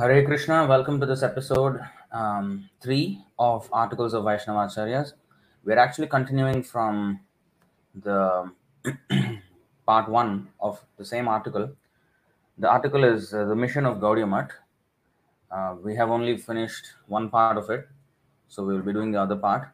Hare 0.00 0.24
Krishna, 0.24 0.66
welcome 0.66 0.98
to 0.98 1.04
this 1.04 1.22
episode 1.22 1.78
um, 2.10 2.70
3 2.80 3.22
of 3.38 3.68
Articles 3.70 4.14
of 4.14 4.24
Vaishnavacharyas. 4.24 5.12
We're 5.62 5.78
actually 5.78 6.06
continuing 6.06 6.62
from 6.62 7.20
the 7.94 8.50
part 9.86 10.08
1 10.08 10.48
of 10.58 10.82
the 10.96 11.04
same 11.04 11.28
article. 11.28 11.70
The 12.56 12.70
article 12.70 13.04
is 13.04 13.34
uh, 13.34 13.44
The 13.44 13.54
Mission 13.54 13.84
of 13.84 13.98
Gaudiya 13.98 14.26
Mutt. 14.26 14.52
Uh, 15.50 15.74
we 15.84 15.94
have 15.96 16.08
only 16.08 16.38
finished 16.38 16.86
one 17.06 17.28
part 17.28 17.58
of 17.58 17.68
it, 17.68 17.86
so 18.48 18.64
we 18.64 18.72
will 18.72 18.82
be 18.82 18.94
doing 18.94 19.12
the 19.12 19.20
other 19.20 19.36
part. 19.36 19.68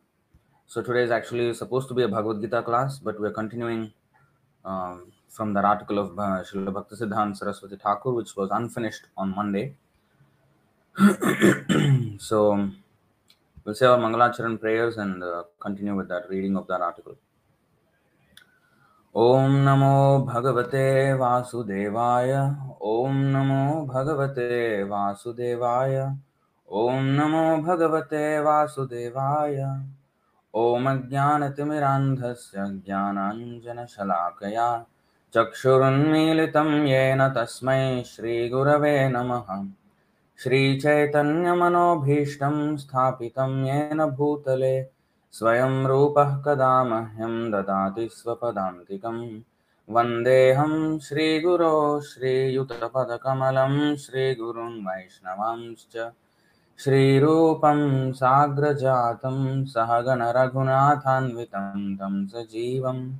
So 0.66 0.82
today 0.82 1.04
is 1.04 1.12
actually 1.12 1.54
supposed 1.54 1.86
to 1.86 1.94
be 1.94 2.02
a 2.02 2.08
Bhagavad 2.08 2.40
Gita 2.40 2.64
class, 2.64 2.98
but 2.98 3.20
we're 3.20 3.30
continuing 3.30 3.92
um, 4.64 5.12
from 5.28 5.54
that 5.54 5.64
article 5.64 6.00
of 6.00 6.18
uh, 6.18 6.42
Srila 6.42 6.72
Bhaktisiddhanta 6.72 7.36
Saraswati 7.36 7.76
Thakur, 7.76 8.12
which 8.12 8.34
was 8.34 8.50
unfinished 8.50 9.02
on 9.16 9.32
Monday 9.32 9.76
so 12.19 12.69
we'll 13.65 13.75
say 13.75 13.85
our 13.85 13.97
Mangalacharan 13.97 14.59
prayers 14.59 14.97
and 14.97 15.23
uh, 15.23 15.43
continue 15.59 15.95
with 15.95 16.09
that 16.09 16.29
reading 16.29 16.57
of 16.57 16.67
that 16.67 16.81
article. 16.81 17.15
ॐ 19.15 19.55
नमो 19.63 19.95
भगवते 20.25 21.13
वासुदेवाय 21.19 22.31
ॐ 22.89 23.15
नमो 23.33 23.63
भगवते 23.85 24.59
वासुदेवाय 24.91 25.97
ॐ 26.81 27.09
नमो 27.17 27.41
भगवते 27.65 28.23
वासुदेवाय 28.45 29.57
ॐ 30.53 30.87
अज्ञानतिमिरान्धस्य 30.91 32.65
ज्ञानाञ्जनशलाकया 32.85 34.69
चक्षुरुन्मीलितं 35.33 36.71
येन 36.87 37.27
तस्मै 37.35 37.83
श्रीगुरवे 38.13 38.95
नमः 39.09 39.51
श्रीचैतन्यमनोभीष्टं 40.42 42.76
स्थापितं 42.76 43.64
येन 43.64 44.06
भूतले, 44.06 44.86
स्वयं 45.32 45.86
रूपः 45.86 46.36
कदा 46.36 46.84
मह्यं 46.84 47.50
ददाति 47.50 48.08
स्वपदान्तिकं। 48.12 49.40
वन्देऽहं 49.90 50.98
श्रीगुरो 50.98 52.00
श्रीयुतपदकमलं 52.00 53.96
श्रीगुरुन् 53.96 54.72
वैष्णवांश्च। 54.72 56.10
श्रीरूपं 56.78 58.12
साग्रजातं, 58.12 59.64
सहगणरघुनाथान्वितं 59.64 61.96
तं 61.96 62.26
सजीवं। 62.26 63.12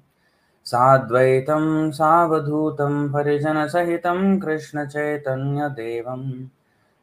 साद्वैतं 0.64 1.91
सावधूतं, 1.91 3.12
परिजनसहितं 3.12 4.41
कृष्णचैतन्यदेवं 4.41 6.48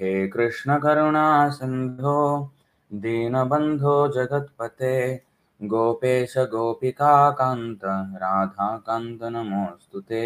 हे 0.00 0.12
कृष्णकरुणा 0.28 1.28
सिन्धो 1.50 2.20
दीनबन्धो 2.90 3.96
जगत्पते 4.14 4.96
गोपेश 5.60 6.34
गोपिकान्त 6.52 7.84
राधाकान्त 8.22 9.22
नमोऽस्तु 9.34 10.00
ते 10.10 10.24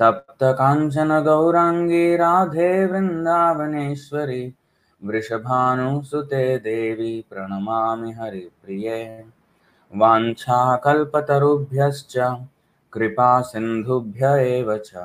तप्तकाञ्चन 0.00 1.12
गौराङ्गी 1.24 2.04
राधे 2.16 2.70
वृन्दावनेश्वरि 2.92 4.42
वृषभानुसुते 5.02 6.44
देवी 6.64 7.12
प्रणमामि 7.30 8.12
हरिप्रिये 8.20 9.02
वाञ्छाकल्पतरुभ्यश्च 9.92 12.14
कृपा 12.92 13.30
सिन्धुभ्य 13.50 14.32
एव 14.48 14.68
च 14.86 15.04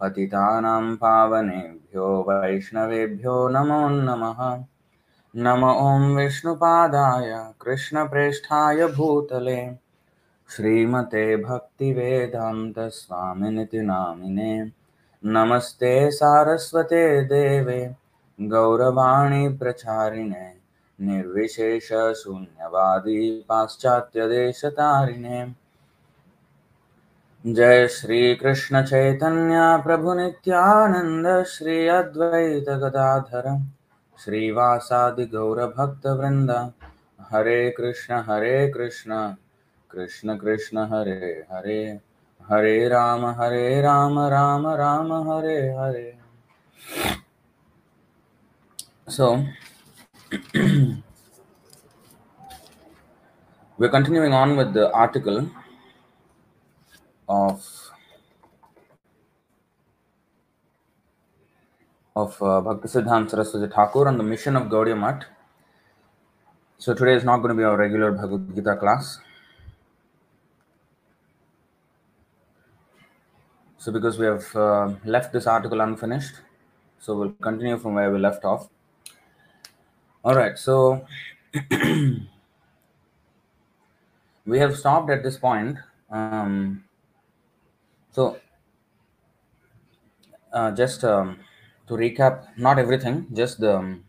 पतितानां 0.00 0.96
पावनेभ्यो 1.02 2.06
वैष्णवेभ्यो 2.28 3.36
नमो 3.56 3.80
नमः 3.88 4.40
नम 5.34 5.64
ॐ 5.64 6.14
विष्णुपादाय 6.16 7.30
कृष्णप्रेष्ठाय 7.60 8.86
भूतले 8.96 9.60
श्रीमते 10.50 11.24
भक्तिवेदान्तस्वामिनिति 11.44 13.82
नामिने 13.82 14.52
नमस्ते 15.22 15.92
सारस्वते 16.10 17.04
देवे 17.28 17.78
गौरवाणी 18.38 19.48
प्रचारिणे 19.58 20.55
निर्विशेषशून्यवादी 21.06 22.34
पाश्चात्यदेशतारिणे 23.48 25.40
जय 27.44 27.86
श्री 27.90 28.34
कृष्ण 28.42 28.82
चैतन्य 28.86 29.60
प्रभु 29.84 30.14
नित्यानंद 30.14 31.26
श्री 31.54 31.86
अद्वैत 31.96 32.68
गदाधर 32.82 33.48
श्रीवासादि 34.18 35.24
गौर 35.32 35.60
भक्त 35.76 36.06
वृंद 36.20 36.50
हरे 37.32 37.60
कृष्ण 37.78 38.22
हरे 38.28 38.56
कृष्ण 38.72 39.12
कृष्ण 39.90 40.36
कृष्ण 40.38 40.86
हरे 40.92 41.32
हरे 41.52 41.82
हरे 42.50 42.88
राम 42.88 43.26
हरे 43.40 43.80
Ram 43.82 44.18
Ram 44.34 44.66
Ram 44.82 45.12
Hare 45.30 45.58
Hare 45.78 46.10
so 49.08 49.44
we're 53.77 53.89
continuing 53.89 54.33
on 54.33 54.57
with 54.57 54.73
the 54.73 54.91
article 54.91 55.49
of 57.29 57.65
of 62.13 62.33
uh, 62.41 62.59
Bhaktisiddhanta 62.67 63.29
Saraswati 63.29 63.71
Thakur 63.73 64.09
on 64.09 64.17
the 64.17 64.23
mission 64.23 64.57
of 64.57 64.63
Gaudiya 64.63 64.97
Mutt. 64.97 65.23
So 66.77 66.93
today 66.93 67.13
is 67.13 67.23
not 67.23 67.37
going 67.37 67.49
to 67.49 67.55
be 67.55 67.63
our 67.63 67.77
regular 67.77 68.11
Bhagavad 68.11 68.53
Gita 68.53 68.75
class. 68.75 69.21
So 73.77 73.93
because 73.93 74.19
we 74.19 74.25
have 74.25 74.53
uh, 74.53 74.93
left 75.05 75.31
this 75.31 75.47
article 75.47 75.79
unfinished, 75.79 76.41
so 76.99 77.15
we'll 77.15 77.31
continue 77.31 77.77
from 77.77 77.93
where 77.93 78.11
we 78.11 78.19
left 78.19 78.43
off. 78.43 78.67
All 80.27 80.35
right, 80.35 80.59
so 80.59 81.07
we 84.45 84.59
have 84.59 84.75
stopped 84.75 85.09
at 85.09 85.23
this 85.23 85.37
point. 85.37 85.77
Um, 86.09 86.83
so 88.11 88.37
uh, 90.51 90.71
just 90.71 91.05
um, 91.05 91.39
to 91.87 91.93
recap, 91.93 92.47
not 92.57 92.77
everything, 92.77 93.27
just 93.31 93.61
the 93.61 93.77
um, 93.77 94.03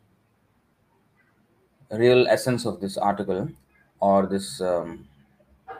real 1.92 2.26
essence 2.26 2.66
of 2.66 2.80
this 2.80 2.96
article 2.96 3.50
or 4.00 4.26
this 4.26 4.60
um, 4.60 5.06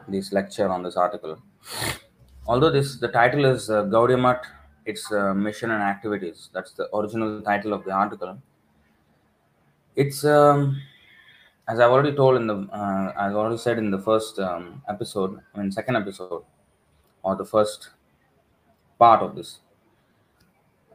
this 0.06 0.32
lecture 0.32 0.68
on 0.68 0.84
this 0.84 0.96
article. 0.96 1.42
Although 2.46 2.70
this 2.70 2.94
the 2.94 3.08
title 3.08 3.44
is 3.44 3.70
uh, 3.70 3.82
Gaudiya 3.86 4.40
its 4.86 5.10
uh, 5.10 5.34
mission 5.34 5.72
and 5.72 5.82
activities. 5.82 6.48
That's 6.54 6.70
the 6.74 6.88
original 6.94 7.42
title 7.42 7.72
of 7.72 7.84
the 7.84 7.90
article. 7.90 8.40
It's 10.02 10.24
um, 10.24 10.80
as 11.68 11.80
I've 11.80 11.90
already 11.90 12.14
told 12.14 12.36
in 12.36 12.46
the 12.46 12.56
uh, 12.72 13.12
I've 13.16 13.34
already 13.34 13.58
said 13.58 13.78
in 13.78 13.90
the 13.90 13.98
first 13.98 14.38
um, 14.38 14.82
episode, 14.88 15.40
I 15.54 15.58
mean 15.58 15.72
second 15.72 15.96
episode, 15.96 16.44
or 17.22 17.34
the 17.36 17.44
first 17.44 17.90
part 18.98 19.22
of 19.22 19.34
this 19.34 19.58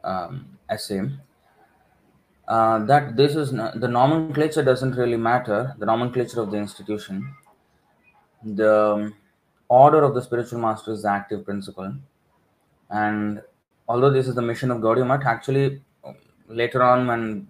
um, 0.02 0.58
essay 0.70 1.02
uh, 2.48 2.78
that 2.86 3.16
this 3.16 3.36
is 3.36 3.52
no- 3.52 3.72
the 3.74 3.88
nomenclature 3.88 4.62
doesn't 4.62 4.96
really 5.02 5.18
matter. 5.18 5.74
The 5.78 5.86
nomenclature 5.86 6.40
of 6.40 6.50
the 6.50 6.56
institution 6.56 7.34
the 8.44 8.92
um, 8.94 9.14
order 9.68 10.02
of 10.02 10.14
the 10.14 10.22
spiritual 10.22 10.60
master 10.60 10.92
is 10.92 11.02
the 11.02 11.10
active 11.10 11.44
principle 11.44 11.94
and 12.90 13.42
although 13.88 14.10
this 14.10 14.28
is 14.28 14.34
the 14.34 14.42
mission 14.42 14.70
of 14.70 14.78
Gaudiya 14.78 15.24
actually 15.24 15.82
later 16.48 16.82
on 16.82 17.06
when 17.06 17.48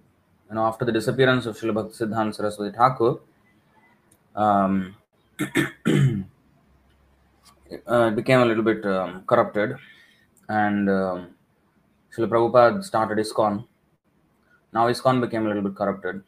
after 0.59 0.85
the 0.85 0.93
disappearance 0.93 1.47
of 1.47 1.57
Srila 1.57 1.75
Bhakti 1.75 2.05
Siddhanta 2.05 2.35
Saraswati 2.35 2.77
Thakur 2.77 3.21
um, 4.37 4.97
uh, 7.87 8.07
it 8.09 8.17
became 8.17 8.41
a 8.41 8.45
little 8.45 8.65
bit 8.65 8.85
um, 8.87 9.23
corrupted 9.27 9.77
and 10.49 10.89
um, 10.91 11.29
Srila 12.17 12.29
Prabhupada 12.29 12.85
started 12.85 13.19
ISKCON 13.19 13.65
now 14.75 14.89
ISKCON 14.89 15.21
became 15.21 15.45
a 15.45 15.49
little 15.49 15.63
bit 15.63 15.77
corrupted, 15.77 16.25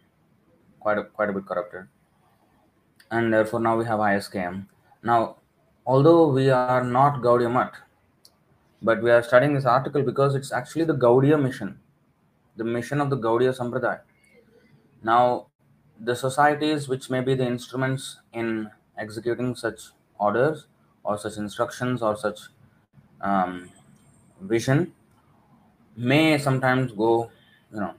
quite 0.79 0.99
a, 0.99 1.03
quite 1.03 1.29
a 1.29 1.33
bit 1.33 1.47
corrupted, 1.47 1.89
and 3.11 3.33
therefore 3.35 3.59
now 3.59 3.77
we 3.77 3.85
have 3.87 3.99
ISKM. 3.99 4.67
Now, 5.03 5.39
although 5.85 6.29
we 6.29 6.49
are 6.51 6.85
not 6.85 7.23
Gaudiya 7.23 7.51
Mutt, 7.51 7.75
but 8.81 9.03
we 9.03 9.11
are 9.11 9.21
studying 9.25 9.55
this 9.55 9.65
article 9.65 10.05
because 10.05 10.37
it's 10.37 10.53
actually 10.53 10.85
the 10.85 10.95
Gaudiya 10.95 11.43
mission, 11.43 11.81
the 12.57 12.63
mission 12.63 13.01
of 13.01 13.11
the 13.11 13.17
Gaudiya 13.17 13.59
Sampradaya. 13.59 14.03
Now, 15.03 15.47
the 16.01 16.15
societies 16.15 16.89
which 16.89 17.11
may 17.11 17.21
be 17.21 17.35
the 17.35 17.47
instruments 17.47 18.19
in 18.33 18.71
executing 18.99 19.55
such 19.55 19.81
orders 20.19 20.67
or 21.05 21.19
such 21.19 21.37
instructions 21.37 22.03
or 22.03 22.17
such 22.17 22.41
um, 23.21 23.71
vision 24.41 24.93
may 25.97 26.39
sometimes 26.39 26.93
go, 26.93 27.31
you 27.73 27.81
know, 27.81 27.95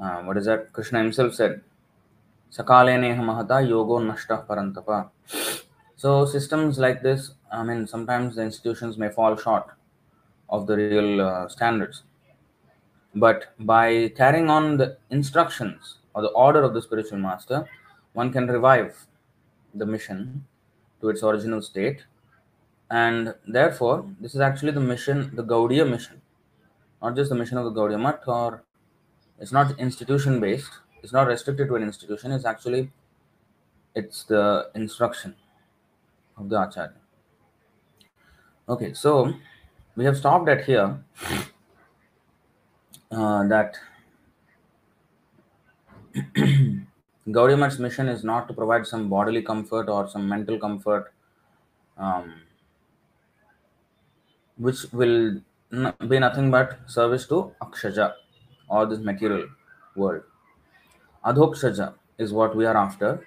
uh, 0.00 0.22
what 0.22 0.36
is 0.36 0.44
that? 0.44 0.72
Krishna 0.72 0.98
himself 0.98 1.34
said, 1.34 1.62
Sakale 2.52 3.00
neha 3.00 3.22
mahata 3.22 3.66
yogo 3.66 4.00
nashta 4.00 4.46
parantapa. 4.46 5.10
So 5.96 6.26
systems 6.26 6.78
like 6.78 7.02
this, 7.02 7.32
I 7.50 7.62
mean, 7.62 7.86
sometimes 7.86 8.36
the 8.36 8.42
institutions 8.42 8.98
may 8.98 9.08
fall 9.08 9.36
short 9.36 9.66
of 10.48 10.66
the 10.66 10.76
real 10.76 11.20
uh, 11.20 11.48
standards. 11.48 12.02
But 13.14 13.54
by 13.58 14.12
carrying 14.16 14.50
on 14.50 14.76
the 14.76 14.98
instructions 15.10 15.98
or 16.16 16.22
the 16.22 16.28
order 16.28 16.62
of 16.62 16.72
the 16.72 16.80
spiritual 16.80 17.18
master, 17.18 17.68
one 18.14 18.32
can 18.32 18.46
revive 18.46 18.96
the 19.74 19.84
mission 19.84 20.46
to 21.02 21.10
its 21.10 21.22
original 21.22 21.60
state. 21.60 22.04
And 22.90 23.34
therefore, 23.46 24.06
this 24.18 24.34
is 24.34 24.40
actually 24.40 24.72
the 24.72 24.80
mission, 24.80 25.30
the 25.36 25.44
Gaudiya 25.44 25.88
mission, 25.88 26.22
not 27.02 27.16
just 27.16 27.28
the 27.28 27.36
mission 27.36 27.58
of 27.58 27.66
the 27.66 27.70
Gaudiya 27.78 28.00
Math, 28.00 28.26
or 28.26 28.62
it's 29.38 29.52
not 29.52 29.78
institution 29.78 30.40
based, 30.40 30.70
it's 31.02 31.12
not 31.12 31.26
restricted 31.26 31.68
to 31.68 31.76
an 31.76 31.82
institution, 31.82 32.32
it's 32.32 32.46
actually 32.46 32.90
it's 33.94 34.24
the 34.24 34.70
instruction 34.74 35.34
of 36.38 36.48
the 36.48 36.58
Acharya. 36.58 36.94
Okay, 38.70 38.94
so 38.94 39.34
we 39.96 40.06
have 40.06 40.16
stopped 40.16 40.48
at 40.48 40.64
here 40.64 40.98
uh, 43.10 43.46
that 43.48 43.76
Gaudiya 47.28 47.58
Math's 47.58 47.78
mission 47.78 48.08
is 48.08 48.24
not 48.24 48.48
to 48.48 48.54
provide 48.54 48.86
some 48.86 49.08
bodily 49.08 49.42
comfort 49.42 49.88
or 49.88 50.08
some 50.08 50.26
mental 50.28 50.58
comfort, 50.58 51.12
um, 51.98 52.42
which 54.56 54.84
will 54.92 55.40
n- 55.72 55.94
be 56.08 56.18
nothing 56.18 56.50
but 56.50 56.78
service 56.86 57.26
to 57.26 57.52
Akshaja 57.60 58.14
or 58.68 58.86
this 58.86 59.00
material 59.00 59.48
world. 59.94 60.22
Adhokshaja 61.24 61.94
is 62.18 62.32
what 62.32 62.56
we 62.56 62.64
are 62.64 62.76
after, 62.76 63.26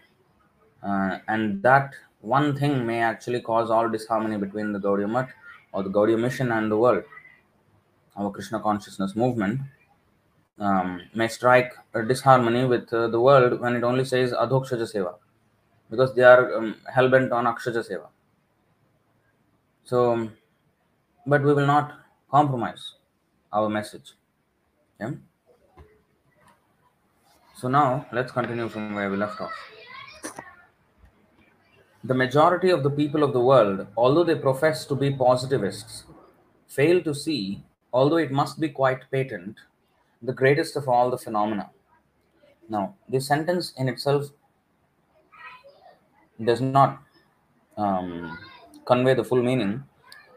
uh, 0.82 1.20
and 1.28 1.62
that 1.62 1.94
one 2.22 2.56
thing 2.58 2.86
may 2.86 3.02
actually 3.02 3.42
cause 3.42 3.70
all 3.70 3.88
disharmony 3.90 4.38
between 4.38 4.72
the 4.72 4.80
Gaudiya 4.80 5.10
Math 5.10 5.32
or 5.74 5.84
the 5.84 5.90
Gaudiya 5.90 6.20
mission 6.20 6.52
and 6.52 6.72
the 6.72 6.78
world. 6.78 7.04
Our 8.16 8.32
Krishna 8.32 8.60
consciousness 8.60 9.16
movement 9.16 9.62
um, 10.60 11.02
may 11.14 11.28
strike 11.28 11.74
a 11.94 12.04
disharmony 12.04 12.66
with 12.66 12.92
uh, 12.94 13.08
the 13.08 13.20
world 13.20 13.60
when 13.60 13.76
it 13.76 13.84
only 13.84 14.06
says 14.06 14.32
Adhokshaja 14.34 14.94
Seva 14.94 15.16
because 15.90 16.14
they 16.16 16.24
are 16.24 16.56
um, 16.56 16.76
hell 16.94 17.10
bent 17.10 17.32
on 17.32 17.46
Akshaja 17.46 17.88
Seva. 17.90 18.08
So, 19.84 20.30
but 21.26 21.44
we 21.44 21.54
will 21.54 21.66
not 21.66 21.94
compromise 22.30 22.94
our 23.52 23.70
message. 23.70 24.14
Okay? 25.02 25.16
So 27.56 27.68
now 27.68 28.06
let's 28.12 28.32
continue 28.32 28.70
from 28.70 28.96
where 28.96 29.10
we 29.10 29.18
left 29.18 29.42
off. 29.42 29.52
The 32.04 32.14
majority 32.14 32.70
of 32.70 32.84
the 32.84 32.90
people 32.90 33.24
of 33.24 33.34
the 33.34 33.42
world, 33.42 33.88
although 33.98 34.24
they 34.24 34.36
profess 34.36 34.86
to 34.86 34.96
be 34.96 35.12
positivists, 35.12 36.04
fail 36.68 37.02
to 37.04 37.14
see, 37.14 37.64
although 37.92 38.18
it 38.18 38.32
must 38.32 38.60
be 38.60 38.70
quite 38.70 39.12
patent, 39.12 39.58
the 40.22 40.34
greatest 40.34 40.76
of 40.76 40.88
all 40.88 41.10
the 41.10 41.18
phenomena. 41.18 41.70
Now, 42.68 42.96
this 43.08 43.28
sentence 43.28 43.74
in 43.78 43.88
itself 43.88 44.26
does 46.44 46.62
not 46.62 47.02
um, 47.78 48.38
convey 48.86 49.14
the 49.14 49.24
full 49.24 49.42
meaning 49.42 49.84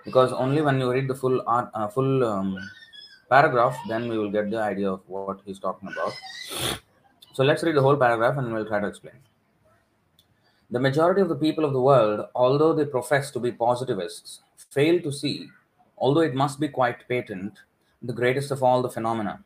because 0.05 0.32
only 0.32 0.62
when 0.62 0.79
you 0.79 0.90
read 0.90 1.08
the 1.08 1.14
full 1.14 1.43
art, 1.46 1.70
uh, 1.75 1.88
full 1.88 2.25
um, 2.25 2.58
paragraph, 3.29 3.76
then 3.88 4.08
we 4.08 4.19
will 4.19 4.31
get 4.31 4.50
the 4.50 4.61
idea 4.61 4.90
of 4.90 5.00
what 5.06 5.40
he's 5.44 5.58
talking 5.58 5.88
about. 5.88 6.12
So 7.34 7.44
let's 7.44 7.62
read 7.62 7.76
the 7.76 7.82
whole 7.82 7.96
paragraph 7.96 8.37
and 8.38 8.52
we'll 8.52 8.67
try 8.67 8.81
to 8.81 8.87
explain. 8.87 9.14
The 10.70 10.81
majority 10.81 11.20
of 11.20 11.29
the 11.29 11.37
people 11.37 11.64
of 11.64 11.73
the 11.73 11.81
world, 11.81 12.26
although 12.34 12.73
they 12.73 12.84
profess 12.84 13.31
to 13.32 13.40
be 13.40 13.52
positivists, 13.52 14.40
fail 14.70 15.00
to 15.02 15.12
see, 15.12 15.49
although 15.99 16.20
it 16.20 16.34
must 16.34 16.58
be 16.58 16.69
quite 16.69 17.06
patent, 17.08 17.58
the 18.00 18.12
greatest 18.12 18.50
of 18.50 18.62
all 18.62 18.82
the 18.82 18.90
phenomena. 18.90 19.44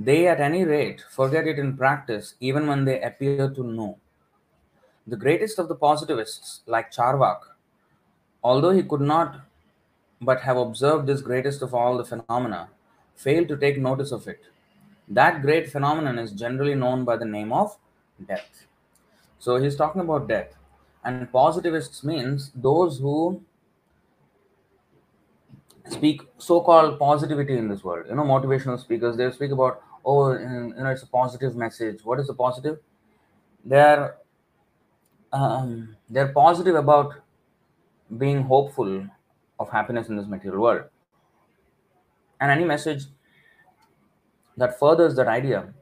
They, 0.00 0.28
at 0.28 0.40
any 0.40 0.64
rate, 0.64 1.04
forget 1.10 1.48
it 1.48 1.58
in 1.58 1.76
practice 1.76 2.34
even 2.38 2.68
when 2.68 2.84
they 2.84 3.02
appear 3.02 3.50
to 3.50 3.64
know. 3.64 3.98
The 5.08 5.16
greatest 5.16 5.58
of 5.58 5.66
the 5.66 5.74
positivists, 5.74 6.60
like 6.66 6.92
Charvak, 6.92 7.40
although 8.44 8.70
he 8.70 8.84
could 8.84 9.00
not 9.00 9.40
but 10.20 10.42
have 10.42 10.56
observed 10.56 11.08
this 11.08 11.20
greatest 11.20 11.62
of 11.62 11.74
all 11.74 11.96
the 11.96 12.04
phenomena, 12.04 12.68
failed 13.16 13.48
to 13.48 13.56
take 13.56 13.78
notice 13.78 14.12
of 14.12 14.28
it. 14.28 14.44
That 15.08 15.42
great 15.42 15.68
phenomenon 15.68 16.18
is 16.18 16.30
generally 16.30 16.76
known 16.76 17.04
by 17.04 17.16
the 17.16 17.24
name 17.24 17.52
of 17.52 17.76
death. 18.28 18.66
So 19.40 19.56
he's 19.56 19.74
talking 19.74 20.00
about 20.00 20.28
death. 20.28 20.54
And 21.04 21.32
positivists 21.32 22.04
means 22.04 22.52
those 22.54 22.98
who 22.98 23.42
speak 25.88 26.22
so-called 26.38 26.98
positivity 26.98 27.56
in 27.56 27.68
this 27.68 27.82
world. 27.82 28.06
You 28.08 28.14
know, 28.14 28.22
motivational 28.22 28.78
speakers, 28.78 29.16
they 29.16 29.30
speak 29.32 29.50
about, 29.50 29.82
oh, 30.04 30.32
you 30.32 30.74
know, 30.76 30.90
it's 30.90 31.02
a 31.02 31.06
positive 31.06 31.56
message. 31.56 32.04
What 32.04 32.20
is 32.20 32.26
the 32.26 32.34
positive? 32.34 32.78
They're 33.64 34.16
um, 35.32 35.96
they're 36.08 36.32
positive 36.32 36.74
about 36.74 37.14
being 38.16 38.42
hopeful 38.42 39.06
of 39.60 39.68
happiness 39.70 40.08
in 40.08 40.16
this 40.16 40.26
material 40.26 40.62
world. 40.62 40.84
And 42.40 42.50
any 42.50 42.64
message 42.64 43.04
that 44.56 44.78
furthers 44.78 45.16
that 45.16 45.28
idea, 45.28 45.74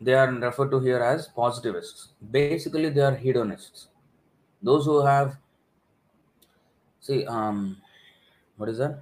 they 0.00 0.14
are 0.14 0.30
referred 0.30 0.70
to 0.70 0.80
here 0.80 0.98
as 0.98 1.28
positivists. 1.28 2.08
Basically, 2.30 2.90
they 2.90 3.00
are 3.00 3.14
hedonists. 3.16 3.88
Those 4.62 4.84
who 4.84 5.04
have, 5.04 5.36
see, 7.00 7.24
um, 7.26 7.78
what 8.56 8.68
is 8.68 8.78
that? 8.78 9.00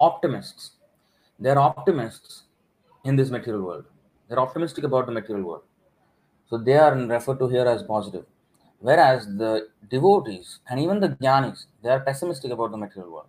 Optimists. 0.00 0.72
They 1.38 1.50
are 1.50 1.58
optimists 1.58 2.44
in 3.04 3.16
this 3.16 3.30
material 3.30 3.62
world. 3.62 3.84
They're 4.28 4.38
optimistic 4.38 4.84
about 4.84 5.06
the 5.06 5.12
material 5.12 5.46
world. 5.46 5.62
So 6.48 6.58
they 6.58 6.76
are 6.76 6.94
referred 6.94 7.38
to 7.38 7.48
here 7.48 7.66
as 7.66 7.82
positive. 7.82 8.26
Whereas 8.80 9.26
the 9.26 9.68
devotees 9.88 10.60
and 10.68 10.80
even 10.80 11.00
the 11.00 11.10
jnanis, 11.10 11.66
they 11.82 11.90
are 11.90 12.00
pessimistic 12.00 12.50
about 12.50 12.70
the 12.70 12.76
material 12.76 13.12
world. 13.12 13.26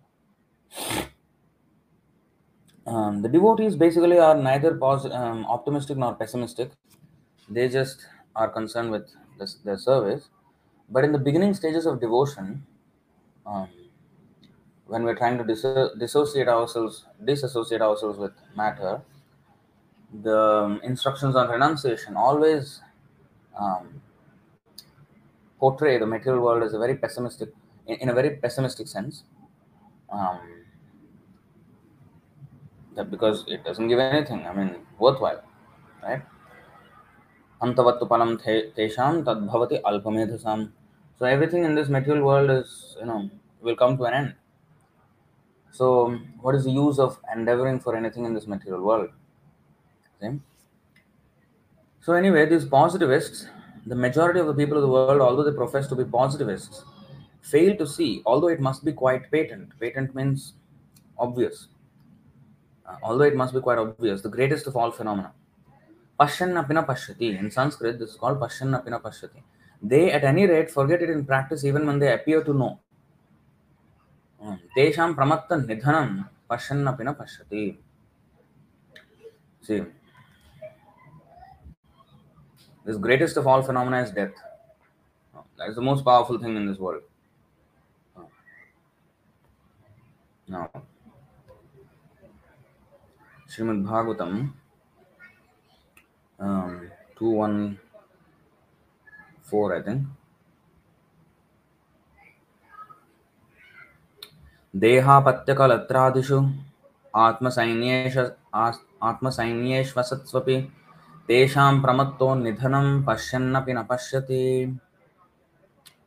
Um, 2.86 3.22
the 3.22 3.28
devotees 3.28 3.76
basically 3.76 4.18
are 4.18 4.34
neither 4.34 4.74
pos- 4.76 5.10
um, 5.10 5.44
optimistic 5.46 5.96
nor 5.98 6.14
pessimistic. 6.14 6.70
They 7.48 7.68
just 7.68 8.06
are 8.34 8.48
concerned 8.48 8.90
with 8.90 9.08
this, 9.38 9.54
their 9.64 9.78
service. 9.78 10.28
But 10.88 11.04
in 11.04 11.12
the 11.12 11.18
beginning 11.18 11.54
stages 11.54 11.86
of 11.86 12.00
devotion, 12.00 12.64
um, 13.46 13.68
when 14.86 15.04
we're 15.04 15.14
trying 15.14 15.38
to 15.38 15.44
dis- 15.44 15.94
dissociate 15.98 16.48
ourselves, 16.48 17.06
disassociate 17.24 17.82
ourselves 17.82 18.18
with 18.18 18.32
matter, 18.56 19.00
the 20.20 20.38
um, 20.38 20.80
instructions 20.82 21.36
on 21.36 21.48
renunciation 21.48 22.16
always 22.16 22.80
um, 23.58 24.02
portray 25.58 25.98
the 25.98 26.06
material 26.06 26.42
world 26.42 26.62
as 26.62 26.74
a 26.74 26.78
very 26.78 26.96
pessimistic, 26.96 27.50
in, 27.86 27.96
in 27.96 28.08
a 28.10 28.14
very 28.14 28.36
pessimistic 28.36 28.88
sense. 28.88 29.24
Um, 30.10 30.40
that 32.94 33.10
because 33.10 33.44
it 33.48 33.64
doesn't 33.64 33.88
give 33.88 33.98
anything, 33.98 34.46
I 34.46 34.52
mean, 34.52 34.76
worthwhile, 34.98 35.42
right? 36.02 36.22
Antavattu 37.62 38.06
palam 38.08 38.36
tesham 38.38 39.24
tadbhavati 39.24 39.80
alpamedhasam. 39.82 40.72
So 41.18 41.24
everything 41.24 41.64
in 41.64 41.74
this 41.74 41.88
material 41.88 42.24
world 42.24 42.50
is, 42.50 42.96
you 43.00 43.06
know, 43.06 43.30
will 43.62 43.76
come 43.76 43.96
to 43.96 44.04
an 44.04 44.14
end. 44.14 44.34
So 45.70 46.18
what 46.42 46.54
is 46.54 46.64
the 46.64 46.70
use 46.70 46.98
of 46.98 47.18
endeavoring 47.34 47.80
for 47.80 47.96
anything 47.96 48.26
in 48.26 48.34
this 48.34 48.46
material 48.46 48.82
world? 48.82 49.10
Okay. 50.21 50.37
So 52.01 52.13
anyway, 52.13 52.45
these 52.45 52.65
positivists, 52.65 53.47
the 53.85 53.95
majority 53.95 54.39
of 54.39 54.47
the 54.47 54.53
people 54.53 54.77
of 54.77 54.81
the 54.81 54.87
world, 54.87 55.21
although 55.21 55.43
they 55.43 55.55
profess 55.55 55.87
to 55.87 55.95
be 55.95 56.05
positivists, 56.05 56.83
fail 57.41 57.75
to 57.77 57.87
see, 57.87 58.21
although 58.25 58.47
it 58.47 58.59
must 58.59 58.83
be 58.83 58.91
quite 58.91 59.29
patent. 59.31 59.77
Patent 59.79 60.15
means 60.15 60.53
obvious. 61.17 61.67
Uh, 62.85 62.95
although 63.03 63.25
it 63.25 63.35
must 63.35 63.53
be 63.53 63.59
quite 63.59 63.77
obvious, 63.77 64.21
the 64.21 64.29
greatest 64.29 64.67
of 64.67 64.75
all 64.75 64.91
phenomena. 64.91 65.33
Pashanapina 66.19 66.85
pashyati. 66.85 67.37
In 67.37 67.51
Sanskrit, 67.51 67.99
this 67.99 68.11
is 68.11 68.15
called 68.15 68.39
Pashanapina 68.39 69.01
pashyati. 69.01 69.43
They, 69.81 70.11
at 70.11 70.23
any 70.23 70.47
rate, 70.47 70.71
forget 70.71 71.01
it 71.01 71.09
in 71.09 71.25
practice 71.25 71.63
even 71.63 71.85
when 71.85 71.99
they 71.99 72.13
appear 72.13 72.43
to 72.43 72.53
know. 72.53 72.79
तेषां 74.77 75.13
प्रमत्त 75.15 75.51
निधनं 75.65 76.09
पश्यन्नपि 76.49 77.03
न 77.03 77.13
पश्यति 77.19 77.77
See, 79.61 79.83
this 82.85 82.97
greatest 82.97 83.37
of 83.37 83.47
all 83.47 83.61
phenomena 83.61 84.01
is 84.01 84.11
death. 84.11 84.31
That 85.57 85.69
is 85.69 85.75
the 85.75 85.81
most 85.81 86.03
powerful 86.05 86.37
thing 86.39 86.55
in 86.55 86.65
this 86.67 86.77
world. 86.77 87.01
Now, 90.47 90.69
Srimad 93.49 93.83
Bhagavatam 93.85 94.53
um, 96.39 96.89
214, 97.17 99.71
I 99.71 99.81
think. 99.81 100.03
देहापत्यकलत्रादिषु 104.75 106.39
आत्मसैन्येष 107.15 108.17
आस्- 108.53 108.81
आत्मसैन्येष्वसत्स्वपि 109.03 110.55
Tesham 111.28 111.80
pramatton 111.82 112.42
nidhanam. 112.42 113.04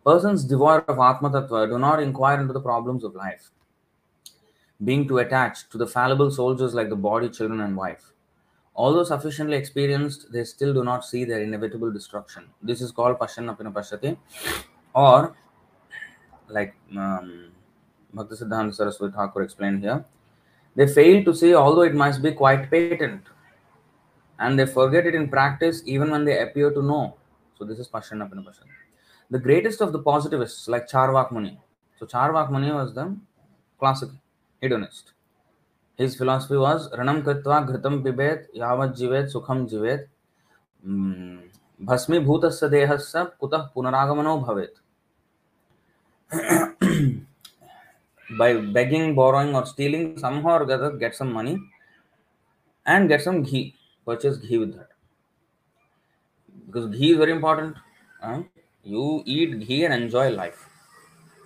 Persons 0.05 0.43
devoid 0.43 0.83
of 0.87 0.99
Atma 0.99 1.29
Tattva 1.31 1.67
do 1.67 1.79
not 1.79 2.01
inquire 2.01 2.39
into 2.39 2.53
the 2.53 2.61
problems 2.61 3.03
of 3.03 3.15
life, 3.15 3.49
being 4.83 5.07
too 5.07 5.17
attached 5.17 5.71
to 5.71 5.77
the 5.79 5.87
fallible 5.87 6.29
soldiers 6.29 6.73
like 6.75 6.89
the 6.89 6.95
body, 6.95 7.29
children, 7.29 7.61
and 7.61 7.75
wife. 7.75 8.11
Although 8.75 9.03
sufficiently 9.03 9.57
experienced, 9.57 10.31
they 10.31 10.43
still 10.43 10.73
do 10.73 10.83
not 10.83 11.05
see 11.05 11.23
their 11.23 11.41
inevitable 11.41 11.91
destruction. 11.91 12.43
This 12.61 12.81
is 12.81 12.91
called 12.91 13.17
pasyannapi 13.17 13.61
napashyati, 13.61 14.17
or 14.93 15.35
like 16.49 16.75
um, 16.91 17.51
Bhaktisiddhanta 18.13 18.75
Saraswati 18.75 19.13
Thakur 19.15 19.41
explained 19.41 19.81
here, 19.81 20.05
they 20.75 20.87
fail 20.87 21.23
to 21.23 21.33
see, 21.33 21.55
although 21.55 21.83
it 21.83 21.95
must 21.95 22.21
be 22.21 22.33
quite 22.33 22.69
patent 22.69 23.23
and 24.39 24.59
they 24.59 24.65
forget 24.65 25.05
it 25.05 25.15
in 25.15 25.29
practice 25.29 25.81
even 25.85 26.11
when 26.11 26.25
they 26.25 26.39
appear 26.41 26.71
to 26.71 26.81
know. 26.81 27.15
So, 27.57 27.65
this 27.65 27.79
is 27.79 27.87
Pashanapina 27.87 28.43
Pashyati. 28.43 28.75
The 29.29 29.39
greatest 29.39 29.81
of 29.81 29.91
the 29.91 29.99
positivists, 29.99 30.67
like 30.67 30.89
Charvak 30.89 31.31
Muni. 31.31 31.57
So, 31.99 32.05
Charvak 32.05 32.51
Muni 32.51 32.71
was 32.71 32.93
the 32.93 33.15
classic 33.79 34.09
hedonist. 34.61 35.13
His 35.97 36.15
philosophy 36.15 36.57
was 36.57 36.91
Ranam 36.91 37.23
KritvaGhritam 37.23 38.03
Pibet 38.03 38.47
Yavat 38.55 38.97
Jivet 38.97 39.31
Sukham 39.33 39.69
Jivet 39.69 40.07
mm, 40.85 41.39
Bhasmi 41.81 42.25
Bhutasya 42.25 42.69
Dehasya 42.69 43.31
Kutah 43.41 43.69
Punaragamano 43.73 44.43
Bhavet. 44.45 44.75
By 48.37 48.55
begging, 48.57 49.15
borrowing, 49.15 49.55
or 49.55 49.65
stealing, 49.65 50.17
somehow 50.17 50.57
or 50.57 50.63
other, 50.63 50.91
get 50.97 51.15
some 51.15 51.31
money 51.31 51.59
and 52.85 53.07
get 53.07 53.21
some 53.21 53.43
ghee. 53.43 53.75
Purchase 54.05 54.37
ghee 54.37 54.57
with 54.57 54.75
that. 54.75 54.89
Because 56.67 56.95
ghee 56.95 57.11
is 57.11 57.17
very 57.17 57.31
important. 57.31 57.75
huh? 58.21 58.43
You 58.83 59.23
eat 59.25 59.67
ghee 59.67 59.85
and 59.85 59.93
enjoy 59.93 60.29
life. 60.29 60.69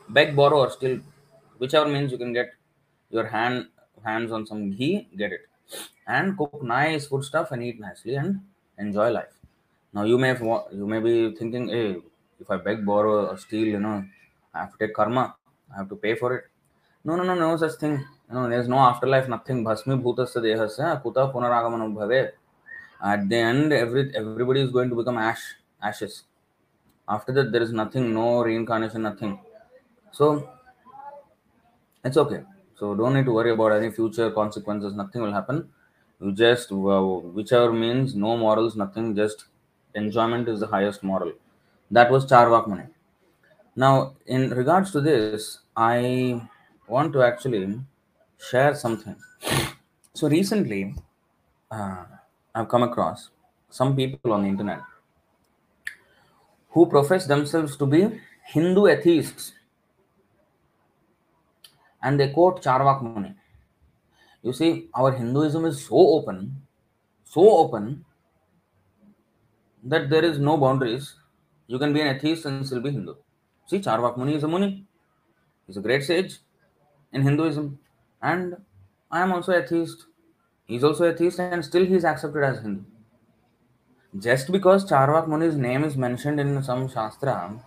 Beg, 0.10 0.36
borrow, 0.36 0.60
or 0.60 0.70
steal, 0.72 1.00
whichever 1.58 1.88
means 1.88 2.12
you 2.12 2.18
can 2.18 2.34
get 2.34 2.52
your 3.10 3.28
hand 3.28 3.68
hands 4.04 4.32
on 4.32 4.46
some 4.46 4.72
ghee, 4.72 5.08
get 5.18 5.32
it. 5.32 5.42
And 6.08 6.38
cook 6.38 6.64
nice 6.64 7.08
food 7.08 7.24
stuff 7.24 7.52
and 7.52 7.62
eat 7.64 7.80
nicely 7.80 8.16
and 8.16 8.42
enjoy 8.78 9.10
life. 9.12 9.34
Now 9.94 10.04
you 10.04 10.18
may 10.18 10.36
you 10.72 10.88
may 10.88 11.00
be 11.00 11.36
thinking, 11.36 11.70
hey, 11.70 11.98
if 12.40 12.50
I 12.50 12.58
beg, 12.58 12.86
borrow, 12.86 13.28
or 13.28 13.38
steal, 13.38 13.68
you 13.68 13.80
know, 13.80 14.04
I 14.54 14.60
have 14.60 14.72
to 14.72 14.78
take 14.78 14.94
karma. 14.94 15.36
I 15.72 15.78
have 15.78 15.90
to 15.90 15.96
pay 15.96 16.16
for 16.16 16.36
it. 16.36 16.46
No, 17.04 17.16
no, 17.16 17.24
no, 17.24 17.36
no 17.36 17.56
such 17.58 17.80
thing. 17.80 18.04
No, 18.32 18.50
there's 18.50 18.68
no 18.68 18.78
afterlife, 18.78 19.28
nothing. 19.28 19.64
Bhasmi 19.64 20.02
bhutasya 20.02 20.42
dehasya 20.42 21.02
kuta 21.04 21.32
punaragamanam 21.32 21.94
bhave. 21.94 22.32
At 23.02 23.30
the 23.30 23.38
end, 23.38 23.72
every 23.72 24.14
everybody 24.16 24.62
is 24.62 24.72
going 24.72 24.90
to 24.90 24.96
become 24.96 25.18
ash, 25.18 25.42
ashes. 25.82 26.24
After 27.08 27.32
that, 27.34 27.52
there 27.52 27.62
is 27.62 27.72
nothing, 27.72 28.14
no 28.14 28.44
reincarnation, 28.44 29.02
nothing. 29.02 29.40
So 30.12 30.50
it's 32.04 32.18
okay. 32.18 32.42
So 32.76 32.96
don't 32.96 33.14
need 33.14 33.26
to 33.26 33.32
worry 33.32 33.52
about 33.52 33.72
any 33.72 33.92
future 33.92 34.32
consequences. 34.32 34.94
Nothing 34.94 35.22
will 35.22 35.34
happen. 35.34 35.70
You 36.22 36.34
just 36.34 36.72
whichever 36.72 37.72
means 37.72 38.16
no 38.16 38.36
morals, 38.38 38.76
nothing. 38.76 39.16
Just 39.16 39.46
enjoyment 39.96 40.50
is 40.50 40.60
the 40.60 40.68
highest 40.68 41.02
moral. 41.02 41.34
That 41.92 42.12
was 42.12 42.26
Charvak 42.26 42.68
Muni. 42.68 42.84
Now, 43.76 44.14
in 44.26 44.50
regards 44.52 44.92
to 44.92 45.02
this, 45.02 45.60
I 45.76 46.42
want 46.88 47.14
to 47.14 47.24
actually 47.24 47.80
share 48.38 48.76
something. 48.76 49.16
So 50.14 50.28
recently, 50.28 50.96
uh, 51.72 52.04
I've 52.54 52.68
come 52.68 52.84
across 52.84 53.30
some 53.70 53.96
people 53.96 54.34
on 54.34 54.44
the 54.44 54.50
internet 54.50 54.82
who 56.70 56.86
profess 56.88 57.26
themselves 57.26 57.78
to 57.78 57.86
be 57.86 58.20
Hindu 58.46 58.88
atheists, 58.88 59.54
and 62.02 62.20
they 62.20 62.30
quote 62.30 62.64
Charvak 62.64 63.02
Muni. 63.02 63.36
You 64.42 64.54
see, 64.54 64.90
our 64.94 65.12
Hinduism 65.12 65.66
is 65.66 65.86
so 65.86 65.96
open, 65.96 66.62
so 67.26 67.58
open 67.58 68.06
that 69.84 70.10
there 70.10 70.24
is 70.24 70.40
no 70.40 70.58
boundaries. 70.58 71.16
You 71.68 71.78
can 71.78 71.94
be 71.94 72.02
an 72.02 72.16
atheist 72.16 72.46
and 72.46 72.66
still 72.66 72.82
be 72.82 72.92
Hindu. 72.92 73.16
See, 73.68 73.80
Charvak 73.80 74.18
Muni 74.18 74.36
is 74.36 74.44
a 74.44 74.48
Muni. 74.48 74.86
He's 75.68 75.78
a 75.78 75.82
great 75.82 76.04
sage 76.04 76.40
in 77.14 77.22
Hinduism. 77.22 77.78
And 78.22 78.58
I 79.12 79.22
am 79.22 79.32
also 79.32 79.52
atheist. 79.54 80.06
He's 80.70 80.84
also 80.84 81.06
a 81.06 81.14
atheist 81.14 81.40
and 81.40 81.66
still 81.66 81.84
he 81.84 81.96
is 81.96 82.06
accepted 82.06 82.44
as 82.44 82.60
Hindu. 82.62 82.84
Just 84.20 84.52
because 84.52 84.86
Charvak 84.90 85.28
Muni's 85.28 85.56
name 85.56 85.84
is 85.84 85.98
mentioned 85.98 86.40
in 86.40 86.62
some 86.62 86.88
Shastra 86.88 87.60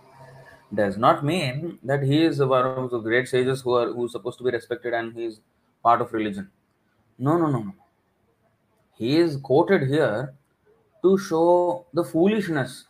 does 0.73 0.97
not 0.97 1.25
mean 1.25 1.79
that 1.83 2.03
he 2.03 2.23
is 2.23 2.39
one 2.39 2.65
of 2.65 2.91
the 2.91 2.99
great 2.99 3.27
sages 3.27 3.59
who 3.61 3.73
are 3.73 3.91
who 3.91 4.05
is 4.05 4.13
supposed 4.13 4.37
to 4.37 4.45
be 4.45 4.51
respected 4.51 4.93
and 4.93 5.13
he 5.13 5.25
is 5.25 5.41
part 5.83 5.99
of 5.99 6.13
religion. 6.13 6.49
No, 7.17 7.37
no, 7.37 7.47
no, 7.47 7.63
no. 7.63 7.73
He 8.97 9.17
is 9.17 9.35
quoted 9.35 9.87
here 9.89 10.33
to 11.03 11.17
show 11.17 11.85
the 11.93 12.05
foolishness 12.05 12.85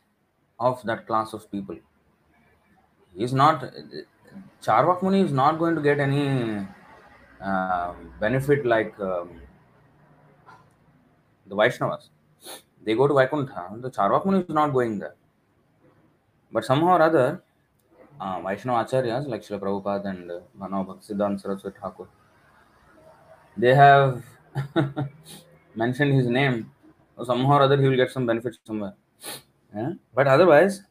of 0.59 0.83
that 0.83 1.07
class 1.07 1.33
of 1.33 1.51
people. 1.51 1.77
He 3.15 3.23
is 3.23 3.33
not 3.33 3.65
Charvak 4.61 5.01
Muni 5.01 5.21
is 5.21 5.31
not 5.31 5.57
going 5.57 5.73
to 5.73 5.81
get 5.81 5.99
any 5.99 6.67
uh, 7.41 7.93
benefit 8.19 8.63
like 8.63 8.99
um, 8.99 9.41
the 11.53 11.61
Vaishnavas. 11.61 12.09
They 12.83 12.95
go 12.95 13.07
to 13.07 13.13
Vaikuntha. 13.13 13.81
The 13.81 13.89
Charvak 13.89 14.25
Muni 14.25 14.39
is 14.39 14.49
not 14.49 14.73
going 14.73 14.99
there. 14.99 15.15
But 16.51 16.65
somehow 16.65 16.97
or 16.97 17.01
other, 17.01 17.43
uh, 18.19 18.41
Vaishnava 18.41 18.85
Acharyas 18.85 19.27
like 19.27 19.41
Srila 19.41 19.59
Prabhupada 19.59 20.09
and 20.09 20.31
uh, 20.31 20.39
Manav 20.59 20.87
Bhaktisiddhanta 20.87 21.41
Saraswati 21.41 21.77
Thakur, 21.81 22.07
they 23.57 23.73
have 23.73 24.23
mentioned 25.75 26.13
his 26.13 26.27
name. 26.27 26.71
So 27.17 27.23
somehow 27.23 27.57
or 27.57 27.61
other, 27.63 27.81
he 27.81 27.87
will 27.87 27.95
get 27.95 28.11
some 28.11 28.25
benefit 28.25 28.57
somewhere. 28.65 28.93
Yeah? 29.75 29.93
But 30.13 30.27
otherwise, 30.27 30.83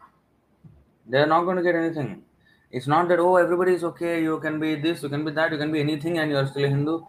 they 1.09 1.19
are 1.19 1.27
not 1.27 1.45
going 1.45 1.57
to 1.57 1.63
get 1.63 1.75
anything. 1.75 2.23
It's 2.71 2.87
not 2.87 3.09
that, 3.09 3.19
oh, 3.19 3.37
everybody 3.37 3.75
is 3.75 3.85
okay, 3.85 4.23
you 4.23 4.41
can 4.41 4.59
be 4.59 4.77
this, 4.77 5.03
you 5.03 5.09
can 5.09 5.25
be 5.25 5.31
that, 5.33 5.53
you 5.53 5.59
can 5.59 5.71
be 5.71 5.81
anything, 5.81 6.19
and 6.19 6.31
you 6.31 6.39
are 6.39 6.47
still 6.47 6.65
a 6.65 6.69
Hindu. 6.69 7.03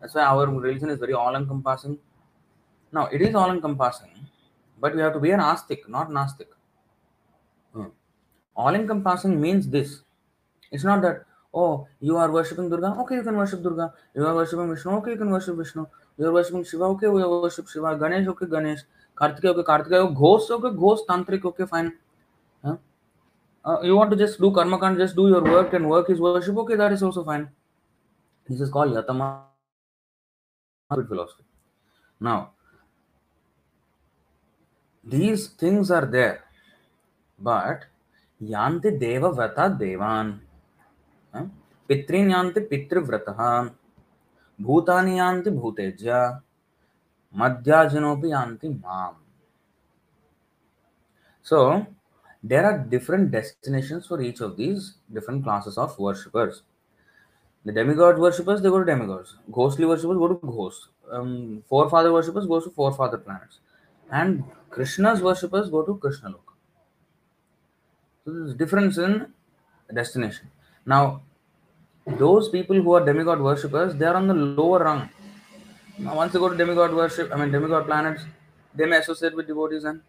That's 0.00 0.14
why 0.14 0.24
our 0.24 0.46
religion 0.46 0.90
is 0.90 0.98
very 0.98 1.12
all 1.12 1.36
encompassing. 1.36 1.98
Now, 2.94 3.06
it 3.06 3.20
is 3.20 3.34
all 3.34 3.50
encompassing, 3.50 4.10
but 4.80 4.94
you 4.94 5.00
have 5.00 5.14
to 5.14 5.20
be 5.20 5.32
an 5.32 5.40
astic, 5.40 5.88
not 5.88 6.12
nastic. 6.12 6.48
Hmm. 7.72 7.88
All 8.54 8.72
encompassing 8.72 9.40
means 9.40 9.68
this. 9.68 10.02
It's 10.70 10.84
not 10.84 11.02
that, 11.02 11.24
oh, 11.52 11.88
you 11.98 12.16
are 12.16 12.30
worshipping 12.30 12.70
Durga, 12.70 12.94
okay, 13.00 13.16
you 13.16 13.24
can 13.24 13.36
worship 13.36 13.64
Durga. 13.64 13.92
You 14.14 14.24
are 14.24 14.34
worshipping 14.36 14.70
Vishnu, 14.70 14.92
okay, 14.98 15.10
you 15.10 15.16
can 15.16 15.30
worship 15.30 15.56
Vishnu. 15.56 15.86
You 16.16 16.26
are 16.28 16.32
worshipping 16.32 16.62
Shiva, 16.62 16.84
okay, 16.84 17.08
we 17.08 17.24
worship 17.24 17.68
Shiva. 17.68 17.98
Ganesh, 17.98 18.28
okay, 18.28 18.46
Ganesh. 18.46 18.82
Kartikeya, 19.16 19.56
okay, 19.56 19.62
Kartikeya. 19.62 20.14
Ghost, 20.14 20.50
okay, 20.52 20.76
Ghost. 20.78 21.08
Tantric, 21.08 21.44
okay, 21.44 21.66
fine. 21.66 21.92
Huh? 22.64 22.76
Uh, 23.64 23.80
you 23.82 23.96
want 23.96 24.12
to 24.12 24.16
just 24.16 24.40
do 24.40 24.52
karma 24.52 24.78
can't 24.78 24.98
just 24.98 25.16
do 25.16 25.28
your 25.28 25.42
work 25.42 25.72
and 25.72 25.90
work 25.90 26.10
is 26.10 26.20
worship, 26.20 26.56
okay, 26.58 26.76
that 26.76 26.92
is 26.92 27.02
also 27.02 27.24
fine. 27.24 27.48
This 28.48 28.60
is 28.60 28.70
called 28.70 28.92
Yatama 28.92 29.42
philosophy. 31.08 31.42
Now, 32.20 32.53
these 35.06 35.48
things 35.48 35.90
are 35.90 36.06
there, 36.06 36.44
but 37.38 37.84
yanti 38.42 38.98
deva 38.98 39.30
vrata 39.30 39.78
devan. 39.78 40.40
Huh? 41.32 41.46
Yanti 41.88 42.68
pitrivrataha. 42.68 43.72
Bhutani 44.60 45.16
yanti 45.16 45.50
bhuteja. 45.50 46.40
Madhyajanopi 47.36 48.30
yanti 48.30 48.80
mam. 48.82 49.16
So, 51.42 51.86
there 52.42 52.64
are 52.64 52.78
different 52.78 53.30
destinations 53.30 54.06
for 54.06 54.20
each 54.20 54.40
of 54.40 54.56
these 54.56 54.94
different 55.12 55.44
classes 55.44 55.76
of 55.76 55.98
worshippers. 55.98 56.62
The 57.64 57.72
demigod 57.72 58.18
worshippers, 58.18 58.62
they 58.62 58.68
go 58.68 58.78
to 58.78 58.84
demigods. 58.84 59.36
Ghostly 59.50 59.86
worshippers 59.86 60.18
go 60.18 60.28
to 60.28 60.34
ghosts. 60.46 60.88
Um, 61.10 61.62
forefather 61.68 62.12
worshippers 62.12 62.46
go 62.46 62.60
to 62.60 62.70
forefather 62.70 63.18
planets. 63.18 63.58
And 64.20 64.44
Krishna's 64.70 65.20
worshippers 65.20 65.70
go 65.70 65.82
to 65.82 65.96
Krishna 65.96 66.30
Loka. 66.30 66.52
So 68.24 68.32
there's 68.32 68.54
difference 68.54 68.96
in 68.96 69.26
destination. 69.92 70.50
Now, 70.86 71.22
those 72.06 72.48
people 72.48 72.80
who 72.80 72.92
are 72.92 73.04
demigod 73.04 73.40
worshippers, 73.40 73.96
they 73.96 74.06
are 74.06 74.14
on 74.14 74.28
the 74.28 74.34
lower 74.34 74.84
rung. 74.84 75.08
Now, 75.98 76.14
once 76.14 76.32
they 76.32 76.38
go 76.38 76.48
to 76.48 76.56
demigod 76.56 76.94
worship, 76.94 77.32
I 77.32 77.36
mean 77.40 77.50
demigod 77.50 77.86
planets, 77.86 78.22
they 78.74 78.86
may 78.86 78.98
associate 78.98 79.34
with 79.34 79.48
devotees 79.48 79.84
and 79.84 80.00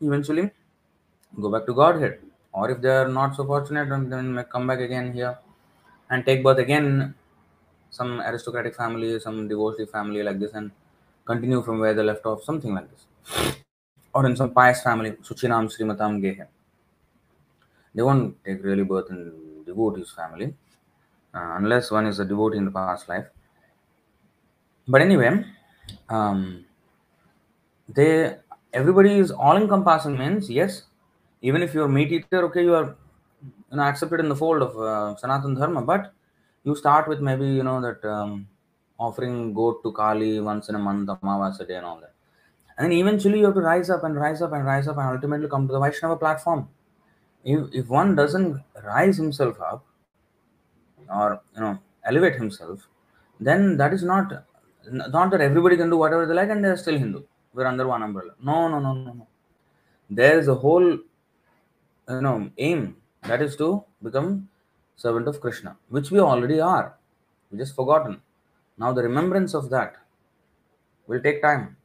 eventually 0.00 0.50
go 1.40 1.50
back 1.50 1.66
to 1.66 1.74
Godhead. 1.74 2.20
Or 2.52 2.70
if 2.70 2.80
they 2.80 2.88
are 2.88 3.08
not 3.08 3.36
so 3.36 3.44
fortunate, 3.44 3.90
then 3.90 4.32
may 4.32 4.44
come 4.44 4.66
back 4.66 4.80
again 4.80 5.12
here 5.12 5.36
and 6.10 6.24
take 6.24 6.42
birth 6.42 6.58
again 6.58 7.14
some 7.90 8.20
aristocratic 8.20 8.74
family, 8.74 9.20
some 9.20 9.46
devotee 9.46 9.86
family 9.86 10.22
like 10.22 10.38
this, 10.38 10.52
and 10.54 10.70
continue 11.26 11.62
from 11.62 11.80
where 11.80 11.94
they 11.94 12.02
left 12.02 12.24
off, 12.24 12.42
something 12.44 12.74
like 12.74 12.88
this. 12.90 13.56
Or 14.14 14.24
in 14.26 14.36
some 14.36 14.52
pious 14.54 14.82
family, 14.82 15.12
Suchinam 15.12 15.68
Srimatam 15.74 16.20
Gehe. 16.22 16.46
They 17.94 18.02
won't 18.02 18.42
take 18.44 18.62
really 18.62 18.84
birth 18.84 19.10
in 19.10 19.64
devotee's 19.66 20.10
family, 20.12 20.54
uh, 21.34 21.56
unless 21.58 21.90
one 21.90 22.06
is 22.06 22.18
a 22.18 22.24
devotee 22.24 22.58
in 22.58 22.64
the 22.64 22.70
past 22.70 23.08
life. 23.08 23.26
But 24.88 25.02
anyway, 25.02 25.44
um, 26.08 26.64
they 27.88 28.36
everybody 28.72 29.18
is 29.18 29.30
all 29.30 29.56
encompassing 29.56 30.16
means 30.16 30.50
yes, 30.50 30.82
even 31.42 31.62
if 31.62 31.74
you're 31.74 31.88
meat 31.88 32.12
eater, 32.12 32.44
okay, 32.44 32.62
you 32.62 32.74
are 32.74 32.96
you 33.70 33.76
know 33.76 33.82
accepted 33.82 34.20
in 34.20 34.28
the 34.28 34.36
fold 34.36 34.62
of 34.62 34.78
uh, 34.78 35.16
Sanatan 35.16 35.54
Dharma, 35.54 35.82
but 35.82 36.12
you 36.64 36.76
start 36.76 37.08
with 37.08 37.20
maybe 37.20 37.46
you 37.46 37.62
know 37.62 37.80
that 37.80 38.04
um, 38.04 38.46
offering 38.98 39.52
goat 39.52 39.82
to 39.82 39.92
Kali 39.92 40.40
once 40.40 40.68
in 40.68 40.74
a 40.74 40.78
month, 40.78 41.08
Amavasa 41.08 41.66
day, 41.66 41.76
and 41.76 41.86
all 41.86 42.00
that. 42.00 42.12
And 42.78 42.90
then 42.90 42.98
eventually 42.98 43.38
you 43.38 43.46
have 43.46 43.54
to 43.54 43.60
rise 43.60 43.90
up 43.90 44.04
and 44.04 44.16
rise 44.16 44.42
up 44.42 44.52
and 44.52 44.64
rise 44.64 44.88
up 44.88 44.98
and 44.98 45.08
ultimately 45.08 45.48
come 45.48 45.66
to 45.66 45.72
the 45.72 45.80
Vaishnava 45.80 46.16
platform. 46.16 46.68
If, 47.44 47.68
if 47.72 47.88
one 47.88 48.14
doesn't 48.14 48.62
rise 48.84 49.16
himself 49.16 49.60
up 49.60 49.84
or 51.08 51.40
you 51.54 51.60
know 51.60 51.78
elevate 52.04 52.34
himself, 52.34 52.86
then 53.40 53.76
that 53.76 53.92
is 53.92 54.02
not 54.02 54.32
not 54.90 55.30
that 55.30 55.40
everybody 55.40 55.76
can 55.76 55.90
do 55.90 55.96
whatever 55.96 56.26
they 56.26 56.34
like 56.34 56.50
and 56.50 56.64
they're 56.64 56.76
still 56.76 56.98
Hindu. 56.98 57.22
We're 57.54 57.66
under 57.66 57.86
one 57.86 58.02
umbrella. 58.02 58.32
No, 58.42 58.68
no, 58.68 58.78
no, 58.78 58.92
no, 58.92 59.12
no. 59.12 59.28
There 60.10 60.38
is 60.38 60.48
a 60.48 60.54
whole 60.54 60.84
you 60.84 62.20
know 62.20 62.50
aim 62.58 62.96
that 63.22 63.40
is 63.42 63.56
to 63.56 63.84
become 64.02 64.48
servant 64.96 65.28
of 65.28 65.40
Krishna, 65.40 65.76
which 65.88 66.10
we 66.10 66.20
already 66.20 66.60
are. 66.60 66.96
We 67.50 67.58
just 67.58 67.74
forgotten. 67.74 68.20
Now 68.78 68.92
the 68.92 69.02
remembrance 69.02 69.54
of 69.54 69.70
that 69.70 69.96
will 71.06 71.20
take 71.20 71.42
time. 71.42 71.76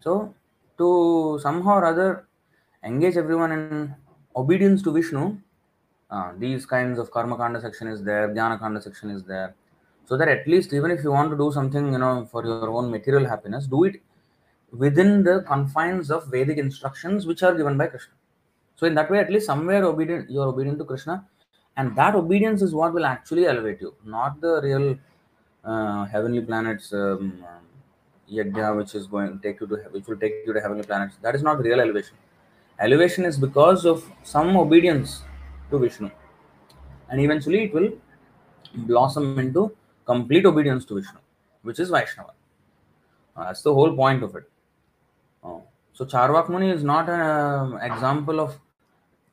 So 0.00 0.34
to 0.78 1.38
somehow 1.42 1.74
or 1.74 1.84
other 1.84 2.26
engage 2.82 3.16
everyone 3.16 3.52
in 3.52 3.94
obedience 4.34 4.82
to 4.82 4.92
Vishnu, 4.92 5.38
uh, 6.10 6.32
these 6.38 6.66
kinds 6.66 6.98
of 6.98 7.10
karma 7.10 7.36
kanda 7.36 7.60
section 7.60 7.86
is 7.86 8.02
there, 8.02 8.28
jnana 8.30 8.58
kanda 8.58 8.80
section 8.80 9.10
is 9.10 9.22
there, 9.24 9.54
so 10.06 10.16
that 10.16 10.28
at 10.28 10.46
least 10.46 10.72
even 10.72 10.90
if 10.90 11.04
you 11.04 11.12
want 11.12 11.30
to 11.30 11.36
do 11.36 11.52
something, 11.52 11.92
you 11.92 11.98
know, 11.98 12.26
for 12.30 12.44
your 12.44 12.68
own 12.70 12.90
material 12.90 13.28
happiness, 13.28 13.66
do 13.66 13.84
it 13.84 14.00
within 14.72 15.22
the 15.22 15.42
confines 15.46 16.10
of 16.10 16.26
Vedic 16.28 16.58
instructions 16.58 17.26
which 17.26 17.42
are 17.42 17.54
given 17.54 17.76
by 17.76 17.86
Krishna. 17.86 18.14
So 18.76 18.86
in 18.86 18.94
that 18.94 19.10
way, 19.10 19.18
at 19.18 19.30
least 19.30 19.46
somewhere 19.46 19.84
obedient, 19.84 20.30
you 20.30 20.40
are 20.40 20.48
obedient 20.48 20.78
to 20.78 20.84
Krishna, 20.84 21.24
and 21.76 21.94
that 21.96 22.14
obedience 22.14 22.62
is 22.62 22.74
what 22.74 22.92
will 22.92 23.04
actually 23.04 23.46
elevate 23.46 23.80
you, 23.80 23.94
not 24.04 24.40
the 24.40 24.60
real 24.62 24.98
uh, 25.64 26.04
heavenly 26.06 26.40
planets 26.40 26.92
um, 26.92 27.44
yajna, 28.30 28.76
which 28.76 28.94
is 28.94 29.06
going 29.06 29.32
to 29.32 29.42
take 29.42 29.60
you 29.60 29.66
to 29.66 29.76
which 29.90 30.06
will 30.06 30.16
take 30.16 30.34
you 30.46 30.52
to 30.52 30.60
heavenly 30.60 30.84
planets. 30.84 31.16
That 31.22 31.34
is 31.34 31.42
not 31.42 31.62
real 31.62 31.80
elevation. 31.80 32.16
Elevation 32.78 33.24
is 33.24 33.36
because 33.36 33.84
of 33.84 34.04
some 34.22 34.56
obedience 34.56 35.22
to 35.70 35.78
Vishnu, 35.78 36.10
and 37.10 37.20
eventually 37.20 37.64
it 37.64 37.74
will 37.74 37.92
blossom 38.74 39.38
into 39.38 39.76
complete 40.06 40.46
obedience 40.46 40.84
to 40.86 40.94
Vishnu, 40.94 41.18
which 41.62 41.78
is 41.78 41.90
Vaishnava. 41.90 42.32
Uh, 43.36 43.44
that's 43.44 43.62
the 43.62 43.72
whole 43.72 43.94
point 43.94 44.22
of 44.22 44.34
it. 44.36 44.44
Oh. 45.44 45.62
So 45.92 46.04
Charvak 46.04 46.48
Muni 46.48 46.70
is 46.70 46.82
not 46.82 47.08
an 47.08 47.20
uh, 47.20 47.76
example 47.82 48.40
of 48.40 48.58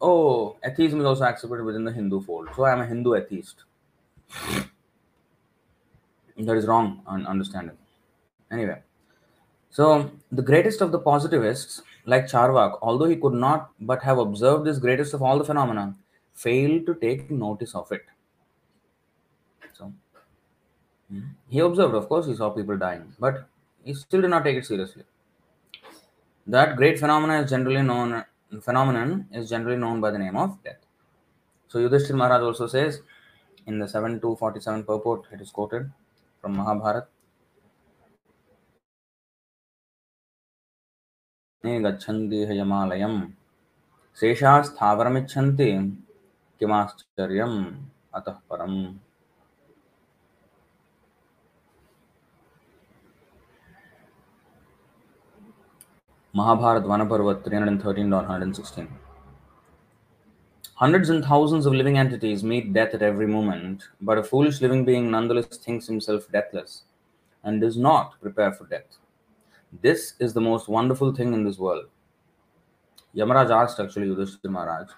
oh 0.02 0.58
atheism 0.64 1.00
is 1.00 1.06
also 1.06 1.24
accepted 1.24 1.64
within 1.64 1.86
the 1.86 1.92
Hindu 1.92 2.22
fold. 2.22 2.50
So 2.56 2.64
I 2.64 2.74
am 2.74 2.82
a 2.82 2.86
Hindu 2.86 3.16
atheist. 3.16 3.64
That 6.46 6.58
is 6.58 6.68
wrong 6.68 7.02
on 7.08 7.26
understanding. 7.26 7.78
Anyway, 8.52 8.82
so 9.70 10.12
the 10.32 10.42
greatest 10.42 10.82
of 10.82 10.92
the 10.92 11.00
positivists, 11.00 11.82
like 12.06 12.26
Charvak, 12.26 12.78
although 12.82 13.06
he 13.06 13.16
could 13.16 13.34
not 13.34 13.72
but 13.80 14.04
have 14.04 14.18
observed 14.18 14.66
this 14.66 14.78
greatest 14.78 15.14
of 15.14 15.22
all 15.22 15.38
the 15.38 15.44
phenomena, 15.44 15.96
failed 16.34 16.86
to 16.86 16.96
take 16.96 17.30
notice 17.32 17.74
of 17.76 17.92
it. 17.92 18.06
So 19.74 19.92
hmm, 21.12 21.22
he 21.50 21.60
observed, 21.60 21.96
of 21.96 22.08
course, 22.08 22.28
he 22.28 22.36
saw 22.36 22.50
people 22.52 22.78
dying, 22.78 23.14
but 23.20 23.48
he 23.84 23.94
still 23.94 24.22
did 24.22 24.30
not 24.30 24.44
take 24.44 24.58
it 24.58 24.66
seriously. 24.66 25.04
That 26.46 26.78
great 26.78 27.00
phenomena 27.00 27.42
is 27.42 27.50
generally 27.50 27.82
known 27.82 28.24
phenomenon 28.62 29.28
is 29.34 29.50
generally 29.50 29.78
known 29.78 30.00
by 30.00 30.12
the 30.12 30.18
name 30.18 30.38
of 30.38 30.64
death. 30.64 30.78
So 31.68 31.80
Yudhishthir 31.80 32.16
Maharaj 32.16 32.42
also 32.42 32.68
says 32.68 33.02
in 33.66 33.80
the 33.80 33.88
7247 33.88 34.86
purport, 34.86 35.26
it 35.34 35.42
is 35.42 35.52
quoted 35.52 35.92
from 36.48 36.58
Mahabharata 36.58 37.10
गच्छन्ति 41.86 42.38
यमालयम् 42.60 43.20
शेषास्थावरमिच्छन्ति 44.20 45.72
किमाश्चर्यम् 46.60 47.58
अतः 48.16 48.40
परम् 48.52 48.80
Mahabharata, 56.34 56.86
Vanaparvat, 56.86 57.44
313 57.44 58.10
116. 58.12 59.07
Hundreds 60.78 61.10
and 61.10 61.26
thousands 61.26 61.66
of 61.66 61.74
living 61.74 61.98
entities 61.98 62.44
meet 62.44 62.72
death 62.72 62.94
at 62.94 63.02
every 63.02 63.26
moment, 63.26 63.86
but 64.00 64.20
a 64.20 64.24
foolish 64.24 64.62
living 64.62 64.86
being 64.86 65.10
nonetheless 65.10 65.58
thinks 65.58 65.88
himself 65.88 66.32
deathless 66.32 66.84
and 67.44 67.60
does 67.60 67.76
not 67.76 68.14
prepare 68.22 68.52
for 68.52 68.68
death. 68.68 69.00
This 69.82 70.14
is 70.20 70.36
the 70.36 70.42
most 70.42 70.70
wonderful 70.70 71.16
thing 71.16 71.34
in 71.34 71.44
this 71.44 71.58
world. 71.58 71.86
Yamaraj 73.16 73.50
asked 73.50 73.80
actually 73.80 74.06
Yudhishthira 74.06 74.52
Maharaj, 74.52 74.92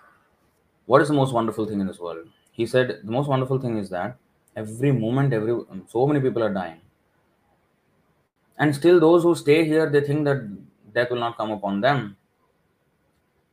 What 0.86 1.02
is 1.02 1.08
the 1.08 1.14
most 1.14 1.32
wonderful 1.34 1.66
thing 1.66 1.80
in 1.80 1.88
this 1.88 2.00
world? 2.00 2.28
He 2.52 2.66
said, 2.66 3.00
The 3.06 3.12
most 3.12 3.30
wonderful 3.30 3.58
thing 3.58 3.78
is 3.78 3.90
that 3.90 4.18
every 4.58 4.92
moment, 4.92 5.32
every 5.32 5.58
so 5.88 6.06
many 6.06 6.20
people 6.20 6.44
are 6.44 6.54
dying. 6.54 6.82
And 8.58 8.76
still 8.76 9.00
those 9.00 9.24
who 9.24 9.34
stay 9.34 9.64
here, 9.64 9.90
they 9.90 10.02
think 10.02 10.26
that 10.26 10.46
death 10.94 11.10
will 11.10 11.20
not 11.20 11.38
come 11.38 11.52
upon 11.52 11.80
them. 11.80 12.18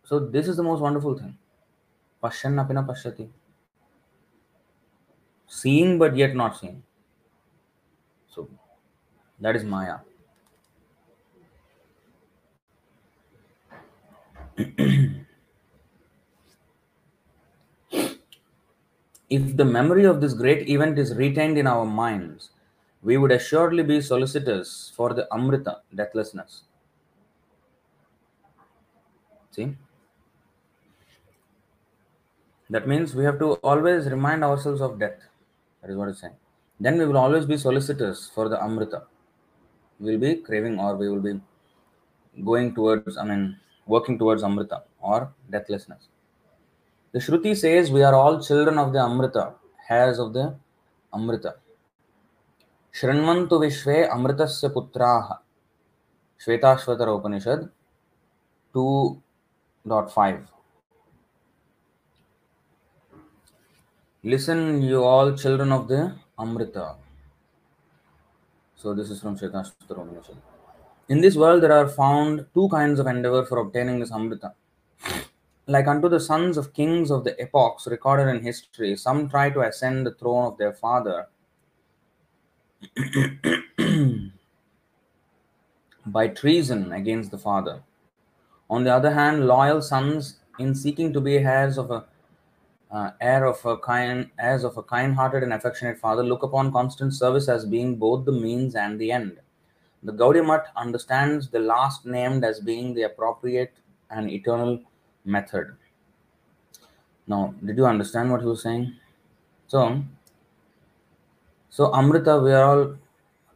So 0.03 0.19
this 0.19 0.49
is 0.49 0.57
the 0.57 0.65
most 0.65 0.81
wonderful 0.81 1.17
thing. 1.17 1.39
Pashyan 2.27 2.59
apina 2.62 2.85
pashyati. 2.85 3.29
Seeing 5.47 5.99
but 5.99 6.17
yet 6.17 6.35
not 6.35 6.59
seeing. 6.59 6.83
So 8.29 8.49
that 9.41 9.55
is 9.55 9.65
Maya. 9.65 9.99
if 19.29 19.57
the 19.57 19.65
memory 19.65 20.05
of 20.05 20.21
this 20.21 20.35
great 20.35 20.69
event 20.69 20.99
is 20.99 21.15
retained 21.15 21.59
in 21.59 21.67
our 21.69 21.85
minds, 21.87 22.51
we 23.03 23.17
would 23.17 23.31
assuredly 23.31 23.85
be 23.85 24.01
solicitous 24.01 24.93
for 24.97 25.15
the 25.15 25.29
Amrita, 25.33 25.77
deathlessness. 25.95 26.62
See? 29.53 29.77
That 32.70 32.88
means 32.88 33.13
we 33.15 33.24
have 33.26 33.39
to 33.39 33.54
always 33.72 34.10
remind 34.10 34.44
ourselves 34.44 34.82
of 34.82 35.00
death. 35.00 35.20
That 35.82 35.91
is 35.91 35.98
what 35.98 36.10
it's 36.10 36.22
saying. 36.22 36.36
Then 36.80 36.98
we 36.98 37.06
will 37.06 37.17
always 37.17 37.46
be 37.46 37.58
solicitous 37.58 38.30
for 38.34 38.50
the 38.50 38.62
Amrita. 38.62 39.04
We 40.00 40.12
will 40.12 40.20
be 40.20 40.36
craving 40.38 40.80
or 40.80 40.96
we 40.96 41.10
will 41.10 41.20
be 41.20 41.39
going 42.44 42.74
towards, 42.74 43.17
I 43.17 43.26
mean, 43.26 43.58
working 43.86 44.17
towards 44.17 44.44
Amrita 44.44 44.84
or 45.02 45.34
deathlessness. 45.50 46.08
The 47.12 47.20
Shruti 47.20 47.56
says 47.56 47.91
we 47.91 48.04
are 48.04 48.15
all 48.15 48.41
children 48.41 48.78
of 48.78 48.94
the 48.94 49.00
Amrita, 49.00 49.54
heirs 49.89 50.17
of 50.17 50.34
the 50.34 50.56
Amrita. 51.13 51.56
शृण्वन्तु 52.94 53.58
विश्वे 53.60 54.04
अमृतस्य 54.04 54.70
पुत्राः 54.70 55.28
श्वेताश्वतर 56.44 57.10
उपनिषद 57.10 57.70
2.5 58.76 60.55
Listen, 64.33 64.83
you 64.83 65.05
all 65.05 65.37
children 65.37 65.71
of 65.71 65.87
the 65.87 66.12
Amrita. 66.37 66.97
So, 68.75 68.93
this 68.93 69.09
is 69.09 69.21
from 69.21 69.37
Upanishad. 69.37 70.37
In 71.09 71.21
this 71.21 71.37
world, 71.37 71.62
there 71.62 71.71
are 71.71 71.87
found 71.87 72.45
two 72.53 72.69
kinds 72.69 72.99
of 72.99 73.07
endeavor 73.07 73.45
for 73.45 73.59
obtaining 73.59 74.01
this 74.01 74.11
Amrita. 74.11 74.55
Like 75.69 75.87
unto 75.87 76.09
the 76.09 76.19
sons 76.19 76.57
of 76.57 76.75
kings 76.75 77.12
of 77.12 77.23
the 77.23 77.41
epochs 77.41 77.87
recorded 77.87 78.27
in 78.35 78.43
history, 78.43 78.97
some 78.97 79.29
try 79.29 79.49
to 79.51 79.61
ascend 79.61 80.05
the 80.05 80.15
throne 80.15 80.47
of 80.47 80.59
their 80.59 80.73
father 80.73 81.29
by 86.05 86.27
treason 86.27 86.91
against 86.91 87.31
the 87.31 87.39
father. 87.39 87.85
On 88.69 88.83
the 88.83 88.93
other 88.93 89.15
hand, 89.15 89.47
loyal 89.47 89.81
sons, 89.81 90.41
in 90.59 90.75
seeking 90.75 91.12
to 91.12 91.21
be 91.21 91.39
heirs 91.39 91.79
of 91.79 91.93
a 91.93 92.07
uh, 92.97 93.11
of 93.21 93.65
a 93.67 93.77
kind, 93.79 94.31
heirs 94.39 94.65
of 94.65 94.77
a 94.79 94.83
kind-hearted 94.83 95.43
and 95.43 95.53
affectionate 95.53 95.99
father, 95.99 96.23
look 96.23 96.43
upon 96.43 96.73
constant 96.73 97.13
service 97.13 97.49
as 97.49 97.67
being 97.67 97.97
both 97.97 98.25
the 98.25 98.33
means 98.33 98.75
and 98.75 98.99
the 98.99 99.13
end. 99.13 99.39
The 100.03 100.13
Gaudiya 100.13 100.47
Mutt 100.47 100.67
understands 100.77 101.49
the 101.51 101.59
last 101.59 102.07
named 102.07 102.45
as 102.45 102.61
being 102.61 102.95
the 102.95 103.03
appropriate 103.03 103.75
and 104.11 104.31
eternal 104.31 104.81
method. 105.25 105.77
Now, 107.27 107.55
did 107.65 107.77
you 107.77 107.87
understand 107.87 108.31
what 108.31 108.41
he 108.41 108.47
was 108.47 108.63
saying? 108.63 108.95
So, 109.67 110.03
so 111.69 111.93
Amrita, 111.93 112.41
we 112.41 112.53
are 112.53 112.65
all 112.65 112.97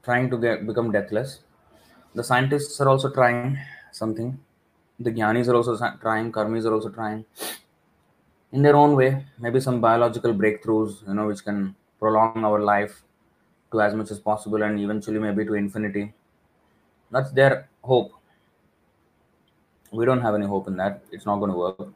trying 0.03 0.29
to 0.31 0.37
get 0.37 0.66
become 0.66 0.90
deathless. 0.90 1.40
The 2.14 2.24
scientists 2.24 2.81
are 2.81 2.88
also 2.88 3.11
trying 3.11 3.59
something. 3.92 4.38
The 4.98 5.12
Gyanis 5.12 5.48
are 5.48 5.55
also 5.55 5.76
trying. 6.00 6.33
Karmis 6.33 6.64
are 6.66 6.74
also 6.74 6.90
trying 6.90 7.24
in 8.52 8.62
their 8.62 8.76
own 8.76 8.96
way. 8.96 9.24
Maybe 9.38 9.60
some 9.60 9.80
biological 9.80 10.34
breakthroughs, 10.34 11.06
you 11.06 11.14
know, 11.14 11.26
which 11.26 11.44
can 11.44 11.74
prolong 11.98 12.44
our 12.44 12.60
life 12.60 13.02
to 13.72 13.80
as 13.80 13.94
much 13.94 14.10
as 14.10 14.18
possible 14.18 14.62
and 14.62 14.80
eventually 14.80 15.18
maybe 15.18 15.44
to 15.44 15.54
infinity. 15.54 16.12
That's 17.10 17.30
their 17.32 17.68
hope. 17.82 18.12
We 19.92 20.04
don't 20.04 20.20
have 20.20 20.34
any 20.34 20.46
hope 20.46 20.68
in 20.68 20.76
that. 20.76 21.02
It's 21.10 21.26
not 21.26 21.36
going 21.36 21.50
to 21.50 21.56
work. 21.56 21.88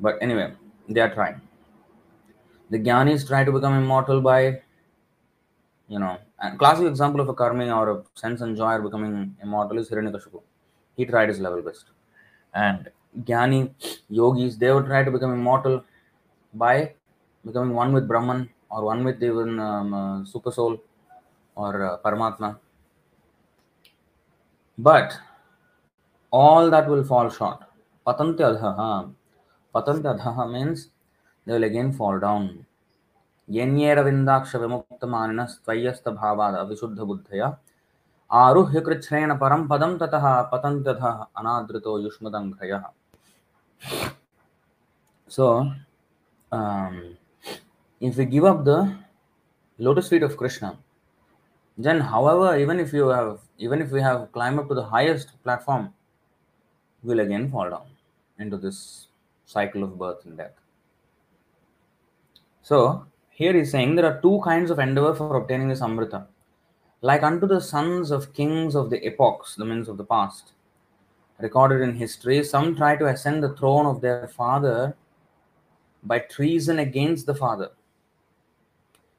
But 0.00 0.18
anyway, 0.20 0.52
they 0.88 1.00
are 1.00 1.12
trying. 1.12 1.40
The 2.70 2.78
Gyanis 2.78 3.26
try 3.26 3.44
to 3.44 3.52
become 3.52 3.74
immortal 3.74 4.20
by, 4.20 4.60
you 5.88 5.98
know, 5.98 6.18
a 6.38 6.56
classic 6.56 6.86
example 6.86 7.20
of 7.20 7.28
a 7.28 7.34
karmi 7.34 7.74
or 7.74 7.90
a 7.90 8.02
sense 8.14 8.40
enjoyer 8.40 8.80
becoming 8.80 9.36
immortal 9.42 9.78
is 9.78 9.88
Hiranyakashipu. 9.88 10.42
He 10.96 11.04
tried 11.04 11.28
his 11.28 11.40
level 11.40 11.62
best. 11.62 11.84
And 12.54 12.90
jnani 13.18 13.60
yogi 14.12 14.48
they 14.58 14.80
try 14.82 15.04
to 15.04 15.10
become 15.10 15.34
immortal 15.34 15.80
by 16.54 16.82
becoming 17.44 17.76
one 17.76 17.94
with 17.94 18.04
Brahman 18.08 18.46
or 18.72 18.84
one 18.84 19.04
with 19.06 19.20
super 20.26 20.50
soul 20.50 20.78
or 21.56 21.78
Paramatma 22.04 22.54
but 24.78 25.12
all 26.32 26.70
that 26.70 26.88
will 26.88 27.04
fall 27.04 27.28
short 27.30 27.64
पतंत 28.06 28.40
अध 28.42 28.58
पतंत 29.74 30.06
अध 30.06 30.26
means 30.48 30.84
they 31.46 31.52
will 31.52 31.64
again 31.64 31.92
fall 31.92 32.18
down 32.20 32.48
यन्येरविन्दाक्ष 33.48 34.54
विमुक्त 34.56 35.04
मानिन 35.06 35.44
स्त्वय्यस्त 35.46 36.08
भावाद 36.10 36.54
अविशुद्ध 36.56 36.98
बुद्धय 36.98 37.48
आरुह्य 38.30 38.80
कृच्छ्रेण 38.80 39.36
परम 39.38 39.66
पदम 39.68 39.96
ततः 39.98 40.40
पतंत 40.52 40.88
अध 40.88 41.02
अनादृतो 41.36 41.98
युष्मदंघयः 42.00 42.82
so 45.28 45.72
um, 46.52 47.16
if 48.00 48.16
we 48.16 48.24
give 48.24 48.44
up 48.44 48.64
the 48.64 48.96
lotus 49.78 50.08
feet 50.08 50.22
of 50.22 50.36
krishna 50.36 50.76
then 51.76 52.00
however 52.00 52.58
even 52.58 52.80
if 52.80 52.92
you 52.92 53.08
have 53.08 53.38
even 53.58 53.82
if 53.82 53.90
we 53.90 54.00
have 54.00 54.30
climbed 54.32 54.58
up 54.58 54.68
to 54.68 54.74
the 54.74 54.84
highest 54.84 55.32
platform 55.42 55.92
we'll 57.02 57.20
again 57.20 57.50
fall 57.50 57.70
down 57.70 57.86
into 58.38 58.56
this 58.56 59.06
cycle 59.46 59.82
of 59.82 59.98
birth 59.98 60.24
and 60.24 60.36
death. 60.36 60.52
So 62.62 63.06
here 63.30 63.52
he's 63.52 63.70
saying 63.70 63.94
there 63.94 64.06
are 64.06 64.20
two 64.20 64.40
kinds 64.44 64.70
of 64.70 64.78
endeavor 64.78 65.14
for 65.14 65.36
obtaining 65.36 65.68
this 65.68 65.80
amrita. 65.80 66.26
Like 67.00 67.22
unto 67.22 67.46
the 67.46 67.60
sons 67.60 68.10
of 68.10 68.32
kings 68.34 68.74
of 68.74 68.90
the 68.90 69.04
epochs 69.06 69.54
the 69.54 69.64
means 69.64 69.88
of 69.88 69.96
the 69.96 70.04
past 70.04 70.52
recorded 71.38 71.82
in 71.82 71.94
history, 71.94 72.42
some 72.44 72.74
try 72.74 72.96
to 72.96 73.06
ascend 73.06 73.42
the 73.42 73.54
throne 73.54 73.86
of 73.86 74.00
their 74.00 74.28
father 74.28 74.96
by 76.02 76.18
treason 76.20 76.78
against 76.78 77.26
the 77.26 77.34
father. 77.34 77.70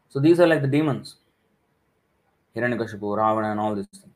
So 0.09 0.19
these 0.19 0.39
are 0.39 0.47
like 0.47 0.61
the 0.61 0.67
demons, 0.67 1.17
Hiranyakashipu, 2.55 3.17
Ravana, 3.17 3.51
and 3.51 3.59
all 3.59 3.75
these 3.75 3.87
things. 3.87 4.13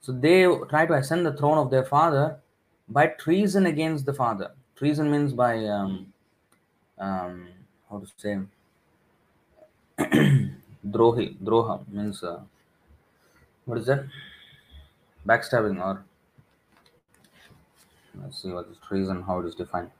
So 0.00 0.12
they 0.12 0.46
try 0.68 0.86
to 0.86 0.94
ascend 0.94 1.26
the 1.26 1.32
throne 1.32 1.58
of 1.58 1.70
their 1.70 1.84
father 1.84 2.38
by 2.88 3.08
treason 3.08 3.66
against 3.66 4.06
the 4.06 4.14
father. 4.14 4.52
Treason 4.76 5.10
means 5.10 5.32
by 5.32 5.64
um, 5.66 6.12
um, 6.98 7.48
how 7.90 7.98
to 7.98 8.06
say 8.16 8.38
drohi, 10.86 11.36
droha 11.38 11.86
means 11.88 12.22
uh, 12.22 12.40
what 13.64 13.78
is 13.78 13.86
that? 13.86 14.04
Backstabbing 15.26 15.84
or 15.84 16.04
Let's 18.14 18.42
see 18.42 18.50
what 18.50 18.68
is 18.68 18.78
treason, 18.78 19.22
how 19.22 19.40
it 19.40 19.46
is 19.46 19.54
defined. 19.54 19.90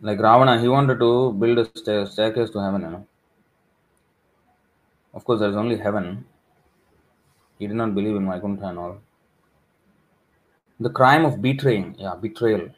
Like 0.00 0.18
Ravana, 0.18 0.60
he 0.60 0.68
wanted 0.68 0.98
to 0.98 1.32
build 1.32 1.58
a 1.58 1.64
stair- 1.64 2.06
staircase 2.06 2.50
to 2.50 2.60
heaven, 2.60 2.82
you 2.82 2.90
know. 2.90 3.06
Of 5.14 5.24
course, 5.24 5.40
there 5.40 5.50
is 5.50 5.56
only 5.56 5.76
heaven. 5.76 6.24
He 7.58 7.66
did 7.66 7.76
not 7.76 7.94
believe 7.94 8.16
in 8.16 8.26
Vaikuntha 8.26 8.66
and 8.66 8.78
all. 8.78 8.98
The 10.80 10.90
crime 10.90 11.24
of 11.24 11.40
betraying, 11.40 11.94
yeah, 11.98 12.14
betrayal. 12.16 12.70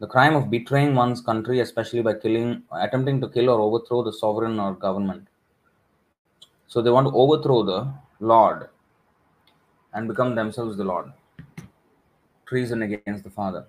The 0.00 0.06
crime 0.06 0.36
of 0.36 0.50
betraying 0.50 0.94
one's 0.94 1.20
country, 1.22 1.60
especially 1.60 2.02
by 2.02 2.14
killing, 2.14 2.64
attempting 2.70 3.20
to 3.22 3.28
kill 3.28 3.48
or 3.48 3.60
overthrow 3.60 4.02
the 4.02 4.12
sovereign 4.12 4.60
or 4.60 4.74
government. 4.74 5.28
So 6.66 6.82
they 6.82 6.90
want 6.90 7.08
to 7.08 7.14
overthrow 7.14 7.62
the 7.62 7.94
Lord 8.20 8.68
and 9.98 10.06
become 10.06 10.36
themselves 10.36 10.76
the 10.76 10.84
Lord. 10.84 11.12
Treason 12.46 12.82
against 12.82 13.24
the 13.24 13.30
Father. 13.30 13.66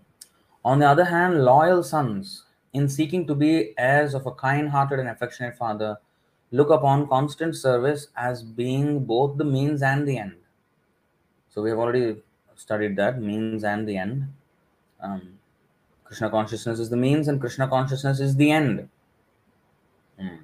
On 0.64 0.78
the 0.78 0.88
other 0.88 1.06
hand, 1.06 1.44
loyal 1.44 1.82
sons, 1.84 2.44
in 2.72 2.88
seeking 2.88 3.26
to 3.26 3.34
be 3.34 3.74
heirs 3.78 4.14
of 4.14 4.28
a 4.28 4.32
kind 4.32 4.70
hearted 4.70 5.00
and 5.00 5.10
affectionate 5.10 5.58
Father, 5.58 5.98
look 6.52 6.70
upon 6.70 7.08
constant 7.08 7.56
service 7.56 8.08
as 8.16 8.44
being 8.44 9.06
both 9.06 9.38
the 9.38 9.44
means 9.44 9.82
and 9.82 10.08
the 10.08 10.18
end. 10.20 10.36
So 11.50 11.64
we 11.64 11.72
have 11.72 11.80
already 11.80 12.22
studied 12.56 12.96
that 12.98 13.20
means 13.20 13.64
and 13.64 13.88
the 13.88 13.98
end. 13.98 14.32
Um, 15.02 15.40
Krishna 16.04 16.30
consciousness 16.30 16.80
is 16.80 16.92
the 16.92 16.98
means, 16.98 17.28
and 17.28 17.40
Krishna 17.40 17.68
consciousness 17.68 18.20
is 18.20 18.36
the 18.36 18.52
end. 18.52 18.88
Hmm. 20.20 20.44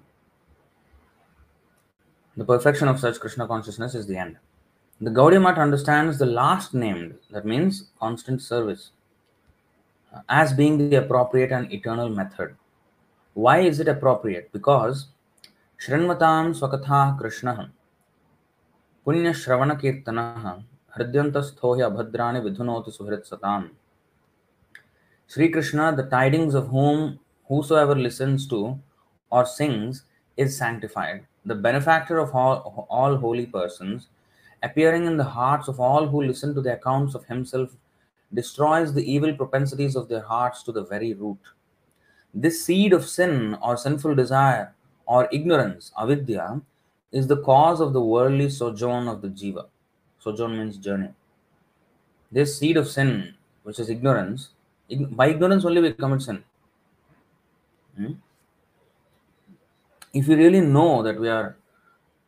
The 2.38 2.46
perfection 2.46 2.88
of 2.88 3.00
such 3.00 3.20
Krishna 3.20 3.48
consciousness 3.48 3.94
is 3.94 4.08
the 4.08 4.18
end. 4.18 4.38
The 5.02 5.12
Gaudiya 5.12 5.42
Mutt 5.42 5.58
understands 5.58 6.20
the 6.20 6.26
last 6.26 6.74
named, 6.74 7.16
that 7.30 7.46
means 7.46 7.90
constant 8.00 8.42
service, 8.42 8.92
uh, 10.16 10.22
as 10.30 10.54
being 10.54 10.78
the 10.78 10.96
appropriate 10.96 11.52
and 11.52 11.70
eternal 11.70 12.08
method. 12.08 12.56
Why 13.34 13.60
is 13.60 13.82
it 13.82 13.90
appropriate? 13.90 14.54
Because 14.54 15.08
Shrinvatam 15.86 16.58
Swakatha 16.58 17.20
Krishna 17.20 17.74
Punya 19.06 19.32
Shravana 19.32 19.78
Kirtana 19.78 20.64
Hridyantastho 20.98 21.60
Abhadrani 21.62 22.42
Vidhunoti 22.42 22.98
Suhrit 22.98 23.30
Satam. 23.30 23.72
Sri 25.28 25.50
Krishna, 25.50 25.94
the 25.94 26.04
tidings 26.04 26.54
of 26.54 26.70
whom 26.70 27.20
whosoever 27.50 27.96
listens 27.96 28.48
to 28.48 28.80
or 29.30 29.46
sings 29.46 30.04
is 30.38 30.58
sanctified, 30.58 31.26
the 31.46 31.54
benefactor 31.54 32.18
of 32.18 32.34
all, 32.34 32.88
all 32.90 33.18
holy 33.18 33.46
persons 33.46 34.08
appearing 34.66 35.06
in 35.06 35.18
the 35.18 35.32
hearts 35.40 35.68
of 35.68 35.80
all 35.80 36.08
who 36.08 36.24
listen 36.24 36.54
to 36.56 36.62
the 36.62 36.74
accounts 36.74 37.16
of 37.16 37.26
himself, 37.26 37.70
destroys 38.34 38.94
the 38.94 39.10
evil 39.10 39.34
propensities 39.34 39.96
of 39.96 40.10
their 40.10 40.22
hearts 40.22 40.64
to 40.64 40.72
the 40.72 40.84
very 40.84 41.14
root. 41.14 41.38
This 42.34 42.66
seed 42.66 42.92
of 42.92 43.06
sin 43.08 43.58
or 43.62 43.78
sinful 43.78 44.16
desire 44.16 44.74
or 45.06 45.30
ignorance, 45.32 45.92
avidya, 45.98 46.62
is 47.12 47.28
the 47.28 47.42
cause 47.42 47.80
of 47.80 47.94
the 47.94 48.02
worldly 48.02 48.50
sojourn 48.50 49.08
of 49.08 49.22
the 49.22 49.30
jiva. 49.30 49.68
Sojourn 50.20 50.58
means 50.58 50.78
journey. 50.78 51.10
This 52.32 52.58
seed 52.58 52.76
of 52.78 52.90
sin, 52.90 53.36
which 53.64 53.80
is 53.80 53.90
ignorance, 53.90 54.50
by 55.12 55.28
ignorance 55.28 55.64
only 55.64 55.82
we 55.82 55.94
commit 55.94 56.24
sin. 56.24 56.44
Hmm? 57.98 58.14
If 60.14 60.28
we 60.28 60.36
really 60.36 60.62
know 60.62 61.04
that 61.04 61.20
we 61.20 61.30
are 61.30 61.56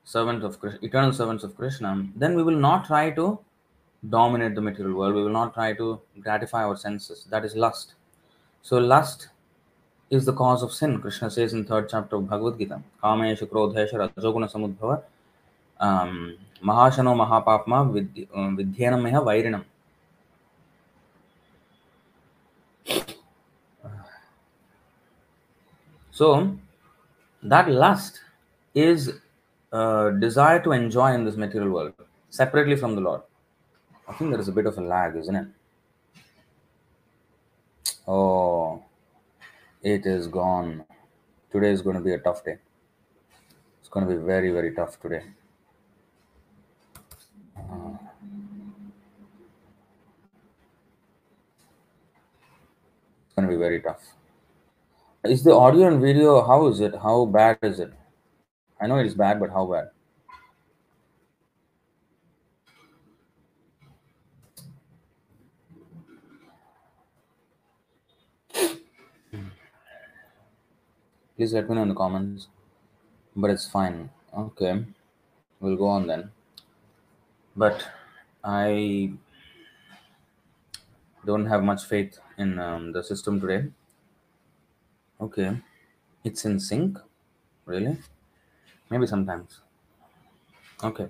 servants 0.07 0.45
of 0.45 0.57
Krishna, 0.61 0.79
eternal 0.81 1.11
servants 1.11 1.43
of 1.43 1.55
Krishna, 1.57 2.07
then 2.15 2.33
we 2.33 2.41
will 2.41 2.55
not 2.55 2.85
try 2.85 3.09
to 3.11 3.37
dominate 4.09 4.55
the 4.55 4.61
material 4.61 4.97
world. 4.97 5.15
We 5.15 5.23
will 5.23 5.37
not 5.41 5.53
try 5.53 5.73
to 5.73 5.99
gratify 6.21 6.63
our 6.63 6.77
senses. 6.77 7.27
That 7.29 7.43
is 7.43 7.57
lust. 7.57 7.95
So 8.61 8.77
lust 8.77 9.27
is 10.09 10.23
the 10.23 10.31
cause 10.31 10.63
of 10.63 10.71
sin. 10.71 11.01
Krishna 11.01 11.29
says 11.29 11.53
in 11.53 11.65
third 11.65 11.89
chapter 11.89 12.15
of 12.15 12.29
Bhagavad 12.29 12.57
Gita, 12.57 12.81
Kamesha 13.03 13.47
Krodhesha 13.47 13.95
Rajoguna 13.95 14.49
Samudbhava, 14.49 15.03
um, 15.81 16.37
Mahashano 16.63 17.13
Mahapapma 17.21 17.81
um, 18.33 18.57
Vidhyanam 18.57 19.01
Meha 19.03 19.21
Vairinam. 19.21 19.65
So 26.11 26.57
that 27.43 27.69
lust 27.69 28.21
is 28.73 29.19
a 29.77 30.11
desire 30.19 30.59
to 30.63 30.71
enjoy 30.71 31.13
in 31.13 31.23
this 31.25 31.35
material 31.35 31.71
world 31.71 31.93
separately 32.29 32.75
from 32.75 32.95
the 32.95 33.01
Lord. 33.01 33.21
I 34.07 34.13
think 34.13 34.31
there 34.31 34.39
is 34.39 34.47
a 34.47 34.51
bit 34.51 34.65
of 34.65 34.77
a 34.77 34.81
lag, 34.81 35.15
isn't 35.15 35.35
it? 35.35 35.47
Oh, 38.07 38.83
it 39.81 40.05
is 40.05 40.27
gone. 40.27 40.85
Today 41.51 41.71
is 41.71 41.81
going 41.81 41.97
to 41.97 42.01
be 42.01 42.13
a 42.13 42.19
tough 42.19 42.43
day. 42.43 42.57
It's 43.79 43.89
going 43.89 44.07
to 44.07 44.13
be 44.15 44.21
very, 44.21 44.51
very 44.51 44.73
tough 44.73 44.99
today. 45.01 45.23
Uh, 47.57 47.97
it's 53.25 53.35
going 53.35 53.47
to 53.47 53.53
be 53.53 53.57
very 53.57 53.81
tough. 53.81 54.01
Is 55.25 55.43
the 55.43 55.53
audio 55.53 55.87
and 55.87 56.01
video, 56.01 56.41
how 56.45 56.67
is 56.67 56.79
it? 56.79 56.95
How 56.95 57.25
bad 57.25 57.59
is 57.61 57.79
it? 57.79 57.93
I 58.79 58.87
know 58.87 58.97
it 58.97 59.05
is 59.05 59.15
bad, 59.15 59.39
but 59.39 59.49
how 59.49 59.65
bad? 59.65 59.89
Please 71.35 71.53
let 71.53 71.69
me 71.69 71.75
know 71.75 71.83
in 71.83 71.89
the 71.89 71.95
comments. 71.95 72.47
But 73.35 73.51
it's 73.51 73.69
fine. 73.69 74.09
Okay. 74.35 74.83
We'll 75.59 75.75
go 75.75 75.87
on 75.87 76.07
then. 76.07 76.31
But 77.55 77.87
I 78.43 79.13
don't 81.23 81.45
have 81.45 81.63
much 81.63 81.85
faith 81.85 82.17
in 82.39 82.57
um, 82.57 82.91
the 82.91 83.03
system 83.03 83.39
today. 83.39 83.67
Okay. 85.21 85.61
It's 86.23 86.43
in 86.45 86.59
sync. 86.59 86.97
Really? 87.65 87.97
Maybe 88.89 89.07
sometimes. 89.07 89.61
Okay. 90.83 91.07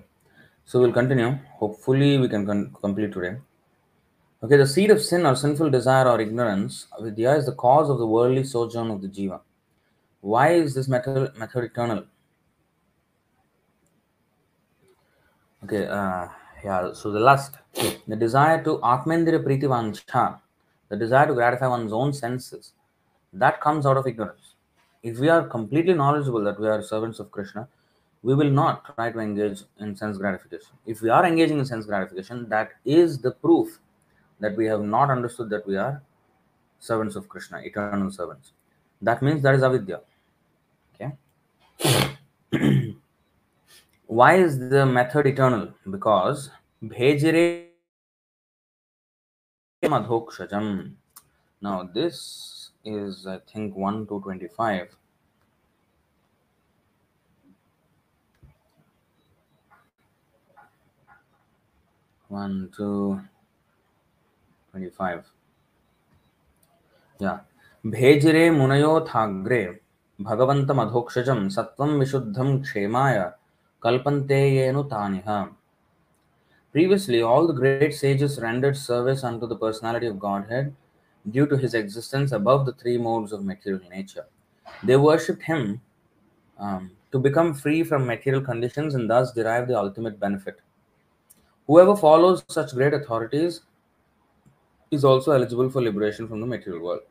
So 0.64 0.80
we'll 0.80 0.92
continue. 0.92 1.38
Hopefully, 1.58 2.18
we 2.18 2.28
can 2.28 2.44
con- 2.44 2.74
complete 2.80 3.12
today. 3.12 3.36
Okay, 4.42 4.56
the 4.56 4.66
seed 4.66 4.90
of 4.90 5.02
sin 5.02 5.26
or 5.26 5.34
sinful 5.34 5.70
desire 5.70 6.08
or 6.08 6.20
ignorance, 6.20 6.86
vidya, 7.00 7.34
is 7.36 7.46
the 7.46 7.54
cause 7.54 7.90
of 7.90 7.98
the 7.98 8.06
worldly 8.06 8.44
sojourn 8.44 8.90
of 8.90 9.02
the 9.02 9.08
jiva. 9.08 9.40
Why 10.20 10.50
is 10.50 10.74
this 10.74 10.88
method, 10.88 11.36
method 11.36 11.64
eternal? 11.64 12.04
Okay, 15.64 15.86
uh, 15.86 16.28
yeah, 16.64 16.92
so 16.92 17.10
the 17.10 17.18
lust, 17.18 17.56
the 18.06 18.14
desire 18.14 18.62
to 18.62 18.78
atmendriya 18.78 19.42
priti 19.42 19.62
vancha, 19.64 20.38
the 20.88 20.96
desire 20.96 21.26
to 21.26 21.34
gratify 21.34 21.66
one's 21.66 21.92
own 21.92 22.12
senses, 22.12 22.74
that 23.32 23.60
comes 23.60 23.86
out 23.86 23.96
of 23.96 24.06
ignorance. 24.06 24.47
If 25.02 25.18
we 25.18 25.28
are 25.28 25.46
completely 25.46 25.94
knowledgeable 25.94 26.42
that 26.44 26.58
we 26.58 26.68
are 26.68 26.82
servants 26.82 27.20
of 27.20 27.30
Krishna, 27.30 27.68
we 28.22 28.34
will 28.34 28.50
not 28.50 28.94
try 28.94 29.10
to 29.12 29.18
engage 29.20 29.62
in 29.78 29.94
sense 29.96 30.18
gratification. 30.18 30.72
If 30.86 31.02
we 31.02 31.08
are 31.08 31.24
engaging 31.24 31.58
in 31.58 31.66
sense 31.66 31.86
gratification, 31.86 32.48
that 32.48 32.72
is 32.84 33.18
the 33.18 33.30
proof 33.30 33.78
that 34.40 34.56
we 34.56 34.66
have 34.66 34.82
not 34.82 35.10
understood 35.10 35.50
that 35.50 35.66
we 35.66 35.76
are 35.76 36.02
servants 36.80 37.16
of 37.16 37.28
Krishna, 37.28 37.58
eternal 37.58 38.10
servants. 38.10 38.52
That 39.00 39.22
means 39.22 39.42
that 39.42 39.54
is 39.54 39.62
avidya. 39.62 40.00
Okay. 40.94 41.12
Why 44.06 44.34
is 44.36 44.58
the 44.58 44.84
method 44.84 45.26
eternal? 45.26 45.74
Because 45.88 46.50
bhejire. 46.82 47.66
Now 51.60 51.88
this 51.94 52.57
is 52.87 53.27
I 53.27 53.39
think 53.39 53.75
1 53.75 54.07
to 54.07 54.19
25. 54.21 54.95
One, 62.29 62.69
two, 62.75 63.21
25. 64.71 65.23
Yeah. 67.19 67.39
भेजिरे 67.85 68.49
मुनयोथाग्रे 68.51 69.63
भगवन्तमधोक्षजं 70.21 71.49
सत्वं 71.49 71.89
विशुद्धं 71.99 72.61
क्षेमाय 72.61 73.19
कल्पन्ते 73.83 74.39
येनु 74.55 74.83
तानिह. 74.83 75.27
Previously, 76.73 77.21
all 77.21 77.45
the 77.45 77.53
great 77.53 77.93
sages 77.93 78.39
rendered 78.41 78.75
service 78.75 79.23
unto 79.23 79.45
the 79.45 79.55
personality 79.55 80.07
of 80.07 80.17
Godhead 80.17 80.73
due 81.30 81.46
to 81.46 81.56
his 81.56 81.74
existence 81.74 82.32
above 82.32 82.66
the 82.66 82.72
three 82.72 82.98
modes 82.98 83.32
of 83.32 83.44
material 83.44 83.88
nature. 83.90 84.26
They 84.82 84.96
worshipped 84.96 85.42
him 85.42 85.80
um, 86.58 86.90
to 87.12 87.18
become 87.18 87.54
free 87.54 87.82
from 87.84 88.06
material 88.06 88.42
conditions 88.42 88.94
and 88.94 89.08
thus 89.08 89.32
derive 89.32 89.68
the 89.68 89.78
ultimate 89.78 90.18
benefit. 90.20 90.60
Whoever 91.66 91.96
follows 91.96 92.44
such 92.48 92.72
great 92.72 92.94
authorities 92.94 93.60
is 94.90 95.04
also 95.04 95.32
eligible 95.32 95.70
for 95.70 95.82
liberation 95.82 96.26
from 96.26 96.40
the 96.40 96.46
material 96.46 96.82
world. 96.82 97.02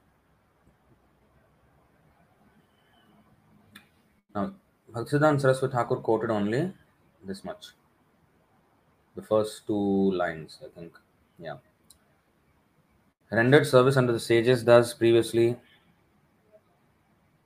Now, 4.33 4.53
Bhaktisiddhanta 4.91 5.41
Saraswati 5.41 5.73
Thakur 5.73 5.97
quoted 5.97 6.31
only 6.31 6.73
this 7.23 7.43
much. 7.43 7.67
The 9.15 9.21
first 9.21 9.67
two 9.67 10.11
lines, 10.11 10.59
I 10.63 10.69
think. 10.79 10.93
Yeah. 11.39 11.57
Rendered 13.31 13.67
service 13.67 13.97
under 13.97 14.13
the 14.13 14.19
sages, 14.19 14.63
thus 14.63 14.93
previously 14.93 15.57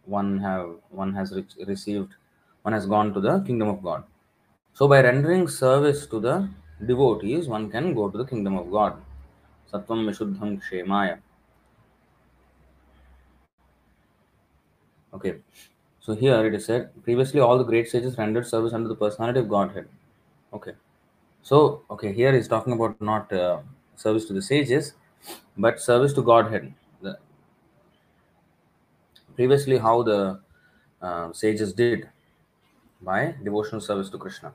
one 0.06 0.40
have 0.40 0.76
one 0.90 1.14
has 1.14 1.32
re- 1.34 1.66
received, 1.66 2.14
one 2.62 2.74
has 2.74 2.86
gone 2.86 3.14
to 3.14 3.20
the 3.20 3.40
kingdom 3.42 3.68
of 3.68 3.82
God. 3.82 4.04
So 4.74 4.88
by 4.88 5.02
rendering 5.02 5.48
service 5.48 6.06
to 6.08 6.20
the 6.20 6.50
devotees, 6.86 7.48
one 7.48 7.70
can 7.70 7.94
go 7.94 8.10
to 8.10 8.18
the 8.18 8.26
kingdom 8.26 8.58
of 8.58 8.72
God. 8.72 9.02
Sattvam 9.72 10.06
Vishuddham 10.10 10.62
Kshemaya. 10.62 11.20
Okay. 15.14 15.36
So 16.00 16.16
here 16.16 16.46
it 16.46 16.54
is 16.56 16.66
said, 16.66 16.90
previously 17.04 17.40
all 17.40 17.58
the 17.58 17.64
great 17.64 17.90
sages 17.90 18.18
rendered 18.18 18.48
service 18.48 18.74
under 18.74 18.90
the 18.90 18.96
personality 18.96 19.40
of 19.40 19.50
Godhead. 19.50 19.88
Okay. 20.52 20.74
So, 21.44 21.84
okay, 21.90 22.14
here 22.14 22.40
talking 22.48 22.74
about 22.74 23.00
not 23.02 23.32
uh, 23.34 23.60
service 23.96 24.26
to 24.26 24.34
the 24.34 24.42
sages, 24.42 24.94
but 25.58 25.80
service 25.80 26.14
to 26.14 26.22
Godhead. 26.22 26.74
The, 27.02 27.18
previously, 29.36 29.78
how 29.78 30.04
the 30.04 30.40
uh, 31.02 31.34
sages 31.34 31.74
did 31.74 32.10
by 33.02 33.36
devotional 33.44 33.82
service 33.82 34.10
to 34.10 34.18
Krishna. 34.18 34.54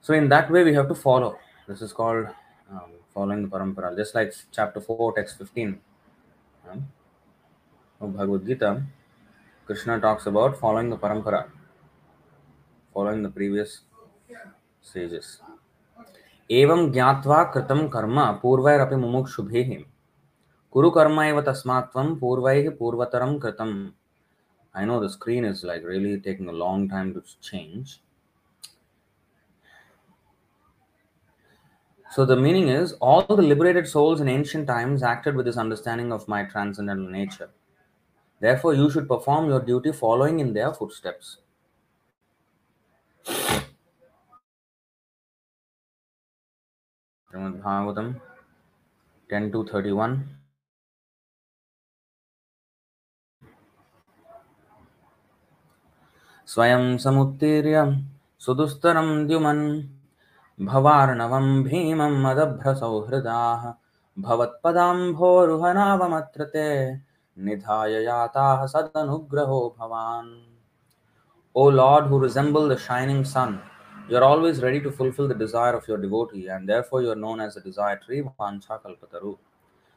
So, 0.00 0.14
in 0.14 0.28
that 0.28 0.50
way, 0.50 0.64
we 0.64 0.74
have 0.74 0.88
to 0.88 0.94
follow. 0.94 1.38
This 1.66 1.82
is 1.82 1.92
called 1.92 2.28
um, 2.70 2.90
following 3.12 3.42
the 3.42 3.48
parampara, 3.48 3.96
just 3.96 4.14
like 4.14 4.34
chapter 4.52 4.80
4, 4.80 5.14
text 5.14 5.38
15 5.38 5.80
um, 6.70 6.86
of 8.00 8.16
Bhagavad 8.16 8.46
Gita. 8.46 8.82
Krishna 9.64 9.98
talks 10.00 10.26
about 10.26 10.60
following 10.60 10.90
the 10.90 10.96
parampara, 10.96 11.48
following 12.94 13.22
the 13.22 13.30
previous 13.30 13.80
sages. 14.80 15.40
एवं 16.50 16.90
ज्ञात्वा 16.92 17.42
कृतं 17.54 17.86
कर्म 17.88 18.20
पूर्वैरपि 18.42 18.96
मुमुक्षुभिः 18.96 19.76
कुरु 20.72 20.90
कर्म 20.96 21.20
एव 21.22 21.40
तस्मात् 21.40 21.92
त्वं 21.92 22.14
पूर्वैः 22.18 22.70
पूर्वतरं 22.78 23.38
कृतम् 23.38 23.76
I 24.74 24.84
know 24.84 25.00
the 25.00 25.08
screen 25.08 25.46
is 25.46 25.64
like 25.64 25.82
really 25.84 26.20
taking 26.20 26.48
a 26.48 26.52
long 26.52 26.86
time 26.86 27.14
to 27.14 27.22
change. 27.40 28.02
So 32.10 32.26
the 32.26 32.36
meaning 32.36 32.68
is 32.68 32.92
all 32.94 33.22
the 33.22 33.42
liberated 33.42 33.88
souls 33.88 34.20
in 34.20 34.28
ancient 34.28 34.66
times 34.66 35.02
acted 35.02 35.34
with 35.34 35.46
this 35.46 35.56
understanding 35.56 36.12
of 36.12 36.28
my 36.28 36.44
transcendental 36.44 37.08
nature. 37.08 37.48
Therefore, 38.40 38.74
you 38.74 38.90
should 38.90 39.08
perform 39.08 39.48
your 39.48 39.60
duty 39.60 39.92
following 39.92 40.40
in 40.40 40.52
their 40.52 40.74
footsteps. 40.74 41.38
Srimad 47.35 47.63
Bhagavatam 47.63 48.19
10 49.29 49.51
to 49.51 49.63
31. 49.63 50.37
स्वयं 56.47 56.97
समुत्तीर्य 56.97 57.83
सुदुस्तरं 58.45 59.27
द्युमन् 59.27 59.61
भवार्णवं 60.59 61.63
भीमं 61.63 62.13
मदभ्रसौहृदाः 62.23 63.63
भवत्पदाम्भोरुहनावमत्र 64.25 66.45
ते 66.53 66.67
निधाय 67.37 67.93
याताः 68.03 68.65
सदनुग्रहो 68.73 69.59
भवान् 69.79 70.31
O 71.55 71.67
Lord, 71.67 72.05
who 72.05 72.17
resemble 72.17 72.69
the 72.69 72.77
shining 72.77 73.25
sun, 73.25 73.61
you 74.08 74.16
are 74.16 74.24
always 74.24 74.62
ready 74.62 74.80
to 74.80 74.90
fulfill 74.90 75.26
the 75.26 75.34
desire 75.34 75.74
of 75.74 75.86
your 75.88 75.98
devotee, 75.98 76.46
and 76.48 76.68
therefore 76.68 77.02
you 77.02 77.10
are 77.10 77.16
known 77.16 77.40
as 77.40 77.54
the 77.54 77.60
desire 77.60 77.96
tree, 77.96 78.22
Vancha 78.22 78.80
Kalpataru. 78.82 79.36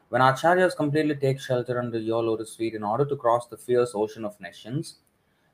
When 0.08 0.20
acharyas 0.20 0.74
completely 0.74 1.14
take 1.14 1.40
shelter 1.40 1.78
under 1.78 1.98
your 1.98 2.22
lotus 2.22 2.56
feet 2.56 2.74
in 2.74 2.82
order 2.82 3.04
to 3.04 3.16
cross 3.16 3.46
the 3.46 3.56
fierce 3.56 3.92
ocean 3.94 4.24
of 4.24 4.40
nescience, 4.40 4.96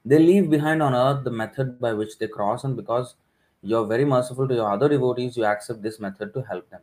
they 0.04 0.18
leave 0.18 0.48
behind 0.48 0.82
on 0.82 0.94
earth 0.94 1.24
the 1.24 1.30
method 1.30 1.78
by 1.78 1.92
which 1.92 2.18
they 2.18 2.28
cross, 2.28 2.64
and 2.64 2.76
because 2.76 3.16
you're 3.62 3.86
very 3.86 4.04
merciful 4.04 4.48
to 4.48 4.54
your 4.54 4.72
other 4.72 4.88
devotees, 4.88 5.36
you 5.36 5.44
accept 5.44 5.82
this 5.82 6.00
method 6.00 6.32
to 6.32 6.42
help 6.42 6.70
them. 6.70 6.80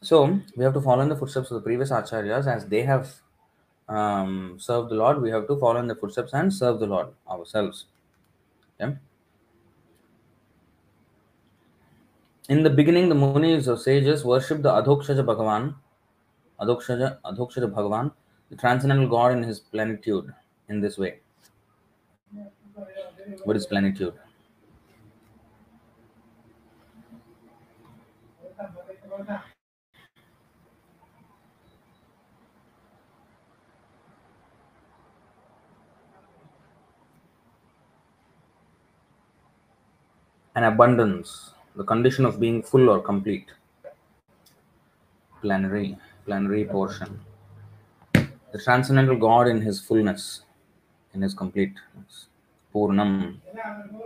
So 0.00 0.40
we 0.56 0.64
have 0.64 0.74
to 0.74 0.80
follow 0.80 1.02
in 1.02 1.08
the 1.08 1.16
footsteps 1.16 1.50
of 1.50 1.54
the 1.54 1.60
previous 1.60 1.90
acharyas 1.90 2.46
as 2.46 2.66
they 2.66 2.82
have 2.82 3.12
um, 3.88 4.56
served 4.58 4.90
the 4.90 4.96
Lord. 4.96 5.22
We 5.22 5.30
have 5.30 5.46
to 5.46 5.56
follow 5.56 5.78
in 5.80 5.86
the 5.86 5.94
footsteps 5.94 6.32
and 6.32 6.52
serve 6.52 6.80
the 6.80 6.86
Lord 6.86 7.08
ourselves. 7.30 7.86
Okay? 8.80 8.96
In 12.48 12.62
the 12.62 12.70
beginning, 12.70 13.08
the 13.08 13.14
munis 13.14 13.68
or 13.68 13.76
sages 13.76 14.24
worshipped 14.24 14.62
the 14.62 14.70
Adhokshaja 14.70 15.24
Bhagavan, 15.24 15.74
Adhokshaja, 16.60 17.18
Adhokshaja 17.24 17.72
Bhagavan, 17.72 18.12
the 18.50 18.56
transcendental 18.56 19.08
God 19.08 19.32
in 19.32 19.42
his 19.42 19.60
plenitude, 19.60 20.32
in 20.68 20.80
this 20.80 20.98
way. 20.98 21.20
What 23.44 23.56
is 23.56 23.66
plenitude? 23.66 24.14
An 40.54 40.64
abundance, 40.64 41.50
the 41.74 41.84
condition 41.84 42.24
of 42.24 42.38
being 42.38 42.62
full 42.62 42.88
or 42.88 43.00
complete. 43.00 43.46
Plenary, 45.40 45.98
plenary 46.24 46.64
portion. 46.64 47.20
The 48.12 48.58
transcendental 48.62 49.16
God 49.16 49.48
in 49.48 49.60
his 49.60 49.80
fullness, 49.80 50.42
in 51.12 51.22
his 51.22 51.34
completeness. 51.34 52.28
Purnam, 52.72 53.40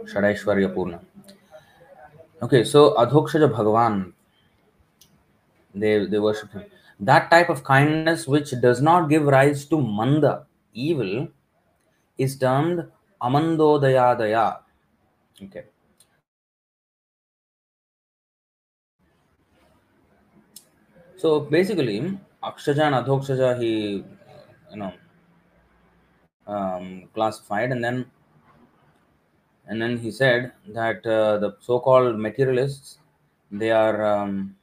Shadaishwarya 0.04 0.74
Purnam. 0.74 1.00
Okay, 2.42 2.64
so 2.64 2.94
Adhokshaja 2.94 3.52
Bhagavan, 3.52 4.12
they, 5.74 6.06
they 6.06 6.18
worship 6.18 6.52
him. 6.52 6.64
That 7.00 7.30
type 7.30 7.48
of 7.48 7.62
kindness 7.62 8.26
which 8.26 8.52
does 8.60 8.80
not 8.80 9.08
give 9.08 9.24
rise 9.24 9.64
to 9.66 9.80
manda, 9.80 10.46
evil, 10.72 11.28
is 12.16 12.36
termed 12.38 12.90
amandodayadaya. 13.22 14.58
Okay. 15.42 15.64
So 21.18 21.40
basically, 21.40 22.16
Akshaja 22.44 22.84
and 22.86 22.94
Adhokshaja 22.94 23.60
he, 23.60 24.04
you 24.70 24.76
know, 24.76 24.92
um, 26.46 27.08
classified, 27.12 27.72
and 27.72 27.82
then 27.82 28.06
and 29.66 29.82
then 29.82 29.98
he 29.98 30.12
said 30.12 30.52
that 30.68 31.04
uh, 31.04 31.38
the 31.38 31.56
so-called 31.60 32.20
materialists 32.20 32.98
they 33.50 33.72
are 33.72 34.04
um, 34.06 34.54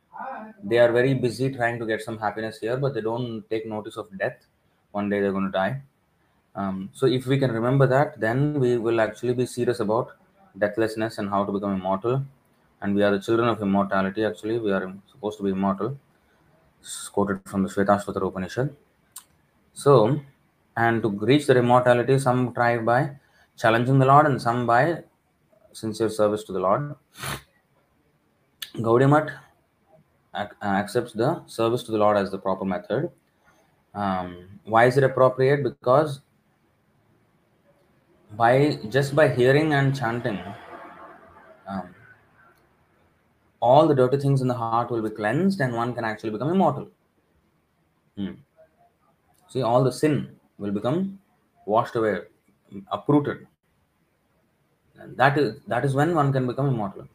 they 0.63 0.77
are 0.77 0.93
very 0.93 1.13
busy 1.13 1.53
trying 1.53 1.77
to 1.77 1.85
get 1.85 2.01
some 2.01 2.17
happiness 2.17 2.59
here, 2.59 2.77
but 2.77 2.93
they 2.93 3.01
don't 3.01 3.43
take 3.49 3.67
notice 3.67 3.97
of 3.97 4.07
death. 4.17 4.45
One 4.91 5.09
day 5.09 5.19
they're 5.19 5.33
going 5.33 5.51
to 5.51 5.51
die. 5.51 5.81
Um, 6.55 6.89
so 6.93 7.05
if 7.05 7.25
we 7.25 7.37
can 7.37 7.51
remember 7.51 7.85
that, 7.87 8.17
then 8.17 8.61
we 8.61 8.77
will 8.77 9.01
actually 9.01 9.33
be 9.33 9.45
serious 9.45 9.81
about 9.81 10.11
deathlessness 10.57 11.17
and 11.17 11.29
how 11.29 11.43
to 11.43 11.51
become 11.51 11.73
immortal. 11.73 12.23
And 12.81 12.95
we 12.95 13.03
are 13.03 13.11
the 13.11 13.19
children 13.19 13.49
of 13.49 13.61
immortality. 13.61 14.23
Actually, 14.23 14.59
we 14.59 14.71
are 14.71 14.93
supposed 15.11 15.37
to 15.39 15.43
be 15.43 15.49
immortal. 15.49 15.97
Quoted 17.11 17.39
from 17.45 17.63
the 17.63 17.69
Shvetashvatara 17.69 18.27
Upanishad. 18.27 18.75
So, 19.73 20.19
and 20.77 21.01
to 21.01 21.09
reach 21.09 21.47
the 21.47 21.57
immortality, 21.57 22.19
some 22.19 22.53
try 22.53 22.77
by 22.77 23.17
challenging 23.57 23.97
the 23.99 24.05
Lord 24.05 24.25
and 24.27 24.41
some 24.41 24.67
by 24.67 25.03
sincere 25.71 26.09
service 26.09 26.43
to 26.43 26.53
the 26.53 26.59
Lord. 26.59 26.95
Gaudiya 28.75 29.09
Math 29.09 29.31
accepts 30.61 31.13
the 31.13 31.41
service 31.47 31.83
to 31.83 31.91
the 31.91 31.97
Lord 31.97 32.17
as 32.17 32.29
the 32.29 32.37
proper 32.37 32.65
method. 32.65 33.09
Um, 33.93 34.59
why 34.65 34.85
is 34.85 34.97
it 34.97 35.03
appropriate? 35.03 35.63
Because 35.63 36.21
by 38.35 38.77
just 38.89 39.15
by 39.15 39.29
hearing 39.29 39.73
and 39.73 39.95
chanting, 39.95 40.39
um, 41.67 41.94
all 43.69 43.87
the 43.87 43.95
dirty 43.99 44.17
things 44.23 44.41
in 44.43 44.47
the 44.47 44.59
heart 44.63 44.91
will 44.91 45.01
be 45.01 45.09
cleansed, 45.09 45.59
and 45.59 45.73
one 45.73 45.93
can 45.97 46.05
actually 46.05 46.29
become 46.29 46.49
immortal. 46.49 46.87
Hmm. 48.15 48.33
See, 49.49 49.63
all 49.63 49.83
the 49.83 49.91
sin 49.91 50.15
will 50.59 50.71
become 50.71 51.19
washed 51.65 51.95
away, 51.95 52.19
uprooted. 52.91 53.47
And 54.99 55.17
that 55.17 55.37
is 55.37 55.59
that 55.67 55.83
is 55.83 55.95
when 55.99 56.13
one 56.21 56.31
can 56.31 56.45
become 56.51 56.67
immortal. 56.67 57.07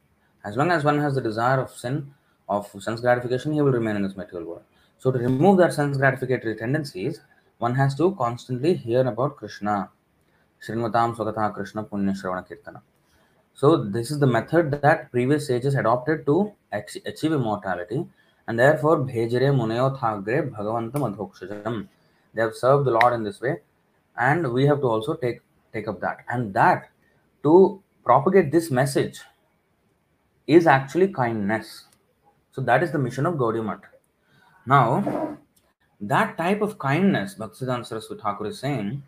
As 0.44 0.56
long 0.56 0.72
as 0.72 0.84
one 0.90 0.98
has 0.98 1.14
the 1.14 1.24
desire 1.30 1.60
of 1.60 1.70
sin, 1.84 2.12
of 2.48 2.68
sense 2.86 3.00
gratification, 3.00 3.52
he 3.52 3.62
will 3.62 3.78
remain 3.78 3.96
in 3.96 4.02
this 4.02 4.16
material 4.16 4.48
world. 4.48 4.64
So 4.98 5.12
to 5.12 5.18
remove 5.18 5.58
that 5.58 5.72
sense 5.72 5.98
gratificatory 5.98 6.58
tendencies, 6.58 7.20
one 7.58 7.74
has 7.76 7.94
to 7.96 8.14
constantly 8.16 8.74
hear 8.74 9.06
about 9.06 9.36
Krishna. 9.36 9.90
Srinvatam 10.66 11.16
Swagata 11.16 11.54
Krishna 11.54 11.84
Punya 11.84 12.14
Shravana 12.20 12.46
Kirtana. 12.48 12.82
So 13.60 13.76
this 13.76 14.10
is 14.10 14.18
the 14.18 14.26
method 14.26 14.70
that 14.80 15.10
previous 15.10 15.46
sages 15.46 15.74
adopted 15.74 16.24
to 16.24 16.50
ach- 16.72 16.96
achieve 17.04 17.32
immortality, 17.32 18.06
and 18.48 18.58
therefore 18.58 19.00
Bhejare 19.00 19.50
Munayo 19.56 19.88
Thagre 19.98 20.50
Bhagavantam 20.50 21.02
Adhokshajam. 21.08 21.86
They 22.32 22.40
have 22.40 22.54
served 22.54 22.86
the 22.86 22.92
Lord 22.92 23.12
in 23.12 23.22
this 23.22 23.38
way, 23.42 23.58
and 24.16 24.50
we 24.54 24.64
have 24.64 24.80
to 24.80 24.86
also 24.86 25.12
take 25.14 25.42
take 25.74 25.88
up 25.88 26.00
that. 26.00 26.24
And 26.30 26.54
that 26.54 26.88
to 27.42 27.82
propagate 28.02 28.50
this 28.50 28.70
message 28.70 29.20
is 30.46 30.66
actually 30.66 31.08
kindness. 31.08 31.84
So 32.52 32.62
that 32.62 32.82
is 32.82 32.92
the 32.92 32.98
mission 32.98 33.26
of 33.26 33.34
Gaudiya. 33.34 33.78
Now, 34.64 35.36
that 36.00 36.38
type 36.38 36.62
of 36.62 36.78
kindness, 36.78 37.34
Bhaktisiddhanta 37.34 37.84
Saraswati 37.84 38.22
Thakur 38.22 38.46
is 38.46 38.58
saying, 38.58 39.02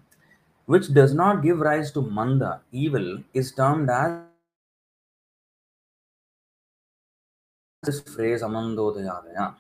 which 0.67 0.93
does 0.93 1.15
not 1.15 1.43
give 1.43 1.59
rise 1.61 1.91
to 1.93 2.03
manda, 2.03 2.61
evil, 2.71 3.23
is 3.33 3.53
termed 3.53 3.89
as 3.89 4.21
this 7.85 8.01
phrase 8.01 8.43
amandodayadaya. 8.43 9.57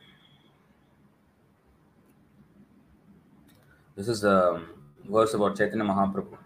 This 3.97 4.07
is 4.07 4.23
a 4.23 4.63
verse 5.11 5.35
about 5.35 5.57
Chaitanya 5.57 5.85
Mahaprabhu. 5.85 6.39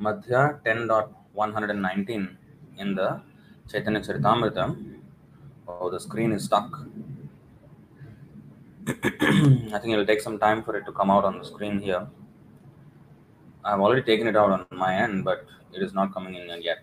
Madhya 0.00 0.62
10.119 0.64 2.36
in 2.78 2.94
the 2.94 3.20
Chaitanya 3.70 4.00
Charitamrita. 4.00 4.74
Oh, 5.68 5.90
the 5.90 6.00
screen 6.00 6.32
is 6.32 6.44
stuck. 6.44 6.91
I 8.87 9.79
think 9.79 9.93
it'll 9.93 10.05
take 10.05 10.21
some 10.21 10.39
time 10.39 10.63
for 10.63 10.75
it 10.77 10.85
to 10.85 10.91
come 10.91 11.11
out 11.11 11.25
on 11.25 11.39
the 11.39 11.45
screen 11.45 11.79
here. 11.79 12.07
I've 13.63 13.79
already 13.79 14.03
taken 14.03 14.27
it 14.27 14.35
out 14.35 14.51
on 14.51 14.65
my 14.71 14.95
end, 14.95 15.25
but 15.25 15.45
it 15.73 15.83
is 15.83 15.93
not 15.93 16.13
coming 16.13 16.35
in 16.35 16.47
yet. 16.61 16.79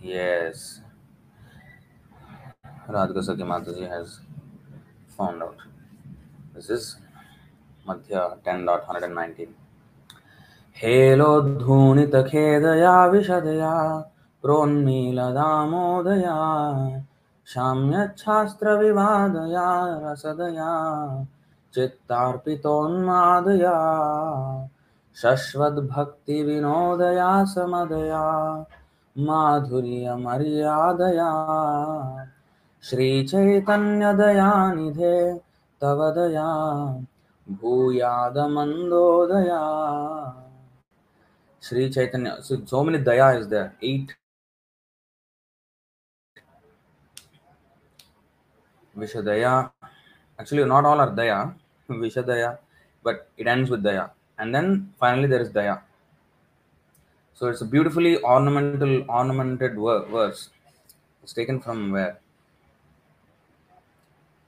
Yes. 0.00 0.80
Radhika 2.88 3.22
Saki 3.22 3.42
Mataji 3.42 3.88
has 3.88 4.20
found 5.16 5.42
out. 5.42 5.56
This 6.54 6.70
is 6.70 6.96
Madhya 7.86 8.40
10.119. 8.42 9.54
हेलोद्धूणितखेदया 10.80 12.96
विशदया 13.12 13.72
प्रोन्मीलदामोदया 14.42 16.34
शाम्यच्छास्त्रविवादया 17.52 19.68
रसदया 20.02 20.72
चित्तार्पितोन्मादया 21.74 23.76
शश्वद्भक्तिविनोदया 25.20 27.30
समदया 27.52 28.24
माधुर्यमर्यादया 29.28 31.30
श्रीचैतन्यदयानिधे 32.88 35.14
तव 35.82 36.00
दया 36.18 36.50
भूयादमन्दोदया 37.60 39.62
Sri 41.62 41.90
Chaitanya. 41.90 42.42
So, 42.42 42.62
so 42.64 42.84
many 42.84 42.98
daya 42.98 43.40
is 43.40 43.48
there. 43.48 43.74
Eight. 43.82 44.14
Vishadaya. 48.97 49.71
Actually, 50.39 50.65
not 50.65 50.85
all 50.85 50.99
are 50.99 51.11
daya. 51.11 51.53
Vishadaya, 51.89 52.57
but 53.03 53.29
it 53.37 53.47
ends 53.47 53.69
with 53.69 53.83
Daya. 53.83 54.09
And 54.39 54.53
then 54.53 54.93
finally 54.99 55.27
there 55.27 55.41
is 55.41 55.49
Daya. 55.49 55.81
So 57.33 57.47
it's 57.47 57.61
a 57.61 57.65
beautifully 57.65 58.21
ornamental, 58.23 59.05
ornamented 59.09 59.75
verse. 59.75 60.49
It's 61.23 61.33
taken 61.33 61.59
from 61.59 61.91
where? 61.91 62.19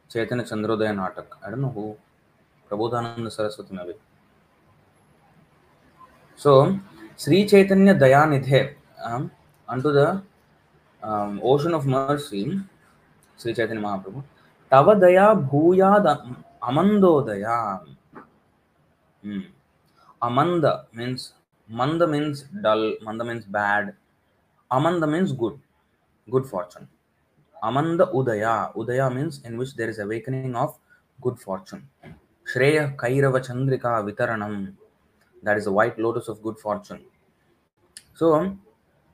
Chaitanya 0.09 0.43
Chandrodaya 0.43 0.93
Natak. 0.95 1.25
I 1.45 1.49
don't 1.49 1.61
know 1.61 1.69
who. 1.69 1.97
Prabodhananda 2.69 3.31
Saraswati 3.31 3.73
maybe. 3.73 3.93
So, 6.35 6.79
Sri 7.15 7.45
Chaitanya 7.45 7.95
Dayanidhe, 7.95 8.73
um, 9.03 9.31
unto 9.69 9.91
the 9.91 10.21
um, 11.01 11.39
ocean 11.43 11.73
of 11.73 11.85
mercy, 11.85 12.59
Sri 13.37 13.53
Chaitanya 13.53 13.81
Mahaprabhu, 13.81 14.23
तव 14.75 14.93
दया 14.99 15.33
भूयाद 15.33 16.07
अमंदोदया 16.07 17.57
हम्म। 19.23 19.41
अमंद 20.21 20.65
means 20.95 21.33
मंद 21.69 22.03
means 22.09 22.43
dull 22.63 22.81
मंद 23.03 23.21
means 23.21 23.47
bad 23.49 23.91
अमंद 24.71 25.03
means 25.05 25.31
good 25.35 25.57
good 26.27 26.45
fortune 26.45 26.87
अमंद 27.63 28.01
उदया, 28.01 28.55
उदय 28.75 29.09
means 29.09 29.41
in 29.45 29.57
which 29.59 29.73
there 29.75 29.89
is 29.89 30.01
awakening 30.01 30.55
of 30.55 30.77
good 31.19 31.37
fortune 31.37 31.87
श्रेय 32.47 32.79
कैरव 32.99 33.39
चंद्रिका 33.39 33.97
वितरण 34.01 34.43
that 35.43 35.57
is 35.57 35.69
a 35.69 35.71
white 35.71 35.99
lotus 35.99 36.29
of 36.29 36.41
good 36.41 36.57
fortune 36.57 36.99
so 38.19 38.37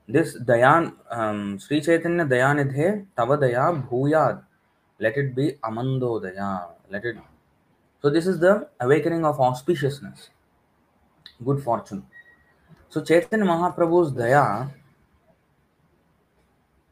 this 0.08 0.36
दया 0.44 0.78
श्री 1.58 1.80
चैतन्य 1.80 2.24
दयानिधे 2.26 2.90
तव 3.16 3.36
दया 3.36 3.70
भूयाद 3.82 4.44
let 5.02 5.16
it 5.16 5.34
be 5.34 5.52
Amandodaya, 5.64 6.68
let 6.90 7.04
it. 7.04 7.16
So, 8.00 8.10
this 8.10 8.26
is 8.26 8.38
the 8.38 8.68
awakening 8.80 9.24
of 9.24 9.38
auspiciousness, 9.38 10.28
good 11.44 11.62
fortune. 11.62 12.04
So, 12.88 13.02
Chaitanya 13.02 13.46
Mahaprabhu's 13.46 14.12
Daya 14.12 14.70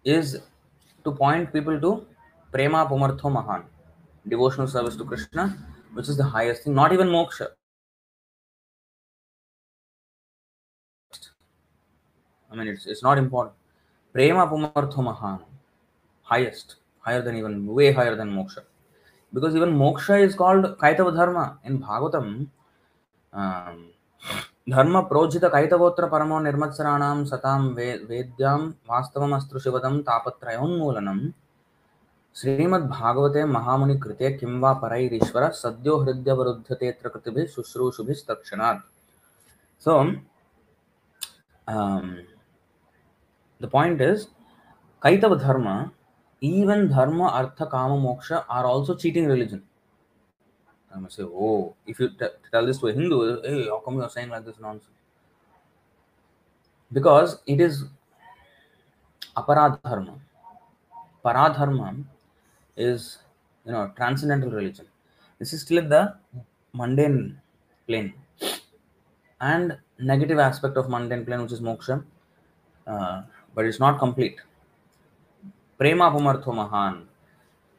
is 0.04 0.40
to 1.04 1.12
point 1.12 1.52
people 1.52 1.80
to 1.80 2.06
Prema 2.50 2.84
Pumartho 2.86 3.30
Mahan, 3.30 3.64
devotional 4.26 4.66
service 4.66 4.96
to 4.96 5.04
Krishna, 5.04 5.56
which 5.92 6.08
is 6.08 6.16
the 6.16 6.24
highest 6.24 6.64
thing, 6.64 6.74
not 6.74 6.92
even 6.92 7.08
moksha. 7.08 7.48
I 12.50 12.56
mean, 12.56 12.66
it's, 12.66 12.86
it's 12.86 13.04
not 13.04 13.18
important. 13.18 13.54
Prema 14.12 14.46
Pumartho 14.48 15.04
Mahan, 15.04 15.40
highest, 16.22 16.79
higher 16.99 17.21
than 17.21 17.35
even, 17.35 17.65
way 17.67 17.91
higher 17.91 18.15
than 18.15 18.29
moksha. 18.29 18.63
Because 19.33 19.55
even 19.55 19.75
moksha 19.75 20.21
is 20.21 20.35
called 20.35 20.77
Kaitava 20.77 21.15
Dharma. 21.15 21.59
In 21.63 21.79
Bhagavatam, 21.79 22.47
um, 23.33 23.91
धर्म 24.69 24.99
प्रोजित 25.09 25.43
कैतवोत्र 25.53 26.07
परमो 26.09 26.39
निर्मत्सराणां 26.41 27.25
सतां 27.31 27.59
वे 27.73 27.85
वेद्यां 28.09 28.57
वास्तवमस्त्रु 28.89 29.59
शिवदं 29.65 29.99
तापत्रयोन्मूलनं 30.07 31.19
श्रीमद्भागवते 32.35 33.43
महामुनिकृते 33.55 34.31
किं 34.37 34.59
वा 34.61 34.73
परैरीश्वर 34.83 35.49
सद्यो 35.61 35.97
हृद्यवरुध्यतेऽत्र 36.03 37.09
कृतिभिः 37.09 37.45
शुश्रूषुभिस्तक्षणात् 37.55 38.81
So, 39.79 40.15
um, 41.67 42.21
the 43.61 43.67
point 43.67 44.01
is, 44.01 44.27
Kaitava 45.01 45.39
Dharma, 45.39 45.91
even 46.40 46.88
Dharma, 46.88 47.28
Artha, 47.28 47.66
Kama, 47.66 47.96
Moksha 47.96 48.44
are 48.48 48.64
also 48.64 48.94
cheating 48.94 49.26
religion. 49.26 49.62
I 50.94 50.98
must 50.98 51.16
say, 51.16 51.22
oh, 51.22 51.74
if 51.86 52.00
you 52.00 52.08
t- 52.10 52.26
tell 52.50 52.66
this 52.66 52.78
to 52.78 52.88
a 52.88 52.92
Hindu, 52.92 53.42
hey, 53.42 53.68
how 53.68 53.78
come 53.80 53.94
you 53.96 54.02
are 54.02 54.10
saying 54.10 54.28
like 54.28 54.44
this 54.44 54.58
nonsense? 54.58 54.90
Because 56.92 57.40
it 57.46 57.60
is 57.60 57.84
aparadharma. 59.36 60.18
Paradharma 61.24 62.02
is, 62.76 63.18
you 63.64 63.72
know, 63.72 63.92
transcendental 63.96 64.50
religion. 64.50 64.86
This 65.38 65.52
is 65.52 65.62
still 65.62 65.88
the 65.88 66.16
mundane 66.72 67.40
plane. 67.86 68.14
And 69.40 69.78
negative 69.98 70.38
aspect 70.38 70.76
of 70.76 70.88
mundane 70.88 71.24
plane, 71.24 71.42
which 71.42 71.52
is 71.52 71.60
moksha, 71.60 72.02
uh, 72.86 73.22
but 73.54 73.64
it's 73.64 73.78
not 73.78 73.98
complete. 73.98 74.40
Prema 75.80 76.10
pumartho 76.10 76.54
mahan. 76.54 77.06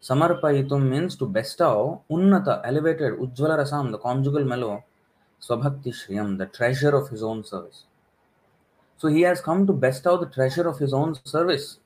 Samarpayitum 0.00 0.88
means 0.88 1.16
to 1.16 1.26
bestow 1.26 2.02
unnata, 2.10 2.60
elevated, 2.64 3.14
ujjvala 3.18 3.58
rasam, 3.58 3.90
the 3.90 3.98
conjugal 3.98 4.44
mellow, 4.44 4.84
swabhakti 5.40 5.92
shriyam, 5.92 6.38
the 6.38 6.46
treasure 6.46 6.94
of 6.96 7.08
his 7.08 7.22
own 7.22 7.44
service. 7.44 7.84
So 8.98 9.08
he 9.08 9.22
has 9.22 9.40
come 9.40 9.66
to 9.66 9.72
bestow 9.72 10.16
the 10.16 10.26
treasure 10.26 10.66
of 10.66 10.78
his 10.78 10.94
own 10.94 11.14
service, 11.24 11.78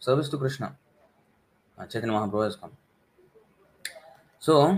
service 0.00 0.28
to 0.30 0.38
Krishna. 0.38 0.74
Uh, 1.78 1.86
Chaitanya 1.86 2.14
Mahaprabhu 2.14 2.44
has 2.44 2.56
come. 2.56 2.72
So, 4.42 4.76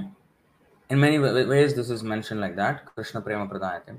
in 0.91 1.01
many 1.01 1.19
ways, 1.19 1.75
this 1.75 1.89
is 1.89 2.03
mentioned 2.03 2.39
like 2.39 2.55
that 2.57 2.85
Krishna 2.85 3.23
Prema 3.23 3.47
Pradayate, 3.47 3.99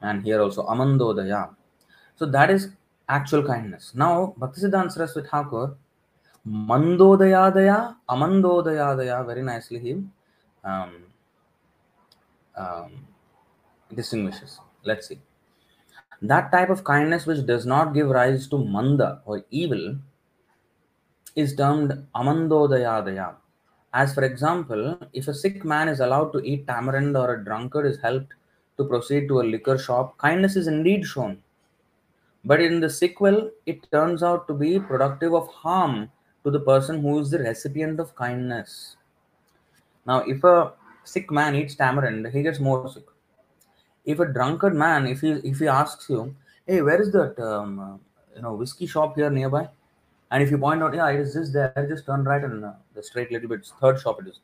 and 0.00 0.22
here 0.22 0.40
also 0.40 0.64
Amandodaya. 0.64 1.52
So, 2.14 2.26
that 2.26 2.48
is 2.48 2.68
actual 3.08 3.42
kindness. 3.42 3.90
Now, 3.96 4.36
Bhaktisiddhanta 4.38 4.92
Saraswati 4.92 5.26
Thakur, 5.28 5.74
Mandodayadaya, 6.46 7.96
Amandodayadaya, 8.08 9.26
very 9.26 9.42
nicely 9.42 9.80
he 9.80 9.94
um, 10.62 11.02
um, 12.56 12.92
distinguishes. 13.92 14.60
Let's 14.84 15.08
see. 15.08 15.18
That 16.22 16.52
type 16.52 16.70
of 16.70 16.84
kindness 16.84 17.26
which 17.26 17.44
does 17.44 17.66
not 17.66 17.94
give 17.94 18.10
rise 18.10 18.46
to 18.46 18.64
manda 18.64 19.22
or 19.24 19.42
evil 19.50 19.96
is 21.34 21.56
termed 21.56 22.06
amandodayadaya. 22.14 23.34
As 23.94 24.12
for 24.12 24.24
example, 24.24 24.98
if 25.12 25.28
a 25.28 25.34
sick 25.34 25.64
man 25.64 25.88
is 25.88 26.00
allowed 26.00 26.32
to 26.32 26.40
eat 26.40 26.66
tamarind 26.66 27.16
or 27.16 27.34
a 27.34 27.44
drunkard 27.44 27.86
is 27.86 28.00
helped 28.00 28.32
to 28.76 28.84
proceed 28.84 29.28
to 29.28 29.40
a 29.40 29.48
liquor 29.54 29.78
shop, 29.78 30.18
kindness 30.18 30.56
is 30.56 30.66
indeed 30.66 31.06
shown. 31.06 31.40
But 32.44 32.60
in 32.60 32.80
the 32.80 32.90
sequel, 32.90 33.52
it 33.66 33.88
turns 33.92 34.24
out 34.24 34.48
to 34.48 34.54
be 34.54 34.80
productive 34.80 35.32
of 35.32 35.46
harm 35.48 36.10
to 36.42 36.50
the 36.50 36.58
person 36.58 37.02
who 37.02 37.20
is 37.20 37.30
the 37.30 37.38
recipient 37.38 38.00
of 38.00 38.16
kindness. 38.16 38.96
Now, 40.06 40.24
if 40.26 40.42
a 40.42 40.72
sick 41.04 41.30
man 41.30 41.54
eats 41.54 41.76
tamarind, 41.76 42.26
he 42.26 42.42
gets 42.42 42.58
more 42.58 42.88
sick. 42.88 43.04
If 44.04 44.18
a 44.18 44.26
drunkard 44.26 44.74
man, 44.74 45.06
if 45.06 45.20
he 45.20 45.30
if 45.52 45.60
he 45.60 45.68
asks 45.68 46.10
you, 46.10 46.34
"Hey, 46.66 46.82
where 46.82 47.00
is 47.00 47.12
that 47.12 47.38
um, 47.38 48.00
you 48.34 48.42
know 48.42 48.54
whiskey 48.54 48.86
shop 48.86 49.14
here 49.14 49.30
nearby?" 49.30 49.68
And 50.34 50.42
if 50.42 50.50
you 50.50 50.58
point 50.58 50.82
out, 50.82 50.94
"Yeah, 51.00 51.10
it 51.16 51.20
is 51.24 51.34
this 51.38 51.50
there," 51.56 51.86
just 51.88 52.06
turn 52.06 52.24
right 52.24 52.44
and 52.50 52.64
uh, 52.70 52.72
the 52.94 53.02
straight 53.08 53.32
little 53.34 53.48
bit. 53.54 53.66
Third 53.80 54.00
shop 54.04 54.22
it 54.22 54.30
is. 54.32 54.40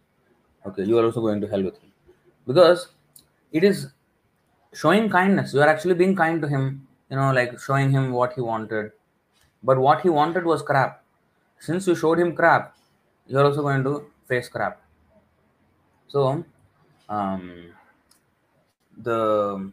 Okay, 0.67 0.85
you 0.91 0.99
are 0.99 1.05
also 1.05 1.21
going 1.21 1.41
to 1.47 1.49
hell 1.55 1.65
with 1.69 1.81
him, 1.85 1.91
because 2.47 2.85
it 3.61 3.65
is 3.65 3.89
showing 4.73 5.09
kindness 5.11 5.53
you 5.53 5.61
are 5.61 5.69
actually 5.69 5.95
being 5.95 6.15
kind 6.15 6.41
to 6.43 6.49
him 6.49 6.87
you 7.11 7.17
know 7.17 7.33
like 7.33 7.59
showing 7.59 7.91
him 7.91 8.13
what 8.13 8.33
he 8.35 8.41
wanted 8.41 8.93
but 9.63 9.79
what 9.79 10.01
he 10.01 10.09
wanted 10.09 10.45
was 10.45 10.63
crap 10.63 11.03
since 11.59 11.87
you 11.87 11.95
showed 11.95 12.19
him 12.19 12.35
crap 12.35 12.77
you're 13.27 13.45
also 13.45 13.63
going 13.63 13.83
to 13.83 14.07
face 14.29 14.49
crap 14.49 14.81
so 16.07 16.45
um, 17.09 17.73
the 18.99 19.73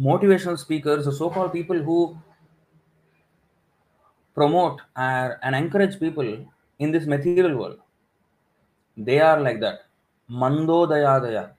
motivational 0.00 0.58
speakers 0.58 1.04
the 1.04 1.12
so-called 1.12 1.52
people 1.52 1.78
who 1.78 2.18
promote 4.34 4.80
and 4.96 5.54
encourage 5.54 5.98
people 5.98 6.46
in 6.78 6.90
this 6.90 7.06
material 7.06 7.56
world. 7.56 7.78
They 8.96 9.20
are 9.20 9.40
like 9.40 9.60
that. 9.60 9.86
Mando 10.28 10.86
daya 10.86 11.20
daya 11.20 11.50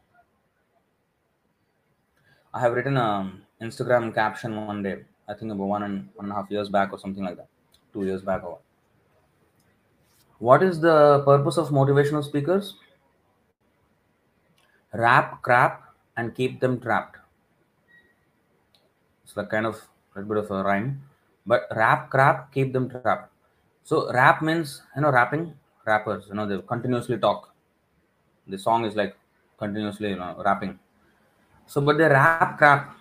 I 2.56 2.62
have 2.62 2.72
written 2.72 2.96
an 2.96 3.04
um, 3.04 3.42
Instagram 3.62 4.16
caption 4.16 4.66
one 4.66 4.82
day, 4.82 5.04
I 5.28 5.34
think 5.34 5.52
about 5.52 5.66
one 5.66 5.84
and 5.84 6.08
one 6.16 6.28
and 6.28 6.32
a 6.32 6.36
half 6.36 6.50
years 6.50 6.70
back 6.70 6.94
or 6.94 6.98
something 6.98 7.22
like 7.22 7.36
that, 7.36 7.50
two 7.92 8.06
years 8.06 8.22
back 8.22 8.46
or 8.46 8.60
what. 10.40 10.64
Is 10.64 10.80
the 10.80 11.22
purpose 11.26 11.58
of 11.58 11.68
motivational 11.70 12.24
speakers? 12.24 12.76
Rap 14.94 15.42
crap 15.42 15.84
and 16.16 16.34
keep 16.34 16.62
them 16.62 16.80
trapped. 16.80 17.18
It's 19.26 19.36
like 19.36 19.50
kind 19.50 19.66
of 19.66 19.76
a 20.16 20.20
little 20.20 20.36
bit 20.36 20.46
of 20.46 20.52
a 20.52 20.64
rhyme, 20.64 21.02
but 21.46 21.68
rap 21.76 22.10
crap 22.10 22.54
keep 22.54 22.74
them 22.74 22.90
trapped. 22.90 23.32
So 23.84 24.12
rap 24.12 24.42
means 24.42 24.82
you 24.96 25.02
know 25.02 25.12
rapping 25.12 25.54
rappers. 25.86 26.26
You 26.30 26.36
know 26.36 26.48
they 26.48 26.60
continuously 26.62 27.18
talk. 27.18 27.54
The 28.48 28.58
song 28.58 28.86
is 28.86 28.96
like 28.96 29.16
continuously 29.58 30.10
you 30.10 30.18
know 30.18 30.42
rapping 30.44 30.80
so, 31.68 31.82
but 31.82 31.98
they 31.98 32.06
rap 32.06 32.58
crap. 32.58 32.96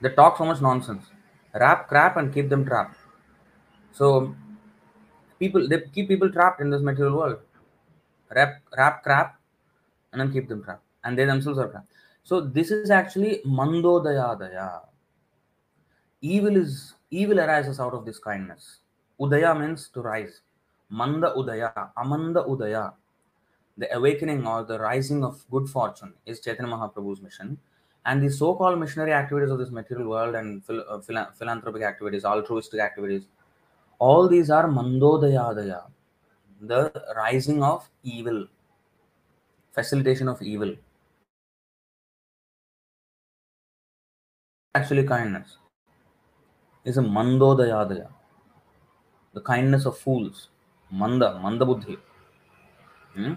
They 0.00 0.10
talk 0.10 0.36
so 0.38 0.44
much 0.44 0.60
nonsense. 0.60 1.06
Rap 1.54 1.88
crap 1.88 2.16
and 2.16 2.32
keep 2.34 2.48
them 2.48 2.64
trapped. 2.64 2.96
So, 3.92 4.34
people 5.38 5.68
they 5.68 5.80
keep 5.94 6.08
people 6.08 6.30
trapped 6.30 6.60
in 6.60 6.70
this 6.70 6.82
material 6.82 7.16
world. 7.16 7.38
Rap 8.34 8.60
rap 8.76 9.02
crap, 9.02 9.40
and 10.12 10.20
then 10.20 10.32
keep 10.32 10.48
them 10.48 10.62
trapped, 10.62 10.82
and 11.04 11.16
they 11.16 11.24
themselves 11.24 11.58
are 11.58 11.68
trapped. 11.68 11.90
So, 12.24 12.40
this 12.40 12.70
is 12.70 12.90
actually 12.90 13.40
mando 13.44 14.02
daya 14.02 14.38
daya. 14.38 14.80
Evil 16.20 16.56
is 16.56 16.94
evil 17.10 17.40
arises 17.40 17.80
out 17.80 17.94
of 17.94 18.04
this 18.04 18.18
kindness. 18.18 18.80
Udaya 19.20 19.58
means 19.58 19.88
to 19.90 20.00
rise. 20.02 20.40
Manda 20.90 21.34
udaya, 21.36 21.90
amanda 21.96 22.44
udaya. 22.44 22.92
The 23.78 23.94
awakening 23.94 24.46
or 24.46 24.64
the 24.64 24.78
rising 24.78 25.24
of 25.24 25.44
good 25.50 25.68
fortune 25.68 26.14
is 26.24 26.40
Chaitanya 26.40 26.72
Mahaprabhu's 26.72 27.20
mission 27.20 27.58
and 28.06 28.22
the 28.22 28.30
so-called 28.30 28.78
missionary 28.78 29.12
activities 29.12 29.50
of 29.50 29.58
this 29.58 29.70
material 29.70 30.08
world 30.08 30.34
and 30.34 30.64
phil- 30.64 30.84
uh, 30.88 31.00
phila- 31.00 31.30
philanthropic 31.38 31.82
activities 31.82 32.24
altruistic 32.24 32.80
activities 32.80 33.26
all 33.98 34.28
these 34.28 34.48
are 34.48 34.66
mandodayadaya 34.78 35.82
the 36.72 36.80
rising 37.16 37.62
of 37.62 37.88
evil 38.02 38.46
facilitation 39.72 40.28
of 40.28 40.40
evil 40.40 40.74
actually 44.74 45.06
kindness 45.14 45.58
is 46.90 46.98
a 47.02 47.06
mandodayadaya 47.16 48.08
the 49.36 49.44
kindness 49.52 49.86
of 49.90 49.96
fools 50.04 50.38
manda 51.02 51.30
manda 51.44 51.66
buddhi 51.70 51.96
Hmm? 53.16 53.34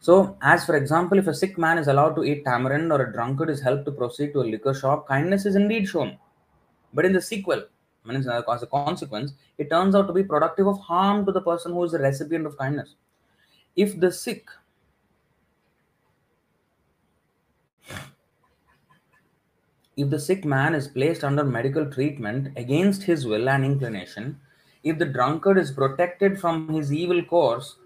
So, 0.00 0.36
as 0.42 0.64
for 0.64 0.76
example, 0.76 1.18
if 1.18 1.26
a 1.26 1.34
sick 1.34 1.58
man 1.58 1.78
is 1.78 1.88
allowed 1.88 2.14
to 2.16 2.24
eat 2.24 2.44
tamarind 2.44 2.92
or 2.92 3.02
a 3.02 3.12
drunkard 3.12 3.50
is 3.50 3.60
helped 3.60 3.86
to 3.86 3.92
proceed 3.92 4.32
to 4.34 4.40
a 4.40 4.50
liquor 4.52 4.74
shop, 4.74 5.08
kindness 5.08 5.46
is 5.46 5.56
indeed 5.56 5.88
shown. 5.88 6.18
But 6.92 7.04
in 7.06 7.12
the 7.12 7.22
sequel, 7.22 7.64
I 8.04 8.08
mean, 8.08 8.16
as 8.16 8.26
a 8.26 8.66
consequence, 8.66 9.32
it 9.58 9.70
turns 9.70 9.94
out 9.94 10.06
to 10.06 10.12
be 10.12 10.22
productive 10.22 10.66
of 10.66 10.78
harm 10.80 11.26
to 11.26 11.32
the 11.32 11.40
person 11.40 11.72
who 11.72 11.84
is 11.84 11.92
the 11.92 11.98
recipient 11.98 12.46
of 12.46 12.56
kindness. 12.56 12.94
If 13.76 13.98
the 14.00 14.12
sick 14.12 14.46
if 20.00 20.08
the 20.08 20.18
sick 20.18 20.44
man 20.46 20.74
is 20.74 20.88
placed 20.88 21.22
under 21.24 21.44
medical 21.44 21.84
treatment 21.90 22.56
against 22.56 23.02
his 23.02 23.26
will 23.26 23.50
and 23.50 23.64
inclination, 23.64 24.40
if 24.82 24.98
the 24.98 25.04
drunkard 25.04 25.58
is 25.58 25.70
protected 25.70 26.40
from 26.40 26.68
his 26.68 26.90
evil 26.90 27.22
course, 27.22 27.76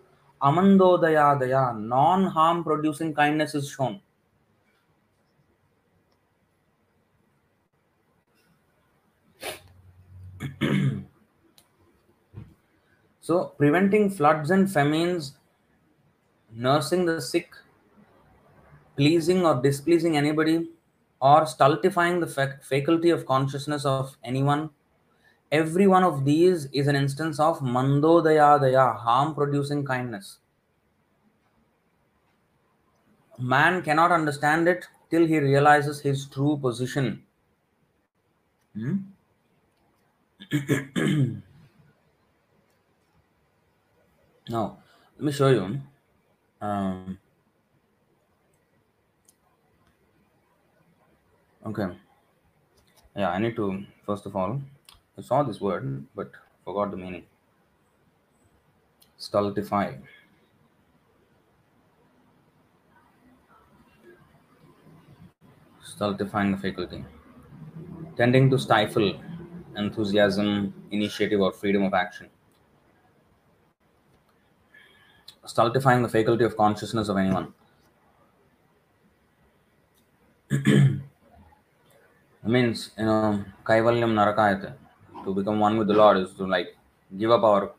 amandodayadaya, 0.40 1.76
non-harm 1.76 2.62
producing 2.62 3.12
kindness 3.12 3.56
is 3.56 3.68
shown. 3.68 4.00
so, 13.20 13.46
preventing 13.58 14.08
floods 14.08 14.52
and 14.52 14.70
famines, 14.70 15.36
nursing 16.54 17.04
the 17.06 17.20
sick, 17.20 17.50
pleasing 18.96 19.44
or 19.44 19.60
displeasing 19.60 20.16
anybody, 20.16 20.68
or 21.25 21.47
stultifying 21.47 22.20
the 22.20 22.27
fac- 22.27 22.62
faculty 22.62 23.09
of 23.09 23.25
consciousness 23.25 23.87
of 23.87 24.18
anyone, 24.22 24.68
every 25.51 25.87
one 25.87 26.05
of 26.05 26.27
these 26.27 26.66
is 26.66 26.87
an 26.87 26.95
instance 26.95 27.41
of 27.41 27.61
mandodayadaya, 27.61 28.95
harm 28.99 29.35
producing 29.35 29.87
kindness. 29.87 30.41
Man 33.39 33.81
cannot 33.81 34.12
understand 34.12 34.68
it 34.68 34.87
till 35.11 35.27
he 35.27 35.39
realizes 35.39 36.01
his 36.01 36.27
true 36.27 36.59
position. 36.61 37.22
Hmm? 38.75 38.97
now, 44.51 44.77
let 45.16 45.25
me 45.25 45.33
show 45.33 45.49
you. 45.49 45.81
Um, 46.61 47.18
okay. 51.64 51.88
Yeah, 53.16 53.30
I 53.30 53.38
need 53.38 53.56
to, 53.56 53.86
first 54.04 54.26
of 54.26 54.36
all, 54.36 54.60
I 55.18 55.22
saw 55.22 55.42
this 55.42 55.60
word 55.60 56.06
but 56.14 56.32
forgot 56.64 56.90
the 56.90 56.96
meaning. 56.96 57.24
Stultify. 59.16 59.96
Stultifying 65.80 66.50
the 66.50 66.56
faculty. 66.58 67.04
Tending 68.16 68.50
to 68.50 68.58
stifle 68.58 69.20
enthusiasm, 69.76 70.72
initiative, 70.90 71.40
or 71.40 71.52
freedom 71.52 71.82
of 71.82 71.94
action. 71.94 72.28
Stultifying 75.46 76.02
the 76.02 76.08
faculty 76.08 76.44
of 76.44 76.56
consciousness 76.56 77.08
of 77.08 77.16
anyone. 77.16 77.54
means, 82.51 82.90
you 82.99 83.05
know, 83.05 83.45
Kaivalyam 83.64 84.12
Narakayate. 84.12 84.74
To 85.24 85.34
become 85.34 85.59
one 85.59 85.78
with 85.78 85.88
the 85.88 85.95
Lord 85.95 86.18
is 86.18 86.34
to 86.34 86.47
like 86.47 86.76
give 87.16 87.30
up 87.30 87.42
our 87.42 87.72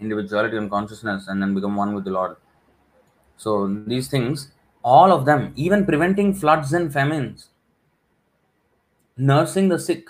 individuality 0.00 0.56
and 0.56 0.70
consciousness 0.70 1.28
and 1.28 1.42
then 1.42 1.54
become 1.54 1.76
one 1.76 1.94
with 1.94 2.04
the 2.04 2.10
Lord. 2.10 2.36
So 3.36 3.66
these 3.86 4.08
things, 4.08 4.52
all 4.82 5.12
of 5.12 5.26
them, 5.26 5.52
even 5.56 5.84
preventing 5.84 6.32
floods 6.32 6.72
and 6.72 6.90
famines, 6.90 7.48
nursing 9.16 9.68
the 9.68 9.78
sick, 9.78 10.08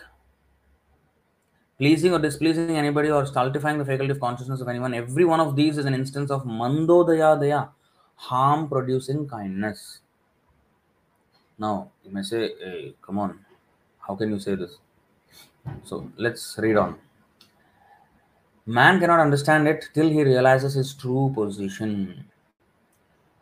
pleasing 1.79 2.13
or 2.13 2.19
displeasing 2.19 2.77
anybody, 2.77 3.11
or 3.11 3.27
stultifying 3.27 3.79
the 3.79 3.85
faculty 3.85 4.13
of 4.13 4.21
consciousness 4.21 4.61
of 4.61 4.69
anyone, 4.69 4.95
every 4.95 5.25
one 5.25 5.41
of 5.41 5.57
these 5.57 5.79
is 5.79 5.87
an 5.87 5.95
instance 5.95 6.31
of 6.31 6.45
mandodaya 6.45 7.39
daya, 7.41 7.69
harm 8.15 8.69
producing 8.69 9.29
kindness. 9.29 10.01
Now, 11.59 11.91
you 12.05 12.13
may 12.13 12.23
say, 12.23 12.55
hey, 12.61 12.95
come 13.03 13.19
on, 13.19 13.41
how 14.07 14.15
can 14.15 14.31
you 14.31 14.39
say 14.39 14.55
this? 14.55 14.79
So 15.85 16.11
let's 16.17 16.57
read 16.59 16.77
on. 16.77 16.97
Man 18.67 19.01
cannot 19.01 19.21
understand 19.21 19.69
it 19.69 19.89
till 19.95 20.09
he 20.09 20.23
realizes 20.23 20.75
his 20.75 20.95
true 20.95 21.33
position. 21.35 22.25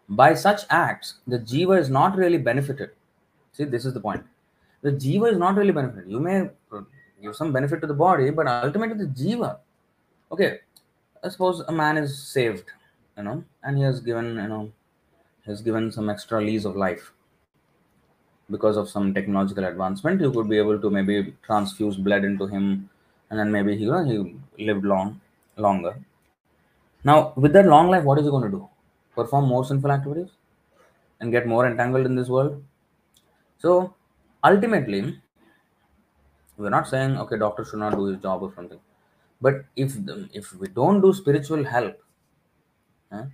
By 0.09 0.35
such 0.35 0.63
acts, 0.71 1.15
the 1.27 1.39
jiva 1.39 1.79
is 1.81 1.89
not 1.89 2.17
really 2.17 2.39
benefited. 2.39 2.91
See, 3.53 3.65
this 3.65 3.85
is 3.85 3.95
the 3.95 4.01
point. 4.01 4.25
The 4.83 4.93
jiva 4.93 5.33
is 5.33 5.39
not 5.39 5.57
really 5.57 5.73
benefited. 5.73 6.11
You 6.11 6.21
may 6.21 6.51
give 7.23 7.37
some 7.37 7.53
benefit 7.53 7.81
to 7.81 7.87
the 7.87 7.95
body, 7.95 8.31
but 8.31 8.47
ultimately 8.47 9.07
the 9.07 9.11
jiva. 9.11 9.59
Okay, 10.31 10.61
I 11.23 11.29
suppose 11.29 11.61
a 11.61 11.73
man 11.73 11.97
is 11.97 12.19
saved, 12.19 12.65
you 13.17 13.23
know, 13.23 13.45
and 13.63 13.79
he 13.79 13.83
has 13.83 14.01
given, 14.01 14.37
you 14.37 14.49
know, 14.49 14.73
has 15.47 15.63
given 15.63 15.91
some 15.91 16.11
extra 16.11 16.41
lease 16.41 16.65
of 16.65 16.77
life 16.77 17.13
because 18.51 18.77
of 18.77 18.89
some 18.89 19.15
technological 19.15 19.65
advancement. 19.65 20.21
You 20.21 20.31
could 20.33 20.49
be 20.49 20.59
able 20.59 20.79
to 20.79 20.91
maybe 20.91 21.35
transfuse 21.43 21.97
blood 21.97 22.25
into 22.25 22.47
him, 22.47 22.89
and 23.31 23.39
then 23.39 23.51
maybe 23.51 23.77
he, 23.77 23.85
he 24.57 24.65
lived 24.65 24.85
long, 24.85 25.21
longer. 25.57 25.97
Now, 27.05 27.33
with 27.37 27.53
that 27.53 27.67
long 27.67 27.89
life, 27.89 28.05
what 28.05 28.19
is 28.19 28.25
he 28.25 28.31
going 28.31 28.45
to 28.45 28.51
do? 28.51 28.69
Perform 29.15 29.47
more 29.47 29.65
sinful 29.65 29.91
activities? 29.91 30.31
and 31.21 31.33
get 31.33 31.47
more 31.47 31.67
entangled 31.67 32.07
in 32.07 32.15
this 32.15 32.29
world. 32.29 32.63
So 33.59 33.95
ultimately, 34.43 35.19
we're 36.57 36.75
not 36.79 36.89
saying 36.89 37.17
okay, 37.19 37.39
doctor 37.39 37.65
should 37.65 37.79
not 37.79 37.97
do 37.97 38.05
his 38.07 38.21
job 38.21 38.43
or 38.43 38.53
something. 38.55 38.81
But 39.41 39.65
if 39.77 39.97
if 40.33 40.53
we 40.55 40.69
don't 40.69 41.01
do 41.01 41.13
spiritual 41.13 41.65
help, 41.65 42.03
eh, 43.13 43.25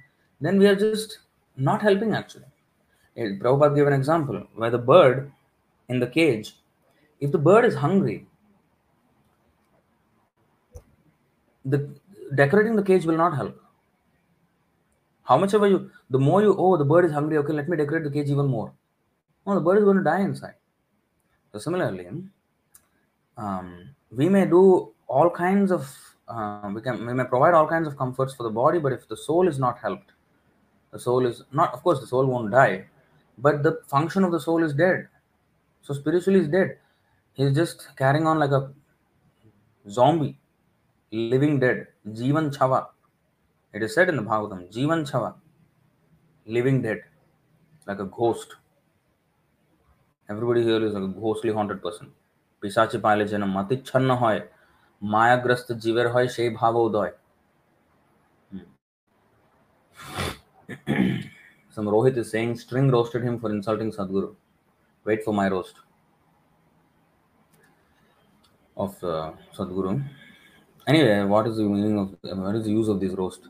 then 0.41 0.59
we 0.59 0.67
are 0.67 0.79
just 0.85 1.19
not 1.57 1.83
helping 1.83 2.15
actually. 2.15 2.50
Eh, 3.17 3.39
Prabhupada 3.39 3.75
gave 3.75 3.87
an 3.87 3.93
example 3.93 4.47
where 4.55 4.71
the 4.71 4.79
bird 4.79 5.33
in 5.89 5.99
the 5.99 6.07
cage, 6.07 6.55
if 7.21 7.33
the 7.33 7.39
bird 7.39 7.65
is 7.65 7.75
hungry, 7.75 8.27
the 11.65 11.89
decorating 12.35 12.77
the 12.77 12.83
cage 12.83 13.05
will 13.05 13.17
not 13.17 13.37
help. 13.37 13.61
How 15.25 15.37
much 15.39 15.55
ever 15.55 15.69
you, 15.69 15.91
the 16.09 16.19
more 16.19 16.43
you, 16.43 16.57
oh, 16.57 16.77
the 16.77 16.85
bird 16.85 17.05
is 17.05 17.13
hungry, 17.13 17.37
okay, 17.39 17.53
let 17.53 17.69
me 17.69 17.77
decorate 17.77 18.05
the 18.05 18.11
cage 18.11 18.31
even 18.31 18.47
more. 18.47 18.73
No, 19.47 19.55
the 19.55 19.61
bird 19.61 19.79
is 19.79 19.85
going 19.85 19.97
to 19.97 20.03
die 20.03 20.21
inside. 20.21 20.55
So 21.53 21.59
similarly, 21.59 22.07
um, 23.37 23.91
we 24.11 24.29
may 24.29 24.47
do 24.47 24.93
all 25.09 25.31
kinds 25.31 25.73
of, 25.73 25.89
uh, 26.29 26.71
we 26.73 26.81
can 26.81 27.05
we 27.07 27.13
may 27.13 27.25
provide 27.25 27.55
all 27.55 27.67
kinds 27.67 27.89
of 27.89 27.97
comforts 27.97 28.35
for 28.35 28.45
the 28.45 28.51
body, 28.51 28.79
but 28.79 28.93
if 28.93 29.09
the 29.09 29.17
soul 29.17 29.49
is 29.49 29.59
not 29.59 29.79
helped, 29.79 30.13
the 30.93 30.99
soul 30.99 31.27
is 31.27 31.43
not. 31.53 31.73
Of 31.75 31.83
course, 31.83 32.01
the 32.01 32.07
soul 32.07 32.27
won't 32.27 32.51
die, 32.51 32.87
but 33.40 33.64
the 33.64 33.82
function 33.88 34.24
of 34.24 34.32
the 34.32 34.40
soul 34.40 34.64
is 34.64 34.74
dead. 34.74 35.08
So 35.82 35.94
spiritually, 35.94 36.40
is 36.40 36.48
dead. 36.48 36.78
He's 37.34 37.54
just 37.54 37.88
carrying 37.96 38.26
on 38.26 38.40
like 38.40 38.52
a 38.52 38.72
zombie, 39.90 40.38
living 41.12 41.60
dead. 41.60 41.88
Jivan 42.08 42.56
chava. 42.56 42.88
It 43.74 43.84
is 43.84 43.94
said 43.94 44.10
in 44.10 44.16
the 44.16 44.24
Bhagavatam, 44.24 44.72
Jivan 44.74 45.10
chava, 45.10 45.36
living 46.46 46.82
dead, 46.82 47.02
like 47.86 48.00
a 48.00 48.06
ghost. 48.06 48.56
Everybody 50.30 50.64
here 50.64 50.84
is 50.84 50.94
like 50.94 51.04
a 51.04 51.08
ghostly 51.08 51.52
haunted 51.52 51.82
person. 51.82 52.08
পিসাচি 52.62 52.98
পাইলে 53.06 53.26
যেন 53.32 53.44
মতিচ্ছন্ন 53.56 54.10
হয় 54.22 54.40
মায়াগ্রস্ত 55.02 55.68
জীবের 55.84 56.08
হয় 56.14 56.28
সেই 56.36 56.50
ভাব 56.60 56.74
উদয় 56.88 57.14
some 61.71 61.87
Rohit 61.87 62.17
is 62.17 62.31
saying 62.31 62.57
string 62.57 62.91
roasted 62.91 63.23
him 63.23 63.39
for 63.39 63.51
insulting 63.51 63.93
Sadhguru. 63.93 64.35
Wait 65.05 65.25
for 65.25 65.33
my 65.33 65.49
roast 65.49 65.77
of 68.77 69.05
uh, 69.05 69.33
Sadhguru. 69.57 70.03
Anyway, 70.87 71.23
what 71.25 71.47
is 71.47 71.57
the 71.57 71.63
meaning 71.63 71.99
of 71.99 72.17
what 72.23 72.57
is 72.57 72.65
the 72.65 72.71
use 72.71 72.89
of 72.89 73.01
this 73.01 73.13
roast? 73.13 73.49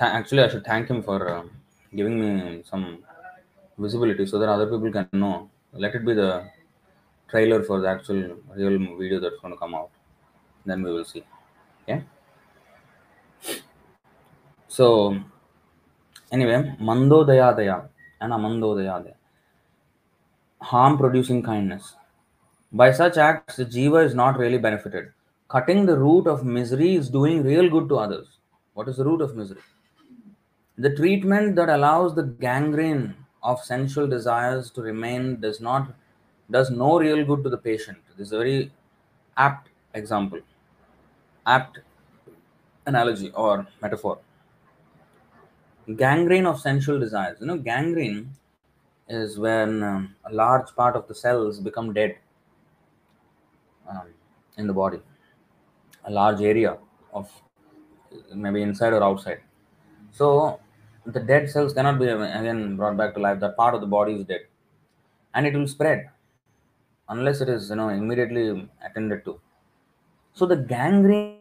Actually, 0.00 0.44
I 0.44 0.48
should 0.48 0.64
thank 0.64 0.88
him 0.88 1.02
for 1.02 1.28
uh, 1.28 1.42
giving 1.94 2.20
me 2.20 2.62
some 2.64 3.04
visibility 3.76 4.26
so 4.26 4.38
that 4.38 4.48
other 4.48 4.66
people 4.66 4.92
can 4.92 5.08
know. 5.12 5.50
Let 5.72 5.94
it 5.94 6.04
be 6.06 6.14
the 6.14 6.48
trailer 7.28 7.62
for 7.62 7.80
the 7.80 7.88
actual 7.88 8.36
real 8.54 8.96
video 8.96 9.20
that's 9.20 9.40
going 9.42 9.52
to 9.52 9.58
come 9.58 9.74
out. 9.74 9.90
Then 10.64 10.82
we 10.82 10.92
will 10.92 11.04
see. 11.04 11.24
Okay. 11.82 12.04
So, 14.68 15.18
anyway, 16.32 16.74
Mando 16.80 17.24
Daya 17.24 17.56
Daya 17.56 17.88
and 18.20 18.32
Amando 18.32 18.76
Daya 18.76 19.04
Daya. 19.04 19.14
Harm 20.60 20.98
producing 20.98 21.42
kindness. 21.42 21.94
By 22.72 22.92
such 22.92 23.16
acts, 23.16 23.56
the 23.56 23.64
jiva 23.64 24.04
is 24.04 24.14
not 24.14 24.38
really 24.38 24.58
benefited. 24.58 25.12
Cutting 25.48 25.86
the 25.86 25.96
root 25.96 26.26
of 26.26 26.44
misery 26.44 26.94
is 26.94 27.08
doing 27.08 27.42
real 27.42 27.70
good 27.70 27.88
to 27.88 27.96
others. 27.96 28.26
What 28.74 28.88
is 28.88 28.98
the 28.98 29.04
root 29.04 29.22
of 29.22 29.34
misery? 29.34 29.60
The 30.76 30.94
treatment 30.94 31.56
that 31.56 31.68
allows 31.68 32.14
the 32.14 32.24
gangrene 32.24 33.14
of 33.42 33.64
sensual 33.64 34.06
desires 34.06 34.70
to 34.72 34.82
remain 34.82 35.40
does 35.40 35.60
not 35.60 35.94
does 36.50 36.70
no 36.70 36.98
real 36.98 37.24
good 37.24 37.42
to 37.44 37.50
the 37.50 37.58
patient. 37.58 37.98
This 38.16 38.28
is 38.28 38.32
a 38.32 38.38
very 38.38 38.72
apt 39.36 39.68
example, 39.94 40.40
apt 41.46 41.78
analogy 42.86 43.30
or 43.32 43.66
metaphor. 43.82 44.18
Gangrene 45.96 46.46
of 46.46 46.60
sensual 46.60 46.98
desires. 46.98 47.38
You 47.40 47.46
know, 47.46 47.56
gangrene 47.56 48.30
is 49.08 49.38
when 49.38 49.82
um, 49.82 50.14
a 50.24 50.32
large 50.32 50.74
part 50.76 50.96
of 50.96 51.08
the 51.08 51.14
cells 51.14 51.60
become 51.60 51.94
dead 51.94 52.16
um, 53.88 54.08
in 54.58 54.66
the 54.66 54.72
body, 54.72 55.00
a 56.04 56.10
large 56.10 56.42
area 56.42 56.76
of 57.12 57.30
maybe 58.34 58.62
inside 58.62 58.92
or 58.92 59.02
outside. 59.02 59.40
So 60.12 60.60
the 61.06 61.20
dead 61.20 61.48
cells 61.48 61.72
cannot 61.72 61.98
be 61.98 62.08
again 62.08 62.76
brought 62.76 62.96
back 62.96 63.14
to 63.14 63.20
life. 63.20 63.40
That 63.40 63.56
part 63.56 63.74
of 63.74 63.80
the 63.80 63.86
body 63.86 64.14
is 64.14 64.24
dead, 64.24 64.42
and 65.34 65.46
it 65.46 65.54
will 65.54 65.66
spread 65.66 66.10
unless 67.08 67.40
it 67.40 67.48
is 67.48 67.70
you 67.70 67.76
know 67.76 67.88
immediately 67.88 68.68
attended 68.84 69.24
to. 69.24 69.40
So 70.34 70.46
the 70.46 70.56
gangrene, 70.56 71.38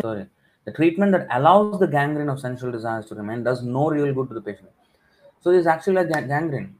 sorry, 0.00 0.26
the 0.64 0.72
treatment 0.72 1.12
that 1.12 1.26
allows 1.30 1.80
the 1.80 1.86
gangrene 1.86 2.28
of 2.28 2.40
sensual 2.40 2.70
desires 2.70 3.06
to 3.06 3.14
remain 3.14 3.42
does 3.42 3.62
no 3.62 3.90
real 3.90 4.12
good 4.14 4.28
to 4.28 4.34
the 4.34 4.40
patient. 4.40 4.70
So 5.40 5.50
it's 5.50 5.66
actually 5.66 5.94
like 5.94 6.08
gang- 6.08 6.28
gangrene. 6.28 6.76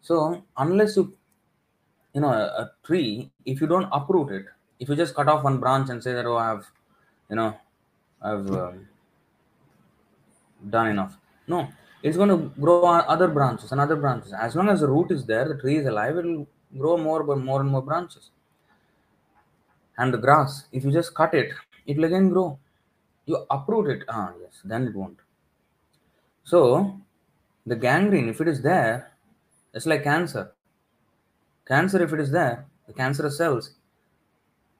So 0.00 0.42
unless 0.56 0.96
you, 0.96 1.16
you 2.14 2.20
know, 2.20 2.32
a, 2.32 2.44
a 2.62 2.72
tree, 2.84 3.30
if 3.44 3.60
you 3.60 3.66
don't 3.66 3.88
uproot 3.92 4.30
it, 4.32 4.46
if 4.78 4.88
you 4.88 4.96
just 4.96 5.14
cut 5.14 5.28
off 5.28 5.44
one 5.44 5.58
branch 5.58 5.90
and 5.90 6.02
say 6.02 6.12
that 6.12 6.26
oh 6.26 6.36
I've, 6.36 6.66
you 7.28 7.36
know, 7.36 7.56
I've 8.22 8.50
um, 8.50 8.88
done 10.70 10.88
enough. 10.88 11.16
No, 11.46 11.68
it's 12.02 12.16
going 12.16 12.28
to 12.28 12.50
grow 12.60 12.84
other 12.84 13.28
branches 13.28 13.72
and 13.72 13.80
other 13.80 13.96
branches. 13.96 14.32
As 14.32 14.54
long 14.54 14.68
as 14.68 14.80
the 14.80 14.88
root 14.88 15.10
is 15.10 15.24
there, 15.26 15.46
the 15.46 15.58
tree 15.58 15.76
is 15.76 15.86
alive, 15.86 16.16
it 16.16 16.24
will 16.24 16.46
grow 16.76 16.96
more 16.96 17.24
more 17.36 17.60
and 17.60 17.70
more 17.70 17.82
branches. 17.82 18.30
And 19.98 20.12
the 20.12 20.18
grass, 20.18 20.66
if 20.72 20.84
you 20.84 20.92
just 20.92 21.14
cut 21.14 21.34
it, 21.34 21.52
it 21.86 21.96
will 21.96 22.04
again 22.04 22.28
grow. 22.28 22.58
You 23.26 23.44
uproot 23.50 23.88
it, 23.90 24.04
ah 24.08 24.32
yes, 24.40 24.60
then 24.64 24.86
it 24.86 24.94
won't. 24.94 25.18
So 26.44 27.00
the 27.66 27.76
gangrene, 27.76 28.28
if 28.28 28.40
it 28.40 28.48
is 28.48 28.62
there, 28.62 29.12
it's 29.74 29.86
like 29.86 30.04
cancer. 30.04 30.52
Cancer, 31.66 32.02
if 32.02 32.12
it 32.12 32.20
is 32.20 32.30
there, 32.30 32.66
the 32.86 32.92
cancerous 32.92 33.36
cells, 33.36 33.72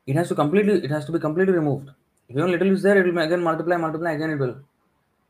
it 0.06 0.14
has 0.14 0.28
to 0.28 0.36
completely, 0.36 0.84
it 0.84 0.90
has 0.90 1.04
to 1.06 1.12
be 1.12 1.18
completely 1.18 1.54
removed. 1.54 1.90
If 2.28 2.36
even 2.36 2.52
little 2.52 2.70
is 2.70 2.82
there, 2.82 3.04
it 3.04 3.12
will 3.12 3.22
again 3.22 3.42
multiply, 3.42 3.76
multiply, 3.76 4.12
again 4.12 4.30
it 4.30 4.38
will. 4.38 4.60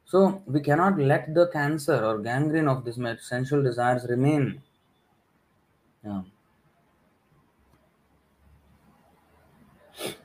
So 0.05 0.43
we 0.47 0.61
cannot 0.61 0.99
let 0.99 1.35
the 1.35 1.49
cancer 1.49 2.05
or 2.05 2.19
gangrene 2.19 2.69
of 2.69 2.85
this 2.85 2.99
sensual 3.27 3.62
desires 3.62 4.07
remain. 4.09 4.62
Yeah. 6.05 6.23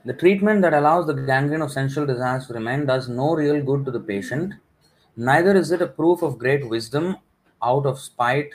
The 0.04 0.12
treatment 0.12 0.62
that 0.62 0.74
allows 0.74 1.06
the 1.06 1.14
gangrene 1.14 1.62
of 1.62 1.72
sensual 1.72 2.06
desires 2.06 2.46
to 2.46 2.54
remain 2.54 2.86
does 2.86 3.08
no 3.08 3.34
real 3.34 3.62
good 3.62 3.84
to 3.84 3.90
the 3.90 4.00
patient. 4.00 4.54
Neither 5.16 5.56
is 5.56 5.70
it 5.70 5.82
a 5.82 5.86
proof 5.86 6.22
of 6.22 6.38
great 6.38 6.68
wisdom 6.68 7.16
out 7.62 7.86
of 7.86 7.98
spite 7.98 8.54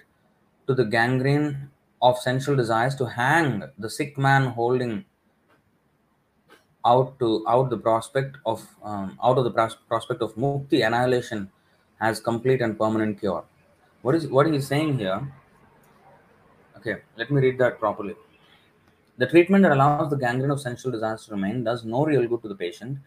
to 0.67 0.73
the 0.73 0.85
gangrene 0.85 1.69
of 2.01 2.17
sensual 2.19 2.55
desires 2.55 2.95
to 2.95 3.05
hang 3.05 3.63
the 3.77 3.89
sick 3.89 4.17
man 4.17 4.47
holding 4.47 5.05
out 6.85 7.17
to 7.19 7.43
out 7.47 7.69
the 7.69 7.77
prospect 7.77 8.37
of 8.45 8.67
um, 8.83 9.17
out 9.23 9.37
of 9.37 9.43
the 9.43 9.51
pros- 9.51 9.77
prospect 9.87 10.21
of 10.21 10.35
mukti 10.35 10.85
annihilation 10.85 11.49
as 11.99 12.19
complete 12.19 12.61
and 12.61 12.77
permanent 12.77 13.19
cure. 13.19 13.43
What 14.01 14.15
is 14.15 14.27
what 14.27 14.47
he 14.47 14.55
is 14.55 14.67
saying 14.67 14.97
here? 14.99 15.19
Okay, 16.77 16.97
let 17.17 17.31
me 17.31 17.41
read 17.41 17.57
that 17.57 17.79
properly. 17.79 18.15
The 19.17 19.25
treatment 19.25 19.63
that 19.63 19.71
allows 19.71 20.09
the 20.09 20.15
gangrene 20.15 20.51
of 20.51 20.61
sensual 20.61 20.91
desires 20.91 21.25
to 21.25 21.31
remain 21.31 21.63
does 21.63 21.83
no 21.83 22.05
real 22.05 22.27
good 22.27 22.43
to 22.43 22.47
the 22.47 22.55
patient. 22.55 22.99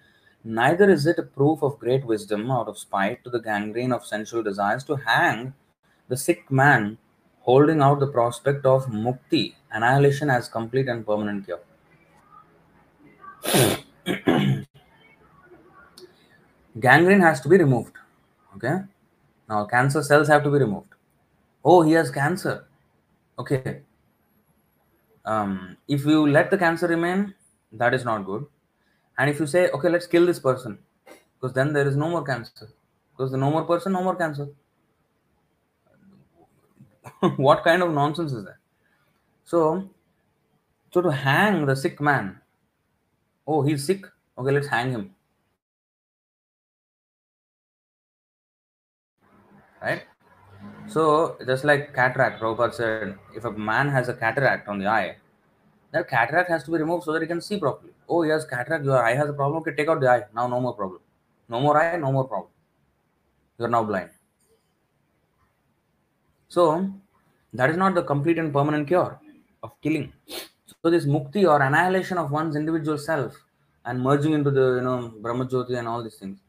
Neither 0.43 0.91
is 0.91 1.07
it 1.07 1.19
a 1.19 1.23
proof 1.23 1.63
of 1.63 1.79
great 1.79 2.05
wisdom 2.05 2.51
out 2.51 2.67
of 2.67 2.79
spite 2.79 3.23
to 3.25 3.31
the 3.31 3.41
gangrene 3.41 3.93
of 3.93 4.05
sensual 4.05 4.43
desires 4.43 4.83
to 4.85 4.97
hang 4.97 5.55
the 6.09 6.17
sick 6.17 6.51
man 6.51 6.99
holding 7.43 7.81
out 7.81 8.01
the 8.01 8.07
prospect 8.07 8.67
of 8.67 8.87
mukti, 8.87 9.55
annihilation 9.71 10.31
as 10.31 10.49
complete 10.49 10.89
and 10.89 11.07
permanent 11.07 11.45
cure. 11.45 11.61
gangrene 16.81 17.21
has 17.21 17.41
to 17.41 17.49
be 17.49 17.57
removed. 17.57 17.95
Okay. 18.57 18.81
Now, 19.49 19.65
cancer 19.65 20.03
cells 20.03 20.29
have 20.29 20.43
to 20.43 20.51
be 20.51 20.59
removed. 20.59 20.95
Oh, 21.65 21.83
he 21.83 21.93
has 21.93 22.11
cancer. 22.11 22.67
Okay. 23.39 23.83
Um, 25.25 25.77
if 25.89 26.05
you 26.05 26.27
let 26.27 26.51
the 26.51 26.59
cancer 26.59 26.87
remain, 26.89 27.35
that 27.73 27.95
is 27.95 28.05
not 28.05 28.25
good. 28.25 28.47
And 29.19 29.31
if 29.31 29.39
you 29.39 29.47
say, 29.47 29.71
okay, 29.71 29.89
let's 29.89 30.07
kill 30.07 30.27
this 30.27 30.39
person, 30.39 30.79
because 31.35 31.55
then 31.55 31.73
there 31.73 31.87
is 31.87 31.97
no 31.97 32.09
more 32.09 32.25
cancer. 32.25 32.69
Because 33.13 33.31
the 33.31 33.37
no 33.37 33.51
more 33.51 33.65
person, 33.65 33.93
no 33.93 34.03
more 34.03 34.17
cancer. 34.17 34.49
what 37.37 37.65
kind 37.65 37.83
of 37.83 37.93
nonsense 37.93 38.33
is 38.33 38.45
that? 38.45 38.57
So, 39.45 39.91
so 40.93 41.03
to 41.03 41.11
hang 41.11 41.67
the 41.67 41.77
sick 41.77 42.01
man, 42.01 42.41
oh, 43.47 43.63
he's 43.63 43.85
sick. 43.85 44.05
Okay, 44.39 44.53
let's 44.53 44.69
hang 44.69 44.93
him. 44.93 45.15
right? 49.83 50.03
So 50.91 51.37
just 51.47 51.65
like 51.65 51.95
cataract, 51.95 52.41
Prabhupada 52.41 52.75
said, 52.75 53.17
if 53.35 53.45
a 53.45 53.53
man 53.53 53.89
has 53.89 54.09
a 54.09 54.15
cataract 54.15 54.67
on 54.67 54.81
the 54.81 54.89
eye, 54.89 55.17
that 55.93 56.09
cataract 56.09 56.51
has 56.51 56.65
to 56.65 56.73
be 56.73 56.79
removed 56.79 57.05
so 57.05 57.13
that 57.13 57.23
he 57.23 57.29
can 57.29 57.41
see 57.41 57.59
properly. 57.59 57.93
Oh, 58.09 58.25
yes, 58.25 58.45
cataract, 58.45 58.85
your 58.85 59.01
eye 59.05 59.15
has 59.15 59.29
a 59.29 59.33
problem. 59.33 59.61
Okay, 59.61 59.75
take 59.77 59.89
out 59.89 60.01
the 60.01 60.11
eye. 60.11 60.25
Now 60.35 60.49
no 60.49 60.61
more 60.61 60.75
problem. 60.75 61.01
No 61.49 61.61
more 61.61 61.81
eye, 61.81 61.97
no 61.97 62.11
more 62.11 62.27
problem. 62.27 62.51
You 63.57 63.67
are 63.67 63.69
now 63.69 63.85
blind. 63.85 64.11
So 66.49 66.91
that 67.53 67.71
is 67.71 67.77
not 67.77 67.95
the 67.95 68.03
complete 68.03 68.39
and 68.39 68.53
permanent 68.53 68.89
cure 68.89 69.21
of 69.63 69.81
killing. 69.83 70.13
So 70.83 70.91
this 70.91 71.05
mukti 71.05 71.49
or 71.49 71.63
annihilation 71.63 72.19
of 72.19 72.33
one's 72.33 72.57
individual 72.57 72.99
self 72.99 73.37
and 73.85 74.03
merging 74.03 74.33
into 74.33 74.51
the 74.51 74.77
you 74.77 74.81
know 74.81 75.15
Brahmajyoti 75.21 75.79
and 75.79 75.87
all 75.87 76.03
these 76.03 76.17
things, 76.17 76.41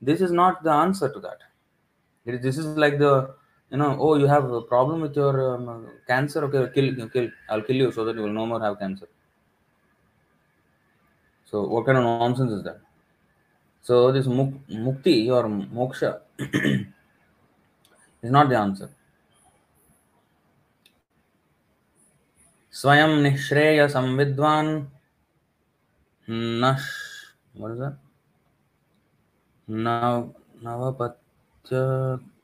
this 0.00 0.20
is 0.20 0.30
not 0.30 0.62
the 0.62 0.70
answer 0.70 1.12
to 1.12 1.18
that. 1.20 1.38
This 2.24 2.56
is 2.56 2.66
like 2.66 2.98
the 2.98 3.34
you 3.71 3.77
know 3.77 3.97
oh 3.99 4.15
you 4.15 4.27
have 4.27 4.51
a 4.51 4.61
problem 4.61 5.01
with 5.01 5.15
your 5.15 5.55
um, 5.55 5.87
cancer 6.07 6.43
okay 6.45 6.71
kill 6.73 7.09
kill 7.09 7.29
I'll 7.49 7.61
kill 7.61 7.75
you 7.75 7.91
so 7.91 8.05
that 8.05 8.15
you 8.15 8.21
will 8.23 8.33
no 8.33 8.45
more 8.45 8.61
have 8.61 8.79
cancer. 8.79 9.07
So 11.45 11.67
what 11.67 11.85
kind 11.85 11.97
of 11.97 12.03
nonsense 12.03 12.51
is 12.51 12.63
that? 12.63 12.79
So 13.81 14.11
this 14.11 14.27
muk- 14.27 14.67
mukti 14.69 15.29
or 15.29 15.43
moksha 15.45 16.21
is 18.21 18.31
not 18.31 18.49
the 18.49 18.57
answer. 18.57 18.89
स्वयं 22.75 23.21
निःश्रेय 23.23 23.87
संविद्वान 23.87 24.67
नश 26.29 26.83
what 27.55 27.71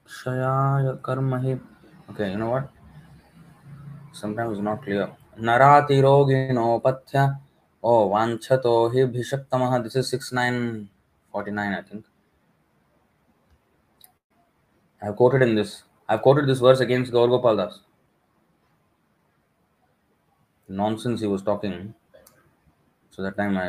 नव 0.07 0.33
नवपत्यक्षयाय 0.33 0.95
कर्महि 1.05 1.59
okay 2.11 2.27
you 2.31 2.39
know 2.39 2.51
what 2.51 2.69
sometimes 4.13 4.53
it's 4.53 4.65
not 4.67 4.83
clear 4.83 5.07
नरातिरोगिणोपथ्य 5.47 7.25
oh 7.83 8.03
vanchato 8.13 8.75
hi 8.93 9.07
bhishaktamah 9.17 9.83
this 9.83 9.97
is 9.97 10.09
6949 10.09 11.75
i 11.75 11.83
think 11.89 12.05
i 15.03 15.07
have 15.07 15.17
quoted 15.17 15.43
in 15.43 15.55
this 15.57 15.75
i've 16.09 16.23
quoted 16.23 16.47
this 16.47 16.63
verse 16.69 16.81
against 16.87 17.13
gaur 17.13 17.27
gopal 17.35 17.61
das 17.63 17.83
nonsense 20.69 21.21
he 21.21 21.33
was 21.35 21.47
talking 21.51 21.77
so 23.11 23.23
that 23.23 23.37
time 23.37 23.63
i 23.67 23.69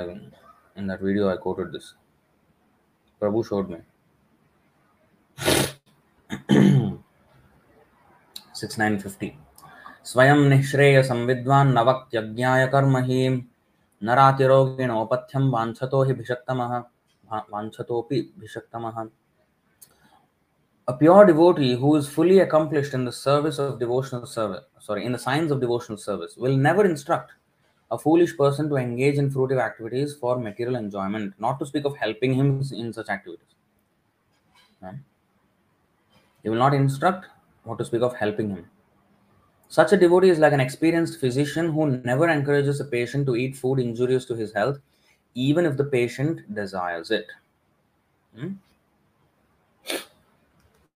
in 0.76 0.88
that 0.88 1.06
video 1.10 1.30
i 1.34 1.38
quoted 1.46 1.78
this 1.78 1.94
prabhu 3.22 3.46
showed 3.52 3.70
me 3.76 3.82
6950 8.55 9.31
स्वयं 10.05 10.49
निःश्रेय 10.51 11.03
संविद्वान् 11.03 11.75
नवक्त्यज्ञाय 11.75 12.67
कर्म 12.75 12.97
हि 13.09 13.29
नरातिरोगिणोपथ्यं 14.09 15.51
वाञ्छतो 15.51 16.03
हि 16.05 16.13
भिषक्तमः 16.21 16.79
वाञ्छतोऽपि 17.53 18.21
भिषक्तमः 18.41 19.05
A 20.89 20.95
pure 20.95 21.25
devotee 21.25 21.77
who 21.77 21.95
is 21.95 22.09
fully 22.09 22.41
accomplished 22.41 22.93
in 22.93 23.05
the 23.05 23.13
service 23.13 23.59
of 23.61 23.79
devotional 23.79 24.27
service, 24.27 24.65
sorry, 24.81 25.05
in 25.05 25.13
the 25.13 25.19
science 25.19 25.53
of 25.53 25.61
devotional 25.61 25.97
service, 25.97 26.37
will 26.37 26.57
never 26.57 26.85
instruct 26.85 27.31
a 27.93 27.99
foolish 27.99 28.37
person 28.37 28.69
to 28.69 28.77
engage 28.77 29.17
in 29.17 29.31
fruitive 29.31 29.61
activities 29.61 30.17
for 30.17 30.39
material 30.41 30.75
enjoyment, 30.75 31.35
not 31.39 31.61
to 31.61 31.67
speak 31.67 31.85
of 31.85 31.97
helping 31.97 32.35
him 32.35 32.63
in 32.73 32.93
such 32.93 33.09
activities. 33.09 33.47
He 36.48 36.50
will 36.50 36.60
not 36.60 36.74
instruct, 36.74 37.26
what 37.66 37.78
to 37.78 37.84
speak 37.84 38.02
of 38.02 38.16
helping 38.16 38.50
him. 38.50 38.70
Such 39.68 39.92
a 39.92 39.98
devotee 39.98 40.30
is 40.30 40.40
like 40.40 40.54
an 40.54 40.62
experienced 40.62 41.20
physician 41.20 41.74
who 41.74 41.98
never 42.06 42.30
encourages 42.30 42.80
a 42.80 42.86
patient 42.86 43.26
to 43.26 43.36
eat 43.36 43.58
food 43.58 43.80
injurious 43.80 44.24
to 44.28 44.34
his 44.34 44.54
health, 44.54 44.78
even 45.36 45.66
if 45.66 45.76
the 45.76 45.84
patient 45.84 46.56
desires 46.56 47.12
it. 47.12 47.26
Hmm? 48.34 48.54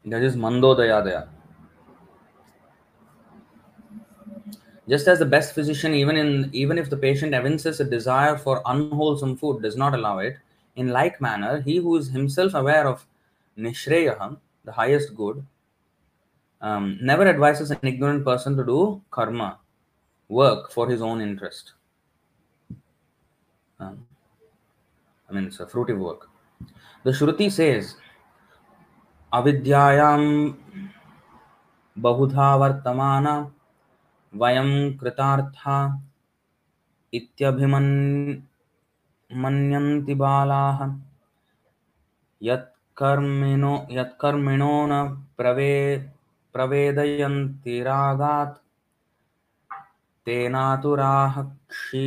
That 0.06 0.24
is 0.24 0.38
Mandodayadaya. 0.38 1.28
Just 4.88 5.10
as 5.10 5.20
the 5.20 5.26
best 5.26 5.54
physician, 5.54 5.94
even 5.94 6.16
in 6.16 6.50
even 6.54 6.78
if 6.78 6.90
the 6.90 6.96
patient 6.96 7.34
evinces 7.34 7.82
a 7.82 7.84
desire 7.84 8.38
for 8.38 8.62
unwholesome 8.66 9.36
food, 9.36 9.62
does 9.62 9.76
not 9.76 9.96
allow 9.96 10.20
it, 10.20 10.38
in 10.78 10.88
like 10.88 11.20
manner, 11.20 11.60
he 11.60 11.76
who 11.76 11.98
is 11.98 12.08
himself 12.08 12.54
aware 12.54 12.88
of 12.88 13.06
Nishreyaham, 13.58 14.38
the 14.65 14.73
highest 14.73 15.15
good, 15.15 15.45
um, 16.61 16.99
never 17.03 17.27
advises 17.27 17.71
an 17.71 17.79
ignorant 17.83 18.25
person 18.25 18.57
to 18.57 18.65
do 18.65 19.03
karma, 19.11 19.59
work 20.29 20.71
for 20.71 20.89
his 20.89 21.03
own 21.03 21.21
interest. 21.21 21.73
Um, 23.79 24.07
I 25.29 25.35
mean, 25.35 25.47
it's 25.47 25.61
a 25.61 25.67
fruitive 25.67 25.99
work. 25.99 26.31
The 27.05 27.13
Shruti 27.13 27.51
says, 27.51 27.97
अविद्यायां 29.35 30.21
बहुधा 31.99 32.55
वर्तमान 32.57 33.27
वयं 34.35 34.99
कृतार्था 34.99 35.77
इत्यभिमन्यन्ति 37.15 40.15
बालाः 40.23 40.79
यत्कर्मिणो 43.02 43.76
यत्कर्मिणो 43.92 44.74
न 44.88 44.94
प्रवे, 45.38 45.74
प्रवेदयन्ति 46.54 47.82
रागात्। 47.84 48.58
तेनातुराः 50.26 51.42
क्षी 51.72 52.06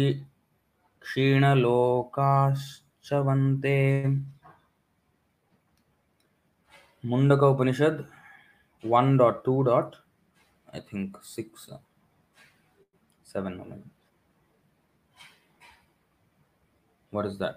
क्षीणलोकाश्च 1.02 3.12
वन्ते 3.26 3.76
Mundaka 7.04 7.42
Upanishad 7.42 8.04
one 8.84 9.16
dot 9.16 9.44
two 9.44 9.62
dot 9.62 9.96
I 10.74 10.80
think 10.92 11.16
six 11.34 11.68
seven 13.32 13.82
what 17.12 17.26
is 17.26 17.38
that? 17.38 17.56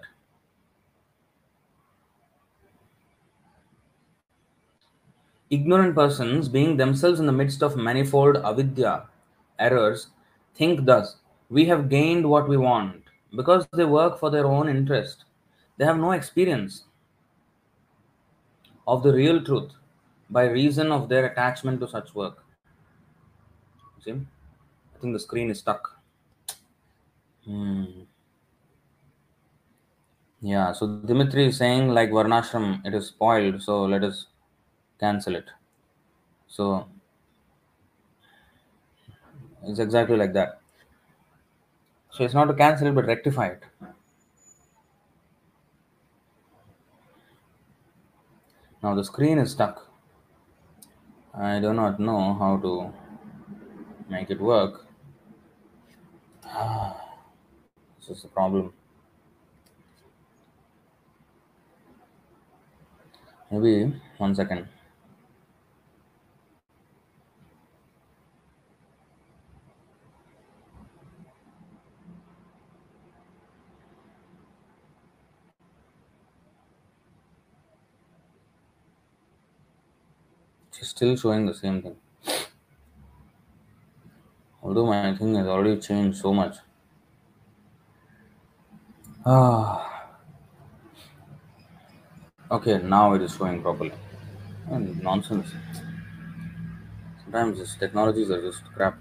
Ignorant 5.50 5.94
persons, 5.94 6.48
being 6.48 6.76
themselves 6.76 7.20
in 7.20 7.26
the 7.26 7.32
midst 7.32 7.62
of 7.62 7.76
manifold 7.76 8.36
avidya 8.36 9.08
errors, 9.58 10.08
think 10.54 10.84
thus 10.84 11.16
We 11.48 11.64
have 11.66 11.88
gained 11.88 12.28
what 12.28 12.46
we 12.48 12.58
want 12.58 13.04
because 13.34 13.66
they 13.72 13.86
work 13.86 14.18
for 14.18 14.30
their 14.30 14.44
own 14.44 14.68
interest. 14.68 15.24
They 15.78 15.86
have 15.86 15.96
no 15.96 16.12
experience 16.12 16.84
of 18.86 19.02
the 19.02 19.14
real 19.14 19.42
truth 19.42 19.72
by 20.28 20.44
reason 20.48 20.92
of 20.92 21.08
their 21.08 21.26
attachment 21.26 21.80
to 21.80 21.88
such 21.88 22.14
work. 22.14 22.44
See? 24.04 24.12
I 24.12 24.98
think 25.00 25.14
the 25.14 25.20
screen 25.20 25.50
is 25.50 25.60
stuck. 25.60 25.98
Hmm. 27.44 27.84
Yeah, 30.40 30.72
so 30.72 30.86
Dimitri 30.86 31.46
is 31.46 31.56
saying 31.56 31.88
like 31.88 32.10
Varnashram, 32.10 32.84
it 32.84 32.94
is 32.94 33.06
spoiled, 33.06 33.62
so 33.62 33.84
let 33.84 34.04
us 34.04 34.26
cancel 34.98 35.36
it. 35.36 35.46
So 36.46 36.86
it's 39.64 39.78
exactly 39.78 40.16
like 40.16 40.32
that. 40.32 40.60
So 42.10 42.24
it's 42.24 42.34
not 42.34 42.46
to 42.46 42.54
cancel 42.54 42.88
it 42.88 42.94
but 42.94 43.06
rectify 43.06 43.48
it. 43.48 43.62
Now 48.82 48.94
the 48.94 49.04
screen 49.04 49.38
is 49.38 49.50
stuck. 49.50 49.88
I 51.34 51.60
do 51.60 51.72
not 51.72 52.00
know 52.00 52.34
how 52.34 52.56
to 52.58 52.92
make 54.08 54.30
it 54.30 54.40
work. 54.40 54.86
this 57.98 58.08
is 58.08 58.22
the 58.22 58.28
problem. 58.28 58.72
Maybe 63.50 64.00
one 64.18 64.34
second. 64.34 64.68
It's 80.80 80.90
still 80.90 81.16
showing 81.16 81.46
the 81.46 81.54
same 81.54 81.82
thing. 81.82 81.96
Although 84.62 84.86
my 84.86 85.16
thing 85.16 85.34
has 85.34 85.46
already 85.46 85.80
changed 85.80 86.18
so 86.18 86.32
much. 86.32 86.56
Ah. 89.26 90.06
Okay, 92.50 92.78
now 92.78 93.12
it 93.14 93.22
is 93.22 93.34
showing 93.36 93.60
properly. 93.60 93.92
And 94.70 95.02
nonsense. 95.02 95.52
Sometimes 97.24 97.58
these 97.58 97.76
technologies 97.76 98.30
are 98.30 98.40
just 98.40 98.64
crap. 98.74 98.96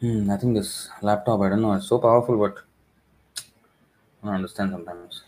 Hmm, 0.00 0.30
I 0.30 0.36
think 0.36 0.56
this 0.56 0.88
laptop, 1.02 1.40
I 1.40 1.48
don't 1.50 1.62
know, 1.62 1.72
it's 1.74 1.88
so 1.88 1.98
powerful, 1.98 2.36
but 2.36 2.58
I 4.22 4.26
don't 4.26 4.34
understand 4.34 4.72
sometimes. 4.72 5.22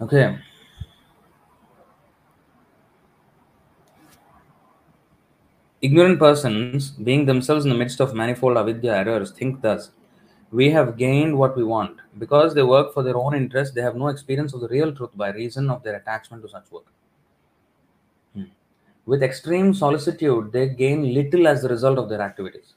Okay. 0.00 0.38
Ignorant 5.82 6.20
persons, 6.20 6.90
being 6.90 7.26
themselves 7.26 7.64
in 7.64 7.70
the 7.70 7.76
midst 7.76 8.00
of 8.00 8.14
manifold 8.14 8.56
avidya 8.56 8.96
errors, 8.98 9.32
think 9.32 9.60
thus 9.62 9.90
We 10.52 10.70
have 10.70 10.96
gained 10.96 11.36
what 11.36 11.56
we 11.56 11.64
want. 11.64 11.98
Because 12.18 12.54
they 12.54 12.62
work 12.62 12.92
for 12.94 13.02
their 13.02 13.16
own 13.16 13.34
interest, 13.34 13.74
they 13.74 13.80
have 13.80 13.96
no 13.96 14.08
experience 14.08 14.52
of 14.54 14.60
the 14.60 14.68
real 14.68 14.94
truth 14.94 15.10
by 15.16 15.30
reason 15.32 15.70
of 15.70 15.82
their 15.82 15.96
attachment 15.96 16.42
to 16.42 16.48
such 16.48 16.70
work. 16.70 16.84
Hmm. 18.34 18.44
With 19.06 19.22
extreme 19.22 19.72
solicitude, 19.72 20.52
they 20.52 20.68
gain 20.68 21.14
little 21.14 21.48
as 21.48 21.62
the 21.62 21.68
result 21.68 21.98
of 21.98 22.08
their 22.10 22.20
activities. 22.20 22.74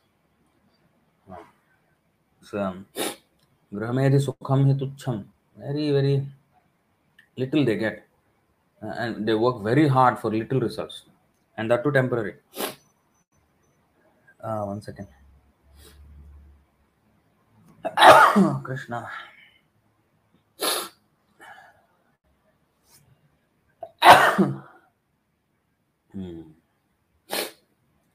So, 2.41 2.59
um, 2.59 2.85
Grahamedi 3.73 4.23
Sukham 4.23 4.65
Hitucham, 4.71 5.25
very, 5.57 5.91
very 5.91 6.27
little 7.37 7.65
they 7.65 7.75
get. 7.75 8.05
Uh, 8.81 8.93
and 8.97 9.27
they 9.27 9.33
work 9.33 9.63
very 9.63 9.87
hard 9.87 10.19
for 10.19 10.31
little 10.31 10.59
results. 10.59 11.03
And 11.57 11.71
that 11.71 11.83
too 11.83 11.91
temporary. 11.91 12.35
Uh, 14.45 14.61
one 14.63 14.79
second. 14.79 15.07
Krishna. 18.63 19.09
hmm. 26.11 26.41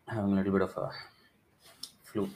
Having 0.07 0.33
a 0.33 0.37
little 0.37 0.53
bit 0.53 0.63
of 0.63 0.77
a 0.77 0.91
flu. 2.05 2.31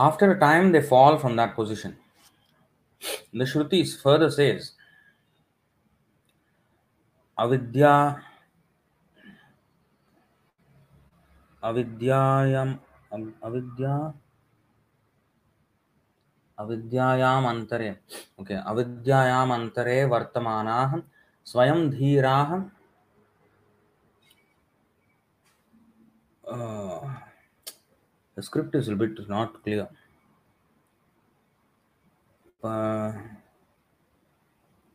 After 0.00 0.32
a 0.32 0.40
time, 0.40 0.72
they 0.72 0.80
fall 0.80 1.18
from 1.18 1.36
that 1.36 1.54
position. 1.54 1.96
The 3.32 3.44
Shrutis 3.44 4.00
further 4.00 4.30
says, 4.30 4.72
Avidya 7.38 8.22
avidyayam 11.62 12.78
avidya 13.44 14.14
avidyayam 16.58 17.44
antare 17.52 17.96
okay 18.40 18.56
avidyayam 18.56 19.48
antare 19.56 20.08
vartamanah 20.08 21.02
swayam 21.44 21.92
dhirah 21.92 22.70
uh, 26.48 27.00
the 28.39 28.43
script 28.43 28.75
is 28.75 28.87
a 28.87 28.95
bit 28.95 29.17
not 29.29 29.61
clear 29.63 29.87
uh, 32.63 33.11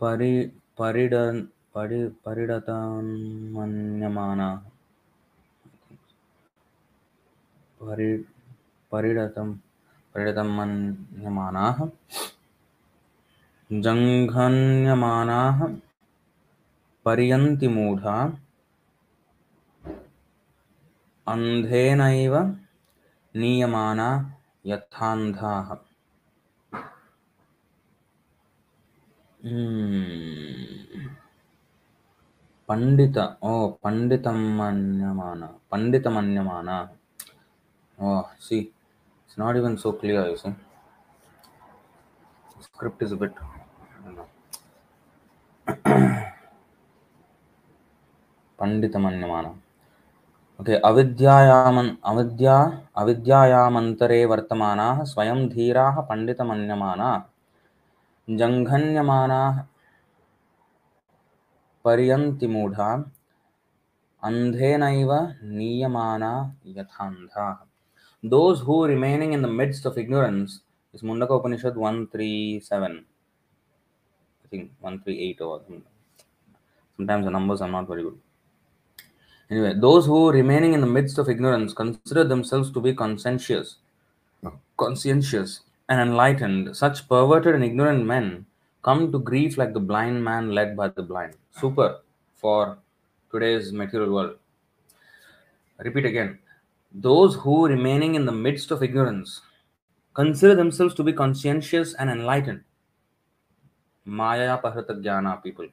pari 0.00 0.32
paridan 0.78 1.48
pari 1.74 2.00
paridatan 2.24 3.06
manyamana 3.56 4.50
परि 7.80 8.08
परिणतं 8.92 9.52
परिणतं 10.14 10.48
मन्यमानाः 10.56 11.78
जङ्घन्यमानाः 13.84 15.60
पर्यन्ति 17.06 17.68
मूढा 17.76 18.16
अन्धेनैव 21.26 22.34
नीयमाना 23.34 24.08
यथान्धाः 24.66 25.68
पण्डित 32.68 33.18
ओ 33.42 33.52
पण्डितमन्यमाना 33.84 35.46
पण्डितमन्यमाना 35.72 36.78
Oh, 37.98 38.26
see, 38.38 38.72
it's 39.26 39.36
not 39.36 39.56
even 39.56 39.76
so 39.76 39.92
clear, 39.92 40.26
you 40.26 40.36
see. 40.38 40.54
The 42.56 42.62
script 42.62 43.02
is 43.02 43.12
a 43.12 43.16
bit. 43.16 43.34
पंडितमन्यमान 48.58 49.46
okay 50.60 50.74
अविद्यायामन् 50.90 51.90
अविद्या 52.10 52.56
अविद्यायामन्तरे 53.02 54.20
वर्तमानाः 54.32 55.02
स्वयं 55.12 55.40
धीराः 55.54 56.00
पण्डितमन्यमाना 56.10 57.10
जङ्घन्यमानाः 58.28 59.62
पर्यन्ति 61.84 62.46
मूढा 62.54 62.92
अन्धेनैव 64.22 65.12
नीयमाना 65.58 66.32
यथान्धाः 66.76 67.58
those 68.22 68.60
who 68.60 68.84
remaining 68.84 69.32
in 69.32 69.40
the 69.40 69.48
midst 69.48 69.86
of 69.86 69.96
ignorance 69.96 70.60
is 70.92 71.00
Mundaka 71.00 71.38
Upanishad 71.38 71.74
137. 71.74 73.06
I 74.44 74.48
think 74.48 74.72
138 74.80 75.40
or 75.40 75.62
sometimes 76.98 77.24
the 77.24 77.30
numbers 77.30 77.62
are 77.62 77.68
not 77.68 77.88
very 77.88 78.02
good. 78.02 78.18
Anyway, 79.49 79.73
those 79.75 80.05
who 80.05 80.31
remaining 80.31 80.73
in 80.73 80.81
the 80.81 80.87
midst 80.87 81.17
of 81.17 81.29
ignorance 81.29 81.73
consider 81.73 82.23
themselves 82.23 82.71
to 82.71 82.81
be 82.81 82.93
conscientious, 82.93 83.75
conscientious 84.77 85.61
and 85.87 86.01
enlightened. 86.01 86.75
Such 86.75 87.07
perverted 87.07 87.55
and 87.55 87.63
ignorant 87.63 88.05
men 88.05 88.45
come 88.83 89.11
to 89.11 89.19
grief 89.19 89.57
like 89.57 89.73
the 89.73 89.79
blind 89.79 90.23
man 90.23 90.51
led 90.51 90.75
by 90.75 90.87
the 90.87 91.03
blind. 91.03 91.35
Super 91.51 91.99
for 92.35 92.77
today's 93.31 93.71
material 93.71 94.13
world. 94.13 94.37
Repeat 95.79 96.05
again 96.05 96.39
those 96.97 97.35
who, 97.35 97.67
remaining 97.67 98.15
in 98.15 98.25
the 98.25 98.31
midst 98.31 98.71
of 98.71 98.81
ignorance, 98.81 99.41
consider 100.13 100.55
themselves 100.55 100.95
to 100.95 101.03
be 101.03 101.11
conscientious 101.11 101.93
and 101.95 102.09
enlightened. 102.09 102.63
Maya 104.05 104.57
Pahrata 104.57 105.01
Jnana 105.03 105.43
people. 105.43 105.67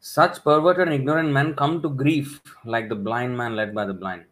Such 0.00 0.42
perverted 0.42 0.88
and 0.88 0.94
ignorant 0.94 1.30
men 1.30 1.54
come 1.54 1.82
to 1.82 1.88
grief 1.88 2.40
like 2.64 2.88
the 2.88 2.94
blind 2.94 3.36
man 3.36 3.56
led 3.56 3.74
by 3.74 3.84
the 3.84 3.94
blind. 3.94 4.24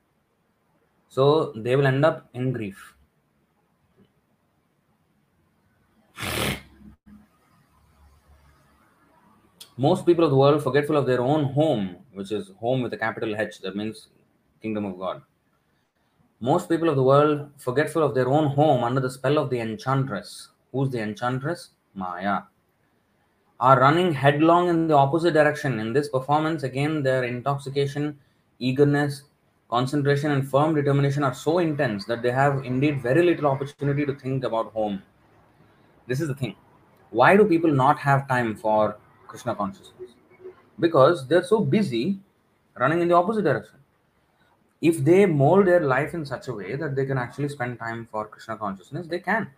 So 1.09 1.53
they 1.57 1.77
will 1.77 1.87
end 1.87 2.05
up 2.05 2.29
in 2.35 2.53
grief. 2.53 2.95
Most 9.77 10.07
people 10.07 10.25
of 10.25 10.31
the 10.31 10.37
world, 10.37 10.63
forgetful 10.63 10.97
of 10.97 11.07
their 11.07 11.21
own 11.21 11.53
home, 11.53 11.97
which 12.15 12.33
is 12.33 12.51
home 12.61 12.81
with 12.81 12.93
a 12.95 12.97
capital 12.97 13.37
H, 13.37 13.61
that 13.61 13.77
means 13.77 14.09
kingdom 14.63 14.87
of 14.87 14.99
God 14.99 15.23
most 16.41 16.69
people 16.69 16.91
of 16.91 16.97
the 16.97 17.03
world, 17.03 17.51
forgetful 17.57 18.03
of 18.03 18.15
their 18.15 18.29
own 18.29 18.49
home 18.49 18.85
under 18.85 19.01
the 19.01 19.11
spell 19.11 19.39
of 19.39 19.49
the 19.49 19.59
enchantress. 19.59 20.51
Who's 20.71 20.91
the 20.91 21.01
enchantress? 21.01 21.71
Maya. 21.95 22.43
Are 23.59 23.81
running 23.81 24.13
headlong 24.13 24.69
in 24.69 24.87
the 24.87 24.95
opposite 24.95 25.33
direction. 25.33 25.81
In 25.81 25.93
this 25.93 26.09
performance, 26.09 26.63
again, 26.63 27.03
their 27.03 27.25
intoxication, 27.25 28.19
eagerness, 28.59 29.23
concentration, 29.71 30.31
and 30.31 30.49
firm 30.49 30.75
determination 30.75 31.23
are 31.23 31.35
so 31.35 31.59
intense 31.59 32.05
that 32.05 32.23
they 32.23 32.31
have 32.31 32.65
indeed 32.65 33.03
very 33.03 33.23
little 33.23 33.47
opportunity 33.47 34.05
to 34.05 34.15
think 34.15 34.45
about 34.45 34.73
home. 34.73 35.03
This 36.07 36.21
is 36.21 36.29
the 36.29 36.35
thing. 36.35 36.55
Why 37.11 37.37
do 37.37 37.45
people 37.45 37.73
not 37.73 37.99
have 37.99 38.29
time 38.29 38.55
for 38.55 38.99
Krishna 39.27 39.55
consciousness? 39.55 40.11
Because 40.79 41.27
they're 41.27 41.45
so 41.45 41.61
busy 41.61 42.19
running 42.79 43.01
in 43.01 43.09
the 43.09 43.15
opposite 43.15 43.43
direction 43.43 43.79
if 44.81 45.03
they 45.05 45.25
mold 45.25 45.67
their 45.67 45.81
life 45.81 46.15
in 46.15 46.25
such 46.25 46.49
a 46.49 46.53
way 46.53 46.77
that 46.77 46.95
they 46.95 47.07
can 47.07 47.19
actually 47.19 47.49
spend 47.49 47.79
time 47.79 48.07
for 48.11 48.27
krishna 48.27 48.57
consciousness 48.57 49.07
they 49.07 49.19
can 49.19 49.51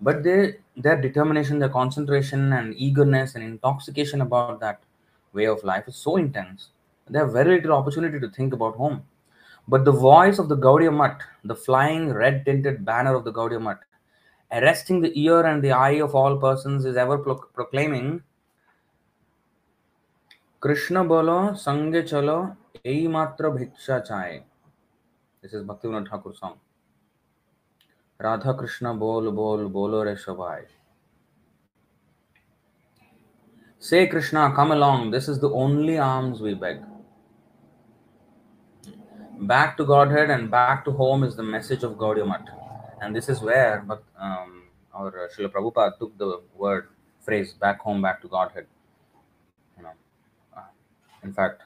but 0.00 0.22
their 0.22 1.00
determination 1.00 1.58
their 1.58 1.68
concentration 1.68 2.52
and 2.52 2.74
eagerness 2.76 3.34
and 3.34 3.44
intoxication 3.44 4.20
about 4.20 4.60
that 4.60 4.80
way 5.32 5.44
of 5.44 5.62
life 5.64 5.86
is 5.86 5.96
so 5.96 6.16
intense 6.16 6.70
they 7.08 7.18
have 7.18 7.32
very 7.32 7.56
little 7.56 7.72
opportunity 7.72 8.18
to 8.20 8.30
think 8.30 8.52
about 8.52 8.76
home 8.76 9.02
But 9.68 9.84
the 9.84 9.92
voice 9.92 10.38
of 10.40 10.48
the 10.48 10.56
Gaudiya 10.56 10.92
Mutt, 10.92 11.20
the 11.44 11.54
flying 11.54 12.12
red 12.12 12.44
tinted 12.44 12.84
banner 12.84 13.14
of 13.14 13.24
the 13.24 13.32
Gaudiya 13.32 13.60
Mutt, 13.60 13.78
arresting 14.50 15.00
the 15.00 15.12
ear 15.20 15.42
and 15.46 15.62
the 15.62 15.72
eye 15.72 16.00
of 16.00 16.14
all 16.14 16.38
persons, 16.38 16.84
is 16.84 16.96
ever 16.96 17.18
pro- 17.18 17.36
proclaiming 17.36 18.22
Krishna 20.58 21.04
bolo, 21.04 21.54
sange 21.54 22.02
chalo, 22.02 22.56
ei 22.84 23.04
matra 23.06 23.50
bhiksha 23.56 24.06
chaye. 24.08 24.42
This 25.40 25.54
is 25.54 25.62
Bhaktivinoda 25.62 26.10
Thakur 26.10 26.34
song. 26.34 26.58
Krishna 28.20 28.94
bol 28.94 29.30
bol 29.32 29.68
bolo 29.68 30.02
re 30.04 30.14
shabai. 30.14 30.64
Say 33.78 34.06
Krishna, 34.06 34.52
come 34.54 34.72
along. 34.72 35.10
This 35.10 35.26
is 35.26 35.38
the 35.40 35.48
only 35.50 35.96
alms 35.98 36.40
we 36.42 36.52
beg. 36.52 36.82
Back 39.40 39.78
to 39.78 39.86
Godhead 39.86 40.28
and 40.28 40.50
back 40.50 40.84
to 40.84 40.90
home 40.90 41.24
is 41.24 41.34
the 41.34 41.42
message 41.42 41.82
of 41.82 41.92
Gaudiya 41.92 42.28
Math. 42.28 42.48
And 43.00 43.16
this 43.16 43.30
is 43.30 43.40
where 43.40 43.86
um, 44.18 44.64
our 44.92 45.30
Srila 45.34 45.50
Prabhupada 45.50 45.98
took 45.98 46.18
the 46.18 46.42
word, 46.54 46.88
phrase, 47.22 47.54
back 47.54 47.80
home, 47.80 48.02
back 48.02 48.20
to 48.20 48.28
Godhead. 48.28 48.66
You 49.78 49.84
know, 49.84 49.92
uh, 50.54 50.60
in 51.22 51.32
fact, 51.32 51.62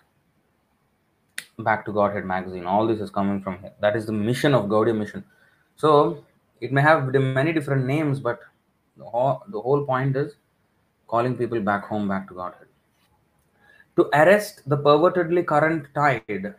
back 1.59 1.84
to 1.86 1.92
Godhead 1.92 2.24
magazine, 2.24 2.64
all 2.64 2.86
this 2.86 3.00
is 3.00 3.11
coming 3.11 3.42
from 3.42 3.59
here. 3.59 3.72
That 3.80 3.96
is 3.96 4.07
the 4.07 4.12
mission 4.12 4.55
of 4.55 4.66
Gaudiya 4.66 4.96
mission. 4.96 5.24
So 5.74 6.24
it 6.61 6.72
may 6.72 6.80
have 6.80 7.12
many 7.12 7.52
different 7.52 7.86
names, 7.86 8.20
but 8.20 8.40
the 8.96 9.05
whole, 9.05 9.42
the 9.48 9.61
whole 9.61 9.84
point 9.84 10.16
is 10.16 10.36
calling 11.09 11.36
people 11.36 11.61
back 11.61 11.84
home, 11.84 12.09
back 12.09 12.28
to 12.28 12.34
Godhead. 12.34 12.68
To 13.96 14.09
arrest 14.12 14.62
the 14.66 14.76
pervertedly 14.76 15.46
current 15.46 15.86
tide 15.94 16.55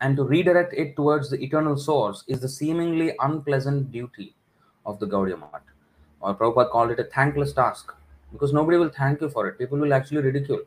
and 0.00 0.16
to 0.16 0.24
redirect 0.24 0.72
it 0.74 0.96
towards 0.96 1.30
the 1.30 1.42
eternal 1.42 1.76
source 1.76 2.24
is 2.26 2.40
the 2.40 2.48
seemingly 2.48 3.12
unpleasant 3.20 3.92
duty 3.92 4.34
of 4.86 4.98
the 4.98 5.06
Gaudiya 5.06 5.38
Math. 5.38 5.62
Or 6.20 6.34
Prabhupada 6.34 6.70
called 6.70 6.90
it 6.90 7.00
a 7.00 7.04
thankless 7.04 7.52
task 7.52 7.92
because 8.32 8.52
nobody 8.52 8.78
will 8.78 8.90
thank 8.90 9.20
you 9.20 9.28
for 9.28 9.46
it. 9.48 9.58
People 9.58 9.78
will 9.78 9.92
actually 9.94 10.22
ridicule 10.22 10.62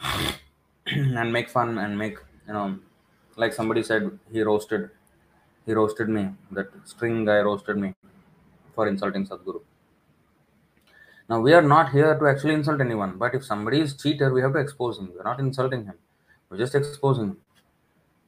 and 0.86 1.32
make 1.32 1.48
fun 1.48 1.78
and 1.78 1.98
make, 1.98 2.18
you 2.46 2.52
know, 2.52 2.78
like 3.36 3.52
somebody 3.52 3.82
said, 3.82 4.18
he 4.32 4.42
roasted, 4.42 4.90
he 5.66 5.72
roasted 5.72 6.08
me. 6.08 6.30
That 6.50 6.68
string 6.84 7.24
guy 7.24 7.40
roasted 7.40 7.76
me 7.76 7.94
for 8.74 8.88
insulting 8.88 9.26
Sadhguru. 9.26 9.60
Now 11.28 11.40
we 11.40 11.52
are 11.54 11.62
not 11.62 11.92
here 11.92 12.18
to 12.18 12.26
actually 12.26 12.54
insult 12.54 12.80
anyone, 12.80 13.16
but 13.16 13.34
if 13.34 13.44
somebody 13.44 13.80
is 13.80 13.96
cheater, 13.96 14.32
we 14.32 14.42
have 14.42 14.52
to 14.52 14.58
expose 14.58 14.98
him. 14.98 15.12
We're 15.14 15.22
not 15.22 15.40
insulting 15.40 15.84
him. 15.84 15.94
We're 16.48 16.58
just 16.58 16.74
exposing 16.74 17.24
him 17.24 17.36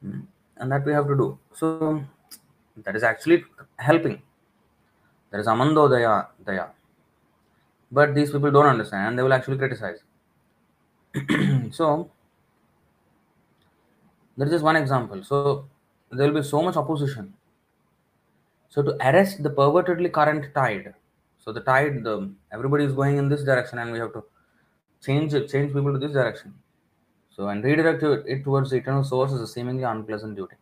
hmm. 0.01 0.19
and 0.57 0.71
that 0.71 0.85
we 0.85 0.93
have 0.93 1.07
to 1.07 1.15
do. 1.15 1.37
So 1.53 2.03
that 2.77 2.95
is 2.95 3.03
actually 3.03 3.43
helping. 3.77 4.21
There 5.31 5.39
is 5.39 5.47
amando 5.47 5.89
daya 5.89 6.27
daya. 6.43 6.69
But 7.91 8.15
these 8.15 8.31
people 8.31 8.51
don't 8.51 8.65
understand 8.65 9.09
and 9.09 9.19
they 9.19 9.23
will 9.23 9.33
actually 9.33 9.57
criticize. 9.57 9.99
so 11.71 12.09
there 14.37 14.47
is 14.47 14.53
just 14.53 14.63
one 14.63 14.75
example. 14.75 15.23
So 15.23 15.65
there 16.11 16.27
will 16.27 16.41
be 16.41 16.47
so 16.47 16.61
much 16.61 16.75
opposition. 16.75 17.33
So 18.69 18.81
to 18.81 18.95
arrest 19.07 19.41
the 19.43 19.49
pervertedly 19.49 20.11
current 20.11 20.53
tide, 20.53 20.93
so 21.39 21.51
the 21.51 21.61
tide, 21.61 22.03
the 22.03 22.31
everybody 22.51 22.83
is 22.83 22.93
going 22.93 23.17
in 23.17 23.29
this 23.29 23.43
direction, 23.43 23.79
and 23.79 23.91
we 23.91 23.99
have 23.99 24.13
to 24.13 24.23
change 25.05 25.33
it, 25.33 25.49
change 25.49 25.73
people 25.73 25.93
to 25.93 25.99
this 25.99 26.11
direction. 26.11 26.53
So, 27.29 27.49
and 27.49 27.63
redirect 27.63 28.01
it 28.03 28.43
towards 28.43 28.69
the 28.69 28.77
eternal 28.77 29.03
source 29.03 29.31
is 29.31 29.41
a 29.41 29.47
seemingly 29.47 29.83
unpleasant 29.83 30.35
duty 30.35 30.55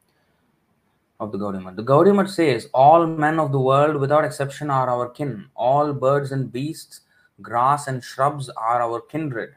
of 1.20 1.32
the 1.32 1.38
Gaudiya 1.38 1.64
Math. 1.64 1.76
The 1.76 1.84
Gaudiya 1.84 2.16
Math 2.16 2.32
says, 2.32 2.68
All 2.74 3.06
men 3.06 3.40
of 3.40 3.52
the 3.52 3.60
world 3.60 3.98
without 3.98 4.26
exception 4.26 4.70
are 4.70 4.90
our 4.90 5.10
kin. 5.10 5.46
All 5.56 5.94
birds 5.94 6.32
and 6.32 6.52
beasts, 6.52 7.02
grass 7.42 7.88
and 7.88 8.04
shrubs 8.04 8.50
are 8.50 8.82
our 8.82 9.02
kindred. 9.02 9.56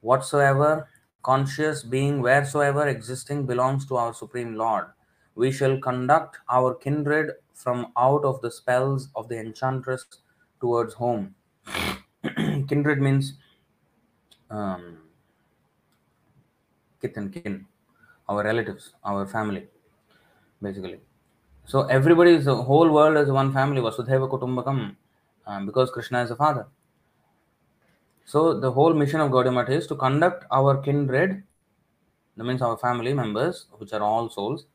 Whatsoever, 0.00 0.88
conscious 1.24 1.82
being, 1.82 2.20
wheresoever 2.22 2.86
existing 2.86 3.46
belongs 3.46 3.86
to 3.86 3.96
our 3.96 4.14
Supreme 4.14 4.54
Lord. 4.54 4.86
We 5.34 5.50
shall 5.50 5.78
conduct 5.78 6.38
our 6.48 6.74
kindred 6.74 7.32
from 7.52 7.92
out 7.96 8.24
of 8.24 8.40
the 8.42 8.50
spells 8.50 9.08
of 9.16 9.28
the 9.28 9.38
enchantress 9.38 10.04
towards 10.60 10.94
home. 10.94 11.34
kindred 12.68 13.00
means 13.00 13.34
um, 14.50 14.98
kith 17.00 17.16
and 17.16 17.32
kin, 17.32 17.66
our 18.28 18.44
relatives, 18.44 18.92
our 19.04 19.26
family, 19.26 19.66
basically. 20.62 21.00
So 21.64 21.82
everybody 21.84 22.32
is 22.32 22.44
the 22.44 22.54
whole 22.54 22.90
world 22.90 23.16
is 23.16 23.30
one 23.30 23.52
family, 23.52 23.80
Vasudhaiva 23.80 24.30
Kutumbakam, 24.30 24.96
um, 25.46 25.66
because 25.66 25.90
Krishna 25.90 26.22
is 26.22 26.28
the 26.28 26.36
father. 26.36 26.66
So 28.24 28.58
the 28.58 28.72
whole 28.72 28.94
mission 28.94 29.20
of 29.20 29.30
Gaudiya 29.30 29.68
is 29.68 29.86
to 29.88 29.96
conduct 29.96 30.44
our 30.50 30.78
kindred, 30.82 31.42
that 32.36 32.44
means 32.44 32.62
our 32.62 32.76
family 32.76 33.12
members, 33.12 33.66
which 33.78 33.92
are 33.92 34.02
all 34.02 34.30
souls, 34.30 34.66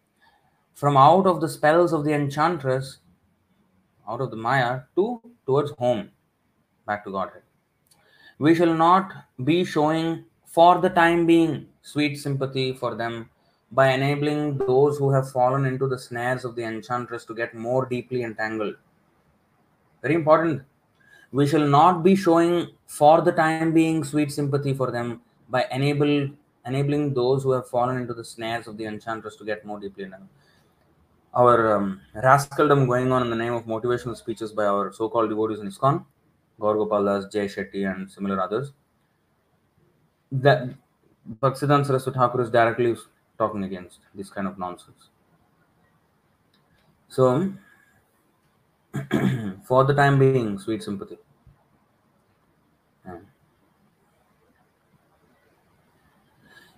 from 0.75 0.95
out 0.95 1.25
of 1.25 1.41
the 1.41 1.49
spells 1.49 1.91
of 1.91 2.05
the 2.05 2.13
enchantress, 2.13 2.99
out 4.07 4.21
of 4.21 4.29
the 4.31 4.37
Maya, 4.37 4.81
to 4.95 5.21
towards 5.45 5.71
home, 5.71 6.11
back 6.85 7.03
to 7.03 7.11
Godhead. 7.11 7.41
We 8.37 8.55
shall 8.55 8.73
not 8.73 9.11
be 9.43 9.65
showing 9.65 10.25
for 10.45 10.79
the 10.79 10.89
time 10.89 11.25
being 11.25 11.67
sweet 11.81 12.17
sympathy 12.17 12.73
for 12.73 12.95
them 12.95 13.29
by 13.71 13.89
enabling 13.89 14.57
those 14.57 14.97
who 14.97 15.11
have 15.11 15.31
fallen 15.31 15.65
into 15.65 15.87
the 15.87 15.97
snares 15.97 16.45
of 16.45 16.55
the 16.55 16.63
enchantress 16.63 17.25
to 17.25 17.35
get 17.35 17.53
more 17.53 17.85
deeply 17.85 18.23
entangled. 18.23 18.75
Very 20.01 20.15
important. 20.15 20.63
We 21.31 21.47
shall 21.47 21.67
not 21.67 22.03
be 22.03 22.15
showing 22.15 22.69
for 22.87 23.21
the 23.21 23.31
time 23.31 23.73
being 23.73 24.03
sweet 24.03 24.31
sympathy 24.31 24.73
for 24.73 24.91
them 24.91 25.21
by 25.49 25.65
enable, 25.71 26.29
enabling 26.65 27.13
those 27.13 27.43
who 27.43 27.51
have 27.51 27.67
fallen 27.67 27.97
into 27.97 28.13
the 28.13 28.23
snares 28.23 28.67
of 28.67 28.77
the 28.77 28.85
enchantress 28.85 29.35
to 29.37 29.45
get 29.45 29.65
more 29.65 29.79
deeply 29.79 30.05
entangled. 30.05 30.29
Our 31.33 31.75
um, 31.75 32.01
rascaldom 32.15 32.87
going 32.87 33.11
on 33.11 33.21
in 33.21 33.29
the 33.29 33.35
name 33.35 33.53
of 33.53 33.65
motivational 33.65 34.17
speeches 34.17 34.51
by 34.51 34.65
our 34.65 34.91
so 34.91 35.09
called 35.09 35.29
devotees 35.29 35.59
in 35.59 35.67
ISKCON, 35.67 36.03
Gaur 36.59 37.03
Das, 37.05 37.31
Jay 37.31 37.45
Shetty, 37.45 37.85
and 37.89 38.09
similar 38.09 38.41
others. 38.41 38.73
That 40.31 40.69
Bhaktisiddhanta 41.41 41.85
Saraswati 41.85 42.17
Thakur 42.17 42.41
is 42.41 42.49
directly 42.49 42.95
talking 43.37 43.63
against 43.63 43.99
this 44.15 44.31
kind 44.31 44.47
of 44.47 44.57
nonsense. 44.57 45.09
So, 47.07 47.53
for 49.67 49.83
the 49.85 49.93
time 49.93 50.19
being, 50.19 50.57
sweet 50.59 50.83
sympathy. 50.83 51.17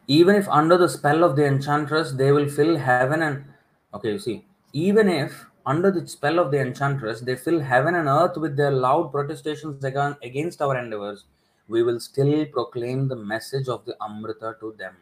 Even 0.07 0.35
if 0.35 0.49
under 0.49 0.77
the 0.77 0.89
spell 0.89 1.23
of 1.23 1.35
the 1.35 1.45
enchantress, 1.45 2.11
they 2.11 2.31
will 2.31 2.49
fill 2.49 2.77
heaven 2.77 3.21
and. 3.21 3.45
Okay, 3.93 4.11
you 4.11 4.19
see, 4.19 4.45
even 4.73 5.07
if 5.07 5.45
under 5.65 5.91
the 5.91 6.05
spell 6.07 6.39
of 6.39 6.51
the 6.51 6.59
enchantress, 6.59 7.21
they 7.21 7.35
fill 7.35 7.59
heaven 7.59 7.95
and 7.95 8.07
earth 8.07 8.35
with 8.37 8.57
their 8.57 8.71
loud 8.71 9.11
protestations 9.11 9.83
against 9.83 10.61
our 10.61 10.77
endeavors, 10.77 11.25
we 11.67 11.83
will 11.83 11.99
still 11.99 12.45
proclaim 12.47 13.07
the 13.07 13.15
message 13.15 13.67
of 13.67 13.85
the 13.85 13.95
Amrita 14.01 14.55
to 14.59 14.75
them. 14.77 14.95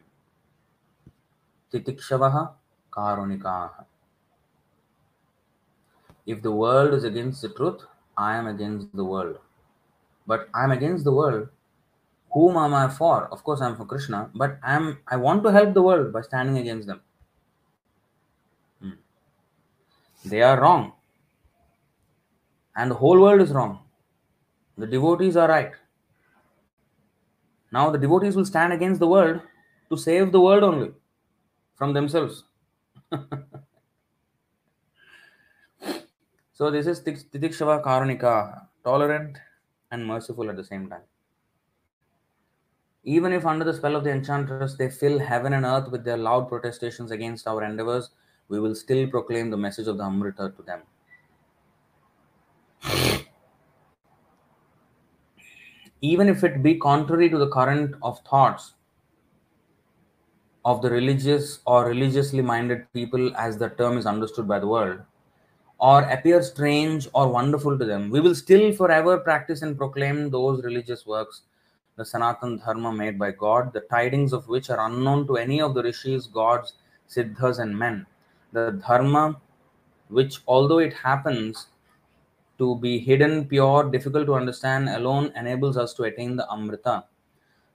Titikshavaha 1.71 2.51
Karunikaha. 2.91 3.85
If 6.33 6.43
the 6.43 6.51
world 6.51 6.93
is 6.93 7.05
against 7.05 7.41
the 7.41 7.49
truth, 7.49 7.85
I 8.15 8.35
am 8.35 8.45
against 8.45 8.95
the 8.95 9.03
world. 9.03 9.37
But 10.27 10.47
I 10.53 10.63
am 10.63 10.69
against 10.69 11.03
the 11.03 11.11
world. 11.11 11.47
Whom 12.33 12.55
am 12.55 12.75
I 12.75 12.87
for? 12.87 13.23
Of 13.31 13.43
course, 13.43 13.61
I 13.61 13.67
am 13.67 13.75
for 13.75 13.85
Krishna, 13.85 14.29
but 14.35 14.59
I 14.61 14.75
am 14.75 14.99
I 15.07 15.15
want 15.15 15.41
to 15.45 15.51
help 15.51 15.73
the 15.73 15.81
world 15.81 16.13
by 16.13 16.21
standing 16.21 16.59
against 16.59 16.87
them. 16.87 17.01
Hmm. 18.79 18.99
They 20.23 20.43
are 20.43 20.61
wrong, 20.61 20.93
and 22.75 22.91
the 22.91 22.99
whole 23.03 23.19
world 23.19 23.41
is 23.41 23.51
wrong. 23.59 23.79
The 24.77 24.85
devotees 24.85 25.35
are 25.35 25.49
right. 25.49 25.71
Now 27.71 27.89
the 27.89 28.03
devotees 28.07 28.35
will 28.35 28.45
stand 28.53 28.71
against 28.71 28.99
the 28.99 29.07
world 29.17 29.41
to 29.89 29.97
save 29.97 30.31
the 30.31 30.47
world 30.47 30.63
only 30.63 30.91
from 31.75 31.93
themselves. 31.93 32.43
so 36.59 36.69
this 36.69 36.87
is 36.87 36.99
Titikshava 36.99 37.81
Karunika, 37.81 38.65
tolerant 38.83 39.37
and 39.91 40.05
merciful 40.05 40.49
at 40.49 40.57
the 40.57 40.63
same 40.65 40.89
time. 40.89 41.03
Even 43.05 43.31
if 43.31 43.45
under 43.45 43.63
the 43.63 43.73
spell 43.73 43.95
of 43.95 44.03
the 44.03 44.11
enchantress 44.11 44.75
they 44.75 44.89
fill 44.89 45.19
heaven 45.19 45.53
and 45.53 45.65
earth 45.65 45.89
with 45.89 46.03
their 46.03 46.17
loud 46.17 46.49
protestations 46.49 47.11
against 47.11 47.47
our 47.47 47.63
endeavors, 47.63 48.09
we 48.49 48.59
will 48.59 48.75
still 48.75 49.07
proclaim 49.07 49.49
the 49.49 49.55
message 49.55 49.87
of 49.87 49.97
the 49.97 50.03
Amrita 50.03 50.53
to 50.57 50.63
them. 50.63 50.81
even 56.01 56.29
if 56.29 56.43
it 56.45 56.63
be 56.63 56.75
contrary 56.75 57.29
to 57.29 57.37
the 57.37 57.49
current 57.49 57.95
of 58.01 58.19
thoughts. 58.19 58.73
of 60.65 60.81
the 60.81 60.89
religious 60.89 61.59
or 61.65 61.85
religiously 61.85 62.41
minded 62.41 62.85
people, 62.93 63.33
as 63.37 63.57
the 63.57 63.69
term 63.69 63.97
is 63.97 64.05
understood 64.05 64.47
by 64.47 64.59
the 64.59 64.67
world, 64.67 64.99
or 65.79 66.01
appear 66.03 66.41
strange 66.43 67.07
or 67.13 67.29
wonderful 67.29 67.77
to 67.77 67.85
them, 67.85 68.09
we 68.09 68.19
will 68.19 68.35
still 68.35 68.73
forever 68.73 69.17
practice 69.17 69.61
and 69.61 69.77
proclaim 69.77 70.29
those 70.29 70.63
religious 70.63 71.05
works, 71.05 71.43
the 71.95 72.05
Sanatan 72.05 72.57
Dharma 72.57 72.91
made 72.91 73.17
by 73.17 73.31
God, 73.31 73.73
the 73.73 73.81
tidings 73.81 74.33
of 74.33 74.47
which 74.47 74.69
are 74.69 74.85
unknown 74.87 75.27
to 75.27 75.37
any 75.37 75.61
of 75.61 75.73
the 75.73 75.83
rishis, 75.83 76.27
gods, 76.27 76.73
siddhas, 77.07 77.59
and 77.59 77.77
men. 77.77 78.05
The 78.51 78.81
Dharma, 78.85 79.39
which 80.09 80.41
although 80.47 80.79
it 80.79 80.93
happens 80.93 81.67
to 82.57 82.77
be 82.77 82.99
hidden, 82.99 83.45
pure, 83.45 83.89
difficult 83.89 84.25
to 84.25 84.35
understand, 84.35 84.89
alone 84.89 85.31
enables 85.35 85.77
us 85.77 85.93
to 85.93 86.03
attain 86.03 86.35
the 86.35 86.49
Amrita. 86.51 87.05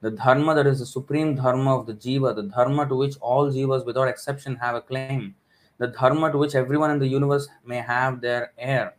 The 0.02 0.10
Dharma 0.10 0.54
that 0.54 0.66
is 0.66 0.80
the 0.80 0.86
supreme 0.86 1.36
Dharma 1.36 1.78
of 1.78 1.86
the 1.86 1.94
Jiva, 1.94 2.36
the 2.36 2.42
Dharma 2.42 2.86
to 2.88 2.94
which 2.94 3.16
all 3.20 3.50
Jivas 3.50 3.86
without 3.86 4.08
exception 4.08 4.56
have 4.56 4.74
a 4.74 4.82
claim, 4.82 5.34
the 5.78 5.88
Dharma 5.88 6.30
to 6.32 6.38
which 6.38 6.54
everyone 6.54 6.90
in 6.90 6.98
the 6.98 7.06
universe 7.06 7.48
may 7.64 7.78
have 7.78 8.20
their 8.20 8.52
heir. 8.58 8.94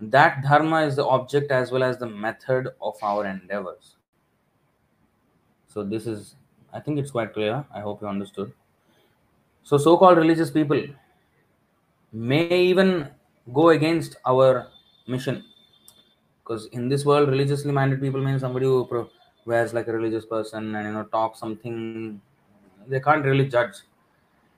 That 0.00 0.42
Dharma 0.42 0.82
is 0.82 0.96
the 0.96 1.06
object 1.06 1.50
as 1.50 1.70
well 1.70 1.82
as 1.82 1.98
the 1.98 2.08
method 2.08 2.68
of 2.80 2.96
our 3.02 3.26
endeavors. 3.26 3.96
So, 5.68 5.82
this 5.82 6.06
is, 6.06 6.36
I 6.72 6.80
think 6.80 6.98
it's 6.98 7.10
quite 7.10 7.32
clear. 7.32 7.64
I 7.74 7.80
hope 7.80 8.00
you 8.00 8.08
understood. 8.08 8.52
So, 9.62 9.78
so 9.78 9.96
called 9.96 10.18
religious 10.18 10.50
people 10.50 10.82
may 12.12 12.62
even 12.62 13.08
go 13.52 13.70
against 13.70 14.16
our 14.24 14.68
mission 15.06 15.44
because 16.42 16.66
in 16.66 16.88
this 16.88 17.04
world 17.04 17.28
religiously 17.28 17.72
minded 17.72 18.00
people 18.00 18.22
mean 18.22 18.38
somebody 18.38 18.66
who 18.66 19.08
wears 19.46 19.74
like 19.74 19.88
a 19.88 19.92
religious 19.92 20.24
person 20.24 20.74
and 20.74 20.86
you 20.86 20.92
know 20.92 21.04
talk 21.04 21.36
something 21.36 22.20
they 22.86 23.00
can't 23.00 23.24
really 23.24 23.48
judge 23.48 23.74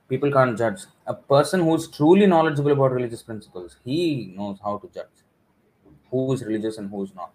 people 0.08 0.30
can't 0.30 0.56
judge 0.58 0.80
a 1.06 1.14
person 1.14 1.60
who's 1.60 1.88
truly 1.88 2.26
knowledgeable 2.26 2.72
about 2.72 2.92
religious 2.92 3.22
principles 3.22 3.76
he 3.84 4.32
knows 4.36 4.58
how 4.62 4.78
to 4.78 4.88
judge 4.94 5.24
who 6.10 6.32
is 6.32 6.44
religious 6.44 6.78
and 6.78 6.90
who 6.90 7.02
is 7.04 7.12
not 7.14 7.32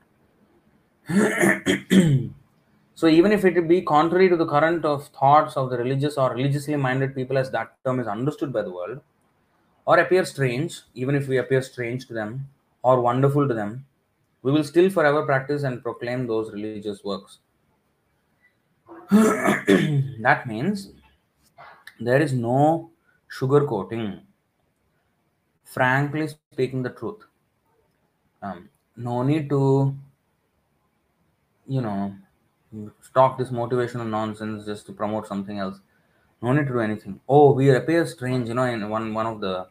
so 2.95 3.07
even 3.07 3.31
if 3.31 3.43
it 3.43 3.67
be 3.67 3.81
contrary 3.81 4.29
to 4.29 4.35
the 4.35 4.45
current 4.45 4.85
of 4.85 5.07
thoughts 5.07 5.57
of 5.57 5.69
the 5.69 5.77
religious 5.77 6.17
or 6.17 6.33
religiously 6.33 6.75
minded 6.75 7.15
people 7.15 7.37
as 7.37 7.49
that 7.51 7.75
term 7.83 7.99
is 7.99 8.07
understood 8.07 8.53
by 8.53 8.61
the 8.61 8.71
world 8.71 9.01
or 9.85 9.99
appear 9.99 10.25
strange, 10.25 10.81
even 10.93 11.15
if 11.15 11.27
we 11.27 11.37
appear 11.37 11.61
strange 11.61 12.07
to 12.07 12.13
them 12.13 12.47
or 12.83 13.01
wonderful 13.01 13.47
to 13.47 13.53
them, 13.53 13.85
we 14.43 14.51
will 14.51 14.63
still 14.63 14.89
forever 14.89 15.25
practice 15.25 15.63
and 15.63 15.83
proclaim 15.83 16.27
those 16.27 16.51
religious 16.51 17.03
works. 17.03 17.39
that 19.11 20.43
means 20.47 20.91
there 22.01 22.21
is 22.21 22.33
no 22.33 22.89
sugarcoating. 23.37 24.21
Frankly 25.63 26.27
speaking, 26.27 26.83
the 26.83 26.89
truth. 26.89 27.21
Um, 28.41 28.69
no 28.97 29.23
need 29.23 29.49
to, 29.49 29.95
you 31.67 31.81
know, 31.81 32.13
talk 33.13 33.37
this 33.37 33.49
motivational 33.49 34.07
nonsense 34.07 34.65
just 34.65 34.85
to 34.87 34.91
promote 34.93 35.27
something 35.27 35.59
else. 35.59 35.79
No 36.41 36.51
need 36.53 36.67
to 36.67 36.73
do 36.73 36.79
anything. 36.79 37.19
Oh, 37.29 37.53
we 37.53 37.69
appear 37.69 38.05
strange, 38.05 38.47
you 38.47 38.55
know. 38.55 38.63
In 38.63 38.89
one 38.89 39.13
one 39.13 39.27
of 39.27 39.39
the 39.39 39.67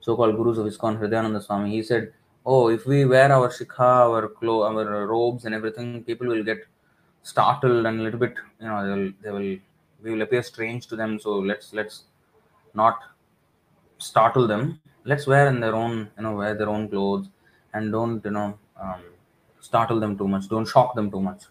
so-called 0.00 0.36
gurus 0.36 0.58
of 0.58 0.66
ISKCON, 0.66 0.98
Hridayananda 0.98 1.42
Swami, 1.42 1.70
he 1.70 1.82
said, 1.82 2.12
"Oh, 2.44 2.68
if 2.68 2.86
we 2.86 3.04
wear 3.04 3.30
our 3.30 3.48
shikha, 3.50 3.90
our 4.08 4.28
clo- 4.28 4.62
our 4.62 5.06
robes, 5.06 5.44
and 5.44 5.54
everything, 5.54 6.02
people 6.04 6.26
will 6.26 6.42
get 6.42 6.66
startled 7.22 7.86
and 7.86 8.00
a 8.00 8.02
little 8.02 8.18
bit, 8.18 8.34
you 8.60 8.66
know, 8.66 8.84
they 8.86 8.92
will 8.94 9.12
they 9.22 9.30
will 9.30 9.58
we 10.04 10.12
will 10.12 10.22
appear 10.22 10.42
strange 10.42 10.86
to 10.88 10.96
them. 10.96 11.18
So 11.18 11.38
let's 11.38 11.72
let's 11.72 12.04
not 12.74 12.98
startle 13.98 14.46
them. 14.46 14.80
Let's 15.04 15.26
wear 15.26 15.48
in 15.48 15.60
their 15.60 15.74
own, 15.74 16.10
you 16.16 16.22
know, 16.22 16.36
wear 16.36 16.54
their 16.54 16.68
own 16.68 16.88
clothes, 16.88 17.28
and 17.72 17.90
don't 17.90 18.24
you 18.24 18.30
know 18.30 18.58
um, 18.80 19.02
startle 19.60 19.98
them 19.98 20.16
too 20.16 20.28
much. 20.28 20.48
Don't 20.48 20.68
shock 20.68 20.94
them 20.94 21.10
too 21.10 21.20
much." 21.20 21.44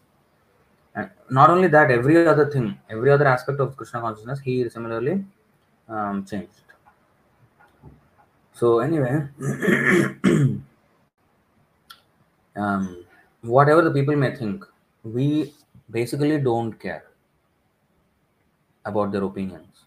And 0.96 1.10
not 1.30 1.50
only 1.50 1.68
that, 1.70 1.90
every 1.90 2.28
other 2.28 2.50
thing, 2.50 2.78
every 2.90 3.10
other 3.12 3.28
aspect 3.28 3.60
of 3.60 3.76
Krishna 3.76 4.00
consciousness, 4.02 4.40
he 4.40 4.70
similarly 4.70 5.26
um, 5.90 6.24
changed. 6.24 6.62
So 8.54 8.80
anyway, 8.80 9.28
um, 12.56 13.04
whatever 13.42 13.82
the 13.82 13.90
people 13.92 14.16
may 14.16 14.36
think, 14.36 14.64
we 15.04 15.52
basically 15.90 16.40
don't 16.40 16.74
care 16.74 17.04
about 18.86 19.12
their 19.12 19.24
opinions. 19.24 19.86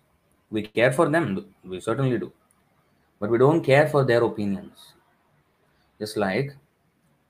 We 0.51 0.63
care 0.63 0.93
for 0.93 1.09
them, 1.09 1.47
we 1.65 1.81
certainly 1.81 2.19
do, 2.19 2.33
but 3.21 3.31
we 3.31 3.39
don't 3.39 3.63
care 3.63 3.89
for 3.89 4.05
their 4.05 4.23
opinions. 4.25 4.93
Just 5.99 6.17
like 6.17 6.55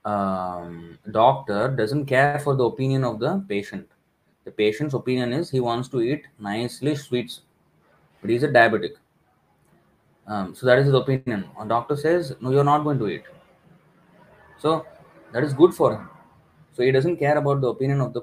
um, 0.04 0.98
doctor 1.10 1.68
doesn't 1.68 2.06
care 2.06 2.38
for 2.38 2.54
the 2.54 2.64
opinion 2.64 3.04
of 3.04 3.18
the 3.18 3.44
patient. 3.48 3.88
The 4.44 4.50
patient's 4.50 4.94
opinion 4.94 5.32
is 5.32 5.50
he 5.50 5.60
wants 5.60 5.88
to 5.88 6.00
eat 6.00 6.26
nicely 6.38 6.94
sweets, 6.94 7.40
but 8.20 8.30
he's 8.30 8.44
a 8.44 8.48
diabetic. 8.48 8.92
Um, 10.26 10.54
so 10.54 10.66
that 10.66 10.78
is 10.78 10.86
his 10.86 10.94
opinion. 10.94 11.46
A 11.58 11.66
doctor 11.66 11.96
says, 11.96 12.36
no, 12.40 12.50
you're 12.50 12.64
not 12.64 12.84
going 12.84 12.98
to 12.98 13.08
eat. 13.08 13.24
So 14.58 14.86
that 15.32 15.42
is 15.42 15.52
good 15.52 15.74
for 15.74 15.94
him. 15.94 16.08
So 16.72 16.82
he 16.82 16.90
doesn't 16.92 17.16
care 17.16 17.38
about 17.38 17.60
the 17.60 17.68
opinion 17.68 18.00
of 18.00 18.12
the 18.12 18.22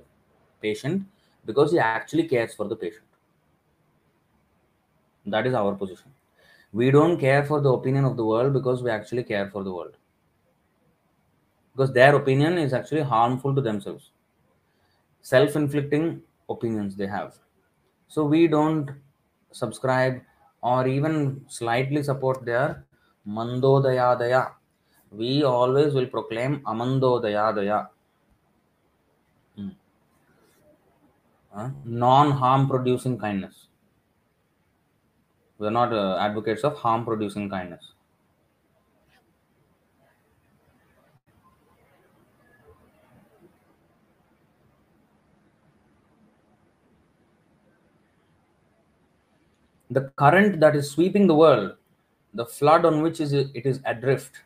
patient 0.61 1.03
because 1.45 1.71
he 1.71 1.79
actually 1.79 2.27
cares 2.27 2.53
for 2.53 2.67
the 2.67 2.75
patient. 2.75 3.03
That 5.25 5.47
is 5.47 5.53
our 5.53 5.73
position. 5.75 6.11
We 6.71 6.91
don't 6.91 7.19
care 7.19 7.45
for 7.45 7.61
the 7.61 7.69
opinion 7.69 8.03
of 8.03 8.17
the 8.17 8.25
world 8.25 8.53
because 8.53 8.81
we 8.83 8.89
actually 8.89 9.23
care 9.23 9.49
for 9.49 9.63
the 9.63 9.71
world. 9.71 9.95
Because 11.71 11.93
their 11.93 12.15
opinion 12.15 12.57
is 12.57 12.73
actually 12.73 13.01
harmful 13.01 13.55
to 13.55 13.61
themselves. 13.61 14.11
Self 15.21 15.55
inflicting 15.55 16.21
opinions 16.49 16.95
they 16.95 17.07
have. 17.07 17.35
So 18.07 18.25
we 18.25 18.47
don't 18.47 18.91
subscribe 19.51 20.21
or 20.61 20.87
even 20.87 21.45
slightly 21.47 22.03
support 22.03 22.45
their 22.45 22.85
Mandodayadaya. 23.27 24.51
We 25.11 25.43
always 25.43 25.93
will 25.93 26.07
proclaim 26.07 26.61
Amandodayadaya. 26.61 27.87
Hmm. 29.55 29.69
Uh, 31.55 31.69
non 31.85 32.31
harm 32.31 32.67
producing 32.67 33.17
kindness. 33.17 33.67
We 35.63 35.67
are 35.67 35.71
not 35.71 35.93
uh, 35.93 36.17
advocates 36.19 36.65
of 36.65 36.75
harm 36.75 37.05
producing 37.05 37.49
kindness. 37.49 37.93
The 49.89 50.11
current 50.17 50.59
that 50.59 50.75
is 50.75 50.91
sweeping 50.91 51.27
the 51.27 51.33
world, 51.33 51.77
the 52.33 52.45
flood 52.45 52.83
on 52.83 53.01
which 53.01 53.21
is 53.21 53.31
it 53.31 53.65
is 53.65 53.79
adrift, 53.85 54.41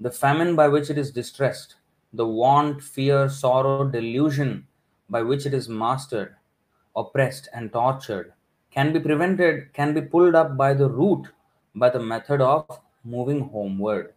the 0.00 0.10
famine 0.10 0.56
by 0.56 0.66
which 0.66 0.88
it 0.88 0.96
is 0.96 1.10
distressed, 1.10 1.74
the 2.14 2.26
want, 2.26 2.82
fear, 2.82 3.28
sorrow, 3.28 3.86
delusion 3.86 4.66
by 5.10 5.20
which 5.20 5.44
it 5.44 5.52
is 5.52 5.68
mastered, 5.68 6.36
oppressed, 6.96 7.50
and 7.52 7.70
tortured, 7.70 8.32
can 8.72 8.92
be 8.92 9.00
prevented, 9.00 9.72
can 9.72 9.94
be 9.94 10.00
pulled 10.00 10.34
up 10.34 10.56
by 10.56 10.72
the 10.74 10.88
root 10.88 11.28
by 11.74 11.90
the 11.90 12.00
method 12.00 12.40
of 12.40 12.66
moving 13.04 13.40
homeward, 13.40 14.14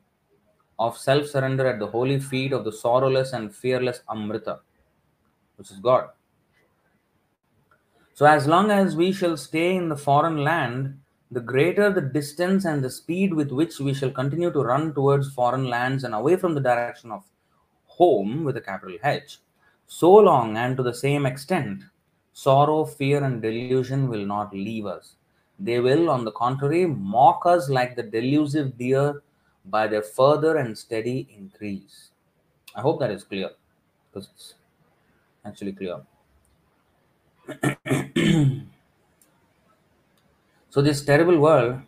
of 0.79 0.97
self 0.97 1.27
surrender 1.27 1.67
at 1.67 1.79
the 1.79 1.87
holy 1.87 2.19
feet 2.19 2.53
of 2.53 2.63
the 2.63 2.71
sorrowless 2.71 3.33
and 3.33 3.55
fearless 3.55 4.01
Amrita, 4.09 4.59
which 5.57 5.71
is 5.71 5.77
God. 5.77 6.09
So, 8.13 8.25
as 8.25 8.47
long 8.47 8.71
as 8.71 8.95
we 8.95 9.11
shall 9.11 9.35
stay 9.35 9.75
in 9.75 9.89
the 9.89 9.97
foreign 9.97 10.37
land, 10.37 10.99
the 11.31 11.41
greater 11.41 11.91
the 11.91 12.01
distance 12.01 12.63
and 12.63 12.83
the 12.83 12.89
speed 12.89 13.33
with 13.33 13.51
which 13.51 13.79
we 13.79 13.93
shall 13.93 14.11
continue 14.11 14.51
to 14.51 14.59
run 14.59 14.93
towards 14.93 15.33
foreign 15.33 15.65
lands 15.65 16.03
and 16.03 16.13
away 16.13 16.37
from 16.37 16.53
the 16.53 16.61
direction 16.61 17.11
of 17.11 17.25
home 17.87 18.43
with 18.43 18.55
a 18.57 18.61
capital 18.61 18.97
H, 19.03 19.39
so 19.87 20.13
long 20.13 20.55
and 20.55 20.77
to 20.77 20.83
the 20.83 20.93
same 20.93 21.25
extent, 21.25 21.83
sorrow, 22.35 22.83
fear, 22.85 23.23
and 23.23 23.41
delusion 23.41 24.09
will 24.09 24.25
not 24.25 24.53
leave 24.53 24.85
us. 24.85 25.15
They 25.57 25.79
will, 25.79 26.09
on 26.09 26.25
the 26.25 26.33
contrary, 26.33 26.85
mock 26.85 27.45
us 27.45 27.69
like 27.69 27.95
the 27.95 28.03
delusive 28.03 28.77
deer 28.77 29.23
by 29.63 29.87
their 29.87 30.01
further 30.01 30.57
and 30.57 30.77
steady 30.77 31.29
increase. 31.35 32.09
I 32.75 32.81
hope 32.81 32.99
that 32.99 33.09
is 33.09 33.23
clear 33.23 33.51
because 34.11 34.27
it's 34.35 34.55
actually 35.45 35.71
clear. 35.71 36.01
so 40.69 40.81
this 40.81 41.05
terrible 41.05 41.39
world 41.39 41.79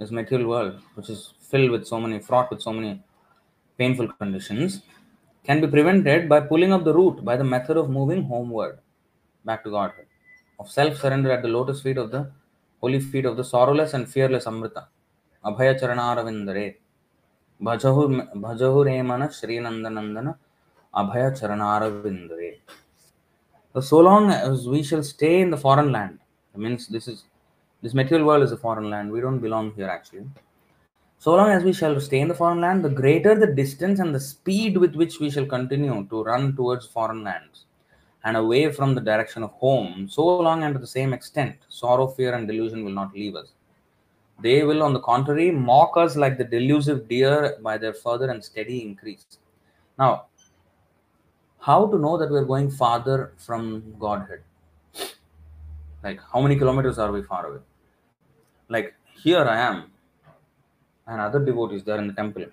this 0.00 0.10
material 0.10 0.48
world 0.48 0.80
which 0.94 1.08
is 1.08 1.34
filled 1.50 1.70
with 1.70 1.86
so 1.86 2.00
many 2.00 2.18
fraught 2.18 2.50
with 2.50 2.60
so 2.60 2.72
many 2.72 3.00
painful 3.78 4.08
conditions 4.08 4.82
can 5.44 5.60
be 5.60 5.68
prevented 5.68 6.28
by 6.28 6.40
pulling 6.40 6.72
up 6.72 6.82
the 6.82 6.92
root 6.92 7.24
by 7.24 7.36
the 7.36 7.44
method 7.44 7.76
of 7.76 7.88
moving 7.88 8.24
homeward 8.24 8.80
back 9.44 9.64
to 9.64 9.70
godhead 9.70 10.06
of 10.60 10.70
self 10.70 10.96
surrender 11.02 11.30
at 11.32 11.42
the 11.42 11.48
lotus 11.48 11.80
feet 11.80 11.96
of 11.96 12.10
the 12.10 12.30
holy 12.80 13.00
feet 13.00 13.26
of 13.30 13.36
the 13.36 13.44
sorrowless 13.44 13.94
and 13.94 14.08
fearless 14.08 14.46
Amrita. 14.46 14.86
Abhaya 15.44 15.78
Charanaravindare. 15.80 16.76
Bhajahu 17.62 18.34
Bhajahu 18.34 18.78
Remana 18.88 19.28
Srinandanandana 19.28 20.36
Abhaya 20.94 21.30
Charanaravindare. 21.38 22.58
So, 23.72 23.80
so 23.80 23.98
long 24.00 24.30
as 24.30 24.66
we 24.66 24.82
shall 24.82 25.02
stay 25.02 25.40
in 25.40 25.50
the 25.50 25.56
foreign 25.56 25.92
land, 25.92 26.18
it 26.54 26.60
means 26.60 26.88
this 26.88 27.08
is 27.08 27.24
this 27.82 27.94
material 27.94 28.26
world 28.26 28.42
is 28.42 28.52
a 28.52 28.56
foreign 28.56 28.90
land. 28.90 29.10
We 29.10 29.20
don't 29.20 29.38
belong 29.38 29.72
here 29.74 29.88
actually. 29.88 30.26
So 31.18 31.34
long 31.34 31.50
as 31.50 31.62
we 31.62 31.72
shall 31.72 31.98
stay 32.00 32.20
in 32.20 32.28
the 32.28 32.34
foreign 32.34 32.60
land, 32.60 32.84
the 32.84 32.90
greater 32.90 33.34
the 33.34 33.46
distance 33.46 34.00
and 34.00 34.14
the 34.14 34.20
speed 34.20 34.76
with 34.76 34.94
which 34.94 35.20
we 35.20 35.30
shall 35.30 35.46
continue 35.46 36.06
to 36.10 36.22
run 36.24 36.56
towards 36.56 36.86
foreign 36.86 37.22
lands 37.22 37.66
and 38.24 38.36
away 38.36 38.70
from 38.70 38.94
the 38.94 39.00
direction 39.00 39.42
of 39.42 39.50
home, 39.52 40.08
so 40.08 40.24
long 40.26 40.62
and 40.64 40.74
to 40.74 40.80
the 40.80 40.86
same 40.86 41.12
extent, 41.12 41.56
sorrow, 41.68 42.06
fear, 42.06 42.34
and 42.34 42.46
delusion 42.46 42.84
will 42.84 42.92
not 42.92 43.14
leave 43.14 43.34
us. 43.34 43.52
They 44.42 44.62
will, 44.62 44.82
on 44.82 44.92
the 44.92 45.00
contrary, 45.00 45.50
mock 45.50 45.96
us 45.96 46.16
like 46.16 46.38
the 46.38 46.44
delusive 46.44 47.08
deer 47.08 47.58
by 47.62 47.78
their 47.78 47.92
further 47.92 48.30
and 48.30 48.42
steady 48.42 48.82
increase. 48.82 49.24
Now, 49.98 50.26
how 51.58 51.86
to 51.86 51.98
know 51.98 52.16
that 52.16 52.30
we're 52.30 52.44
going 52.44 52.70
farther 52.70 53.32
from 53.36 53.94
Godhead? 53.98 54.42
Like, 56.02 56.20
how 56.32 56.40
many 56.40 56.56
kilometers 56.56 56.98
are 56.98 57.12
we 57.12 57.22
far 57.22 57.46
away? 57.46 57.60
Like, 58.68 58.94
here 59.22 59.44
I 59.44 59.58
am, 59.58 59.90
and 61.06 61.20
other 61.20 61.44
devotees 61.44 61.84
there 61.84 61.98
in 61.98 62.06
the 62.06 62.14
temple. 62.14 62.46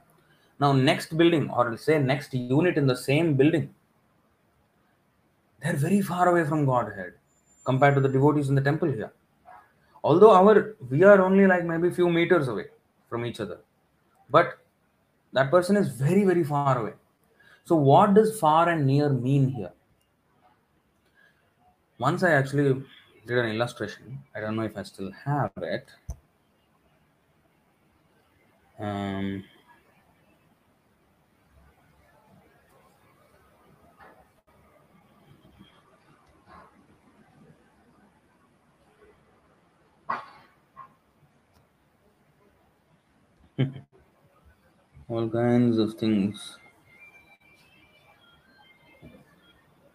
Now, 0.59 0.73
next 0.73 1.17
building, 1.17 1.49
or 1.49 1.77
say 1.77 1.99
next 1.99 2.33
unit 2.33 2.77
in 2.77 2.87
the 2.87 2.95
same 2.95 3.35
building, 3.35 3.73
they're 5.61 5.75
very 5.75 6.01
far 6.01 6.29
away 6.29 6.45
from 6.45 6.65
Godhead 6.65 7.13
compared 7.65 7.95
to 7.95 8.01
the 8.01 8.09
devotees 8.09 8.49
in 8.49 8.55
the 8.55 8.61
temple 8.61 8.91
here. 8.91 9.11
Although 10.03 10.31
our 10.31 10.75
we 10.89 11.03
are 11.03 11.21
only 11.21 11.47
like 11.47 11.65
maybe 11.65 11.89
few 11.89 12.09
meters 12.09 12.47
away 12.47 12.65
from 13.09 13.25
each 13.25 13.39
other, 13.39 13.59
but 14.29 14.59
that 15.33 15.51
person 15.51 15.75
is 15.75 15.89
very 15.89 16.23
very 16.23 16.43
far 16.43 16.77
away. 16.77 16.93
So, 17.65 17.75
what 17.75 18.13
does 18.13 18.39
far 18.39 18.69
and 18.69 18.85
near 18.85 19.09
mean 19.09 19.49
here? 19.49 19.73
Once 21.99 22.23
I 22.23 22.31
actually 22.31 22.83
did 23.27 23.37
an 23.37 23.51
illustration. 23.51 24.19
I 24.33 24.39
don't 24.39 24.55
know 24.55 24.63
if 24.63 24.77
I 24.77 24.83
still 24.83 25.11
have 25.25 25.51
it. 25.57 25.89
Um, 28.79 29.43
all 45.09 45.29
kinds 45.29 45.79
of 45.79 45.95
things. 45.95 46.57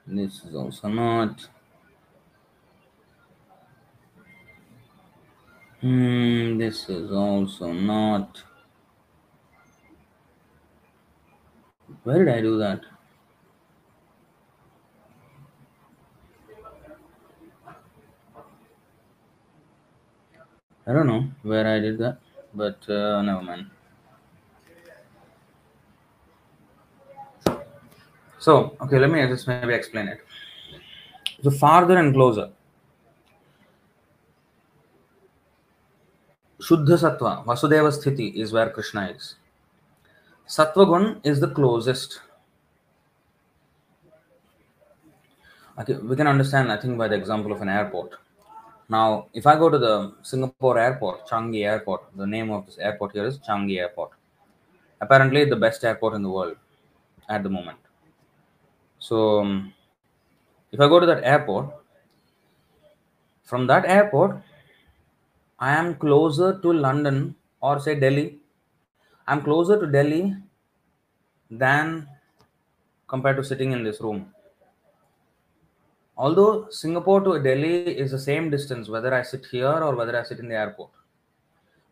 This 0.06 0.44
is 0.44 0.55
also 0.55 0.89
not. 0.89 1.48
Hmm, 5.80 6.59
this 6.59 6.89
is 6.89 7.12
also 7.12 7.72
not. 7.72 8.43
Where 12.02 12.24
did 12.24 12.34
I 12.34 12.40
do 12.40 12.59
that? 12.59 12.80
I 20.86 20.93
don't 20.93 21.09
know 21.09 21.28
where 21.43 21.66
I 21.66 21.80
did 21.80 21.98
that, 21.98 22.18
but 22.55 22.89
uh, 22.89 23.23
never 23.23 23.43
mind. 23.43 23.66
So, 28.39 28.77
okay, 28.81 28.99
let 28.99 29.11
me 29.11 29.24
just 29.29 29.47
maybe 29.47 29.73
explain 29.73 30.09
it. 30.09 30.20
So, 31.43 31.51
farther 31.51 31.97
and 31.97 32.12
closer. 32.12 32.51
Shuddha 36.61 36.97
Sattva, 36.97 37.45
Vasudeva 37.45 37.91
Sthiti 37.91 38.35
is 38.35 38.53
where 38.53 38.70
Krishna 38.70 39.11
is. 39.11 39.37
Sattva 40.49 40.87
Gun 40.89 41.20
is 41.24 41.41
the 41.41 41.49
closest. 41.49 42.20
Okay, 45.79 45.95
we 45.95 46.15
can 46.16 46.27
understand, 46.27 46.70
I 46.70 46.77
think, 46.77 46.99
by 46.99 47.09
the 47.09 47.15
example 47.15 47.53
of 47.53 47.62
an 47.62 47.69
airport. 47.69 48.15
Now, 48.93 49.28
if 49.32 49.47
I 49.47 49.56
go 49.56 49.70
to 49.70 49.78
the 49.78 50.12
Singapore 50.23 50.78
airport, 50.78 51.27
Changi 51.27 51.64
Airport, 51.64 52.02
the 52.14 52.27
name 52.27 52.51
of 52.51 52.66
this 52.66 52.77
airport 52.77 53.12
here 53.12 53.24
is 53.24 53.39
Changi 53.39 53.78
Airport. 53.78 54.10
Apparently, 55.01 55.47
the 55.47 55.56
best 55.56 55.82
airport 55.82 56.12
in 56.14 56.23
the 56.23 56.28
world 56.28 56.56
at 57.27 57.43
the 57.43 57.48
moment. 57.48 57.78
So, 58.98 59.40
um, 59.40 59.73
if 60.73 60.78
I 60.78 60.89
go 60.89 61.01
to 61.01 61.06
that 61.06 61.24
airport, 61.24 61.70
from 63.44 63.66
that 63.69 63.86
airport, 63.86 64.43
I 65.59 65.74
am 65.74 65.94
closer 65.94 66.60
to 66.60 66.73
London 66.73 67.35
or 67.62 67.81
say 67.81 67.98
Delhi. 67.98 68.40
I'm 69.27 69.40
closer 69.40 69.81
to 69.81 69.86
Delhi 69.86 70.36
than 71.51 72.06
compared 73.09 73.39
to 73.39 73.44
sitting 73.44 73.73
in 73.73 73.85
this 73.85 74.02
room. 74.02 74.27
Although 76.24 76.69
Singapore 76.70 77.20
to 77.23 77.43
Delhi 77.43 77.78
is 78.03 78.12
the 78.12 78.19
same 78.19 78.49
distance, 78.49 78.89
whether 78.89 79.12
I 79.12 79.23
sit 79.23 79.44
here 79.51 79.77
or 79.86 79.97
whether 79.97 80.16
I 80.16 80.23
sit 80.23 80.39
in 80.39 80.49
the 80.49 80.55
airport. 80.55 80.90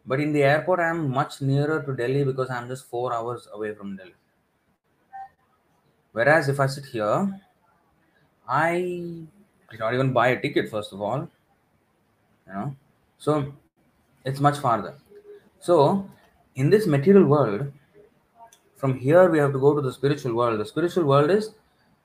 But 0.07 0.21
in 0.21 0.33
the 0.33 0.45
airport, 0.45 0.79
I 0.79 0.91
am 0.91 1.11
much 1.11 1.41
nearer 1.41 1.83
to 1.83 1.97
Delhi 1.97 2.23
because 2.23 2.49
I'm 2.49 2.69
just 2.69 2.85
four 2.87 3.13
hours 3.13 3.49
away 3.53 3.75
from 3.75 3.97
Delhi. 3.97 4.15
Whereas 6.13 6.49
if 6.49 6.61
I 6.61 6.67
sit 6.67 6.85
here, 6.85 7.41
I 8.49 8.73
did 9.71 9.81
not 9.81 9.95
even 9.95 10.13
buy 10.13 10.29
a 10.29 10.41
ticket, 10.41 10.71
first 10.71 10.93
of 10.93 11.03
all. 11.03 11.29
You 12.47 12.53
know, 12.55 12.77
so 13.19 13.53
it's 14.25 14.39
much 14.39 14.59
farther. 14.59 14.95
So 15.59 16.09
in 16.55 16.71
this 16.71 16.87
material 16.87 17.25
world, 17.25 17.73
from 18.77 18.97
here 18.97 19.29
we 19.29 19.39
have 19.39 19.53
to 19.53 19.59
go 19.59 19.75
to 19.75 19.83
the 19.83 19.93
spiritual 19.93 20.35
world. 20.37 20.61
The 20.61 20.67
spiritual 20.67 21.05
world 21.05 21.31
is 21.31 21.51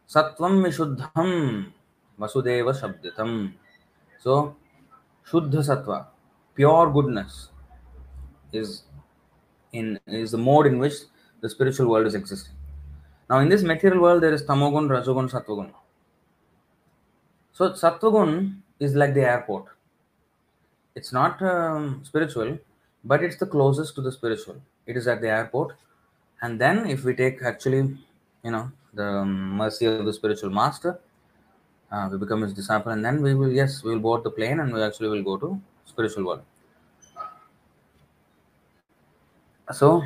Sattvam 0.09 0.63
Vishuddham 0.65 1.71
Vasudeva 2.19 2.73
Shabditam. 2.73 3.53
So 4.19 4.55
Shuddha 5.29 5.61
Sattva, 5.63 6.07
pure 6.55 6.91
goodness, 6.91 7.49
is 8.51 8.83
in 9.73 9.99
is 10.07 10.31
the 10.31 10.37
mode 10.37 10.67
in 10.67 10.79
which 10.79 10.93
the 11.41 11.49
spiritual 11.49 11.89
world 11.89 12.07
is 12.07 12.15
existing. 12.15 12.53
Now 13.29 13.39
in 13.39 13.49
this 13.49 13.63
material 13.63 14.01
world 14.01 14.23
there 14.23 14.33
is 14.33 14.43
Tamogun, 14.43 14.87
Rajogun, 14.87 15.29
Sattvagun. 15.29 15.71
So 17.53 17.71
Sattvagun 17.71 18.57
is 18.79 18.95
like 18.95 19.13
the 19.13 19.21
airport. 19.21 19.65
It's 20.95 21.11
not 21.11 21.41
um, 21.41 22.01
spiritual, 22.03 22.57
but 23.03 23.23
it's 23.23 23.37
the 23.37 23.45
closest 23.45 23.95
to 23.95 24.01
the 24.01 24.11
spiritual. 24.11 24.61
It 24.85 24.95
is 24.95 25.07
at 25.07 25.21
the 25.21 25.29
airport, 25.29 25.75
and 26.41 26.59
then 26.59 26.87
if 26.87 27.03
we 27.03 27.15
take 27.15 27.41
actually, 27.41 27.97
you 28.43 28.51
know, 28.51 28.71
the 28.93 29.25
mercy 29.25 29.85
of 29.85 30.05
the 30.05 30.13
spiritual 30.13 30.51
master, 30.51 30.99
uh, 31.91 32.09
we 32.11 32.17
become 32.17 32.41
his 32.41 32.53
disciple, 32.53 32.91
and 32.91 33.03
then 33.03 33.21
we 33.21 33.33
will 33.33 33.51
yes, 33.51 33.83
we 33.83 33.91
will 33.91 33.99
board 33.99 34.23
the 34.23 34.31
plane, 34.31 34.59
and 34.59 34.73
we 34.73 34.81
actually 34.81 35.09
will 35.09 35.23
go 35.23 35.37
to 35.37 35.61
spiritual 35.85 36.25
world. 36.25 36.41
So, 39.71 40.03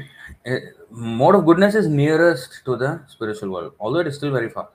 uh, 0.47 0.55
mode 0.89 1.35
of 1.35 1.45
goodness 1.45 1.75
is 1.75 1.87
nearest 1.87 2.61
to 2.65 2.77
the 2.77 3.01
spiritual 3.07 3.49
world, 3.49 3.73
although 3.79 3.99
it 3.99 4.07
is 4.07 4.15
still 4.15 4.31
very 4.31 4.49
far. 4.49 4.69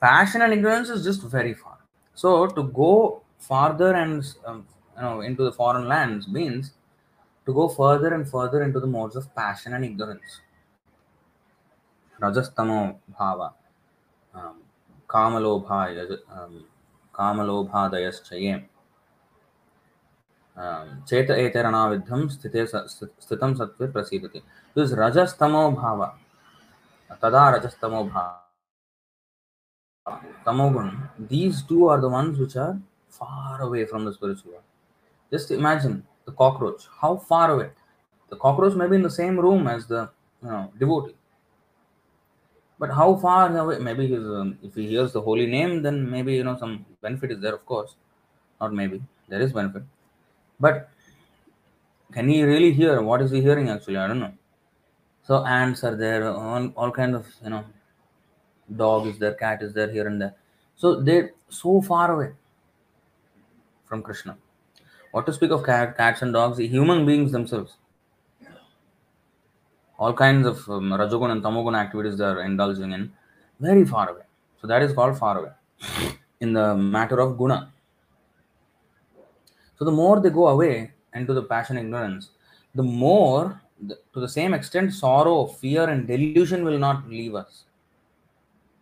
Passion 0.00 0.42
and 0.42 0.52
ignorance 0.52 0.88
is 0.88 1.04
just 1.04 1.22
very 1.22 1.54
far. 1.54 1.78
So, 2.14 2.46
to 2.48 2.64
go 2.64 3.22
farther 3.38 3.94
and 3.94 4.24
um, 4.44 4.66
you 4.96 5.02
know 5.02 5.20
into 5.20 5.44
the 5.44 5.52
foreign 5.52 5.86
lands 5.86 6.26
means 6.26 6.72
to 7.46 7.54
go 7.54 7.68
further 7.68 8.12
and 8.14 8.28
further 8.28 8.62
into 8.62 8.80
the 8.80 8.86
modes 8.86 9.16
of 9.16 9.32
passion 9.34 9.74
and 9.74 9.84
ignorance. 9.84 10.40
Rajastamo 12.20 12.96
bhava, 13.18 13.52
um, 14.34 14.56
kamalobha, 15.07 15.81
um, 16.31 16.63
kamalobhadayaschaye. 17.13 18.69
चेत 20.57 21.29
एतरणाविद्धं 21.31 22.27
स्थिते 22.29 22.65
स्थितं 22.67 23.53
सत्त्वे 23.55 23.87
प्रसीदति 23.91 24.39
this 24.77 24.93
रजस्तमो 24.99 25.69
भाव 25.71 26.05
तदा 27.21 27.49
रजस्तमो 27.55 28.03
भाव 28.09 28.39
tamogun 30.45 30.91
these 31.29 31.63
two 31.63 31.87
are 31.87 31.99
the 31.99 32.09
ones 32.09 32.37
which 32.37 32.55
are 32.57 32.77
far 33.09 33.61
away 33.61 33.85
from 33.85 34.05
the 34.05 34.11
spiritual 34.13 34.51
world 34.51 34.63
just 35.31 35.51
imagine 35.51 36.03
the 36.25 36.33
cockroach 36.33 36.87
how 37.01 37.15
far 37.15 37.49
away 37.51 37.69
the 38.31 38.35
cockroach 38.35 38.75
may 38.75 38.87
be 38.87 38.97
in 38.97 39.01
the 39.01 39.09
same 39.09 39.39
room 39.39 39.65
as 39.65 39.87
the 39.87 40.01
you 40.43 40.49
know 40.49 40.71
devotee 40.77 41.15
but 42.78 42.90
how 42.90 43.16
far 43.16 43.56
away 43.56 43.78
maybe 43.78 44.06
he's, 44.06 44.26
um, 44.40 44.58
if 44.62 44.74
he 44.74 44.86
hears 44.88 45.12
the 45.12 45.20
holy 45.20 45.46
name 45.46 45.82
then 45.82 46.10
maybe 46.10 46.34
you 46.34 46.44
know 46.44 46.56
some 46.56 46.84
benefit 47.02 47.30
is 47.32 47.40
there 47.40 47.54
of 47.54 47.64
course 47.66 47.94
Not 48.60 48.74
maybe. 48.74 49.02
There 49.28 49.40
is 49.40 49.52
benefit. 49.52 49.82
But 50.60 50.90
can 52.12 52.28
he 52.28 52.42
really 52.42 52.72
hear? 52.72 53.00
What 53.02 53.22
is 53.22 53.30
he 53.30 53.40
hearing 53.40 53.68
actually? 53.68 53.96
I 53.96 54.06
don't 54.06 54.20
know. 54.20 54.32
So 55.22 55.44
ants 55.44 55.84
are 55.84 55.94
there, 55.94 56.28
all, 56.28 56.68
all 56.76 56.90
kind 56.90 57.14
of, 57.14 57.26
you 57.44 57.50
know, 57.50 57.64
dog 58.74 59.06
is 59.06 59.18
there, 59.18 59.34
cat 59.34 59.62
is 59.62 59.74
there, 59.74 59.90
here 59.90 60.06
and 60.08 60.20
there. 60.20 60.34
So 60.76 61.00
they're 61.00 61.32
so 61.48 61.82
far 61.82 62.10
away 62.12 62.32
from 63.86 64.02
Krishna. 64.02 64.36
What 65.12 65.26
to 65.26 65.32
speak 65.32 65.50
of 65.50 65.64
cat, 65.64 65.96
cats 65.96 66.22
and 66.22 66.32
dogs, 66.32 66.58
human 66.58 67.06
beings 67.06 67.32
themselves. 67.32 67.76
All 69.98 70.12
kinds 70.12 70.46
of 70.46 70.68
um, 70.68 70.90
Rajogun 70.90 71.32
and 71.32 71.42
Tamogun 71.42 71.76
activities 71.76 72.18
they 72.18 72.24
are 72.24 72.42
indulging 72.42 72.92
in, 72.92 73.12
very 73.58 73.84
far 73.84 74.10
away. 74.10 74.22
So 74.60 74.66
that 74.66 74.82
is 74.82 74.92
called 74.92 75.18
far 75.18 75.38
away 75.38 75.50
in 76.40 76.52
the 76.52 76.76
matter 76.76 77.20
of 77.20 77.36
guna. 77.36 77.72
So 79.78 79.84
the 79.84 79.92
more 79.92 80.20
they 80.20 80.30
go 80.30 80.48
away 80.48 80.92
into 81.14 81.34
the 81.34 81.42
passion 81.42 81.78
ignorance, 81.78 82.30
the 82.74 82.82
more, 82.82 83.60
the, 83.80 83.98
to 84.12 84.20
the 84.20 84.28
same 84.28 84.54
extent, 84.54 84.92
sorrow, 84.92 85.46
fear, 85.46 85.88
and 85.88 86.06
delusion 86.06 86.64
will 86.64 86.78
not 86.78 87.08
leave 87.08 87.34
us. 87.34 87.64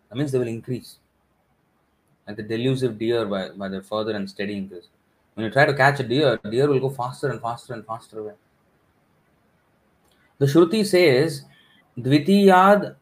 That 0.08 0.16
means 0.16 0.32
they 0.32 0.38
will 0.38 0.48
increase. 0.48 0.96
Like 2.26 2.36
the 2.36 2.42
delusive 2.42 2.98
deer 2.98 3.24
by, 3.24 3.50
by 3.50 3.68
their 3.68 3.82
further 3.82 4.12
and 4.12 4.28
steady 4.28 4.56
increase. 4.56 4.88
When 5.34 5.44
you 5.44 5.52
try 5.52 5.66
to 5.66 5.74
catch 5.74 6.00
a 6.00 6.02
deer, 6.02 6.38
deer 6.50 6.66
will 6.68 6.80
go 6.80 6.90
faster 6.90 7.28
and 7.28 7.40
faster 7.40 7.74
and 7.74 7.86
faster 7.86 8.18
away. 8.20 8.32
The 10.38 10.46
Shruti 10.46 10.84
says, 10.84 11.44
Dvitiyad 11.98 12.96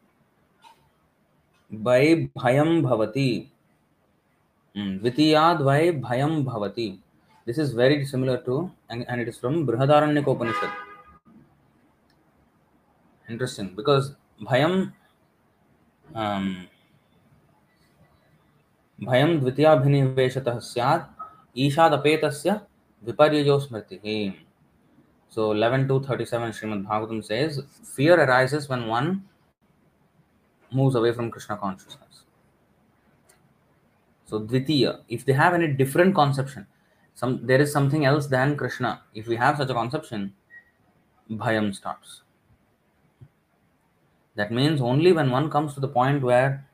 vai 1.71 2.29
bhayam 2.37 2.81
bhavati. 2.81 3.49
Hmm, 4.73 4.97
Dvitiyad 4.99 5.63
vai 5.63 5.91
bhayam 5.91 6.45
bhavati. 6.45 6.99
This 7.45 7.57
is 7.57 7.73
very 7.73 8.05
similar 8.05 8.37
to, 8.43 8.71
and, 8.89 9.05
and 9.07 9.21
it 9.21 9.27
is 9.27 9.37
from 9.37 9.67
Brihadaranyaka 9.67 10.35
Upanishad. 10.35 10.69
Interesting, 13.29 13.73
because 13.75 14.15
bhayam, 14.41 14.93
um, 16.13 16.67
भयं 19.03 19.39
द्वितीयाभिनिवेशतः 19.39 20.59
स्यात् 20.65 21.07
ईशादपेतस्य 21.59 22.51
विपर्ययो 23.03 23.59
स्मृतिः 23.59 24.05
So 25.35 25.51
11 25.51 25.89
to 25.89 25.99
37 25.99 26.51
Srimad 26.53 26.85
Bhagavatam 26.87 27.21
says, 27.21 27.61
fear 27.93 28.17
arises 28.17 28.69
when 28.69 28.87
one 28.87 29.25
moves 30.71 30.95
away 30.95 31.11
from 31.11 31.29
Krishna 31.29 31.57
consciousness. 31.57 32.23
So 34.25 34.39
Dvitiya, 34.39 35.01
if 35.09 35.25
they 35.25 35.33
have 35.33 35.53
any 35.53 35.67
different 35.67 36.15
conception, 36.15 36.67
some 37.15 37.45
there 37.45 37.61
is 37.61 37.69
something 37.73 38.05
else 38.05 38.27
than 38.27 38.55
Krishna. 38.55 39.01
If 39.13 39.27
we 39.27 39.35
have 39.35 39.57
such 39.57 39.69
a 39.69 39.73
conception, 39.73 40.33
bhayam 41.29 41.75
starts. 41.75 42.21
That 44.35 44.53
means 44.53 44.79
only 44.79 45.11
when 45.11 45.31
one 45.31 45.49
comes 45.49 45.73
to 45.73 45.81
the 45.81 45.89
point 45.89 46.23
where 46.23 46.65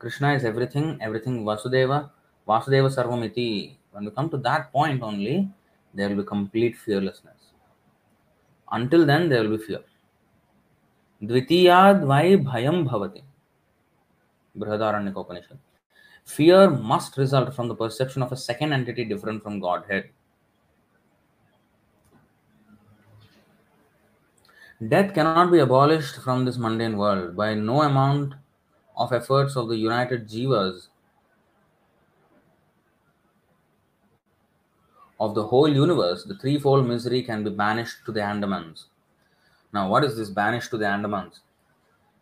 Krishna 0.00 0.32
is 0.34 0.44
everything, 0.44 0.98
everything 1.00 1.44
Vasudeva, 1.44 2.10
Vasudeva 2.48 2.90
Sarvamiti. 2.92 3.76
When 3.92 4.04
we 4.04 4.10
come 4.10 4.28
to 4.30 4.38
that 4.38 4.72
point 4.72 5.00
only, 5.00 5.48
there 5.94 6.08
will 6.08 6.16
be 6.16 6.24
complete 6.24 6.76
fearlessness. 6.76 7.39
Until 8.72 9.04
then, 9.04 9.28
there 9.28 9.42
will 9.42 9.56
be 9.56 9.64
fear. 9.64 9.80
Vai 11.22 12.36
bhayam 12.36 12.88
bhavati. 12.88 13.22
Brihadaranyaka 14.56 15.20
Upanishad. 15.20 15.58
Fear 16.24 16.70
must 16.70 17.16
result 17.16 17.54
from 17.54 17.68
the 17.68 17.74
perception 17.74 18.22
of 18.22 18.32
a 18.32 18.36
second 18.36 18.72
entity 18.72 19.04
different 19.04 19.42
from 19.42 19.58
Godhead. 19.58 20.10
Death 24.86 25.12
cannot 25.12 25.50
be 25.52 25.58
abolished 25.58 26.16
from 26.22 26.44
this 26.44 26.56
mundane 26.56 26.96
world 26.96 27.36
by 27.36 27.52
no 27.54 27.82
amount 27.82 28.34
of 28.96 29.12
efforts 29.12 29.56
of 29.56 29.68
the 29.68 29.76
united 29.76 30.26
jivas 30.28 30.88
of 35.20 35.34
the 35.34 35.46
whole 35.46 35.68
universe, 35.68 36.24
the 36.24 36.36
threefold 36.36 36.86
misery 36.88 37.22
can 37.22 37.44
be 37.44 37.50
banished 37.50 37.98
to 38.06 38.12
the 38.12 38.20
Andamans. 38.20 38.86
Now, 39.72 39.88
what 39.88 40.02
is 40.02 40.16
this 40.16 40.30
banished 40.30 40.70
to 40.70 40.78
the 40.78 40.86
Andamans? 40.86 41.40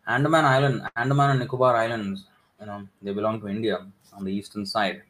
Andaman 0.05 0.43
Island, 0.43 0.81
Andaman 0.97 1.31
and 1.31 1.39
Nicobar 1.39 1.75
Islands, 1.77 2.25
you 2.59 2.65
know, 2.65 2.87
they 3.01 3.13
belong 3.13 3.39
to 3.39 3.47
India 3.47 3.87
on 4.13 4.25
the 4.25 4.33
eastern 4.33 4.65
side, 4.65 5.03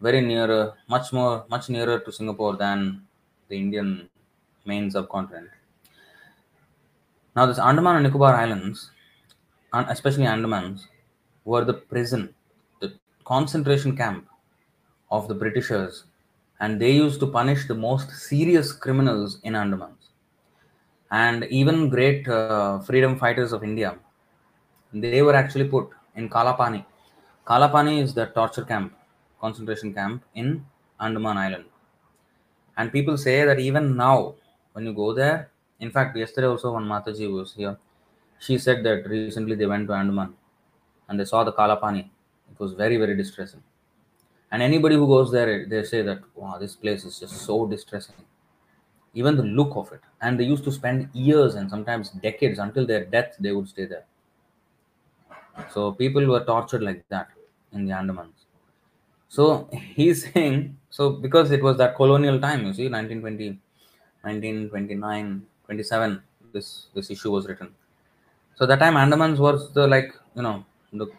very 0.00 0.20
near, 0.20 0.72
much 0.88 1.12
more, 1.12 1.44
much 1.50 1.68
nearer 1.68 1.98
to 1.98 2.12
Singapore 2.12 2.56
than 2.56 3.02
the 3.48 3.56
Indian 3.56 4.08
main 4.64 4.90
subcontinent. 4.90 5.50
Now, 7.34 7.46
this 7.46 7.58
Andaman 7.58 7.96
and 7.96 8.04
Nicobar 8.04 8.34
Islands, 8.34 8.92
and 9.72 9.88
especially 9.90 10.24
Andamans, 10.24 10.86
were 11.44 11.64
the 11.64 11.74
prison, 11.74 12.34
the 12.80 12.94
concentration 13.24 13.96
camp 13.96 14.28
of 15.10 15.28
the 15.28 15.34
Britishers, 15.34 16.04
and 16.60 16.80
they 16.80 16.92
used 16.92 17.20
to 17.20 17.26
punish 17.26 17.66
the 17.66 17.74
most 17.74 18.10
serious 18.10 18.72
criminals 18.72 19.38
in 19.42 19.52
Andamans. 19.54 20.10
And 21.10 21.44
even 21.44 21.88
great 21.88 22.26
uh, 22.28 22.80
freedom 22.80 23.18
fighters 23.18 23.52
of 23.52 23.62
India, 23.62 23.96
they 24.92 25.22
were 25.22 25.34
actually 25.34 25.68
put 25.68 25.90
in 26.14 26.28
Kalapani. 26.28 26.84
Kalapani 27.46 28.02
is 28.02 28.14
the 28.14 28.26
torture 28.26 28.64
camp, 28.64 28.94
concentration 29.40 29.92
camp 29.94 30.24
in 30.34 30.64
Andaman 31.00 31.36
Island. 31.36 31.64
And 32.76 32.92
people 32.92 33.16
say 33.16 33.44
that 33.44 33.58
even 33.58 33.96
now, 33.96 34.34
when 34.72 34.84
you 34.84 34.92
go 34.92 35.12
there, 35.14 35.50
in 35.80 35.90
fact, 35.90 36.16
yesterday 36.16 36.46
also 36.46 36.72
when 36.72 36.84
Mataji 36.84 37.32
was 37.32 37.52
here, 37.54 37.78
she 38.38 38.58
said 38.58 38.82
that 38.84 39.08
recently 39.08 39.54
they 39.54 39.66
went 39.66 39.86
to 39.88 39.94
Andaman 39.94 40.34
and 41.08 41.20
they 41.20 41.24
saw 41.24 41.44
the 41.44 41.52
Kalapani. 41.52 42.10
It 42.50 42.58
was 42.58 42.72
very, 42.72 42.96
very 42.96 43.16
distressing. 43.16 43.62
And 44.52 44.62
anybody 44.62 44.94
who 44.96 45.06
goes 45.06 45.32
there, 45.32 45.66
they 45.66 45.82
say 45.82 46.02
that, 46.02 46.20
wow, 46.34 46.56
this 46.58 46.76
place 46.76 47.04
is 47.04 47.18
just 47.18 47.34
so 47.42 47.66
distressing. 47.66 48.14
Even 49.14 49.36
the 49.36 49.42
look 49.42 49.76
of 49.76 49.92
it. 49.92 50.00
And 50.20 50.38
they 50.38 50.44
used 50.44 50.64
to 50.64 50.72
spend 50.72 51.08
years 51.12 51.54
and 51.54 51.68
sometimes 51.70 52.10
decades 52.10 52.58
until 52.58 52.86
their 52.86 53.04
death, 53.04 53.34
they 53.40 53.52
would 53.52 53.68
stay 53.68 53.86
there. 53.86 54.04
So 55.72 55.92
people 55.92 56.24
were 56.26 56.44
tortured 56.44 56.82
like 56.82 57.04
that 57.08 57.28
in 57.72 57.86
the 57.86 57.92
Andamans. 57.92 58.44
So 59.28 59.68
he's 59.72 60.30
saying, 60.32 60.76
so 60.90 61.10
because 61.10 61.50
it 61.50 61.62
was 61.62 61.76
that 61.78 61.96
colonial 61.96 62.40
time, 62.40 62.66
you 62.66 62.72
see, 62.72 62.88
1920, 62.88 63.58
1929, 64.22 65.46
27, 65.64 66.22
this, 66.52 66.86
this 66.94 67.10
issue 67.10 67.30
was 67.30 67.46
written. 67.48 67.74
So 68.54 68.66
that 68.66 68.78
time 68.78 68.94
Andamans 68.94 69.38
was 69.38 69.72
the 69.72 69.86
like, 69.86 70.14
you 70.34 70.42
know, 70.42 70.64
the, 70.92 71.06
the 71.06 71.12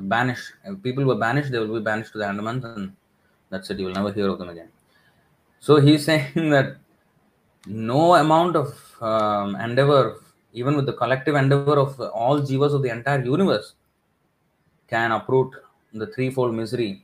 banish 0.00 0.52
if 0.64 0.82
people 0.82 1.04
were 1.04 1.16
banished 1.16 1.50
they 1.50 1.58
will 1.58 1.74
be 1.78 1.84
banished 1.84 2.12
to 2.12 2.18
the 2.18 2.24
andamans 2.24 2.64
and 2.64 2.92
that's 3.50 3.70
it. 3.70 3.78
You 3.78 3.86
will 3.86 3.94
never 3.94 4.12
hear 4.12 4.28
of 4.28 4.38
them 4.38 4.48
again. 4.48 4.68
So 5.60 5.76
he's 5.76 6.04
saying 6.10 6.50
that 6.50 6.76
no 7.66 8.14
amount 8.14 8.56
of 8.56 9.02
um, 9.02 9.56
endeavor 9.56 10.20
even 10.52 10.76
with 10.76 10.86
the 10.86 10.92
collective 10.92 11.34
endeavor 11.34 11.78
of 11.78 12.00
all 12.00 12.40
jivas 12.40 12.72
of 12.72 12.82
the 12.82 12.88
entire 12.88 13.22
universe 13.22 13.74
can 14.88 15.12
uproot 15.12 15.52
the 15.92 16.06
threefold 16.06 16.54
misery 16.54 17.02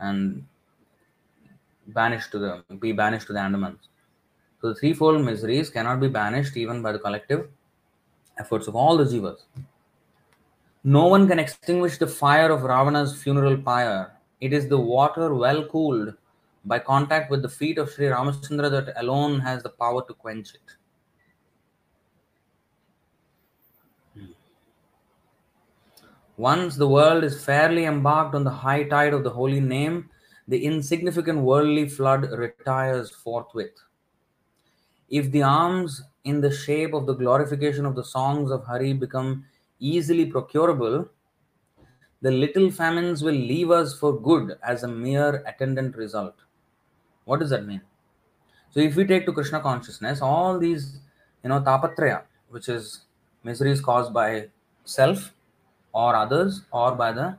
and 0.00 0.44
banish 1.86 2.26
to 2.28 2.38
the 2.38 2.76
be 2.78 2.92
banished 2.92 3.26
to 3.28 3.32
the 3.32 3.38
andamans 3.38 3.88
so 4.60 4.68
the 4.70 4.74
threefold 4.74 5.24
miseries 5.24 5.70
cannot 5.70 6.00
be 6.00 6.08
banished 6.08 6.56
even 6.56 6.82
by 6.82 6.92
the 6.92 6.98
collective 6.98 7.48
efforts 8.38 8.66
of 8.66 8.76
all 8.76 8.96
the 8.96 9.04
jivas 9.04 9.40
no 10.88 11.06
one 11.06 11.28
can 11.28 11.38
extinguish 11.38 11.98
the 11.98 12.06
fire 12.06 12.50
of 12.50 12.62
Ravana's 12.62 13.22
funeral 13.22 13.58
pyre. 13.58 14.10
It 14.40 14.54
is 14.54 14.68
the 14.68 14.78
water 14.78 15.34
well 15.34 15.66
cooled 15.66 16.14
by 16.64 16.78
contact 16.78 17.30
with 17.30 17.42
the 17.42 17.48
feet 17.50 17.76
of 17.76 17.90
Sri 17.90 18.06
Ramachandra 18.06 18.70
that 18.70 18.94
alone 18.96 19.38
has 19.40 19.62
the 19.62 19.68
power 19.68 20.02
to 20.06 20.14
quench 20.14 20.54
it. 20.54 20.62
Once 26.38 26.76
the 26.76 26.88
world 26.88 27.22
is 27.22 27.44
fairly 27.44 27.84
embarked 27.84 28.34
on 28.34 28.44
the 28.44 28.58
high 28.64 28.84
tide 28.84 29.12
of 29.12 29.24
the 29.24 29.30
holy 29.30 29.60
name, 29.60 30.08
the 30.46 30.64
insignificant 30.64 31.40
worldly 31.40 31.86
flood 31.86 32.30
retires 32.30 33.10
forthwith. 33.10 33.78
If 35.10 35.30
the 35.32 35.42
alms 35.42 36.02
in 36.24 36.40
the 36.40 36.50
shape 36.50 36.94
of 36.94 37.04
the 37.04 37.14
glorification 37.14 37.84
of 37.84 37.94
the 37.94 38.04
songs 38.04 38.50
of 38.50 38.64
Hari 38.64 38.94
become 38.94 39.44
easily 39.78 40.26
procurable, 40.26 41.08
the 42.20 42.30
little 42.30 42.70
famines 42.70 43.22
will 43.22 43.34
leave 43.34 43.70
us 43.70 43.96
for 43.98 44.20
good 44.20 44.56
as 44.62 44.82
a 44.82 44.88
mere 44.88 45.42
attendant 45.46 45.96
result. 45.96 46.34
What 47.24 47.40
does 47.40 47.50
that 47.50 47.66
mean? 47.66 47.82
So, 48.70 48.80
if 48.80 48.96
we 48.96 49.04
take 49.06 49.24
to 49.26 49.32
Krishna 49.32 49.60
consciousness, 49.60 50.20
all 50.20 50.58
these, 50.58 51.00
you 51.42 51.48
know, 51.48 51.60
tapatraya, 51.60 52.22
which 52.48 52.68
is 52.68 53.04
miseries 53.44 53.80
caused 53.80 54.12
by 54.12 54.48
self 54.84 55.32
or 55.92 56.14
others 56.14 56.62
or 56.72 56.94
by 56.94 57.12
the 57.12 57.36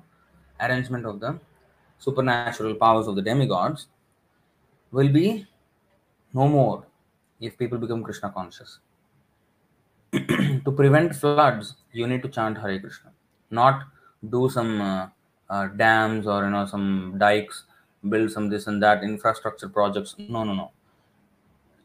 arrangement 0.59 1.05
of 1.05 1.19
the 1.19 1.39
supernatural 1.97 2.75
powers 2.75 3.07
of 3.07 3.15
the 3.15 3.21
demigods 3.21 3.87
will 4.91 5.09
be 5.09 5.45
no 6.33 6.47
more 6.47 6.85
if 7.39 7.57
people 7.57 7.77
become 7.77 8.03
Krishna 8.03 8.31
conscious. 8.31 8.79
to 10.65 10.71
prevent 10.75 11.15
floods, 11.15 11.75
you 11.91 12.07
need 12.07 12.23
to 12.23 12.29
chant 12.29 12.57
Hare 12.57 12.79
Krishna, 12.79 13.11
not 13.51 13.83
do 14.29 14.49
some 14.49 14.81
uh, 14.81 15.07
uh, 15.49 15.67
dams 15.67 16.27
or 16.27 16.43
you 16.43 16.49
know 16.49 16.65
some 16.65 17.15
dikes, 17.17 17.63
build 18.07 18.31
some 18.31 18.49
this 18.49 18.67
and 18.67 18.81
that 18.81 19.03
infrastructure 19.03 19.69
projects. 19.69 20.15
No, 20.17 20.43
no, 20.43 20.53
no. 20.53 20.71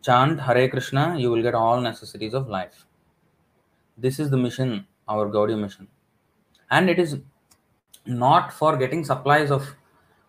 Chant 0.02 0.40
Hare 0.40 0.68
Krishna, 0.68 1.16
you 1.18 1.30
will 1.30 1.42
get 1.42 1.54
all 1.54 1.80
necessities 1.80 2.34
of 2.34 2.48
life. 2.48 2.86
This 3.96 4.18
is 4.18 4.30
the 4.30 4.36
mission, 4.36 4.86
our 5.08 5.28
Gaudiya 5.28 5.58
mission, 5.58 5.88
and 6.70 6.90
it 6.90 6.98
is 6.98 7.18
not 8.06 8.52
for 8.52 8.76
getting 8.76 9.04
supplies 9.04 9.50
of 9.50 9.66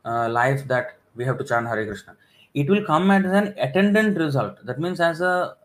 uh, 0.05 0.30
life 0.30 0.67
that 0.67 0.97
we 1.15 1.26
have 1.26 1.38
to 1.38 1.43
chant 1.43 1.67
Hare 1.67 1.85
Krishna. 1.85 2.15
It 2.53 2.69
will 2.69 2.85
come 2.85 3.11
as 3.11 3.26
an 3.26 3.53
attendant 3.57 4.17
result. 4.17 4.65
That 4.65 4.80
means 4.80 4.99
as 4.99 5.22
a 5.22 5.55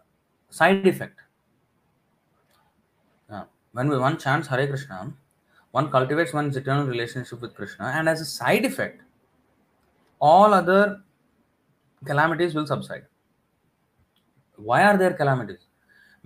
side 0.49 0.87
effect. 0.87 1.20
When 3.73 3.89
one 4.01 4.19
chants 4.19 4.49
Hare 4.49 4.67
Krishna, 4.67 5.13
one 5.71 5.91
cultivates 5.91 6.33
one's 6.33 6.57
eternal 6.57 6.87
relationship 6.87 7.41
with 7.41 7.55
Krishna, 7.55 7.87
and 7.87 8.09
as 8.09 8.21
a 8.21 8.25
side 8.25 8.65
effect, 8.65 9.03
all 10.19 10.53
other 10.53 11.03
calamities 12.05 12.55
will 12.55 12.67
subside. 12.67 13.05
Why 14.57 14.83
are 14.83 14.97
there 14.97 15.13
calamities? 15.13 15.67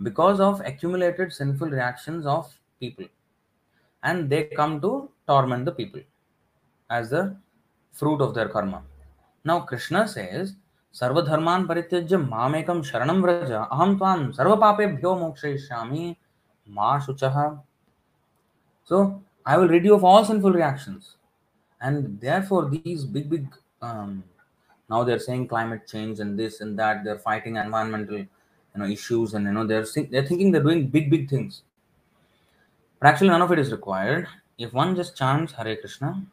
Because 0.03 0.41
of 0.41 0.61
accumulated 0.61 1.33
sinful 1.33 1.69
reactions 1.69 2.27
of 2.27 2.53
people, 2.81 3.07
and 4.03 4.31
they 4.31 4.45
come 4.45 4.81
to 4.81 5.11
torment 5.29 5.67
the 5.67 5.73
people 5.73 6.01
as 6.91 7.11
the 7.11 7.37
fruit 7.93 8.21
of 8.21 8.35
their 8.35 8.49
karma. 8.49 8.83
Now, 9.45 9.61
Krishna 9.61 10.09
says, 10.09 10.57
Sarva 10.95 11.27
dharman 11.27 11.67
parityajya 11.67 12.29
mamekam 12.29 12.83
sharanam 12.89 13.21
vraja 13.21 13.69
aham 13.69 13.99
tvam 13.99 14.35
sarva 14.35 14.57
papebhyo 14.59 15.19
mokshayishyami 15.23 16.17
ma 16.67 16.99
shuchaha. 17.01 17.61
So, 18.85 19.23
I 19.47 19.57
will 19.57 19.69
rid 19.69 19.85
you 19.85 19.95
of 19.95 20.05
all 20.05 20.25
sinful 20.25 20.53
reactions. 20.53 21.17
And 21.81 22.21
therefore, 22.21 22.71
these 22.71 23.05
big, 23.05 23.29
big, 23.29 23.47
um, 23.83 24.25
now 24.89 25.05
they're 25.05 25.19
saying 25.19 25.49
climate 25.49 25.87
change 25.87 26.21
and 26.21 26.39
this 26.39 26.61
and 26.61 26.79
that, 26.79 27.05
they're 27.05 27.19
fighting 27.19 27.57
environmental 27.57 28.19
you 28.19 28.29
know, 28.77 28.87
issues 28.87 29.35
and 29.35 29.45
you 29.47 29.53
know, 29.53 29.67
they're, 29.67 29.87
they're 30.11 30.27
thinking 30.27 30.51
they're 30.51 30.63
doing 30.63 30.87
big, 30.89 31.11
big 31.11 31.29
things. 31.29 31.63
But 33.01 33.09
actually, 33.09 33.29
none 33.29 33.43
of 33.43 33.53
it 33.53 33.59
is 33.59 33.71
required. 33.71 34.29
If 34.57 34.73
one 34.73 34.97
just 34.97 35.17
chants 35.17 35.53
Hare 35.53 35.77
Krishna, 35.77 36.25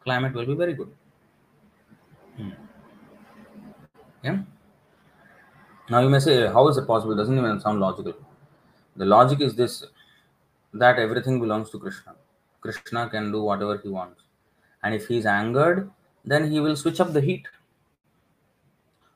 climate 0.00 0.32
will 0.34 0.46
be 0.46 0.54
very 0.54 0.74
good. 0.74 0.92
Hmm. 2.36 2.50
Yeah. 4.22 4.38
Now 5.88 6.00
you 6.00 6.08
may 6.08 6.20
say, 6.20 6.46
how 6.46 6.68
is 6.68 6.76
it 6.76 6.86
possible? 6.86 7.16
Doesn't 7.16 7.36
even 7.36 7.58
sound 7.58 7.80
logical. 7.80 8.14
The 9.00 9.06
logic 9.06 9.40
is 9.40 9.54
this 9.54 9.82
that 10.74 10.98
everything 10.98 11.40
belongs 11.40 11.70
to 11.70 11.78
Krishna. 11.78 12.16
Krishna 12.60 13.08
can 13.08 13.32
do 13.32 13.42
whatever 13.42 13.78
he 13.82 13.88
wants. 13.88 14.20
And 14.82 14.94
if 14.94 15.06
he 15.08 15.16
is 15.16 15.24
angered, 15.24 15.90
then 16.22 16.50
he 16.50 16.60
will 16.60 16.76
switch 16.76 17.00
up 17.00 17.14
the 17.14 17.22
heat. 17.22 17.46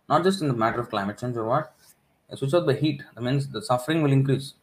Not 0.09 0.25
just 0.25 0.41
in 0.41 0.49
the 0.49 0.55
matter 0.55 0.81
of 0.81 0.89
climate 0.89 1.19
change 1.19 1.37
or 1.37 1.45
what. 1.45 1.75
Switch 2.35 2.55
up 2.55 2.65
the 2.65 2.73
heat. 2.73 3.03
That 3.15 3.21
means 3.21 3.47
the 3.47 3.61
suffering 3.61 4.03
will 4.03 4.11
increase. 4.11 4.55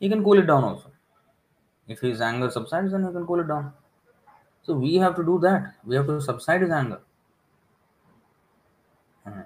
He 0.00 0.08
can 0.08 0.24
cool 0.24 0.38
it 0.40 0.48
down 0.48 0.64
also. 0.64 0.90
If 1.86 2.00
his 2.00 2.20
anger 2.20 2.50
subsides, 2.50 2.90
then 2.90 3.06
he 3.06 3.12
can 3.12 3.26
cool 3.26 3.38
it 3.38 3.46
down. 3.46 3.72
So 4.64 4.74
we 4.74 4.96
have 4.96 5.14
to 5.14 5.24
do 5.24 5.38
that. 5.44 5.74
We 5.84 5.94
have 5.94 6.08
to 6.08 6.20
subside 6.20 6.62
his 6.62 6.72
anger. 6.72 7.00
Uh-huh. 9.24 9.42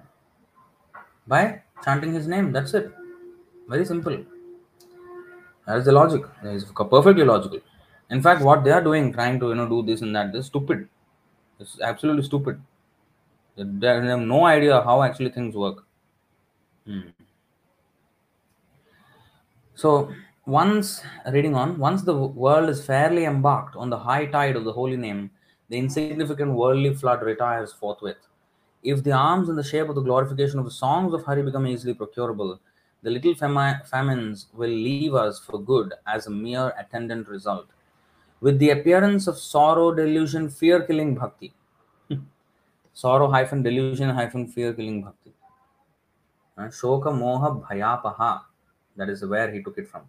By 1.27 1.61
chanting 1.83 2.15
his 2.15 2.27
name. 2.27 2.51
That's 2.51 2.73
it. 2.73 2.91
Very 3.71 3.85
simple. 3.85 4.17
That 5.65 5.77
is 5.77 5.85
the 5.85 5.93
logic. 5.93 6.23
Is 6.43 6.65
perfectly 6.65 7.23
logical. 7.23 7.59
In 8.09 8.21
fact, 8.21 8.41
what 8.41 8.65
they 8.65 8.71
are 8.71 8.83
doing, 8.83 9.13
trying 9.13 9.39
to 9.39 9.49
you 9.49 9.55
know 9.55 9.67
do 9.69 9.81
this 9.81 10.01
and 10.01 10.13
that, 10.15 10.35
is 10.35 10.47
stupid. 10.47 10.89
It's 11.57 11.79
absolutely 11.79 12.23
stupid. 12.23 12.61
They 13.55 13.87
have 13.87 14.19
no 14.19 14.45
idea 14.45 14.81
how 14.81 15.03
actually 15.03 15.29
things 15.29 15.55
work. 15.55 15.85
Hmm. 16.85 17.11
So 19.75 20.11
once 20.45 21.01
reading 21.31 21.55
on, 21.55 21.77
once 21.77 22.01
the 22.01 22.15
world 22.15 22.69
is 22.69 22.83
fairly 22.85 23.23
embarked 23.23 23.77
on 23.77 23.89
the 23.89 23.99
high 23.99 24.25
tide 24.25 24.57
of 24.57 24.65
the 24.65 24.73
holy 24.73 24.97
name, 24.97 25.31
the 25.69 25.77
insignificant 25.77 26.51
worldly 26.51 26.93
flood 26.93 27.21
retires 27.21 27.71
forthwith. 27.71 28.17
If 28.83 29.03
the 29.03 29.11
alms 29.11 29.47
in 29.47 29.55
the 29.55 29.63
shape 29.63 29.87
of 29.87 29.95
the 29.95 30.01
glorification 30.01 30.59
of 30.59 30.65
the 30.65 30.71
songs 30.71 31.13
of 31.13 31.23
Hari 31.23 31.43
become 31.43 31.67
easily 31.67 31.93
procurable, 31.93 32.59
the 33.02 33.10
little 33.10 33.34
fami- 33.34 33.86
famines 33.86 34.46
will 34.52 34.70
leave 34.70 35.14
us 35.14 35.38
for 35.38 35.58
good 35.62 35.92
as 36.06 36.26
a 36.26 36.30
mere 36.30 36.72
attendant 36.78 37.28
result. 37.28 37.66
With 38.40 38.58
the 38.58 38.70
appearance 38.70 39.26
of 39.26 39.38
sorrow, 39.38 39.92
delusion, 39.92 40.48
fear 40.48 40.82
killing 40.82 41.14
bhakti. 41.14 41.54
sorrow 42.92 43.30
hyphen 43.30 43.62
delusion 43.62 44.10
hyphen 44.10 44.46
fear 44.46 44.72
killing 44.72 45.02
bhakti. 45.02 45.32
Uh, 46.58 46.64
Shoka 46.64 47.12
moha 47.12 47.62
bhayapaha. 47.62 48.42
That 48.96 49.08
is 49.08 49.24
where 49.24 49.52
he 49.52 49.62
took 49.62 49.78
it 49.78 49.88
from. 49.88 50.02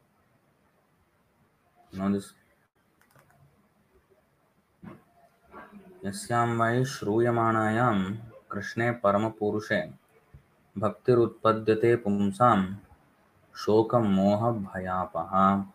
You 1.91 1.99
know 1.99 2.11
this? 2.13 2.33
यस्यां 6.05 6.47
वै 6.57 6.83
श्रूयमाणायां 6.85 7.93
कृष्णे 8.51 8.89
परमपुरुषे 9.03 9.79
भक्तिरुत्पद्यते 10.75 11.95
पुंसां 12.03 12.57
shoka 13.54 14.00
moha 14.00 14.52
bhayapaha. 14.66 15.66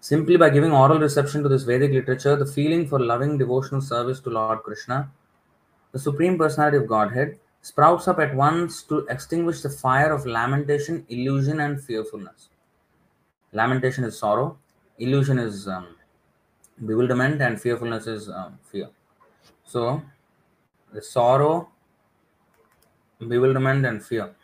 Simply 0.00 0.36
by 0.36 0.50
giving 0.50 0.72
oral 0.72 0.98
reception 0.98 1.42
to 1.42 1.48
this 1.48 1.62
Vedic 1.62 1.92
literature, 1.92 2.34
the 2.36 2.46
feeling 2.46 2.88
for 2.88 2.98
loving 2.98 3.38
devotional 3.38 3.80
service 3.80 4.18
to 4.20 4.30
Lord 4.30 4.62
Krishna, 4.64 5.10
the 5.92 5.98
Supreme 5.98 6.36
Personality 6.36 6.78
of 6.78 6.88
Godhead, 6.88 7.38
sprouts 7.60 8.08
up 8.08 8.18
at 8.18 8.34
once 8.34 8.82
to 8.82 9.06
extinguish 9.06 9.60
the 9.60 9.70
fire 9.70 10.12
of 10.12 10.26
lamentation, 10.26 11.06
illusion, 11.08 11.60
and 11.60 11.80
fearfulness. 11.80 12.48
Lamentation 13.52 14.02
is 14.02 14.18
sorrow, 14.18 14.58
illusion 14.98 15.38
is 15.38 15.68
um, 15.68 15.94
bewilderment, 16.84 17.40
and 17.40 17.60
fearfulness 17.60 18.06
is 18.06 18.28
um, 18.28 18.58
fear. 18.64 18.88
So, 19.64 20.02
the 20.92 21.00
sorrow, 21.00 21.68
bewilderment, 23.20 23.86
and 23.86 24.04
fear, 24.04 24.34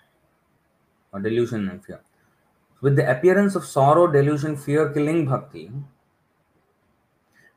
or 1.12 1.20
delusion 1.20 1.68
and 1.68 1.84
fear. 1.84 2.00
With 2.80 2.96
the 2.96 3.10
appearance 3.10 3.56
of 3.56 3.64
sorrow, 3.64 4.06
delusion, 4.06 4.56
fear 4.56 4.90
killing 4.90 5.26
bhakti, 5.26 5.72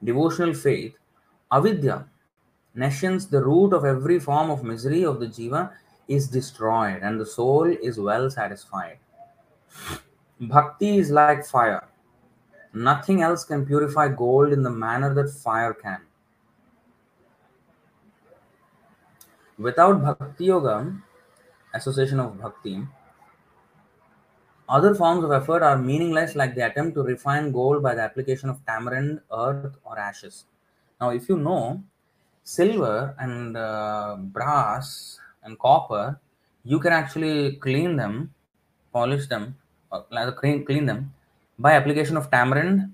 devotional 0.03 0.53
faith, 0.53 0.95
avidya, 1.51 2.07
nescience, 2.73 3.27
the 3.27 3.43
root 3.43 3.73
of 3.73 3.85
every 3.85 4.19
form 4.19 4.49
of 4.49 4.63
misery 4.63 5.03
of 5.05 5.19
the 5.19 5.27
jiva, 5.27 5.71
is 6.07 6.27
destroyed 6.27 7.01
and 7.03 7.19
the 7.19 7.25
soul 7.25 7.65
is 7.65 7.99
well 7.99 8.29
satisfied. 8.29 8.97
Bhakti 10.39 10.97
is 10.97 11.11
like 11.11 11.45
fire. 11.45 11.87
Nothing 12.73 13.21
else 13.21 13.43
can 13.43 13.65
purify 13.65 14.07
gold 14.07 14.51
in 14.51 14.63
the 14.63 14.69
manner 14.71 15.13
that 15.13 15.29
fire 15.29 15.73
can. 15.73 16.01
Without 19.59 20.01
Bhakti 20.01 20.45
Yoga, 20.45 20.91
association 21.75 22.19
of 22.19 22.41
Bhakti, 22.41 22.87
other 24.71 24.95
forms 24.95 25.23
of 25.25 25.31
effort 25.33 25.61
are 25.61 25.77
meaningless, 25.77 26.35
like 26.35 26.55
the 26.55 26.65
attempt 26.65 26.95
to 26.95 27.03
refine 27.03 27.51
gold 27.51 27.83
by 27.83 27.93
the 27.93 28.01
application 28.01 28.49
of 28.49 28.65
tamarind, 28.65 29.19
earth, 29.31 29.75
or 29.83 29.99
ashes. 29.99 30.45
Now, 30.99 31.09
if 31.09 31.27
you 31.27 31.37
know, 31.37 31.83
silver 32.43 33.13
and 33.19 33.57
uh, 33.57 34.15
brass 34.17 35.19
and 35.43 35.59
copper, 35.59 36.19
you 36.63 36.79
can 36.79 36.93
actually 36.93 37.57
clean 37.57 37.97
them, 37.97 38.33
polish 38.93 39.27
them, 39.27 39.57
or 39.91 40.05
clean, 40.39 40.65
clean 40.65 40.85
them 40.85 41.13
by 41.59 41.73
application 41.73 42.15
of 42.15 42.31
tamarind, 42.31 42.91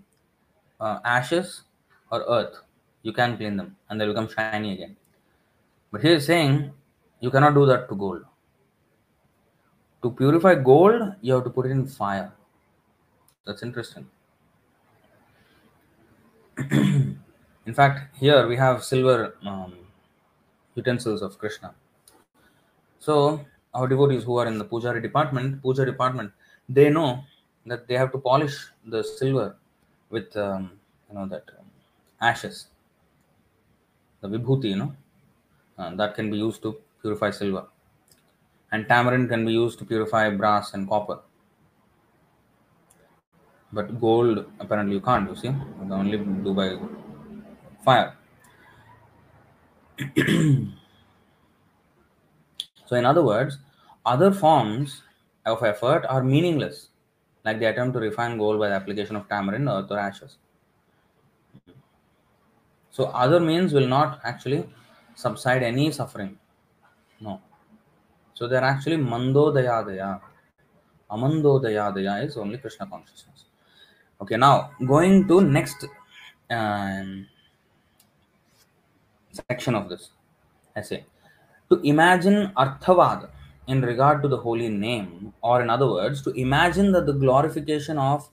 uh, 0.80 1.00
ashes, 1.06 1.64
or 2.12 2.24
earth. 2.28 2.58
You 3.04 3.14
can 3.14 3.38
clean 3.38 3.56
them 3.56 3.76
and 3.90 4.02
they 4.02 4.08
become 4.08 4.28
shiny 4.28 4.74
again. 4.74 4.96
But 5.92 6.02
he 6.02 6.10
is 6.10 6.26
saying 6.26 6.72
you 7.20 7.30
cannot 7.30 7.54
do 7.54 7.66
that 7.68 7.88
to 7.90 7.96
gold. 7.96 8.24
To 10.08 10.14
purify 10.14 10.56
gold, 10.56 11.16
you 11.20 11.34
have 11.34 11.44
to 11.44 11.50
put 11.50 11.66
it 11.66 11.72
in 11.72 11.86
fire. 11.86 12.32
That's 13.46 13.62
interesting. 13.62 14.08
in 16.72 17.74
fact, 17.74 18.16
here 18.16 18.48
we 18.48 18.56
have 18.56 18.86
silver 18.86 19.36
um, 19.46 19.74
utensils 20.76 21.22
of 21.22 21.38
Krishna. 21.38 21.76
So 23.00 23.46
our 23.74 23.86
devotees 23.90 24.24
who 24.24 24.38
are 24.38 24.48
in 24.48 24.58
the 24.58 24.64
pujari 24.64 25.02
department, 25.02 25.62
puja 25.62 25.86
department, 25.86 26.32
they 26.70 26.90
know 26.90 27.26
that 27.66 27.86
they 27.90 27.96
have 27.96 28.14
to 28.14 28.18
polish 28.18 28.56
the 28.86 29.04
silver 29.04 29.58
with 30.10 30.38
um, 30.38 30.72
you 31.10 31.16
know 31.16 31.26
that 31.28 31.44
um, 31.60 31.66
ashes 32.22 32.68
the 34.22 34.30
vibhuti, 34.30 34.70
you 34.70 34.78
know, 34.78 34.96
uh, 35.78 35.94
that 35.96 36.16
can 36.16 36.32
be 36.32 36.38
used 36.38 36.62
to 36.62 36.78
purify 37.02 37.30
silver. 37.30 37.68
And 38.72 38.88
tamarind 38.88 39.30
can 39.30 39.46
be 39.46 39.54
used 39.54 39.80
to 39.80 39.86
purify 39.86 40.30
brass 40.30 40.74
and 40.74 40.88
copper. 40.90 41.20
But 43.72 44.00
gold, 44.00 44.46
apparently, 44.60 44.96
you 44.96 45.02
can't, 45.02 45.30
you 45.30 45.36
see, 45.36 45.48
you 45.48 45.76
can 45.80 45.92
only 45.92 46.18
do 46.18 46.54
by 46.54 46.78
fire. 47.84 48.16
so, 52.86 52.96
in 52.96 53.06
other 53.06 53.24
words, 53.24 53.58
other 54.06 54.32
forms 54.32 55.04
of 55.46 55.64
effort 55.64 56.06
are 56.08 56.24
meaningless, 56.24 56.90
like 57.44 57.60
the 57.60 57.66
attempt 57.66 57.94
to 57.96 58.00
refine 58.00 58.38
gold 58.38 58.60
by 58.60 58.70
the 58.70 58.76
application 58.76 59.16
of 59.16 59.28
tamarind, 59.28 59.68
earth, 59.68 59.92
or 59.92 60.00
ashes. 60.00 60.38
So, 62.92 63.06
other 63.06 63.40
means 63.40 63.74
will 63.74 63.88
not 63.88 64.22
actually 64.24 64.70
subside 65.16 65.64
any 65.64 65.92
suffering. 65.92 66.38
No. 67.20 67.42
So, 68.38 68.48
they're 68.48 68.64
actually 68.64 68.98
mandodayadaya. 68.98 70.22
Amandodayadaya 71.10 72.24
is 72.24 72.38
only 72.38 72.60
Krishna 72.60 72.86
consciousness. 72.86 73.46
Okay, 74.22 74.38
now 74.38 74.72
going 74.86 75.28
to 75.28 75.42
next 75.42 75.86
um, 76.52 77.26
section 79.32 79.74
of 79.74 79.90
this 79.90 80.12
essay. 80.76 81.04
To 81.72 81.80
imagine 81.82 82.52
Arthavad 82.56 83.30
in 83.68 83.82
regard 83.82 84.22
to 84.22 84.28
the 84.28 84.38
holy 84.38 84.70
name, 84.70 85.34
or 85.42 85.64
in 85.64 85.72
other 85.72 85.88
words, 85.88 86.22
to 86.22 86.32
imagine 86.32 86.92
that 86.92 87.08
the 87.08 87.14
glorification 87.14 87.98
of 87.98 88.30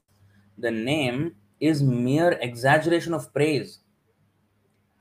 the 0.59 0.71
name 0.71 1.35
is 1.61 1.83
mere 1.83 2.33
exaggeration 2.43 3.15
of 3.15 3.33
praise, 3.33 3.79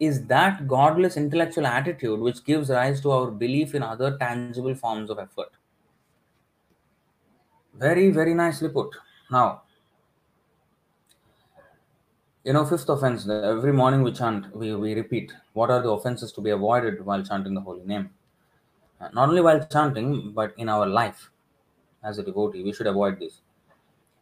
is 0.05 0.25
that 0.27 0.67
godless 0.67 1.17
intellectual 1.17 1.67
attitude 1.67 2.19
which 2.19 2.43
gives 2.45 2.69
rise 2.69 3.01
to 3.01 3.11
our 3.11 3.31
belief 3.31 3.75
in 3.75 3.83
other 3.83 4.17
tangible 4.17 4.75
forms 4.75 5.09
of 5.09 5.19
effort. 5.19 5.49
Very, 7.75 8.09
very 8.11 8.33
nicely 8.33 8.69
put. 8.69 8.89
Now, 9.31 9.63
you 12.43 12.53
know, 12.53 12.65
fifth 12.65 12.89
offense, 12.89 13.27
every 13.27 13.73
morning 13.73 14.03
we 14.03 14.11
chant, 14.11 14.53
we, 14.55 14.75
we 14.75 14.93
repeat 14.93 15.33
what 15.53 15.69
are 15.69 15.81
the 15.81 15.89
offenses 15.89 16.31
to 16.33 16.41
be 16.41 16.49
avoided 16.49 17.05
while 17.05 17.23
chanting 17.23 17.53
the 17.53 17.61
holy 17.61 17.85
name. 17.85 18.09
Uh, 18.99 19.07
not 19.13 19.29
only 19.29 19.41
while 19.41 19.65
chanting, 19.67 20.31
but 20.33 20.53
in 20.57 20.69
our 20.69 20.85
life 20.85 21.29
as 22.03 22.17
a 22.17 22.23
devotee, 22.23 22.63
we 22.63 22.73
should 22.73 22.87
avoid 22.87 23.19
this. 23.19 23.41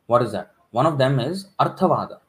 What 0.05 0.21
is 0.21 0.31
that? 0.33 0.51
One 0.71 0.85
of 0.85 0.97
them 0.97 1.19
is 1.19 1.47
Arthavada 1.59 2.19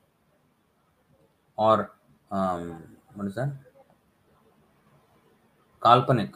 or 1.56 1.92
um, 2.30 2.82
what 3.14 3.26
is 3.26 3.34
that? 3.34 3.52
Kalpanik. 5.80 6.34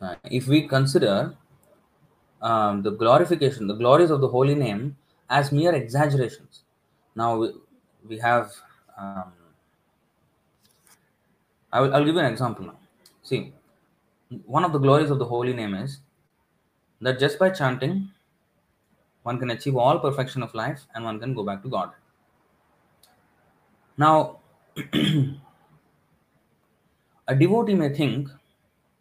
Uh, 0.00 0.14
if 0.30 0.46
we 0.46 0.66
consider 0.68 1.36
um, 2.42 2.82
the 2.82 2.90
glorification, 2.90 3.66
the 3.66 3.74
glories 3.74 4.10
of 4.10 4.20
the 4.20 4.28
holy 4.28 4.54
name 4.54 4.96
as 5.30 5.52
mere 5.52 5.74
exaggerations. 5.74 6.62
Now, 7.14 7.36
we, 7.36 7.52
we 8.08 8.18
have, 8.18 8.52
um, 8.96 9.32
I 11.72 11.80
will, 11.80 11.94
I'll 11.94 12.04
give 12.04 12.14
you 12.14 12.20
an 12.20 12.32
example 12.32 12.66
now. 12.66 12.78
See, 13.22 13.52
one 14.46 14.64
of 14.64 14.72
the 14.72 14.78
glories 14.78 15.10
of 15.10 15.18
the 15.18 15.24
holy 15.24 15.52
name 15.52 15.74
is 15.74 15.98
that 17.00 17.18
just 17.18 17.38
by 17.38 17.50
chanting, 17.50 18.10
one 19.22 19.38
can 19.38 19.50
achieve 19.50 19.76
all 19.76 19.98
perfection 19.98 20.42
of 20.42 20.54
life 20.54 20.86
and 20.94 21.04
one 21.04 21.18
can 21.20 21.34
go 21.34 21.42
back 21.42 21.62
to 21.62 21.68
God. 21.68 21.90
Now, 23.96 24.37
a 27.28 27.34
devotee 27.34 27.74
may 27.74 27.92
think 27.94 28.28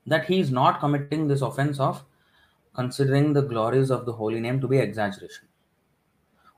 that 0.06 0.26
he 0.26 0.40
is 0.40 0.52
not 0.52 0.80
committing 0.80 1.28
this 1.28 1.42
offense 1.42 1.80
of 1.80 2.04
considering 2.74 3.34
the 3.34 3.42
glories 3.42 3.90
of 3.90 4.06
the 4.06 4.14
holy 4.14 4.40
name 4.40 4.62
to 4.62 4.68
be 4.68 4.78
exaggeration. 4.78 5.48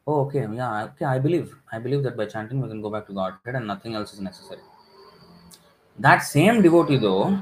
Oh, 0.06 0.22
okay, 0.22 0.48
yeah, 0.54 0.84
okay, 0.86 1.06
I 1.06 1.20
believe. 1.20 1.56
I 1.72 1.80
believe 1.80 2.04
that 2.04 2.18
by 2.18 2.26
chanting 2.26 2.62
we 2.62 2.68
can 2.68 2.82
go 2.82 2.90
back 2.90 3.08
to 3.08 3.14
Godhead 3.14 3.56
and 3.56 3.68
nothing 3.68 3.96
else 3.96 4.14
is 4.14 4.20
necessary. 4.20 4.62
That 5.98 6.20
same 6.20 6.62
devotee, 6.62 6.98
though, 6.98 7.42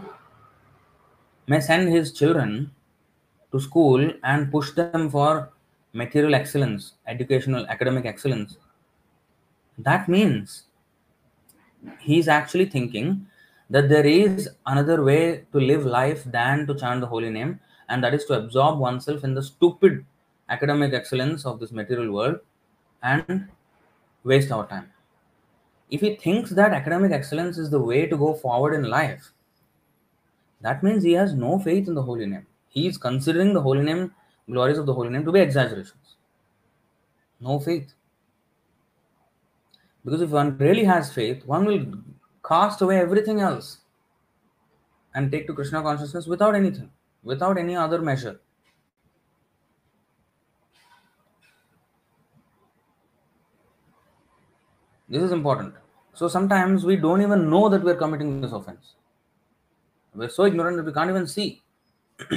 may 1.47 1.59
send 1.59 1.89
his 1.89 2.11
children 2.11 2.71
to 3.51 3.59
school 3.59 4.11
and 4.23 4.51
push 4.51 4.71
them 4.71 5.09
for 5.09 5.49
material 5.93 6.35
excellence, 6.35 6.93
educational, 7.07 7.65
academic 7.67 8.05
excellence. 8.05 8.57
That 9.77 10.09
means 10.09 10.63
he's 11.99 12.27
actually 12.27 12.65
thinking 12.65 13.27
that 13.69 13.89
there 13.89 14.05
is 14.05 14.49
another 14.65 15.03
way 15.03 15.45
to 15.51 15.59
live 15.59 15.85
life 15.85 16.23
than 16.25 16.65
to 16.67 16.75
chant 16.75 17.01
the 17.01 17.07
holy 17.07 17.29
name, 17.29 17.59
and 17.89 18.03
that 18.03 18.13
is 18.13 18.25
to 18.25 18.33
absorb 18.33 18.79
oneself 18.79 19.23
in 19.23 19.33
the 19.33 19.43
stupid 19.43 20.05
academic 20.49 20.93
excellence 20.93 21.45
of 21.45 21.59
this 21.59 21.71
material 21.71 22.13
world 22.13 22.39
and 23.03 23.47
waste 24.23 24.51
our 24.51 24.67
time. 24.67 24.91
If 25.89 26.01
he 26.01 26.15
thinks 26.15 26.51
that 26.51 26.73
academic 26.73 27.11
excellence 27.11 27.57
is 27.57 27.69
the 27.69 27.81
way 27.81 28.05
to 28.07 28.17
go 28.17 28.33
forward 28.33 28.73
in 28.73 28.83
life, 28.83 29.31
that 30.61 30.83
means 30.83 31.03
he 31.03 31.13
has 31.13 31.33
no 31.33 31.59
faith 31.59 31.87
in 31.87 31.95
the 31.95 32.01
holy 32.01 32.25
name. 32.25 32.47
He 32.67 32.87
is 32.87 32.97
considering 32.97 33.53
the 33.53 33.61
holy 33.61 33.83
name, 33.83 34.13
glories 34.49 34.77
of 34.77 34.85
the 34.85 34.93
holy 34.93 35.09
name 35.09 35.25
to 35.25 35.31
be 35.31 35.39
exaggerations. 35.39 36.15
No 37.39 37.59
faith. 37.59 37.93
Because 40.07 40.21
if 40.21 40.29
one 40.29 40.57
really 40.57 40.85
has 40.85 41.11
faith, 41.11 41.45
one 41.45 41.65
will 41.65 41.85
cast 42.47 42.81
away 42.81 42.97
everything 42.97 43.41
else 43.41 43.79
and 45.13 45.29
take 45.29 45.47
to 45.47 45.53
Krishna 45.53 45.81
consciousness 45.81 46.27
without 46.27 46.55
anything, 46.55 46.89
without 47.23 47.57
any 47.57 47.75
other 47.75 48.01
measure. 48.01 48.39
This 55.09 55.23
is 55.23 55.33
important. 55.33 55.73
So 56.13 56.29
sometimes 56.29 56.85
we 56.85 56.95
don't 56.95 57.21
even 57.21 57.49
know 57.49 57.67
that 57.67 57.83
we're 57.83 57.95
committing 57.95 58.39
this 58.39 58.53
offense. 58.53 58.93
We're 60.15 60.29
so 60.29 60.45
ignorant 60.45 60.77
that 60.77 60.85
we 60.85 60.93
can't 60.93 61.09
even 61.09 61.27
see. 61.27 61.63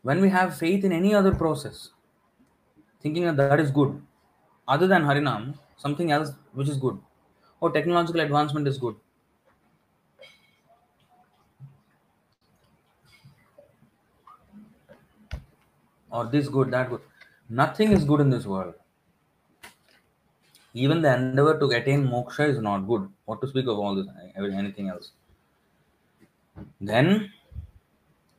when 0.00 0.22
we 0.22 0.30
have 0.30 0.56
faith 0.56 0.86
in 0.86 0.92
any 0.92 1.14
other 1.14 1.34
process, 1.34 1.90
thinking 3.02 3.24
that 3.24 3.36
that 3.36 3.60
is 3.60 3.70
good, 3.70 4.00
other 4.66 4.86
than 4.86 5.02
Harinam, 5.02 5.58
something 5.76 6.10
else 6.10 6.32
which 6.52 6.68
is 6.68 6.76
good, 6.76 6.98
or 7.60 7.70
technological 7.70 8.20
advancement 8.20 8.68
is 8.68 8.78
good. 8.78 8.96
Or 16.10 16.26
this 16.26 16.48
good, 16.48 16.70
that 16.70 16.90
good. 16.90 17.00
Nothing 17.48 17.92
is 17.92 18.04
good 18.04 18.20
in 18.20 18.30
this 18.30 18.46
world. 18.46 18.74
Even 20.72 21.02
the 21.02 21.12
endeavor 21.14 21.58
to 21.58 21.70
attain 21.70 22.06
moksha 22.06 22.48
is 22.48 22.58
not 22.60 22.86
good. 22.86 23.08
What 23.24 23.40
to 23.40 23.48
speak 23.48 23.66
of 23.66 23.78
all 23.78 23.94
this, 23.94 24.06
eh, 24.36 24.40
anything 24.40 24.88
else? 24.88 25.12
Then, 26.80 27.32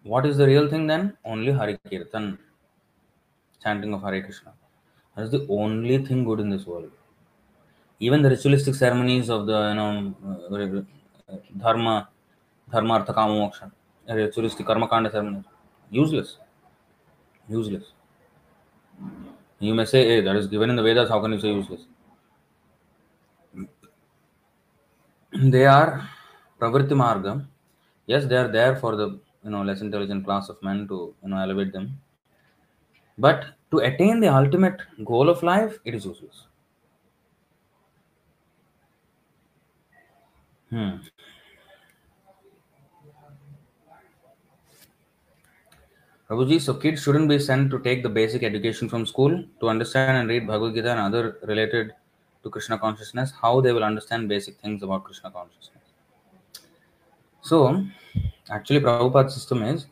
what 0.03 0.25
is 0.25 0.37
the 0.37 0.47
real 0.47 0.69
thing 0.69 0.87
then? 0.87 1.17
Only 1.25 1.51
Hari 1.51 1.77
Kirtan, 1.89 2.37
chanting 3.61 3.93
of 3.93 4.01
hari 4.01 4.21
Krishna. 4.21 4.53
That 5.15 5.23
is 5.23 5.31
the 5.31 5.45
only 5.49 6.05
thing 6.05 6.23
good 6.23 6.39
in 6.39 6.49
this 6.49 6.65
world. 6.65 6.91
Even 7.99 8.21
the 8.21 8.29
ritualistic 8.29 8.75
ceremonies 8.75 9.29
of 9.29 9.45
the 9.47 9.59
you 9.69 9.75
know 9.75 10.13
uh, 11.29 11.35
dharma, 11.57 12.09
dharma, 12.71 12.93
artha, 12.95 13.13
kama, 13.13 13.33
moksha, 13.33 13.71
ritualistic 14.07 14.65
karma 14.65 14.87
kanda 14.87 15.09
ceremonies, 15.11 15.45
useless, 15.89 16.37
useless. 17.47 17.83
You 19.59 19.73
may 19.73 19.85
say, 19.85 20.05
"Hey, 20.05 20.21
that 20.21 20.35
is 20.35 20.47
given 20.47 20.69
in 20.69 20.75
the 20.75 20.83
Vedas. 20.83 21.09
How 21.09 21.21
can 21.21 21.31
you 21.31 21.39
say 21.39 21.53
useless?" 21.53 21.85
They 25.53 25.65
are 25.65 26.07
pravritti 26.59 26.95
marga. 27.03 27.45
Yes, 28.07 28.25
they 28.25 28.37
are 28.37 28.47
there 28.47 28.75
for 28.75 28.95
the 28.95 29.19
you 29.43 29.51
know 29.51 29.61
less 29.63 29.81
intelligent 29.81 30.25
class 30.25 30.49
of 30.49 30.61
men 30.63 30.87
to 30.87 31.13
you 31.23 31.29
know 31.29 31.37
elevate 31.37 31.71
them. 31.73 31.99
But 33.17 33.45
to 33.71 33.79
attain 33.79 34.19
the 34.19 34.27
ultimate 34.27 34.81
goal 35.03 35.29
of 35.29 35.43
life, 35.43 35.79
it 35.85 35.95
is 35.95 36.05
useless. 36.05 36.47
Hmm. 40.75 40.97
Prabhuji, 46.29 46.59
so 46.59 46.73
kids 46.73 47.01
shouldn't 47.01 47.29
be 47.29 47.39
sent 47.39 47.71
to 47.71 47.79
take 47.79 48.03
the 48.03 48.09
basic 48.09 48.43
education 48.43 48.89
from 48.89 49.05
school 49.05 49.41
to 49.61 49.69
understand 49.69 50.17
and 50.17 50.27
read 50.27 50.45
Bhagavad 50.45 50.75
Gita 50.75 50.91
and 50.91 50.99
other 50.99 51.37
related 51.43 51.93
to 52.43 52.49
Krishna 52.49 52.77
consciousness, 52.77 53.31
how 53.41 53.61
they 53.61 53.71
will 53.71 53.85
understand 53.85 54.27
basic 54.27 54.59
things 54.59 54.83
about 54.83 55.05
Krishna 55.05 55.31
consciousness. 55.31 55.93
So, 57.41 57.85
actually, 58.49 58.81
Prabhupada's 58.81 59.33
system 59.33 59.63
is 59.63 59.85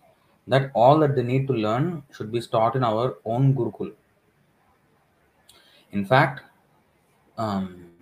that 0.47 0.69
all 0.73 0.99
that 0.99 1.15
they 1.15 1.23
need 1.23 1.47
to 1.47 1.53
learn 1.53 2.03
should 2.11 2.29
be 2.29 2.41
taught 2.41 2.75
in 2.75 2.83
our 2.83 3.19
own 3.23 3.55
Gurukul. 3.55 3.93
In 5.93 6.03
fact, 6.03 6.41
um, 7.37 7.92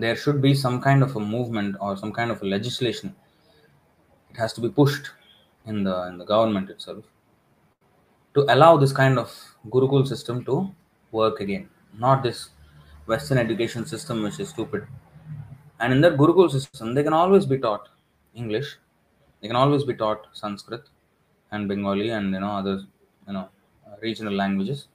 there 0.00 0.16
should 0.16 0.40
be 0.40 0.54
some 0.54 0.80
kind 0.80 1.02
of 1.02 1.16
a 1.16 1.20
movement 1.20 1.76
or 1.80 1.96
some 1.96 2.12
kind 2.12 2.30
of 2.30 2.42
a 2.42 2.46
legislation. 2.46 3.14
It 4.30 4.36
has 4.38 4.52
to 4.54 4.60
be 4.60 4.68
pushed 4.68 5.10
in 5.66 5.84
the 5.84 6.06
in 6.08 6.18
the 6.18 6.24
government 6.24 6.70
itself 6.70 7.04
to 8.34 8.46
allow 8.52 8.76
this 8.76 8.92
kind 8.92 9.18
of 9.18 9.30
Gurukul 9.68 10.06
system 10.06 10.44
to 10.46 10.74
work 11.10 11.40
again, 11.40 11.68
not 11.98 12.22
this 12.22 12.50
Western 13.06 13.38
education 13.38 13.84
system 13.84 14.22
which 14.22 14.40
is 14.40 14.48
stupid. 14.48 14.86
And 15.80 15.92
in 15.92 16.00
that 16.02 16.16
Gurukul 16.16 16.50
system, 16.50 16.94
they 16.94 17.02
can 17.02 17.12
always 17.12 17.44
be 17.44 17.58
taught 17.58 17.88
English, 18.34 18.76
they 19.40 19.48
can 19.48 19.56
always 19.56 19.84
be 19.84 19.94
taught 19.94 20.26
Sanskrit 20.32 20.82
and 21.50 21.68
Bengali 21.68 22.10
and 22.10 22.32
you 22.32 22.40
know 22.40 22.52
other 22.52 22.82
you 23.26 23.32
know 23.34 23.48
regional 24.00 24.32
languages, 24.32 24.86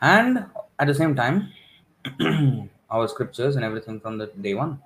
and 0.00 0.44
at 0.78 0.86
the 0.86 0.94
same 0.94 1.14
time, 1.14 1.52
our 2.92 3.08
scriptures 3.08 3.56
and 3.56 3.64
everything 3.64 3.98
from 3.98 4.18
the 4.18 4.26
day 4.46 4.54
one. 4.54 4.80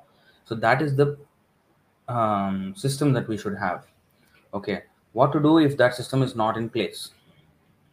So 0.45 0.55
that 0.55 0.81
is 0.81 0.95
the 0.95 1.19
um, 2.09 2.75
system 2.77 3.13
that 3.13 3.29
we 3.29 3.37
should 3.37 3.59
have. 3.59 3.85
Okay, 4.55 4.83
what 5.13 5.33
to 5.33 5.41
do 5.41 5.59
if 5.59 5.77
that 5.77 5.95
system 5.95 6.23
is 6.23 6.37
not 6.37 6.57
in 6.57 6.69
place? 6.71 7.11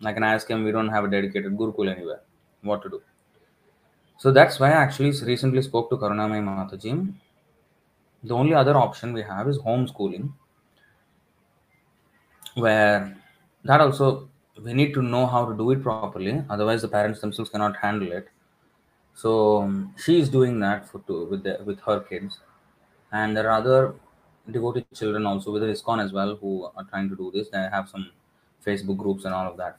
Like 0.01 0.17
ask 0.17 0.49
him, 0.49 0.63
we 0.63 0.71
don't 0.71 0.89
have 0.89 1.05
a 1.05 1.09
dedicated 1.09 1.57
Gurukul 1.57 1.89
anywhere. 1.89 2.21
What 2.61 2.83
to 2.83 2.89
do? 2.89 3.01
So 4.17 4.31
that's 4.31 4.59
why 4.59 4.69
I 4.69 4.83
actually 4.83 5.11
recently 5.21 5.61
spoke 5.61 5.89
to 5.89 5.97
Karunamai 5.97 6.41
Mataji. 6.43 7.13
The 8.23 8.33
only 8.33 8.53
other 8.53 8.77
option 8.77 9.11
we 9.13 9.21
have 9.21 9.47
is 9.47 9.57
homeschooling, 9.59 10.31
where 12.55 13.17
that 13.65 13.81
also 13.81 14.29
we 14.63 14.73
need 14.73 14.93
to 14.93 15.01
know 15.01 15.25
how 15.25 15.45
to 15.45 15.57
do 15.57 15.71
it 15.71 15.81
properly. 15.81 16.43
Otherwise, 16.49 16.83
the 16.83 16.87
parents 16.87 17.19
themselves 17.19 17.49
cannot 17.49 17.75
handle 17.77 18.11
it. 18.11 18.29
So 19.13 19.61
um, 19.61 19.93
she 19.97 20.19
is 20.19 20.29
doing 20.29 20.59
that 20.59 20.89
for 20.89 20.99
with 21.25 21.43
the, 21.43 21.59
with 21.63 21.79
her 21.81 21.99
kids, 22.01 22.39
and 23.11 23.37
there 23.37 23.49
are 23.49 23.59
other 23.59 23.95
devoted 24.49 24.85
children 24.93 25.25
also 25.25 25.51
with 25.51 25.63
ISKCON 25.63 26.03
as 26.03 26.11
well 26.11 26.35
who 26.35 26.69
are 26.75 26.83
trying 26.85 27.09
to 27.09 27.15
do 27.15 27.31
this. 27.31 27.49
They 27.49 27.59
have 27.59 27.89
some 27.89 28.11
Facebook 28.65 28.97
groups 28.97 29.25
and 29.25 29.33
all 29.33 29.49
of 29.49 29.57
that. 29.57 29.77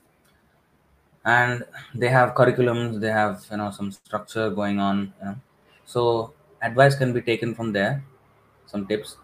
And 1.24 1.65
they 1.94 2.09
have 2.09 2.35
curriculums 2.35 3.01
they 3.01 3.11
have 3.11 3.47
you 3.51 3.56
know 3.56 3.70
some 3.70 3.90
structure 3.90 4.51
going 4.51 4.78
on 4.78 5.12
you 5.20 5.24
know. 5.27 5.36
So 5.85 6.35
advice 6.62 6.94
can 6.94 7.12
be 7.12 7.23
taken 7.23 7.55
from 7.55 7.73
there 7.73 8.05
some 8.66 8.86
tips. 8.86 9.16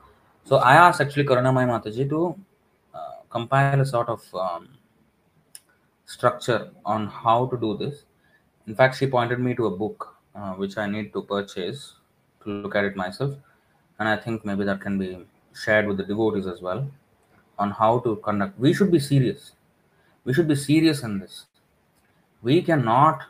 So 0.44 0.56
i 0.56 0.74
asked 0.74 1.00
actually 1.00 1.24
karunamai 1.24 1.66
mataji 1.72 2.08
to 2.08 2.36
uh, 2.94 3.16
compile 3.28 3.80
a 3.80 3.86
sort 3.86 4.08
of 4.08 4.22
um, 4.34 4.68
structure 6.06 6.70
on 6.84 7.06
how 7.06 7.46
to 7.46 7.56
do 7.56 7.76
this 7.76 8.04
in 8.66 8.74
fact 8.74 8.96
she 8.96 9.06
pointed 9.06 9.40
me 9.40 9.54
to 9.54 9.66
a 9.66 9.70
book 9.70 10.16
uh, 10.34 10.52
which 10.54 10.76
i 10.78 10.86
need 10.86 11.12
to 11.12 11.22
purchase 11.22 11.94
to 12.42 12.50
look 12.50 12.74
at 12.74 12.84
it 12.84 12.96
myself. 12.96 13.34
And 13.98 14.08
i 14.08 14.16
think 14.16 14.44
maybe 14.44 14.64
that 14.64 14.80
can 14.80 14.98
be 14.98 15.26
shared 15.54 15.86
with 15.86 15.96
the 15.96 16.04
devotees 16.04 16.46
as 16.46 16.60
well 16.62 16.88
on 17.58 17.70
how 17.70 17.98
to 18.00 18.16
conduct. 18.16 18.58
We 18.58 18.72
should 18.72 18.90
be 18.90 18.98
serious. 18.98 19.52
We 20.24 20.32
should 20.32 20.48
be 20.48 20.56
serious 20.56 21.02
in 21.02 21.18
this. 21.18 21.46
We 22.42 22.62
cannot 22.62 23.22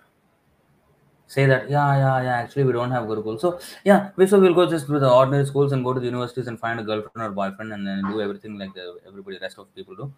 say 1.26 1.46
that 1.46 1.68
yeah 1.70 1.96
yeah 1.96 2.22
yeah 2.22 2.36
actually 2.42 2.64
we 2.64 2.72
don't 2.72 2.90
have 2.90 3.04
gurukul. 3.04 3.40
So 3.40 3.58
yeah 3.84 4.10
we 4.16 4.26
so 4.26 4.40
we'll 4.40 4.54
go 4.54 4.68
just 4.68 4.86
to 4.86 4.98
the 4.98 5.10
ordinary 5.10 5.46
schools 5.46 5.72
and 5.72 5.84
go 5.84 5.92
to 5.92 6.00
the 6.00 6.06
universities 6.06 6.46
and 6.46 6.58
find 6.58 6.78
a 6.78 6.82
girlfriend 6.82 7.28
or 7.28 7.30
boyfriend 7.30 7.72
and 7.72 7.86
then 7.86 8.02
do 8.10 8.20
everything 8.20 8.58
like 8.58 8.74
the 8.74 8.98
everybody 9.06 9.38
the 9.38 9.42
rest 9.42 9.58
of 9.58 9.74
people 9.74 9.96
do 9.96 10.12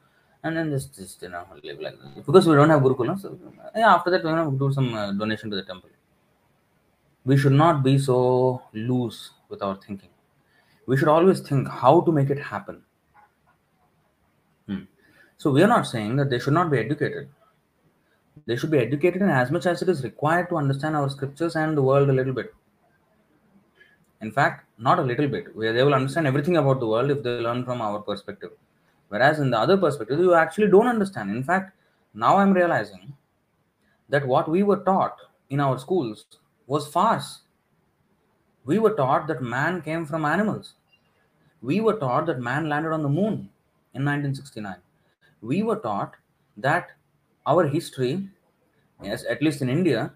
and 0.44 0.56
then 0.56 0.70
just 0.70 0.94
just 0.94 1.22
you 1.22 1.28
know 1.28 1.44
live 1.62 1.80
like 1.80 1.98
that. 2.00 2.26
because 2.26 2.46
we 2.46 2.54
don't 2.54 2.70
have 2.74 2.82
gurukul 2.86 3.06
no? 3.06 3.16
so 3.16 3.38
yeah 3.82 3.94
after 3.94 4.10
that 4.10 4.24
we're 4.24 4.34
gonna 4.36 4.58
do 4.64 4.72
some 4.78 4.88
uh, 4.94 5.12
donation 5.12 5.50
to 5.50 5.56
the 5.56 5.66
temple 5.70 5.90
we 7.24 7.36
should 7.36 7.58
not 7.64 7.82
be 7.88 7.98
so 7.98 8.62
loose 8.72 9.20
with 9.48 9.62
our 9.62 9.76
thinking 9.84 10.12
we 10.86 10.96
should 10.96 11.12
always 11.16 11.40
think 11.40 11.68
how 11.82 11.94
to 12.06 12.12
make 12.18 12.30
it 12.30 12.40
happen 12.54 12.82
hmm. 14.66 14.82
so 15.36 15.50
we 15.50 15.62
are 15.62 15.72
not 15.76 15.86
saying 15.86 16.16
that 16.16 16.30
they 16.30 16.38
should 16.38 16.58
not 16.60 16.70
be 16.70 16.78
educated 16.86 17.28
they 18.46 18.56
should 18.56 18.70
be 18.70 18.78
educated 18.78 19.22
in 19.22 19.28
as 19.28 19.50
much 19.50 19.66
as 19.66 19.82
it 19.82 19.88
is 19.88 20.02
required 20.02 20.48
to 20.48 20.56
understand 20.56 20.96
our 20.96 21.08
scriptures 21.08 21.54
and 21.54 21.76
the 21.76 21.82
world 21.82 22.08
a 22.08 22.12
little 22.12 22.32
bit. 22.32 22.52
In 24.20 24.32
fact, 24.32 24.66
not 24.78 24.98
a 24.98 25.02
little 25.02 25.28
bit, 25.28 25.54
where 25.54 25.72
they 25.72 25.82
will 25.82 25.94
understand 25.94 26.26
everything 26.26 26.56
about 26.56 26.80
the 26.80 26.86
world 26.86 27.10
if 27.10 27.22
they 27.22 27.38
learn 27.38 27.64
from 27.64 27.80
our 27.80 28.00
perspective. 28.00 28.52
Whereas 29.12 29.40
in 29.40 29.50
the 29.50 29.58
other 29.58 29.76
perspective, 29.76 30.18
you 30.20 30.32
actually 30.32 30.68
don't 30.68 30.86
understand. 30.86 31.36
In 31.36 31.44
fact, 31.44 31.76
now 32.14 32.38
I'm 32.38 32.54
realizing 32.54 33.12
that 34.08 34.26
what 34.26 34.48
we 34.48 34.62
were 34.62 34.78
taught 34.84 35.18
in 35.50 35.60
our 35.60 35.78
schools 35.78 36.24
was 36.66 36.88
farce. 36.88 37.40
We 38.64 38.78
were 38.78 38.94
taught 38.94 39.26
that 39.26 39.42
man 39.42 39.82
came 39.82 40.06
from 40.06 40.24
animals. 40.24 40.76
We 41.60 41.82
were 41.82 41.98
taught 41.98 42.24
that 42.24 42.40
man 42.40 42.70
landed 42.70 42.92
on 42.92 43.02
the 43.02 43.10
moon 43.10 43.50
in 43.92 44.02
1969. 44.06 44.76
We 45.42 45.62
were 45.62 45.76
taught 45.76 46.14
that 46.56 46.92
our 47.46 47.66
history, 47.68 48.26
yes, 49.02 49.26
at 49.28 49.42
least 49.42 49.60
in 49.60 49.68
India, 49.68 50.14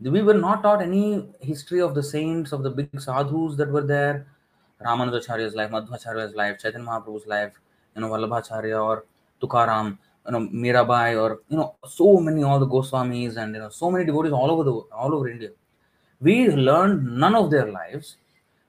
we 0.00 0.22
were 0.22 0.40
not 0.46 0.62
taught 0.62 0.80
any 0.80 1.28
history 1.40 1.82
of 1.82 1.94
the 1.94 2.02
saints, 2.02 2.52
of 2.52 2.62
the 2.62 2.70
big 2.70 2.98
sadhus 2.98 3.56
that 3.56 3.68
were 3.70 3.86
there. 3.86 4.28
Ramanujacharya's 4.80 5.54
life, 5.54 5.70
Madhvacharya's 5.70 6.34
life, 6.34 6.58
Chaitanya 6.58 6.86
Mahaprabhu's 6.86 7.26
life, 7.26 7.52
you 7.94 8.02
know, 8.02 8.08
Vallabhacharya 8.10 8.82
or 8.84 9.04
Tukaram, 9.40 9.98
you 10.26 10.32
know, 10.32 10.40
Mirabai, 10.40 11.20
or 11.20 11.40
you 11.48 11.56
know, 11.56 11.76
so 11.86 12.18
many 12.18 12.42
all 12.42 12.58
the 12.58 12.66
Goswamis 12.66 13.36
and 13.36 13.54
you 13.54 13.60
know, 13.60 13.68
so 13.68 13.90
many 13.90 14.04
devotees 14.04 14.32
all 14.32 14.50
over 14.50 14.64
the 14.64 14.72
all 14.72 15.14
over 15.14 15.28
India. 15.28 15.50
We 16.20 16.48
learned 16.48 17.18
none 17.18 17.34
of 17.34 17.50
their 17.50 17.70
lives. 17.70 18.16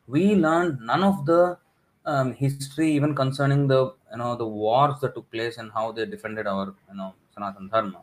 We 0.07 0.35
learned 0.35 0.79
none 0.81 1.03
of 1.03 1.25
the 1.25 1.57
um, 2.05 2.33
history, 2.33 2.91
even 2.91 3.15
concerning 3.15 3.67
the 3.67 3.93
you 4.11 4.17
know 4.17 4.35
the 4.35 4.47
wars 4.47 4.99
that 5.01 5.15
took 5.15 5.29
place 5.31 5.57
and 5.57 5.71
how 5.71 5.91
they 5.91 6.05
defended 6.05 6.47
our 6.47 6.73
you 6.89 6.97
know 6.97 7.13
Sanatan 7.33 7.69
Dharma. 7.69 8.01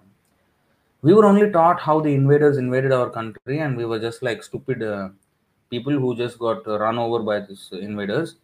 We 1.03 1.15
were 1.15 1.25
only 1.25 1.51
taught 1.51 1.81
how 1.81 2.01
the 2.01 2.15
invaders 2.15 2.59
invaded 2.59 2.93
our 2.93 3.11
country, 3.11 3.59
and 3.59 3.77
we 3.77 3.85
were 3.85 3.99
just 3.99 4.23
like 4.23 4.43
stupid 4.43 4.83
uh, 4.83 5.09
people 5.71 5.93
who 5.93 6.17
just 6.17 6.39
got 6.39 6.67
run 6.67 6.99
over 6.99 7.21
by 7.21 7.41
these 7.41 7.69
invaders, 7.73 8.37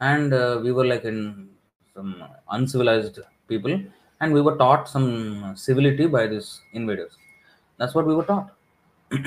and 0.00 0.32
uh, 0.32 0.60
we 0.62 0.72
were 0.72 0.86
like 0.86 1.04
in 1.04 1.50
some 1.94 2.24
uncivilized 2.50 3.20
people, 3.48 3.80
and 4.20 4.32
we 4.32 4.40
were 4.40 4.56
taught 4.56 4.88
some 4.88 5.54
civility 5.56 6.06
by 6.06 6.26
these 6.26 6.62
invaders. 6.72 7.12
That's 7.78 7.94
what 7.94 8.06
we 8.06 8.14
were 8.14 8.24
taught. 8.24 8.54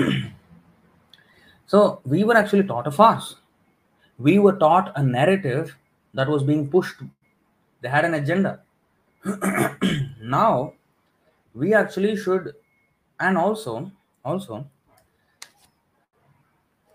so 1.66 2.02
we 2.06 2.24
were 2.24 2.38
actually 2.38 2.64
taught 2.64 2.88
a 2.88 2.92
farce. 2.92 3.36
We 4.20 4.40
were 4.40 4.54
taught 4.54 4.92
a 4.96 5.04
narrative 5.04 5.76
that 6.14 6.30
was 6.30 6.44
being 6.44 6.70
pushed. 6.70 7.02
They 7.82 7.90
had 7.90 8.06
an 8.06 8.14
agenda. 8.14 8.62
now 10.22 10.74
we 11.54 11.74
actually 11.74 12.16
should 12.18 12.54
and 13.20 13.38
also 13.38 13.92
also 14.26 14.66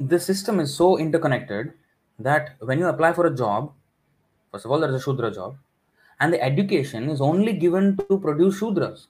the 0.01 0.19
system 0.19 0.61
is 0.61 0.75
so 0.75 0.99
interconnected 0.99 1.73
that 2.19 2.57
when 2.61 2.79
you 2.79 2.87
apply 2.87 3.13
for 3.13 3.27
a 3.27 3.35
job 3.35 3.73
first 4.53 4.65
of 4.65 4.71
all 4.71 4.81
there's 4.81 4.95
a 4.95 5.01
shudra 5.01 5.31
job 5.33 5.57
and 6.21 6.33
the 6.33 6.43
education 6.43 7.09
is 7.09 7.21
only 7.21 7.53
given 7.53 7.97
to 7.97 8.19
produce 8.19 8.61
shudras 8.61 9.07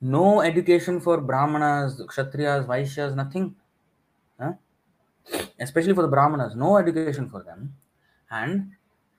no 0.00 0.40
education 0.42 1.00
for 1.00 1.20
brahmanas 1.20 2.00
kshatriyas 2.12 2.66
vaishyas 2.66 3.14
nothing 3.14 3.54
huh? 4.40 4.52
especially 5.60 5.94
for 5.94 6.02
the 6.02 6.12
brahmanas 6.16 6.54
no 6.54 6.76
education 6.76 7.28
for 7.28 7.42
them 7.42 7.72
and 8.30 8.70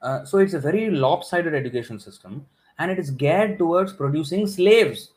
uh, 0.01 0.23
so 0.23 0.37
it's 0.37 0.53
a 0.53 0.59
very 0.59 0.89
lopsided 0.89 1.55
education 1.55 1.99
system 1.99 2.45
and 2.77 2.91
it 2.91 2.99
is 2.99 3.11
geared 3.11 3.57
towards 3.57 3.93
producing 3.93 4.45
slaves 4.45 5.11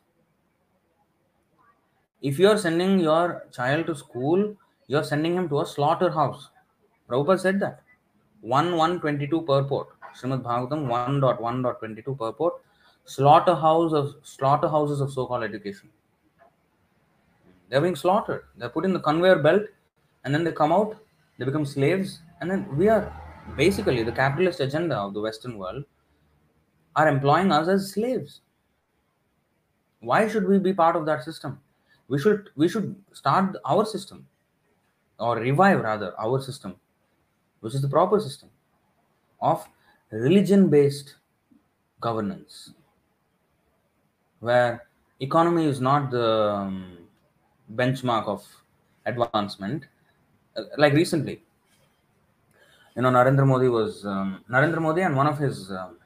if 2.21 2.39
you 2.39 2.49
are 2.49 2.59
sending 2.59 2.99
your 2.99 3.47
child 3.53 3.87
to 3.87 3.95
school, 3.95 4.57
you 4.89 4.97
are 4.97 5.05
sending 5.05 5.35
him 5.37 5.49
to 5.51 5.61
a 5.61 5.67
slaughterhouse. 5.67 6.49
Prabhupada 7.09 7.41
said 7.41 7.61
that. 7.61 7.83
1 8.41 8.77
122 8.77 9.43
purport. 9.43 9.89
Srimad 10.15 10.43
Bhagavatam 10.43 10.87
1.1.22 10.87 12.19
purport. 12.19 12.55
Slaughterhouse 13.05 13.93
of 13.93 14.17
slaughterhouses 14.23 15.01
of 15.01 15.13
so-called 15.13 15.43
education. 15.43 15.89
They're 17.69 17.81
being 17.81 17.97
slaughtered. 17.97 18.45
They're 18.57 18.69
put 18.69 18.85
in 18.85 18.93
the 18.93 19.01
conveyor 19.01 19.39
belt 19.41 19.63
and 20.25 20.35
then 20.35 20.45
they 20.45 20.53
come 20.53 20.73
out, 20.73 20.97
they 21.39 21.45
become 21.45 21.65
slaves, 21.65 22.21
and 22.41 22.51
then 22.51 22.67
we 22.77 22.89
are 22.89 23.13
basically 23.57 24.03
the 24.03 24.13
capitalist 24.13 24.61
agenda 24.61 24.97
of 24.97 25.15
the 25.15 25.21
Western 25.21 25.59
world 25.59 25.85
are 26.97 27.09
employing 27.09 27.51
us 27.53 27.69
as 27.69 27.93
slaves. 27.93 28.41
Why 30.01 30.29
should 30.29 30.47
we 30.47 30.59
be 30.59 30.73
part 30.73 30.97
of 30.97 31.07
that 31.07 31.25
system? 31.25 31.61
we 32.09 32.19
should 32.19 32.51
we 32.57 32.69
should 32.69 32.97
start 33.13 33.57
our 33.65 33.85
system 33.85 34.27
or 35.21 35.37
revive 35.37 35.81
rather 35.81 36.13
our 36.19 36.41
system 36.41 36.75
which 37.61 37.75
is 37.75 37.83
the 37.83 37.89
proper 37.97 38.19
system 38.19 38.49
of 39.41 39.67
religion 40.11 40.69
based 40.69 41.17
governance 42.01 42.71
where 44.41 44.87
economy 45.21 45.67
is 45.67 45.81
not 45.81 46.11
the 46.11 46.51
um, 46.51 46.99
benchmark 47.75 48.27
of 48.27 48.47
advancement 49.07 49.85
uh, 50.59 50.63
like 50.77 50.93
recently, 50.93 51.43
you 52.97 53.03
know, 53.03 53.11
Narendra 53.11 53.47
Modi 53.47 53.69
was 53.69 54.05
um, 54.05 54.45
Narendra 54.51 54.81
Modi 54.81 55.03
and 55.03 55.15
one 55.17 55.27
of 55.27 55.39
his 55.39 55.71
um, 55.71 55.97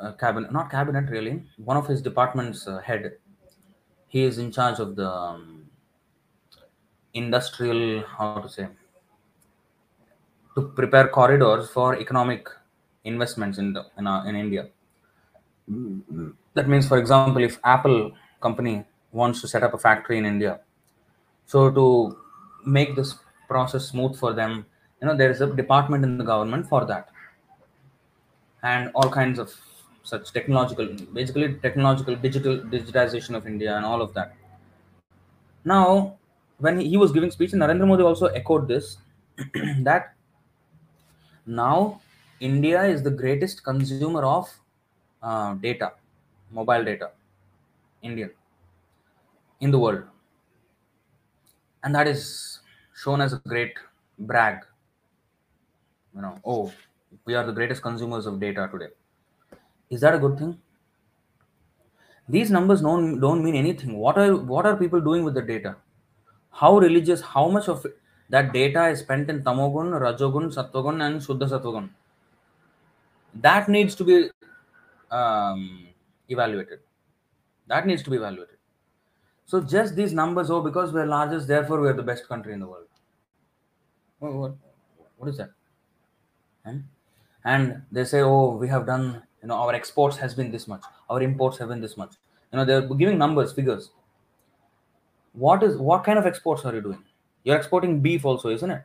uh, 0.00 0.12
cabinet, 0.12 0.52
not 0.52 0.70
cabinet 0.70 1.08
really, 1.10 1.44
one 1.56 1.76
of 1.76 1.86
his 1.86 2.02
departments 2.02 2.66
uh, 2.66 2.78
head. 2.78 3.16
He 4.08 4.24
is 4.24 4.38
in 4.38 4.50
charge 4.50 4.80
of 4.80 4.96
the 4.96 5.08
um, 5.08 5.70
industrial, 7.14 8.02
how 8.06 8.40
to 8.40 8.48
say, 8.48 8.68
to 10.58 10.68
prepare 10.74 11.08
corridors 11.08 11.70
for 11.70 11.96
economic 11.96 12.48
investments 13.04 13.58
in 13.58 13.72
the, 13.72 13.86
in, 13.96 14.06
uh, 14.06 14.24
in 14.24 14.34
India. 14.34 14.68
That 16.54 16.68
means, 16.68 16.88
for 16.88 16.98
example, 16.98 17.42
if 17.44 17.58
Apple 17.62 18.12
company 18.40 18.84
wants 19.12 19.40
to 19.42 19.48
set 19.48 19.62
up 19.62 19.74
a 19.74 19.78
factory 19.78 20.18
in 20.18 20.26
India, 20.26 20.60
so 21.46 21.70
to 21.70 22.16
make 22.66 22.96
this 22.96 23.14
process 23.46 23.86
smooth 23.88 24.18
for 24.18 24.32
them, 24.32 24.66
you 25.00 25.06
know, 25.06 25.16
there 25.16 25.30
is 25.30 25.40
a 25.40 25.46
department 25.46 26.04
in 26.04 26.18
the 26.18 26.24
government 26.24 26.68
for 26.68 26.84
that, 26.86 27.08
and 28.64 28.90
all 28.94 29.08
kinds 29.08 29.38
of 29.38 29.54
such 30.02 30.32
technological, 30.32 30.88
basically 31.12 31.54
technological, 31.54 32.16
digital 32.16 32.58
digitization 32.58 33.36
of 33.36 33.46
India 33.46 33.76
and 33.76 33.84
all 33.84 34.02
of 34.02 34.12
that. 34.14 34.34
Now, 35.64 36.16
when 36.58 36.80
he 36.80 36.96
was 36.96 37.12
giving 37.12 37.30
speech, 37.30 37.52
Narendra 37.52 37.86
Modi 37.86 38.02
also 38.02 38.26
echoed 38.26 38.66
this 38.66 38.96
that 39.82 40.14
now 41.48 42.00
India 42.40 42.84
is 42.84 43.02
the 43.02 43.10
greatest 43.10 43.64
consumer 43.64 44.22
of 44.24 44.48
uh, 45.22 45.54
data, 45.54 45.92
mobile 46.50 46.84
data, 46.84 47.10
Indian, 48.02 48.30
in 49.60 49.70
the 49.70 49.78
world. 49.78 50.04
And 51.82 51.94
that 51.94 52.06
is 52.06 52.60
shown 52.94 53.20
as 53.20 53.32
a 53.32 53.40
great 53.46 53.74
brag. 54.18 54.58
You 56.14 56.22
know, 56.22 56.38
oh, 56.44 56.72
we 57.24 57.34
are 57.34 57.44
the 57.44 57.52
greatest 57.52 57.82
consumers 57.82 58.26
of 58.26 58.38
data 58.40 58.68
today. 58.70 58.88
Is 59.90 60.00
that 60.02 60.14
a 60.14 60.18
good 60.18 60.38
thing? 60.38 60.58
These 62.28 62.50
numbers 62.50 62.82
don't, 62.82 63.20
don't 63.20 63.42
mean 63.42 63.54
anything. 63.54 63.96
What 63.96 64.18
are 64.18 64.36
what 64.36 64.66
are 64.66 64.76
people 64.76 65.00
doing 65.00 65.24
with 65.24 65.34
the 65.34 65.40
data? 65.40 65.76
How 66.50 66.78
religious, 66.78 67.22
how 67.22 67.48
much 67.48 67.68
of 67.68 67.86
that 68.30 68.52
data 68.52 68.88
is 68.88 69.00
spent 69.00 69.30
in 69.30 69.42
Tamogun, 69.42 69.98
Rajogun, 70.00 70.52
Sattvagun, 70.54 71.02
and 71.06 71.20
Shuddha 71.20 71.48
Sattvagun? 71.48 71.90
That 73.34 73.68
needs 73.68 73.94
to 73.96 74.04
be 74.04 74.30
um, 75.10 75.88
evaluated. 76.28 76.80
That 77.66 77.86
needs 77.86 78.02
to 78.02 78.10
be 78.10 78.16
evaluated. 78.16 78.56
So 79.46 79.60
just 79.60 79.96
these 79.96 80.12
numbers, 80.12 80.50
oh, 80.50 80.60
because 80.60 80.92
we're 80.92 81.06
largest, 81.06 81.48
therefore 81.48 81.80
we're 81.80 81.94
the 81.94 82.02
best 82.02 82.28
country 82.28 82.52
in 82.52 82.60
the 82.60 82.66
world. 82.66 82.86
What, 84.18 84.34
what, 84.34 84.54
what 85.16 85.28
is 85.30 85.36
that? 85.38 85.50
And, 86.64 86.84
and 87.44 87.82
they 87.90 88.04
say, 88.04 88.20
oh, 88.20 88.56
we 88.56 88.68
have 88.68 88.84
done, 88.84 89.22
you 89.42 89.48
know, 89.48 89.54
our 89.54 89.74
exports 89.74 90.18
has 90.18 90.34
been 90.34 90.50
this 90.50 90.68
much, 90.68 90.82
our 91.08 91.22
imports 91.22 91.56
have 91.58 91.68
been 91.68 91.80
this 91.80 91.96
much. 91.96 92.12
You 92.52 92.58
know, 92.58 92.64
they're 92.64 92.82
giving 92.82 93.16
numbers, 93.18 93.52
figures. 93.52 93.90
What 95.32 95.62
is 95.62 95.76
what 95.76 96.02
kind 96.04 96.18
of 96.18 96.26
exports 96.26 96.64
are 96.64 96.74
you 96.74 96.80
doing? 96.80 97.04
You're 97.44 97.56
exporting 97.56 98.00
beef 98.00 98.24
also, 98.24 98.48
isn't 98.50 98.70
it? 98.70 98.82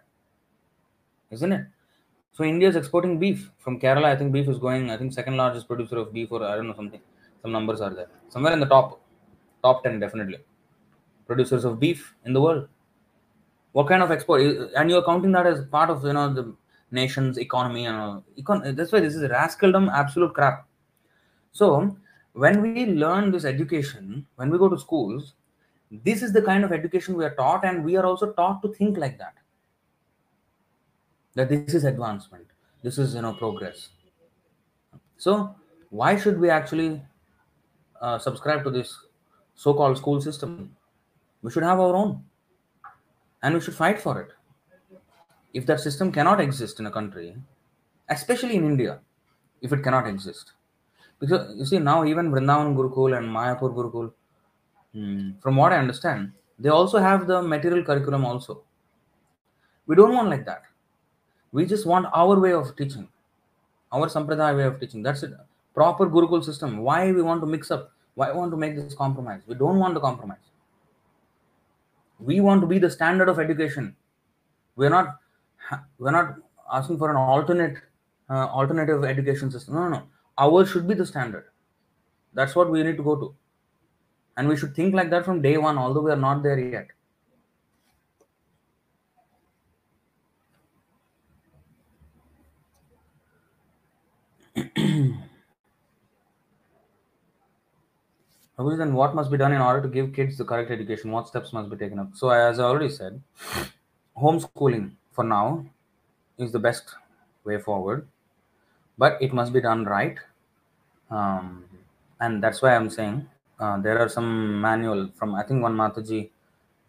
Isn't 1.32 1.52
it? 1.52 1.66
So 2.32 2.44
India 2.44 2.68
is 2.68 2.76
exporting 2.76 3.20
beef 3.20 3.52
from 3.60 3.80
Kerala. 3.80 4.06
I 4.06 4.16
think 4.16 4.32
beef 4.32 4.48
is 4.48 4.58
going. 4.58 4.90
I 4.90 4.98
think 4.98 5.14
second 5.14 5.38
largest 5.38 5.68
producer 5.68 5.98
of 5.98 6.14
beef, 6.14 6.32
or 6.32 6.44
I 6.44 6.56
don't 6.56 6.68
know 6.68 6.76
something. 6.76 7.02
Some 7.42 7.52
numbers 7.52 7.82
are 7.82 7.94
there 7.94 8.08
somewhere 8.30 8.54
in 8.54 8.60
the 8.60 8.66
top, 8.66 9.02
top 9.62 9.84
ten 9.84 10.00
definitely. 10.00 10.40
Producers 11.28 11.66
of 11.66 11.80
beef 11.80 12.16
in 12.26 12.34
the 12.34 12.42
world. 12.42 12.68
What 13.74 13.88
kind 13.88 14.02
of 14.02 14.12
export? 14.12 14.42
And 14.76 14.90
you're 14.90 15.04
counting 15.04 15.32
that 15.34 15.46
as 15.46 15.66
part 15.66 15.90
of 15.90 16.04
you 16.04 16.14
know 16.14 16.34
the 16.34 16.56
nation's 16.92 17.38
economy 17.38 17.86
and 17.86 17.98
all. 17.98 18.24
Econ- 18.38 18.76
that's 18.76 18.92
why 18.92 19.00
this 19.00 19.16
is 19.16 19.30
rascaldom, 19.30 19.92
absolute 19.92 20.34
crap. 20.34 20.68
So 21.52 21.96
when 22.34 22.62
we 22.62 22.86
learn 22.88 23.32
this 23.32 23.46
education, 23.46 24.26
when 24.38 24.50
we 24.50 24.58
go 24.58 24.70
to 24.70 24.78
schools, 24.78 25.34
this 26.04 26.24
is 26.24 26.34
the 26.34 26.42
kind 26.42 26.64
of 26.64 26.72
education 26.72 27.16
we 27.16 27.26
are 27.26 27.36
taught, 27.36 27.64
and 27.64 27.84
we 27.84 27.96
are 27.96 28.06
also 28.06 28.32
taught 28.34 28.62
to 28.64 28.74
think 28.74 28.98
like 28.98 29.18
that. 29.20 29.36
That 31.36 31.50
this 31.50 31.74
is 31.74 31.84
advancement. 31.84 32.48
This 32.82 32.98
is 32.98 33.16
you 33.16 33.22
know 33.22 33.34
progress. 33.34 33.90
So 35.18 35.56
why 35.90 36.18
should 36.18 36.40
we 36.40 36.50
actually 36.50 37.02
uh, 38.02 38.18
subscribe 38.20 38.64
to 38.64 38.72
this 38.72 38.98
so-called 39.56 39.98
school 39.98 40.22
system? 40.22 40.76
We 41.42 41.52
should 41.52 41.64
have 41.64 41.80
our 41.80 41.96
own 41.96 42.24
and 43.42 43.54
we 43.54 43.62
should 43.62 43.76
fight 43.76 44.00
for 44.00 44.22
it. 44.22 44.30
If 45.54 45.66
that 45.68 45.80
system 45.80 46.12
cannot 46.12 46.42
exist 46.42 46.80
in 46.80 46.88
a 46.88 46.92
country 46.92 47.36
especially 48.10 48.56
in 48.56 48.66
india 48.66 49.00
if 49.62 49.72
it 49.72 49.84
cannot 49.84 50.08
exist. 50.08 50.54
Because 51.20 51.56
you 51.58 51.66
see 51.66 51.80
now 51.80 52.04
even 52.06 52.32
vrindavan 52.32 52.76
gurukul 52.76 53.18
and 53.18 53.28
mayapur 53.28 53.74
gurukul 53.78 54.12
hmm, 54.94 55.32
from 55.42 55.56
what 55.56 55.74
i 55.74 55.78
understand 55.78 56.32
they 56.60 56.70
also 56.70 57.00
have 57.00 57.28
the 57.28 57.42
material 57.42 57.84
curriculum 57.84 58.26
also. 58.26 58.62
We 59.86 59.96
don't 59.96 60.14
want 60.14 60.30
like 60.30 60.46
that. 60.46 60.64
We 61.52 61.66
just 61.66 61.86
want 61.86 62.08
our 62.14 62.40
way 62.40 62.54
of 62.54 62.76
teaching 62.76 63.10
our 63.92 64.08
sampradaya 64.08 64.56
way 64.58 64.64
of 64.64 64.80
teaching. 64.80 65.04
That's 65.04 65.24
it. 65.24 65.34
Proper 65.74 66.08
gurukul 66.08 66.44
system. 66.44 66.80
Why 66.80 67.12
we 67.12 67.22
want 67.22 67.42
to 67.42 67.48
mix 67.48 67.70
up? 67.70 67.92
Why 68.16 68.32
we 68.32 68.38
want 68.38 68.52
to 68.52 68.58
make 68.58 68.76
this 68.76 68.96
compromise? 68.96 69.42
We 69.46 69.56
don't 69.56 69.78
want 69.78 69.94
to 69.96 70.00
compromise. 70.00 70.46
We 72.20 72.40
want 72.40 72.62
to 72.62 72.68
be 72.68 72.80
the 72.80 72.90
standard 72.90 73.30
of 73.30 73.40
education. 73.40 73.96
We're 74.76 74.90
not 74.90 75.20
we're 76.00 76.12
not 76.12 76.36
asking 76.72 76.98
for 76.98 77.10
an 77.10 77.18
alternate 77.18 77.78
uh, 78.30 78.48
alternative 78.48 79.04
education 79.04 79.52
system. 79.52 79.76
No 79.76 79.84
no 79.84 79.90
no. 79.90 80.04
Ours 80.38 80.70
should 80.70 80.88
be 80.88 80.94
the 80.94 81.06
standard. 81.06 81.46
That's 82.34 82.56
what 82.56 82.72
we 82.72 82.82
need 82.84 82.98
to 82.98 83.04
go 83.04 83.16
to 83.16 83.36
and 84.38 84.48
we 84.48 84.58
should 84.58 84.76
think 84.76 84.94
like 84.94 85.10
that 85.10 85.26
from 85.26 85.42
day 85.42 85.58
one 85.58 85.78
although 85.78 86.02
we 86.02 86.12
are 86.12 86.24
not 86.28 86.44
there 86.44 86.60
yet 86.60 86.88
then 98.84 98.94
what 98.94 99.16
must 99.16 99.32
be 99.32 99.38
done 99.38 99.52
in 99.52 99.62
order 99.62 99.82
to 99.82 99.88
give 99.88 100.14
kids 100.14 100.38
the 100.38 100.46
correct 100.46 100.72
education? 100.72 101.12
What 101.12 101.28
steps 101.28 101.54
must 101.54 101.70
be 101.70 101.78
taken 101.78 102.00
up? 102.00 102.10
So, 102.14 102.30
as 102.30 102.60
I 102.60 102.64
already 102.64 102.90
said, 102.90 103.22
homeschooling 104.18 104.92
for 105.12 105.24
now 105.24 105.66
is 106.38 106.52
the 106.52 106.60
best 106.60 106.96
way 107.44 107.60
forward, 107.60 108.08
but 108.98 109.18
it 109.22 109.34
must 109.34 109.54
be 109.54 109.62
done 109.62 109.86
right. 109.86 110.18
Um, 111.10 111.66
and 112.20 112.44
that's 112.44 112.62
why 112.62 112.76
I'm 112.76 112.90
saying 112.90 113.28
uh, 113.64 113.78
there 113.86 113.98
are 114.04 114.10
some 114.10 114.30
manual 114.62 115.10
from 115.16 115.36
I 115.36 115.44
think 115.44 115.62
one 115.62 115.76
Mataji 115.76 116.30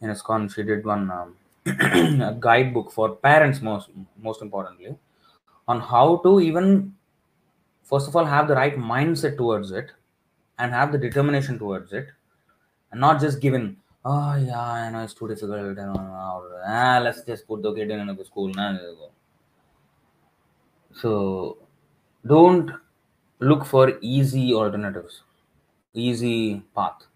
in 0.00 0.10
ISKCON, 0.10 0.52
she 0.54 0.62
did 0.62 0.84
one 0.84 1.10
um, 1.10 1.36
a 1.66 2.36
guidebook 2.38 2.90
for 2.96 3.16
parents 3.28 3.60
most 3.60 3.88
most 4.28 4.42
importantly 4.42 4.94
on 5.66 5.80
how 5.92 6.06
to 6.24 6.40
even 6.40 6.94
first 7.90 8.08
of 8.08 8.16
all 8.16 8.26
have 8.34 8.48
the 8.48 8.56
right 8.62 8.76
mindset 8.76 9.36
towards 9.36 9.70
it 9.70 9.92
and 10.58 10.72
have 10.72 10.92
the 10.92 10.98
determination 11.06 11.58
towards 11.58 11.92
it 11.92 12.08
and 12.90 13.00
not 13.00 13.20
just 13.20 13.40
given 13.40 13.76
oh 14.04 14.34
yeah 14.36 14.60
i 14.60 14.90
know 14.90 15.02
it's 15.02 15.14
too 15.14 15.28
difficult 15.28 15.78
and 15.84 15.96
or, 15.96 16.62
ah, 16.66 17.00
let's 17.02 17.22
just 17.30 17.46
put 17.48 17.62
the 17.62 17.72
kid 17.74 17.90
in 17.90 18.00
another 18.00 18.24
school 18.24 18.48
now 18.60 18.78
so 21.02 21.12
don't 22.26 22.70
look 23.40 23.64
for 23.64 23.84
easy 24.00 24.52
alternatives 24.52 25.22
easy 25.94 26.62
path. 26.74 27.06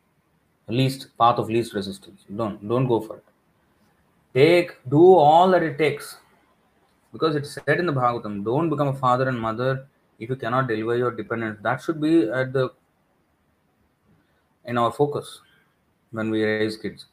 Least 0.69 1.09
path 1.19 1.39
of 1.39 1.49
least 1.49 1.75
resistance. 1.75 2.25
Don't 2.35 2.67
don't 2.69 2.87
go 2.87 3.01
for 3.01 3.17
it. 3.17 3.25
Take 4.35 4.77
do 4.89 5.15
all 5.15 5.51
that 5.51 5.63
it 5.63 5.79
takes. 5.79 6.19
Because 7.13 7.35
it's 7.35 7.55
said 7.55 7.81
in 7.81 7.87
the 7.87 7.93
bhagavatam 7.93 8.45
don't 8.45 8.69
become 8.69 8.89
a 8.89 8.93
father 8.93 9.29
and 9.29 9.41
mother 9.41 9.87
if 10.19 10.29
you 10.29 10.37
cannot 10.37 10.69
deliver 10.69 10.97
your 10.97 11.11
dependence. 11.11 11.59
That 11.63 11.81
should 11.83 12.01
be 12.01 12.29
at 12.29 12.53
the 12.53 12.71
in 14.67 14.77
our 14.77 14.93
focus 14.93 15.41
when 16.11 16.31
we 16.31 16.45
raise 16.45 16.77
kids. 16.77 17.07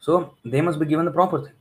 So 0.00 0.34
they 0.44 0.62
must 0.62 0.78
be 0.78 0.86
given 0.86 1.04
the 1.04 1.10
proper 1.10 1.42
thing. 1.42 1.52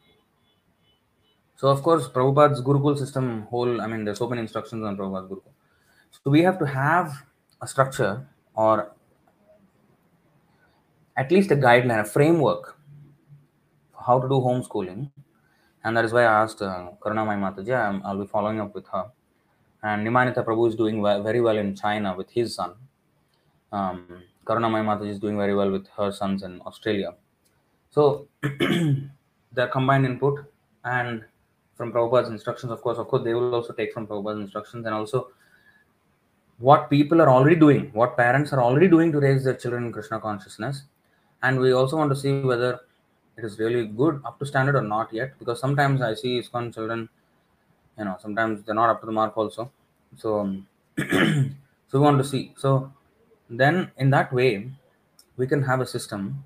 So 1.57 1.67
of 1.67 1.84
course 1.84 2.07
prabhupada's 2.07 2.61
gurukul 2.61 2.97
system 2.97 3.43
whole 3.49 3.81
i 3.81 3.88
mean 3.88 4.03
there's 4.05 4.17
so 4.17 4.27
many 4.27 4.41
instructions 4.41 4.84
on 4.84 4.97
prabhupada's 4.97 5.30
gurukul. 5.30 5.53
So 6.11 6.31
we 6.31 6.41
have 6.43 6.57
to 6.59 6.65
have 6.65 7.23
a 7.61 7.67
structure 7.67 8.25
or 8.55 8.93
at 11.18 11.31
least 11.31 11.52
a 11.52 11.56
guideline 11.56 12.02
a 12.02 12.06
framework 12.06 12.77
for 13.91 14.03
how 14.07 14.19
to 14.19 14.27
do 14.27 14.35
homeschooling 14.35 15.10
and 15.84 15.98
that 15.98 16.06
is 16.06 16.14
why 16.14 16.23
i 16.23 16.34
asked 16.44 16.61
uh, 16.61 16.90
karuna 17.02 17.26
mai 17.30 17.35
mataji 17.45 17.73
i'll 18.06 18.23
be 18.26 18.27
following 18.27 18.60
up 18.60 18.73
with 18.73 18.88
her 18.88 19.06
and 19.84 20.07
Nimanita 20.07 20.44
Prabhu 20.45 20.69
is 20.69 20.76
doing 20.76 21.03
very 21.03 21.41
well 21.41 21.57
in 21.57 21.76
China 21.76 22.15
with 22.15 22.30
his 22.31 22.56
son. 22.56 22.73
Um, 23.72 24.23
Karuna 24.45 24.72
Mai 24.72 24.81
Mataji 24.81 25.10
is 25.10 25.19
doing 25.19 25.38
very 25.38 25.53
well 25.53 25.69
with 25.69 25.88
her 25.98 26.11
sons 26.11 26.44
in 26.44 26.61
Australia. 26.61 27.15
So 27.90 28.27
their 29.52 29.68
combined 29.68 30.06
input 30.06 30.45
and 30.85 31.23
from 31.76 31.91
Prabhupada's 31.91 32.30
instructions, 32.30 32.72
of 32.72 32.81
course, 32.81 32.98
of 32.98 33.07
course, 33.07 33.23
they 33.23 33.34
will 33.34 33.53
also 33.53 33.73
take 33.73 33.94
from 33.94 34.07
Prabhupada's 34.07 34.40
instructions 34.40 34.85
and 34.85 34.95
also 34.95 35.30
what 36.60 36.90
people 36.90 37.22
are 37.22 37.30
already 37.30 37.56
doing, 37.57 37.90
what 37.94 38.15
parents 38.15 38.53
are 38.53 38.61
already 38.61 38.88
doing 38.88 39.11
to 39.11 39.19
raise 39.19 39.44
their 39.44 39.56
children 39.56 39.85
in 39.85 39.91
Krishna 39.91 40.19
consciousness. 40.19 40.84
And 41.44 41.60
we 41.60 41.74
also 41.74 41.98
want 41.98 42.10
to 42.11 42.15
see 42.15 42.40
whether 42.40 42.80
it 43.38 43.44
is 43.44 43.60
really 43.60 43.86
good 43.86 44.22
up 44.26 44.40
to 44.40 44.45
standard 44.45 44.76
or 44.76 44.82
not 44.82 45.14
yet, 45.14 45.38
because 45.40 45.60
sometimes 45.60 46.02
I 46.02 46.14
see 46.14 46.40
ISKCON 46.41 46.74
children, 46.74 47.10
you 47.98 48.06
know, 48.06 48.18
sometimes 48.20 48.64
they're 48.64 48.76
not 48.76 48.90
up 48.90 49.02
to 49.02 49.06
the 49.06 49.11
mark 49.11 49.38
also. 49.38 49.72
So, 50.18 50.57
so 50.98 51.03
we 51.94 51.99
want 51.99 52.18
to 52.18 52.24
see. 52.24 52.53
So 52.57 52.91
then 53.49 53.91
in 53.98 54.10
that 54.11 54.32
way, 54.32 54.72
we 55.38 55.45
can 55.45 55.61
have 55.64 55.82
a 55.82 55.86
system. 55.86 56.44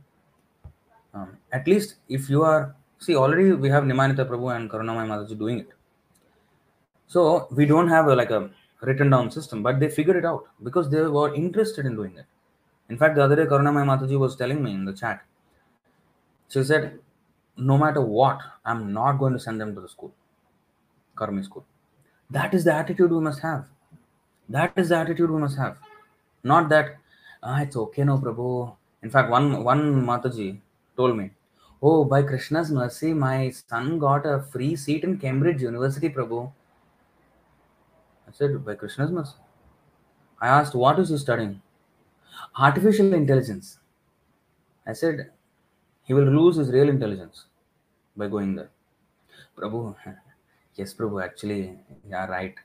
Um, 1.14 1.38
at 1.52 1.68
least 1.68 1.96
if 2.10 2.30
you 2.30 2.44
are, 2.44 2.76
see, 3.00 3.16
already 3.16 3.52
we 3.54 3.70
have 3.70 3.84
Nimanita 3.84 4.28
Prabhu 4.28 4.56
and 4.56 4.70
Karunamai 4.70 5.08
Mataji 5.08 5.38
doing 5.38 5.60
it. 5.60 5.70
So 7.08 7.48
we 7.52 7.66
don't 7.66 7.88
have 7.88 8.08
a, 8.08 8.16
like 8.16 8.32
a 8.32 8.50
written 8.82 9.10
down 9.10 9.32
system, 9.32 9.62
but 9.64 9.80
they 9.80 9.90
figured 9.90 10.18
it 10.18 10.26
out 10.26 10.46
because 10.64 10.90
they 10.90 11.02
were 11.02 11.34
interested 11.34 11.86
in 11.86 11.96
doing 11.96 12.16
it. 12.18 12.26
In 12.90 12.98
fact, 12.98 13.16
the 13.16 13.24
other 13.24 13.36
day, 13.36 13.46
Karunamai 13.46 13.86
Mataji 13.86 14.18
was 14.18 14.36
telling 14.36 14.64
me 14.64 14.74
in 14.74 14.86
the 14.86 14.94
chat, 14.94 15.22
she 16.50 16.64
said, 16.64 17.00
no 17.58 17.78
matter 17.78 18.02
what, 18.02 18.40
I'm 18.66 18.94
not 18.94 19.14
going 19.14 19.34
to 19.34 19.40
send 19.40 19.60
them 19.60 19.76
to 19.76 19.82
the 19.82 19.90
school, 19.90 20.14
Karmi 21.16 21.44
school. 21.44 21.66
That 22.30 22.54
is 22.54 22.64
the 22.64 22.74
attitude 22.74 23.12
we 23.12 23.20
must 23.20 23.42
have. 23.42 23.66
That 24.50 24.74
is 24.78 24.90
the 24.90 24.98
attitude 24.98 25.30
we 25.30 25.40
must 25.40 25.58
have. 25.58 25.78
Not 26.44 26.70
that, 26.70 26.98
ah, 27.44 27.62
it's 27.62 27.76
okay, 27.76 28.04
no, 28.04 28.18
Prabhu. 28.18 28.76
In 29.04 29.10
fact, 29.10 29.30
one, 29.30 29.64
one 29.64 30.06
Mataji 30.06 30.60
told 30.96 31.18
me, 31.18 31.32
Oh, 31.82 32.04
by 32.06 32.24
Krishna's 32.24 32.72
mercy, 32.72 33.14
my 33.14 33.52
son 33.52 34.00
got 34.00 34.26
a 34.26 34.42
free 34.42 34.76
seat 34.76 35.04
in 35.04 35.18
Cambridge 35.18 35.62
University, 35.62 36.10
Prabhu. 36.10 36.52
I 38.28 38.32
said, 38.32 38.66
by 38.66 38.76
Krishna's 38.76 39.12
mercy. 39.12 39.36
I 40.42 40.48
asked, 40.48 40.74
what 40.74 40.98
is 41.00 41.10
he 41.10 41.18
studying? 41.18 41.62
Artificial 42.60 43.14
intelligence. 43.14 43.78
I 44.86 44.94
said, 44.94 45.30
he 46.04 46.14
will 46.14 46.24
lose 46.24 46.56
his 46.56 46.70
real 46.70 46.90
intelligence 46.90 47.46
by 48.16 48.28
going 48.28 48.56
there. 48.56 48.70
Prabhu, 49.56 49.96
yes, 50.76 50.94
Prabhu, 50.94 51.24
actually, 51.24 51.78
you 52.10 52.16
are 52.16 52.30
right. 52.30 52.56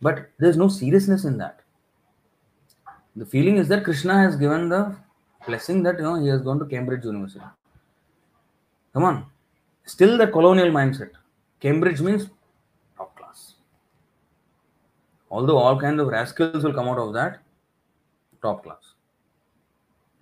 But 0.00 0.30
there's 0.38 0.56
no 0.56 0.68
seriousness 0.68 1.24
in 1.24 1.38
that. 1.38 1.60
The 3.16 3.24
feeling 3.24 3.56
is 3.56 3.68
that 3.68 3.82
Krishna 3.82 4.14
has 4.18 4.36
given 4.36 4.68
the 4.68 4.94
blessing 5.46 5.82
that 5.84 5.96
you 5.96 6.04
know 6.04 6.16
he 6.20 6.28
has 6.28 6.42
gone 6.42 6.58
to 6.58 6.66
Cambridge 6.66 7.04
University. 7.04 7.44
Come 8.92 9.04
on. 9.04 9.26
Still 9.86 10.18
the 10.18 10.26
colonial 10.26 10.68
mindset. 10.68 11.10
Cambridge 11.60 12.00
means 12.00 12.28
top 12.96 13.16
class. 13.16 13.54
Although 15.30 15.56
all 15.56 15.80
kinds 15.80 16.00
of 16.00 16.08
rascals 16.08 16.62
will 16.62 16.74
come 16.74 16.88
out 16.88 16.98
of 16.98 17.14
that, 17.14 17.40
top 18.42 18.62
class. 18.62 18.95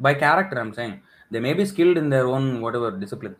By 0.00 0.14
character, 0.14 0.58
I'm 0.58 0.74
saying. 0.74 1.00
They 1.30 1.40
may 1.40 1.52
be 1.52 1.64
skilled 1.64 1.96
in 1.96 2.10
their 2.10 2.26
own 2.26 2.60
whatever 2.60 2.90
disciplines. 2.90 3.36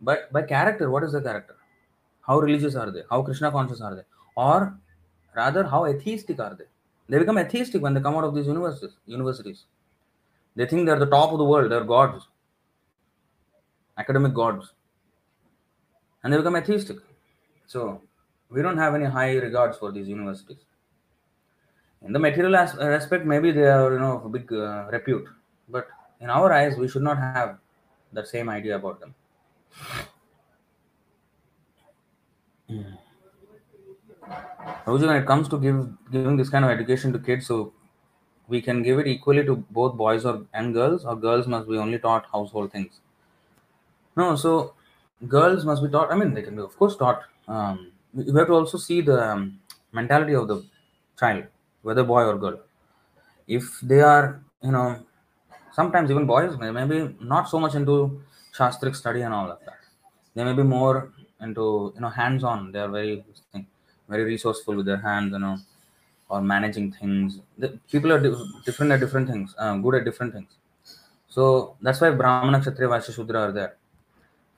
But 0.00 0.32
by 0.32 0.42
character, 0.42 0.90
what 0.90 1.04
is 1.04 1.12
the 1.12 1.20
character? 1.20 1.56
How 2.22 2.38
religious 2.40 2.74
are 2.74 2.90
they? 2.90 3.02
How 3.10 3.22
Krishna 3.22 3.50
conscious 3.50 3.80
are 3.80 3.94
they? 3.94 4.02
Or 4.36 4.78
rather, 5.34 5.64
how 5.64 5.86
atheistic 5.86 6.40
are 6.40 6.54
they? 6.54 6.64
They 7.08 7.18
become 7.18 7.38
atheistic 7.38 7.82
when 7.82 7.94
they 7.94 8.00
come 8.00 8.14
out 8.16 8.24
of 8.24 8.34
these 8.34 8.46
universities. 8.46 8.96
Universities. 9.06 9.64
They 10.56 10.66
think 10.66 10.86
they're 10.86 10.98
the 10.98 11.06
top 11.06 11.32
of 11.32 11.38
the 11.38 11.44
world. 11.44 11.70
They're 11.70 11.84
gods, 11.84 12.28
academic 13.98 14.34
gods, 14.34 14.72
and 16.22 16.32
they 16.32 16.36
become 16.36 16.56
atheistic. 16.56 16.98
So 17.66 18.02
we 18.50 18.62
don't 18.62 18.78
have 18.78 18.94
any 18.94 19.06
high 19.06 19.32
regards 19.34 19.78
for 19.78 19.90
these 19.92 20.08
universities. 20.08 20.58
In 22.04 22.12
the 22.12 22.18
material 22.18 22.56
aspect, 22.56 23.24
maybe 23.24 23.52
they 23.52 23.66
are 23.66 23.92
you 23.92 23.98
know 23.98 24.18
of 24.18 24.32
big 24.32 24.52
uh, 24.52 24.86
repute, 24.90 25.26
but 25.72 25.88
in 26.20 26.30
our 26.30 26.52
eyes, 26.52 26.76
we 26.76 26.88
should 26.88 27.02
not 27.02 27.18
have 27.18 27.58
the 28.12 28.24
same 28.24 28.48
idea 28.48 28.76
about 28.76 29.00
them. 29.00 29.14
Mm. 32.70 32.98
when 34.86 35.16
it 35.16 35.26
comes 35.26 35.48
to 35.48 35.58
give 35.58 35.78
giving 36.10 36.36
this 36.36 36.48
kind 36.48 36.64
of 36.64 36.70
education 36.70 37.12
to 37.12 37.18
kids, 37.18 37.46
so 37.46 37.72
we 38.48 38.60
can 38.60 38.82
give 38.82 38.98
it 38.98 39.06
equally 39.06 39.44
to 39.44 39.56
both 39.70 39.96
boys 39.96 40.24
or 40.24 40.46
and 40.52 40.74
girls, 40.74 41.04
or 41.04 41.16
girls 41.16 41.46
must 41.46 41.68
be 41.68 41.78
only 41.78 41.98
taught 41.98 42.26
household 42.32 42.70
things. 42.72 43.00
No, 44.16 44.36
so 44.36 44.74
girls 45.26 45.64
must 45.64 45.82
be 45.82 45.88
taught. 45.88 46.12
I 46.12 46.16
mean, 46.16 46.34
they 46.34 46.42
can 46.42 46.56
be, 46.56 46.62
of 46.62 46.76
course, 46.76 46.96
taught. 46.96 47.22
Um, 47.48 47.92
we 48.14 48.38
have 48.38 48.48
to 48.48 48.54
also 48.54 48.78
see 48.78 49.00
the 49.00 49.30
um, 49.30 49.58
mentality 49.90 50.34
of 50.34 50.48
the 50.48 50.64
child, 51.18 51.44
whether 51.82 52.04
boy 52.04 52.24
or 52.24 52.36
girl. 52.38 52.60
If 53.46 53.80
they 53.82 54.00
are, 54.00 54.42
you 54.62 54.72
know, 54.72 55.04
sometimes 55.72 56.10
even 56.10 56.26
boys 56.26 56.56
may 56.58 56.70
maybe 56.70 57.14
not 57.20 57.48
so 57.48 57.58
much 57.58 57.74
into 57.74 58.20
shastric 58.54 58.94
study 58.94 59.22
and 59.22 59.34
all 59.34 59.50
of 59.50 59.58
that. 59.64 59.78
They 60.34 60.44
may 60.44 60.52
be 60.52 60.62
more 60.62 61.12
into, 61.40 61.92
you 61.94 62.00
know, 62.00 62.08
hands-on. 62.08 62.72
They 62.72 62.78
are 62.78 62.88
very, 62.88 63.24
very 64.08 64.24
resourceful 64.24 64.76
with 64.76 64.86
their 64.86 64.98
hands, 64.98 65.32
you 65.32 65.38
know, 65.38 65.58
or 66.28 66.40
managing 66.40 66.92
things. 66.92 67.40
The, 67.58 67.78
people 67.90 68.12
are 68.12 68.20
different 68.64 68.92
at 68.92 69.00
different 69.00 69.28
things, 69.28 69.54
uh, 69.58 69.76
good 69.76 69.96
at 69.96 70.04
different 70.04 70.32
things. 70.34 70.50
So 71.28 71.76
that's 71.80 72.00
why 72.00 72.10
Brahmana, 72.10 72.60
Kshatriya, 72.60 72.90
Vaishya, 72.90 73.14
Shudra 73.14 73.40
are 73.40 73.52
there. 73.52 73.76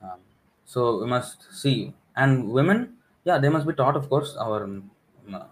Um, 0.03 0.19
so 0.65 1.01
we 1.01 1.07
must 1.07 1.53
see. 1.53 1.95
And 2.17 2.51
women, 2.51 2.95
yeah, 3.25 3.39
they 3.39 3.49
must 3.49 3.67
be 3.67 3.73
taught, 3.73 3.97
of 3.97 4.09
course, 4.09 4.37
our 4.37 4.65
um, 4.65 4.91
uh, 5.33 5.45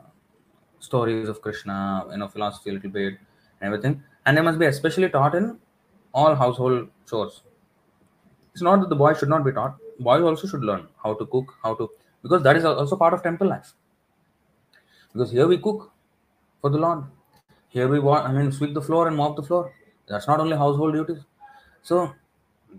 stories 0.81 1.29
of 1.29 1.41
Krishna, 1.41 2.07
you 2.11 2.19
know, 2.19 2.29
philosophy 2.29 2.71
a 2.71 2.73
little 2.75 2.91
bit, 2.91 3.15
and 3.61 3.75
everything. 3.75 4.03
And 4.25 4.37
they 4.37 4.43
must 4.43 4.59
be 4.59 4.67
especially 4.67 5.09
taught 5.09 5.35
in 5.35 5.59
all 6.13 6.35
household 6.35 6.89
chores. 7.09 7.43
It's 8.53 8.63
not 8.63 8.81
that 8.81 8.89
the 8.89 8.97
boys 8.97 9.19
should 9.19 9.29
not 9.29 9.45
be 9.45 9.53
taught. 9.53 9.77
Boys 9.99 10.23
also 10.23 10.47
should 10.47 10.63
learn 10.63 10.89
how 11.03 11.15
to 11.15 11.27
cook, 11.27 11.55
how 11.63 11.75
to, 11.75 11.89
because 12.23 12.43
that 12.43 12.57
is 12.57 12.65
also 12.65 12.97
part 12.97 13.15
of 13.15 13.23
temple 13.23 13.49
life. 13.49 13.73
Because 15.13 15.31
here 15.31 15.47
we 15.47 15.59
cook 15.59 15.93
for 16.61 16.71
the 16.71 16.79
Lord. 16.79 17.05
Here 17.69 17.89
we 17.89 17.99
want, 17.99 18.27
I 18.27 18.33
mean, 18.33 18.53
sweep 18.53 18.75
the 18.75 18.83
floor 18.83 19.09
and 19.09 19.17
mop 19.17 19.37
the 19.37 19.43
floor. 19.43 19.73
That's 20.07 20.29
not 20.29 20.41
only 20.41 20.57
household 20.57 20.95
duties. 20.95 21.23
So 21.83 22.15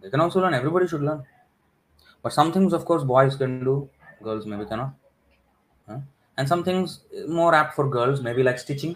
they 0.01 0.09
can 0.09 0.19
also 0.21 0.39
learn. 0.39 0.53
Everybody 0.53 0.87
should 0.87 1.01
learn. 1.01 1.23
But 2.21 2.33
some 2.33 2.51
things, 2.53 2.73
of 2.73 2.85
course, 2.85 3.03
boys 3.03 3.35
can 3.35 3.63
do, 3.63 3.89
girls 4.21 4.45
maybe 4.45 4.65
cannot. 4.65 4.93
Huh? 5.87 5.99
And 6.37 6.47
some 6.47 6.63
things 6.63 7.01
more 7.27 7.53
apt 7.53 7.75
for 7.75 7.89
girls, 7.89 8.21
maybe 8.21 8.43
like 8.43 8.59
stitching. 8.59 8.95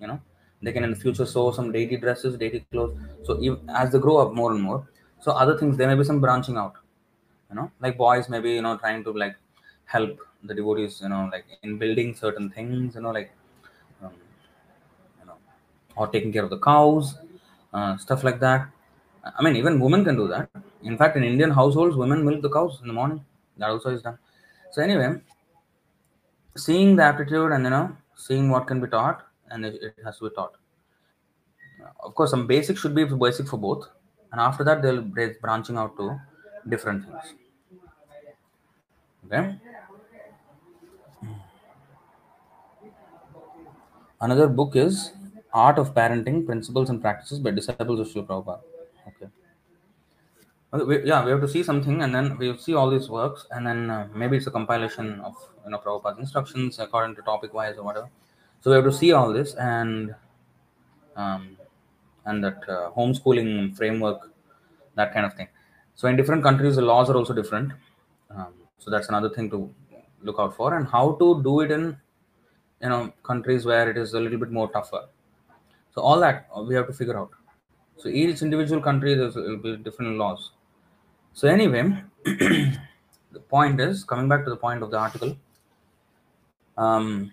You 0.00 0.08
know, 0.08 0.20
they 0.62 0.72
can 0.72 0.84
in 0.84 0.90
the 0.90 0.96
future 0.96 1.26
sew 1.26 1.50
some 1.52 1.72
dainty 1.72 1.96
dresses, 1.96 2.36
dainty 2.36 2.64
clothes. 2.70 2.96
So 3.24 3.40
even 3.40 3.68
as 3.68 3.90
they 3.92 3.98
grow 3.98 4.18
up 4.18 4.32
more 4.32 4.52
and 4.52 4.62
more, 4.62 4.86
so 5.20 5.32
other 5.32 5.58
things 5.58 5.76
there 5.76 5.88
may 5.88 5.94
be 5.94 6.04
some 6.04 6.20
branching 6.20 6.56
out. 6.56 6.74
You 7.50 7.56
know, 7.56 7.70
like 7.80 7.98
boys 7.98 8.28
maybe 8.28 8.52
you 8.52 8.62
know 8.62 8.76
trying 8.78 9.04
to 9.04 9.12
like 9.12 9.36
help 9.84 10.18
the 10.44 10.54
devotees, 10.54 11.00
you 11.02 11.08
know, 11.08 11.28
like 11.30 11.44
in 11.62 11.78
building 11.78 12.14
certain 12.14 12.48
things. 12.50 12.94
You 12.94 13.02
know, 13.02 13.10
like 13.10 13.32
um, 14.02 14.12
you 15.20 15.26
know, 15.26 15.34
or 15.96 16.06
taking 16.08 16.32
care 16.32 16.44
of 16.44 16.50
the 16.50 16.58
cows, 16.58 17.16
uh, 17.72 17.96
stuff 17.96 18.24
like 18.24 18.40
that. 18.40 18.68
I 19.24 19.42
mean, 19.42 19.56
even 19.56 19.78
women 19.78 20.04
can 20.04 20.16
do 20.16 20.26
that. 20.28 20.48
In 20.82 20.96
fact, 20.96 21.16
in 21.16 21.24
Indian 21.24 21.50
households, 21.50 21.96
women 21.96 22.24
milk 22.24 22.42
the 22.42 22.50
cows 22.50 22.78
in 22.80 22.88
the 22.88 22.94
morning. 22.94 23.24
That 23.58 23.70
also 23.70 23.90
is 23.90 24.02
done. 24.02 24.18
So 24.72 24.82
anyway, 24.82 25.20
seeing 26.56 26.96
the 26.96 27.02
aptitude 27.02 27.52
and 27.52 27.64
you 27.64 27.70
know 27.70 27.96
seeing 28.16 28.48
what 28.50 28.66
can 28.66 28.80
be 28.80 28.88
taught, 28.88 29.22
and 29.52 29.64
it, 29.64 29.94
has 30.04 30.18
to 30.18 30.28
be 30.28 30.34
taught. 30.34 30.54
Of 32.02 32.14
course, 32.14 32.30
some 32.30 32.46
basic 32.46 32.78
should 32.78 32.94
be 32.94 33.04
basic 33.04 33.48
for 33.48 33.56
both, 33.56 33.88
and 34.30 34.40
after 34.40 34.64
that 34.64 34.82
they'll 34.82 35.02
be 35.02 35.28
branching 35.40 35.76
out 35.76 35.96
to 35.96 36.18
different 36.68 37.04
things. 37.04 37.34
Okay. 39.26 39.56
Another 44.20 44.46
book 44.46 44.76
is 44.76 45.10
Art 45.52 45.78
of 45.78 45.94
Parenting 45.94 46.46
Principles 46.46 46.90
and 46.90 47.00
Practices 47.00 47.40
by 47.40 47.50
Disciples 47.50 48.00
of 48.00 48.06
Srila 48.08 48.26
Prabhupada. 48.26 48.60
Okay. 49.08 51.06
yeah, 51.06 51.24
we 51.24 51.30
have 51.30 51.40
to 51.40 51.48
see 51.48 51.62
something 51.62 52.02
and 52.02 52.14
then 52.14 52.38
we 52.38 52.56
see 52.56 52.74
all 52.74 52.88
these 52.88 53.08
works 53.08 53.46
and 53.50 53.66
then 53.66 53.90
uh, 53.90 54.08
maybe 54.14 54.36
it's 54.36 54.46
a 54.46 54.50
compilation 54.50 55.20
of 55.20 55.34
you 55.64 55.70
know 55.70 55.78
Prabhupada's 55.78 56.18
instructions 56.18 56.78
according 56.78 57.16
to 57.16 57.22
topic 57.22 57.52
wise 57.52 57.76
or 57.76 57.82
whatever. 57.82 58.08
So 58.62 58.70
we 58.70 58.76
have 58.76 58.84
to 58.84 58.92
see 58.92 59.12
all 59.12 59.32
this 59.32 59.54
and 59.54 60.14
um, 61.16 61.56
and 62.24 62.42
that 62.42 62.60
uh, 62.68 62.90
homeschooling 62.96 63.76
framework, 63.76 64.30
that 64.94 65.12
kind 65.12 65.26
of 65.26 65.34
thing. 65.34 65.48
So 65.94 66.08
in 66.08 66.16
different 66.16 66.42
countries, 66.42 66.76
the 66.76 66.82
laws 66.82 67.10
are 67.10 67.16
also 67.16 67.34
different. 67.34 67.72
Um, 68.30 68.54
so 68.78 68.90
that's 68.90 69.08
another 69.08 69.28
thing 69.28 69.50
to 69.50 69.68
look 70.22 70.36
out 70.38 70.56
for 70.56 70.74
and 70.74 70.86
how 70.86 71.12
to 71.12 71.42
do 71.42 71.60
it 71.60 71.70
in 71.70 71.96
you 72.80 72.88
know 72.88 73.12
countries 73.24 73.66
where 73.66 73.90
it 73.90 73.96
is 73.96 74.14
a 74.14 74.20
little 74.20 74.38
bit 74.38 74.50
more 74.50 74.70
tougher. 74.70 75.08
So 75.94 76.00
all 76.00 76.18
that 76.20 76.48
we 76.66 76.74
have 76.76 76.86
to 76.86 76.92
figure 76.92 77.18
out. 77.18 77.30
So 77.98 78.08
each 78.08 78.42
individual 78.42 78.80
country 78.80 79.14
there's 79.14 79.34
different 79.82 80.16
laws. 80.16 80.52
So, 81.34 81.48
anyway, 81.48 82.02
the 82.24 83.40
point 83.48 83.80
is 83.80 84.04
coming 84.04 84.28
back 84.28 84.44
to 84.44 84.50
the 84.50 84.56
point 84.56 84.82
of 84.82 84.90
the 84.90 84.98
article 84.98 85.36
um, 86.76 87.32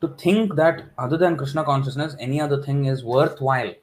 to 0.00 0.08
think 0.08 0.54
that 0.56 0.84
other 0.98 1.16
than 1.16 1.36
Krishna 1.36 1.64
consciousness, 1.64 2.16
any 2.18 2.40
other 2.40 2.62
thing 2.62 2.86
is 2.86 3.04
worthwhile. 3.04 3.74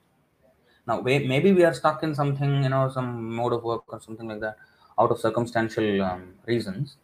Now, 0.88 1.02
maybe 1.02 1.52
we 1.52 1.64
are 1.64 1.74
stuck 1.74 2.02
in 2.04 2.16
something, 2.16 2.64
you 2.64 2.70
know, 2.70 2.90
some 2.90 3.36
mode 3.36 3.54
of 3.54 3.64
work 3.64 3.84
or 3.88 4.00
something 4.00 4.28
like 4.28 4.40
that 4.40 4.58
out 4.98 5.12
of 5.12 5.20
circumstantial 5.20 6.02
um, 6.02 6.34
reasons, 6.46 6.98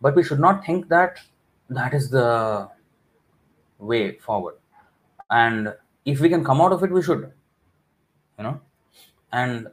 but 0.00 0.16
we 0.16 0.24
should 0.24 0.40
not 0.40 0.64
think 0.64 0.88
that 0.88 1.18
that 1.68 1.94
is 1.94 2.10
the 2.10 2.68
way 3.78 4.18
forward. 4.18 4.54
And 5.30 5.74
if 6.04 6.20
we 6.20 6.28
can 6.28 6.44
come 6.44 6.60
out 6.60 6.72
of 6.72 6.82
it, 6.82 6.90
we 6.90 7.02
should, 7.02 7.32
you 8.38 8.44
know, 8.44 8.60
and 9.32 9.68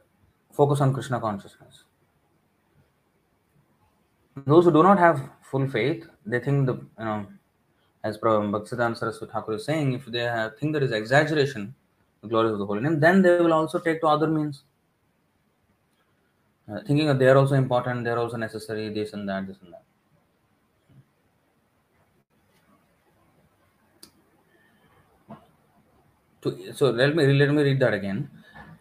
focus 0.52 0.82
on 0.82 0.94
Krishna 0.94 1.20
consciousness. 1.20 1.84
Those 4.46 4.66
who 4.66 4.72
do 4.72 4.84
not 4.84 5.00
have 5.00 5.30
full 5.42 5.68
faith, 5.68 6.08
they 6.26 6.40
think 6.40 6.66
the, 6.66 6.74
you 6.74 7.06
know, 7.06 7.26
as 8.04 8.18
Bhaktisiddhanta 8.18 8.98
Saraswati 8.98 9.32
Thakur 9.32 9.54
is 9.54 9.66
saying, 9.66 9.94
if 9.94 10.06
they 10.06 10.20
have, 10.20 10.58
think 10.58 10.74
there 10.74 10.84
is 10.84 10.92
exaggeration, 10.92 11.74
the 12.22 12.28
glories 12.28 12.52
of 12.52 12.60
the 12.60 12.66
holy 12.66 12.82
name, 12.82 13.00
then 13.00 13.22
they 13.22 13.40
will 13.40 13.54
also 13.54 13.80
take 13.80 14.02
to 14.02 14.08
other 14.08 14.28
means. 14.28 14.64
Uh, 16.70 16.80
thinking 16.86 17.08
that 17.08 17.20
they 17.20 17.28
are 17.28 17.38
also 17.38 17.56
important, 17.56 18.04
they 18.04 18.10
are 18.10 18.20
also 18.20 18.38
necessary, 18.38 18.90
this 18.90 19.14
and 19.14 19.28
that, 19.28 19.48
this 19.48 19.58
and 19.62 19.74
that. 19.74 19.84
To, 26.42 26.74
so 26.74 26.90
let 26.90 27.16
me 27.16 27.26
let 27.26 27.52
me 27.52 27.64
read 27.64 27.80
that 27.80 27.94
again. 27.94 28.30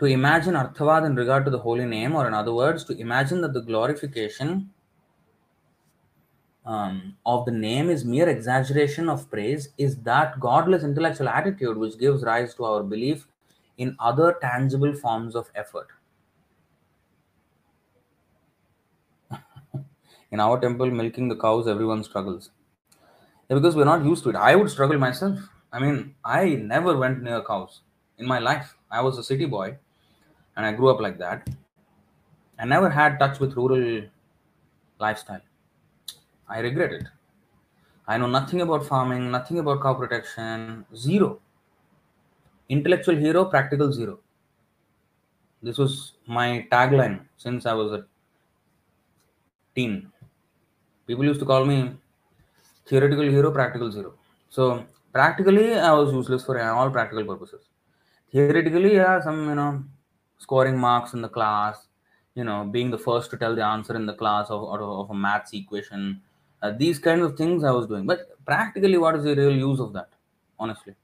To 0.01 0.07
imagine 0.07 0.55
arthavad 0.55 1.07
in 1.07 1.15
regard 1.15 1.45
to 1.45 1.51
the 1.51 1.59
holy 1.59 1.85
name, 1.85 2.17
or 2.17 2.27
in 2.27 2.35
other 2.35 2.53
words, 2.53 2.83
to 2.87 2.99
imagine 2.99 3.41
that 3.43 3.53
the 3.53 3.61
glorification 3.61 4.72
um, 6.65 7.17
of 7.27 7.45
the 7.45 7.51
name 7.51 7.91
is 7.91 8.05
mere 8.05 8.29
exaggeration 8.29 9.09
of 9.09 9.29
praise 9.31 9.71
is 9.79 9.97
that 10.03 10.39
godless 10.39 10.85
intellectual 10.85 11.29
attitude 11.29 11.77
which 11.77 11.99
gives 11.99 12.23
rise 12.23 12.55
to 12.55 12.65
our 12.65 12.83
belief 12.83 13.27
in 13.79 13.97
other 13.99 14.37
tangible 14.41 14.95
forms 14.95 15.35
of 15.35 15.51
effort. 15.55 15.89
in 20.31 20.39
our 20.39 20.61
temple, 20.61 20.91
milking 20.91 21.29
the 21.29 21.37
cows, 21.37 21.67
everyone 21.67 22.05
struggles. 22.05 22.51
Yeah, 23.49 23.57
because 23.57 23.75
we're 23.75 23.85
not 23.85 24.05
used 24.05 24.23
to 24.25 24.31
it. 24.31 24.37
I 24.37 24.55
would 24.55 24.71
struggle 24.71 24.99
myself. 24.99 25.39
I 25.73 25.81
mean, 25.81 26.15
I 26.25 26.55
never 26.55 26.97
went 26.97 27.23
near 27.23 27.43
cows 27.43 27.81
in 28.19 28.27
my 28.27 28.39
life. 28.39 28.77
I 28.91 29.01
was 29.01 29.19
a 29.19 29.25
city 29.25 29.47
boy 29.47 29.79
and 30.57 30.67
I 30.67 30.73
grew 30.73 30.91
up 30.91 31.01
like 31.01 31.19
that. 31.19 31.49
I 32.59 32.67
never 32.67 32.91
had 32.91 33.19
touch 33.19 33.41
with 33.41 33.57
rural 33.57 34.03
lifestyle. 35.01 35.41
I 36.55 36.61
regret 36.61 36.93
it. 36.93 37.07
I 38.07 38.19
know 38.19 38.27
nothing 38.27 38.61
about 38.61 38.85
farming, 38.85 39.31
nothing 39.31 39.59
about 39.59 39.83
cow 39.83 39.95
protection, 39.95 40.85
zero. 40.95 41.41
Intellectual 42.69 43.17
hero, 43.17 43.45
practical 43.47 43.93
zero. 43.93 44.19
This 45.63 45.79
was 45.79 46.13
my 46.27 46.67
tagline 46.71 47.21
since 47.37 47.65
I 47.65 47.73
was 47.73 47.93
a 47.93 48.05
teen. 49.75 50.13
People 51.07 51.25
used 51.25 51.41
to 51.41 51.47
call 51.47 51.65
me 51.65 51.93
theoretical 52.87 53.25
hero, 53.25 53.51
practical 53.51 53.91
zero. 53.91 54.15
So 54.51 54.85
practically, 55.13 55.75
I 55.75 55.93
was 55.93 56.13
useless 56.13 56.45
for 56.45 56.61
all 56.61 56.91
practical 56.91 57.25
purposes. 57.25 57.63
Theoretically, 58.31 58.95
yeah, 58.97 59.21
some 59.21 59.49
you 59.49 59.55
know, 59.55 59.85
scoring 60.39 60.79
marks 60.79 61.15
in 61.15 61.23
the 61.23 61.29
class, 61.29 61.87
you 62.35 62.45
know, 62.45 62.65
being 62.65 62.91
the 62.91 62.99
first 62.99 63.31
to 63.31 63.37
tell 63.37 63.55
the 63.55 63.65
answer 63.65 63.95
in 63.95 64.05
the 64.05 64.15
class 64.15 64.51
of, 64.51 64.63
of 64.65 65.11
a 65.11 65.15
maths 65.15 65.53
equation, 65.55 66.21
uh, 66.63 66.71
these 66.71 66.99
kinds 66.99 67.23
of 67.23 67.37
things 67.37 67.65
I 67.65 67.73
was 67.73 67.87
doing. 67.87 68.07
But 68.07 68.21
practically, 68.47 68.97
what 68.97 69.17
is 69.17 69.25
the 69.25 69.35
real 69.35 69.55
use 69.55 69.81
of 69.81 69.93
that, 69.95 70.09
honestly? 70.59 70.95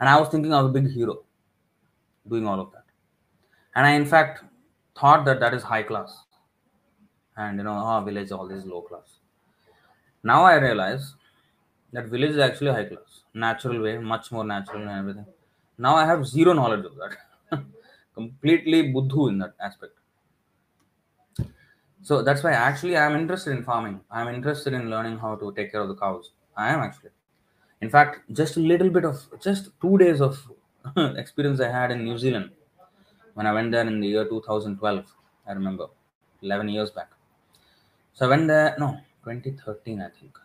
And 0.00 0.08
I 0.08 0.18
was 0.18 0.28
thinking 0.28 0.52
I 0.52 0.62
was 0.62 0.70
a 0.70 0.72
big 0.72 0.90
hero 0.90 1.22
doing 2.28 2.46
all 2.46 2.58
of 2.58 2.72
that. 2.72 2.84
And 3.76 3.86
I, 3.86 3.90
in 3.90 4.06
fact, 4.06 4.44
thought 4.98 5.24
that 5.26 5.40
that 5.40 5.54
is 5.54 5.62
high 5.62 5.82
class. 5.82 6.22
And, 7.36 7.58
you 7.58 7.64
know, 7.64 7.82
oh, 7.84 8.02
village, 8.04 8.30
all 8.32 8.48
this 8.48 8.64
low 8.64 8.82
class. 8.82 9.18
Now 10.22 10.44
I 10.44 10.54
realize 10.54 11.14
that 11.92 12.06
village 12.06 12.30
is 12.30 12.38
actually 12.38 12.72
high 12.72 12.84
class, 12.84 13.22
natural 13.34 13.82
way, 13.82 13.98
much 13.98 14.32
more 14.32 14.44
natural 14.44 14.82
and 14.82 14.90
everything. 14.90 15.26
Now 15.76 15.96
I 15.96 16.06
have 16.06 16.26
zero 16.26 16.52
knowledge 16.52 16.86
of 16.86 16.92
that. 16.96 17.64
Completely 18.14 18.92
buddhu 18.92 19.28
in 19.28 19.38
that 19.38 19.54
aspect 19.60 19.92
so 22.08 22.22
that's 22.26 22.42
why 22.44 22.52
actually 22.52 22.96
i'm 23.02 23.16
interested 23.20 23.52
in 23.56 23.62
farming. 23.64 23.96
I'm 24.10 24.28
interested 24.36 24.72
in 24.78 24.90
learning 24.94 25.18
how 25.18 25.32
to 25.42 25.46
take 25.56 25.72
care 25.72 25.82
of 25.84 25.88
the 25.88 25.96
cows. 25.96 26.26
I 26.56 26.66
am 26.72 26.80
actually. 26.80 27.10
In 27.80 27.90
fact 27.94 28.20
just 28.40 28.56
a 28.56 28.60
little 28.72 28.90
bit 28.96 29.04
of 29.10 29.16
just 29.46 29.70
two 29.82 29.96
days 30.04 30.20
of 30.28 30.34
experience 31.24 31.60
i 31.60 31.70
had 31.78 31.90
in 31.94 32.04
new 32.08 32.18
zealand 32.24 32.50
when 33.34 33.46
i 33.50 33.52
went 33.58 33.72
there 33.72 33.86
in 33.92 34.00
the 34.00 34.08
year 34.14 34.24
2012 34.28 35.04
i 35.48 35.52
remember 35.52 35.86
11 36.42 36.68
years 36.68 36.90
back. 36.90 37.10
So 38.14 38.26
i 38.26 38.28
went 38.34 38.48
there 38.48 38.76
no 38.78 38.90
2013 39.24 40.00
i 40.02 40.08
think. 40.18 40.38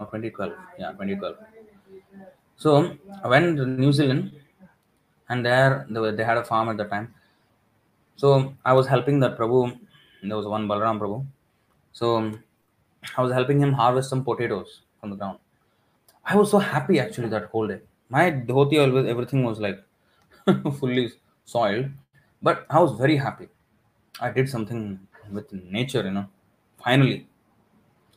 Or 0.00 0.06
2012 0.06 0.52
yeah 0.78 0.92
2012 0.92 1.36
so 2.56 2.96
i 3.24 3.28
went 3.28 3.56
to 3.58 3.66
new 3.66 3.92
zealand 3.98 4.32
and 5.28 5.44
there 5.46 5.86
they 5.90 6.10
they 6.18 6.24
had 6.30 6.38
a 6.38 6.44
farm 6.44 6.68
at 6.68 6.76
the 6.76 6.84
time. 6.94 7.14
So 8.22 8.54
i 8.64 8.72
was 8.78 8.86
helping 8.94 9.20
that 9.24 9.36
prabhu 9.38 9.60
there 10.22 10.36
was 10.36 10.46
one 10.46 10.66
Balaram 10.68 10.98
Prabhu. 10.98 11.26
So 11.92 12.16
um, 12.16 12.42
I 13.16 13.22
was 13.22 13.32
helping 13.32 13.60
him 13.60 13.72
harvest 13.72 14.10
some 14.10 14.24
potatoes 14.24 14.82
from 15.00 15.10
the 15.10 15.16
ground. 15.16 15.38
I 16.24 16.36
was 16.36 16.50
so 16.50 16.58
happy 16.58 17.00
actually 17.00 17.28
that 17.28 17.46
whole 17.46 17.66
day. 17.66 17.80
My 18.08 18.30
dhoti 18.30 18.80
always 18.80 19.06
everything 19.06 19.44
was 19.44 19.58
like 19.58 19.82
fully 20.78 21.12
soiled, 21.44 21.86
but 22.42 22.66
I 22.68 22.80
was 22.80 22.92
very 22.98 23.16
happy. 23.16 23.48
I 24.20 24.30
did 24.30 24.48
something 24.48 25.00
with 25.30 25.52
nature, 25.52 26.02
you 26.02 26.10
know. 26.10 26.26
Finally, 26.84 27.28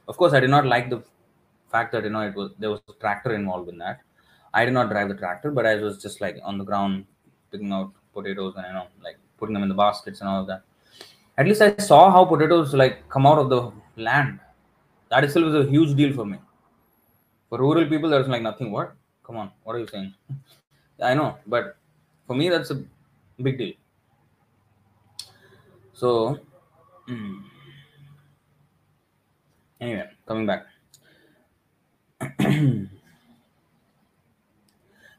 of 0.07 0.17
course, 0.17 0.33
I 0.33 0.39
did 0.39 0.49
not 0.49 0.65
like 0.65 0.89
the 0.89 1.03
fact 1.71 1.91
that 1.93 2.03
you 2.03 2.09
know 2.09 2.21
it 2.21 2.35
was 2.35 2.51
there 2.59 2.69
was 2.69 2.81
a 2.89 2.93
tractor 2.93 3.33
involved 3.33 3.69
in 3.69 3.77
that. 3.77 4.01
I 4.53 4.65
did 4.65 4.73
not 4.73 4.89
drive 4.89 5.09
the 5.09 5.15
tractor, 5.15 5.51
but 5.51 5.65
I 5.65 5.75
was 5.75 6.01
just 6.01 6.21
like 6.21 6.37
on 6.43 6.57
the 6.57 6.63
ground 6.63 7.05
picking 7.51 7.71
out 7.71 7.91
potatoes 8.13 8.53
and 8.57 8.65
you 8.67 8.73
know 8.73 8.87
like 9.03 9.17
putting 9.37 9.53
them 9.53 9.63
in 9.63 9.69
the 9.69 9.75
baskets 9.75 10.19
and 10.19 10.29
all 10.29 10.41
of 10.41 10.47
that 10.47 10.63
at 11.37 11.47
least 11.47 11.61
I 11.61 11.75
saw 11.77 12.11
how 12.11 12.25
potatoes 12.25 12.73
like 12.73 13.07
come 13.09 13.25
out 13.25 13.39
of 13.39 13.49
the 13.49 13.71
land. 14.01 14.39
That 15.09 15.23
itself 15.23 15.45
was 15.45 15.65
a 15.65 15.69
huge 15.69 15.95
deal 15.95 16.13
for 16.13 16.25
me. 16.25 16.37
For 17.49 17.59
rural 17.59 17.85
people, 17.87 18.09
there's 18.09 18.27
like 18.27 18.41
nothing. 18.41 18.71
What? 18.71 18.95
Come 19.23 19.37
on, 19.37 19.51
what 19.63 19.75
are 19.75 19.79
you 19.79 19.87
saying? 19.87 20.13
I 21.01 21.13
know, 21.13 21.37
but 21.47 21.77
for 22.27 22.35
me, 22.35 22.49
that's 22.49 22.71
a 22.71 22.83
big 23.41 23.57
deal. 23.57 23.73
So, 25.93 26.39
mm, 27.09 27.43
anyway, 29.79 30.09
coming 30.27 30.45
back. 30.45 30.65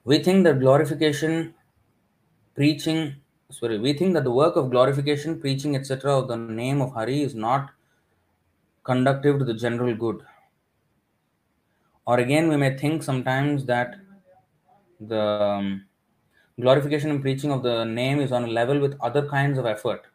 we 0.04 0.18
think 0.18 0.44
that 0.44 0.60
glorification, 0.60 1.54
preaching, 2.54 3.16
sorry, 3.50 3.78
we 3.78 3.92
think 3.92 4.14
that 4.14 4.24
the 4.24 4.30
work 4.30 4.56
of 4.56 4.70
glorification, 4.70 5.40
preaching, 5.40 5.76
etc., 5.76 6.18
of 6.18 6.28
the 6.28 6.36
name 6.36 6.80
of 6.80 6.92
Hari 6.92 7.22
is 7.22 7.34
not 7.34 7.70
conductive 8.82 9.38
to 9.38 9.44
the 9.44 9.54
general 9.54 9.94
good. 9.94 10.20
Or 12.06 12.18
again, 12.18 12.48
we 12.48 12.56
may 12.56 12.76
think 12.76 13.02
sometimes 13.02 13.64
that 13.66 13.96
the 15.00 15.20
um, 15.20 15.86
glorification 16.60 17.10
and 17.10 17.22
preaching 17.22 17.50
of 17.50 17.62
the 17.62 17.84
name 17.84 18.20
is 18.20 18.30
on 18.32 18.44
a 18.44 18.48
level 18.48 18.78
with 18.78 18.98
other 19.00 19.26
kinds 19.28 19.58
of 19.58 19.66
effort. 19.66 20.06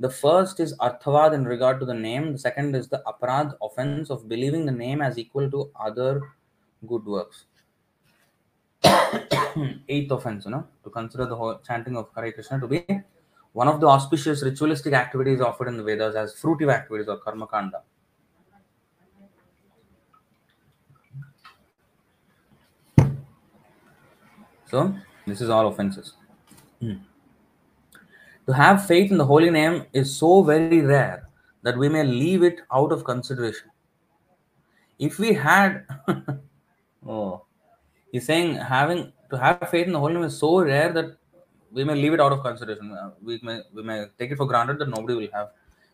The 0.00 0.10
first 0.10 0.60
is 0.60 0.74
arthavad 0.78 1.34
in 1.34 1.44
regard 1.44 1.80
to 1.80 1.86
the 1.86 1.94
name. 1.94 2.32
The 2.32 2.38
second 2.38 2.76
is 2.76 2.88
the 2.88 3.02
aparad 3.04 3.56
offense 3.60 4.10
of 4.10 4.28
believing 4.28 4.64
the 4.64 4.72
name 4.72 5.02
as 5.02 5.18
equal 5.18 5.50
to 5.50 5.70
other 5.74 6.20
good 6.86 7.04
works. 7.04 7.46
eighth 9.88 10.10
offense, 10.10 10.44
you 10.44 10.50
know, 10.50 10.66
to 10.84 10.90
consider 10.90 11.26
the 11.26 11.36
whole 11.36 11.58
chanting 11.66 11.96
of 11.96 12.08
Hare 12.14 12.32
Krishna 12.32 12.60
to 12.60 12.68
be 12.68 12.84
one 13.52 13.68
of 13.68 13.80
the 13.80 13.86
auspicious 13.86 14.42
ritualistic 14.42 14.92
activities 14.92 15.40
offered 15.40 15.68
in 15.68 15.76
the 15.76 15.82
Vedas 15.82 16.14
as 16.14 16.34
fruitive 16.34 16.72
activities 16.72 17.08
or 17.08 17.18
karma 17.18 17.46
kanda. 17.46 17.82
So, 24.70 24.94
this 25.26 25.40
is 25.40 25.48
all 25.48 25.66
offenses. 25.68 26.12
Hmm. 26.80 26.96
To 28.46 28.52
have 28.52 28.86
faith 28.86 29.10
in 29.10 29.18
the 29.18 29.24
holy 29.24 29.50
name 29.50 29.86
is 29.92 30.14
so 30.14 30.42
very 30.42 30.80
rare 30.80 31.28
that 31.62 31.76
we 31.76 31.88
may 31.88 32.04
leave 32.04 32.42
it 32.42 32.60
out 32.72 32.92
of 32.92 33.04
consideration. 33.04 33.70
If 34.98 35.18
we 35.18 35.32
had, 35.32 35.86
oh, 37.06 37.44
he's 38.12 38.26
saying 38.26 38.54
having 38.56 39.12
to 39.30 39.38
have 39.38 39.68
faith 39.70 39.86
in 39.86 39.92
the 39.92 40.00
holy 40.00 40.14
name 40.14 40.24
is 40.24 40.38
so 40.38 40.60
rare 40.60 40.92
that 40.92 41.16
we 41.70 41.84
may 41.84 41.94
leave 41.94 42.14
it 42.14 42.20
out 42.20 42.32
of 42.32 42.42
consideration. 42.42 42.92
Uh, 42.92 43.10
we 43.22 43.38
may 43.42 43.60
we 43.72 43.82
may 43.82 44.06
take 44.18 44.30
it 44.30 44.36
for 44.36 44.46
granted 44.46 44.78
that 44.78 44.88
nobody 44.88 45.14
will 45.14 45.28
have 45.32 45.50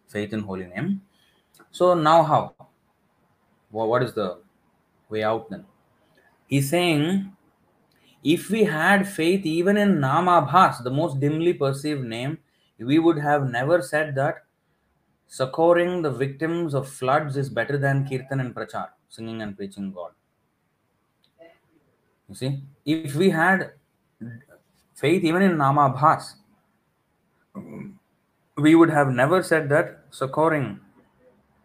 faith 0.08 0.32
in 0.32 0.40
holy 0.40 0.66
name. 0.66 1.02
So 1.70 1.94
now 1.94 2.22
how? 2.22 2.54
What 3.70 4.02
is 4.02 4.12
the 4.12 4.38
way 5.08 5.24
out 5.24 5.50
then? 5.50 5.64
He's 6.46 6.70
saying 6.70 7.32
if 8.22 8.48
we 8.50 8.64
had 8.64 9.06
faith 9.08 9.44
even 9.44 9.76
in 9.76 9.96
Namabhas, 9.96 10.82
the 10.82 10.90
most 10.90 11.20
dimly 11.20 11.52
perceived 11.52 12.04
name, 12.04 12.38
we 12.78 12.98
would 12.98 13.18
have 13.18 13.50
never 13.50 13.82
said 13.82 14.14
that 14.14 14.44
succoring 15.26 16.02
the 16.02 16.10
victims 16.10 16.74
of 16.74 16.88
floods 16.88 17.36
is 17.36 17.48
better 17.48 17.76
than 17.76 18.08
kirtan 18.08 18.40
and 18.40 18.54
prachar, 18.54 18.88
singing 19.08 19.42
and 19.42 19.56
preaching 19.56 19.92
God. 19.92 20.12
You 22.34 22.38
see, 22.38 22.62
if 22.84 23.14
we 23.14 23.30
had 23.30 23.72
faith 24.94 25.22
even 25.22 25.42
in 25.42 25.56
nama 25.56 25.90
Namabhas, 25.90 26.34
we 28.56 28.74
would 28.74 28.90
have 28.90 29.08
never 29.10 29.42
said 29.42 29.68
that 29.68 30.00
succoring 30.10 30.80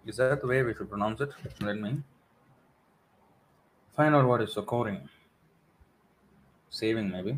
is 0.06 0.18
that 0.18 0.42
the 0.42 0.48
way 0.48 0.62
we 0.62 0.76
should 0.76 0.90
pronounce 0.90 1.22
it? 1.22 1.30
Let 1.62 1.80
me 1.80 2.04
find 3.96 4.16
out 4.16 4.28
what 4.28 4.42
is 4.42 4.54
succoring. 4.54 5.10
Saving, 6.70 7.10
maybe. 7.10 7.38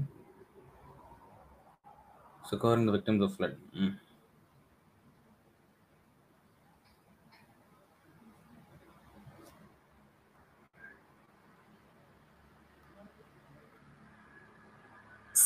Succoring 2.50 2.86
the 2.86 2.92
victims 2.92 3.24
of 3.24 3.36
flood. 3.36 3.56
Mm. 3.78 3.96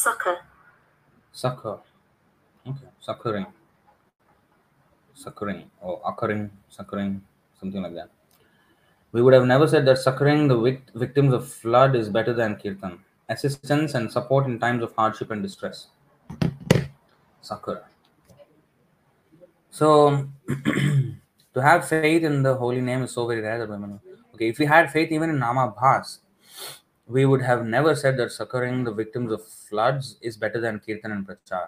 Succor. 0.06 0.38
Succor. 1.34 1.80
Okay, 2.68 2.90
succoring. 2.99 3.48
Succoring 5.15 5.72
or 5.82 5.99
occurring, 6.06 6.52
succoring, 6.69 7.23
something 7.60 7.82
like 7.82 7.95
that. 7.95 8.10
We 9.14 9.23
would 9.23 9.34
have 9.34 9.48
never 9.48 9.68
said 9.68 9.84
that 9.88 9.98
succoring 9.98 10.48
the 10.48 10.60
vic- 10.60 10.91
victims 10.94 11.34
of 11.34 11.48
flood 11.52 11.95
is 11.95 12.10
better 12.10 12.34
than 12.34 12.56
kirtan. 12.57 12.99
Assistance 13.30 13.95
and 13.95 14.11
support 14.11 14.45
in 14.45 14.60
times 14.60 14.84
of 14.84 14.94
hardship 14.95 15.32
and 15.32 15.41
distress. 15.41 15.88
Succor. 17.41 17.84
So, 19.72 20.30
to 21.56 21.61
have 21.64 21.88
faith 21.88 22.23
in 22.23 22.44
the 22.44 22.53
holy 22.53 22.82
name 22.82 23.02
is 23.02 23.11
so 23.11 23.26
very 23.26 23.41
rare 23.41 23.57
that 23.57 23.69
women. 23.69 23.99
Okay, 24.36 24.49
if 24.49 24.60
we 24.60 24.68
had 24.68 24.91
faith 24.91 25.11
even 25.11 25.32
in 25.32 25.40
Nama 25.40 25.73
Bhas, 25.82 26.19
we 27.07 27.26
would 27.26 27.41
have 27.41 27.65
never 27.65 27.95
said 27.95 28.18
that 28.18 28.32
succoring 28.32 28.84
the 28.84 28.91
victims 28.91 29.32
of 29.32 29.48
floods 29.48 30.18
is 30.22 30.38
better 30.38 30.60
than 30.60 30.80
kirtan 30.80 31.11
and 31.11 31.27
prachar. 31.27 31.68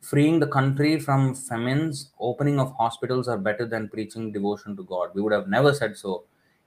Freeing 0.00 0.38
the 0.38 0.46
country 0.46 1.00
from 1.00 1.34
famines, 1.34 2.10
opening 2.20 2.60
of 2.60 2.74
hospitals 2.76 3.26
are 3.26 3.38
better 3.38 3.64
than 3.64 3.88
preaching 3.88 4.30
devotion 4.32 4.76
to 4.76 4.82
God. 4.82 5.10
We 5.14 5.22
would 5.22 5.32
have 5.32 5.48
never 5.48 5.72
said 5.72 5.96
so 5.96 6.24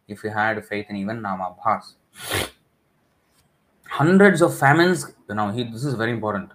if 0.07 0.23
we 0.23 0.29
had 0.29 0.65
faith 0.65 0.87
in 0.89 0.95
even 0.95 1.21
Nama 1.21 1.55
Bhas. 1.63 1.93
Hundreds 3.89 4.41
of 4.41 4.57
famines, 4.57 5.13
you 5.29 5.35
know, 5.35 5.51
he, 5.51 5.63
this 5.63 5.85
is 5.85 5.93
very 5.93 6.11
important. 6.11 6.49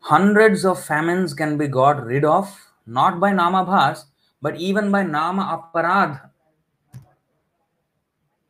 Hundreds 0.00 0.64
of 0.66 0.84
famines 0.84 1.32
can 1.32 1.56
be 1.56 1.66
got 1.66 2.04
rid 2.04 2.24
of 2.24 2.54
not 2.86 3.18
by 3.18 3.32
Nama 3.32 3.64
Bhas, 3.64 4.04
but 4.42 4.56
even 4.56 4.92
by 4.92 5.02
Nama 5.02 5.62
Aparadh. 5.74 6.30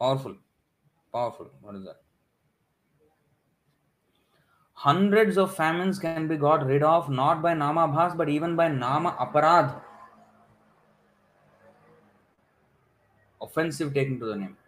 Powerful. 0.01 0.37
Powerful. 1.17 1.51
What 1.63 1.75
is 1.77 1.85
that? 1.85 2.03
Hundreds 4.75 5.39
of 5.39 5.55
famines 5.57 5.99
can 5.99 6.29
be 6.29 6.37
got 6.37 6.67
rid 6.67 6.83
of 6.83 7.09
not 7.09 7.41
by 7.41 7.55
Nama 7.55 7.89
Bhas, 7.89 8.15
but 8.15 8.29
even 8.29 8.55
by 8.55 8.69
Nama 8.69 9.13
Aparad. 9.13 9.81
Offensive 13.41 13.95
taken 13.95 14.21
to 14.21 14.27
the 14.27 14.37
name. 14.37 14.59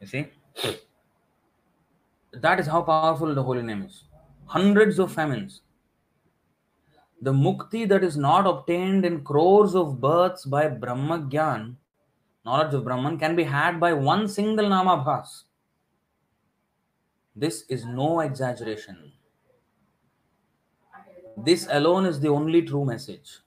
You 0.00 0.06
see? 0.08 0.26
That 2.32 2.58
is 2.58 2.66
how 2.66 2.82
powerful 2.82 3.32
the 3.36 3.42
holy 3.44 3.62
name 3.62 3.82
is. 3.82 4.02
Hundreds 4.46 4.98
of 4.98 5.12
famines. 5.12 5.60
The 7.22 7.32
mukti 7.32 7.86
that 7.88 8.02
is 8.02 8.16
not 8.16 8.46
obtained 8.46 9.04
in 9.04 9.22
crores 9.22 9.74
of 9.74 10.00
births 10.00 10.46
by 10.46 10.68
Brahma 10.68 11.18
Gyan, 11.18 11.76
knowledge 12.46 12.72
of 12.72 12.84
Brahman, 12.84 13.18
can 13.18 13.36
be 13.36 13.44
had 13.44 13.78
by 13.78 13.92
one 13.92 14.26
single 14.26 14.66
Namabhas. 14.66 15.44
This 17.36 17.64
is 17.68 17.84
no 17.84 18.20
exaggeration. 18.20 19.12
This 21.36 21.68
alone 21.70 22.06
is 22.06 22.20
the 22.20 22.28
only 22.28 22.62
true 22.62 22.84
message. 22.84 23.40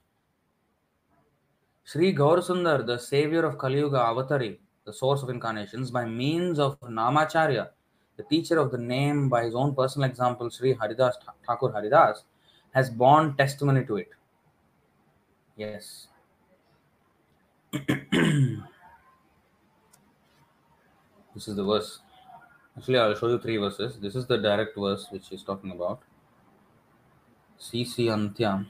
Sri 1.82 2.14
Gaurasundar, 2.14 2.86
the 2.86 2.98
savior 2.98 3.44
of 3.44 3.58
Kali 3.58 3.78
Yuga 3.78 3.98
Avatari, 3.98 4.58
the 4.86 4.92
source 4.92 5.22
of 5.22 5.30
incarnations, 5.30 5.90
by 5.90 6.04
means 6.04 6.58
of 6.58 6.80
Namacharya, 6.80 7.68
the 8.16 8.22
teacher 8.24 8.58
of 8.58 8.70
the 8.70 8.78
name 8.78 9.28
by 9.28 9.44
his 9.44 9.54
own 9.54 9.74
personal 9.74 10.08
example, 10.08 10.48
Sri 10.48 10.74
Haridas 10.74 11.16
Thakur 11.46 11.72
Haridas, 11.72 12.24
has 12.74 12.90
borne 12.90 13.34
testimony 13.36 13.84
to 13.84 13.96
it. 13.96 14.08
Yes. 15.56 16.08
this 17.72 17.88
is 21.48 21.56
the 21.56 21.64
verse. 21.64 22.00
Actually, 22.76 22.98
I'll 22.98 23.14
show 23.14 23.28
you 23.28 23.38
three 23.38 23.56
verses. 23.56 23.98
This 24.00 24.16
is 24.16 24.26
the 24.26 24.38
direct 24.38 24.76
verse 24.76 25.06
which 25.10 25.28
he's 25.28 25.44
talking 25.44 25.70
about. 25.70 26.00
CC 27.60 28.06
Antya 28.06 28.66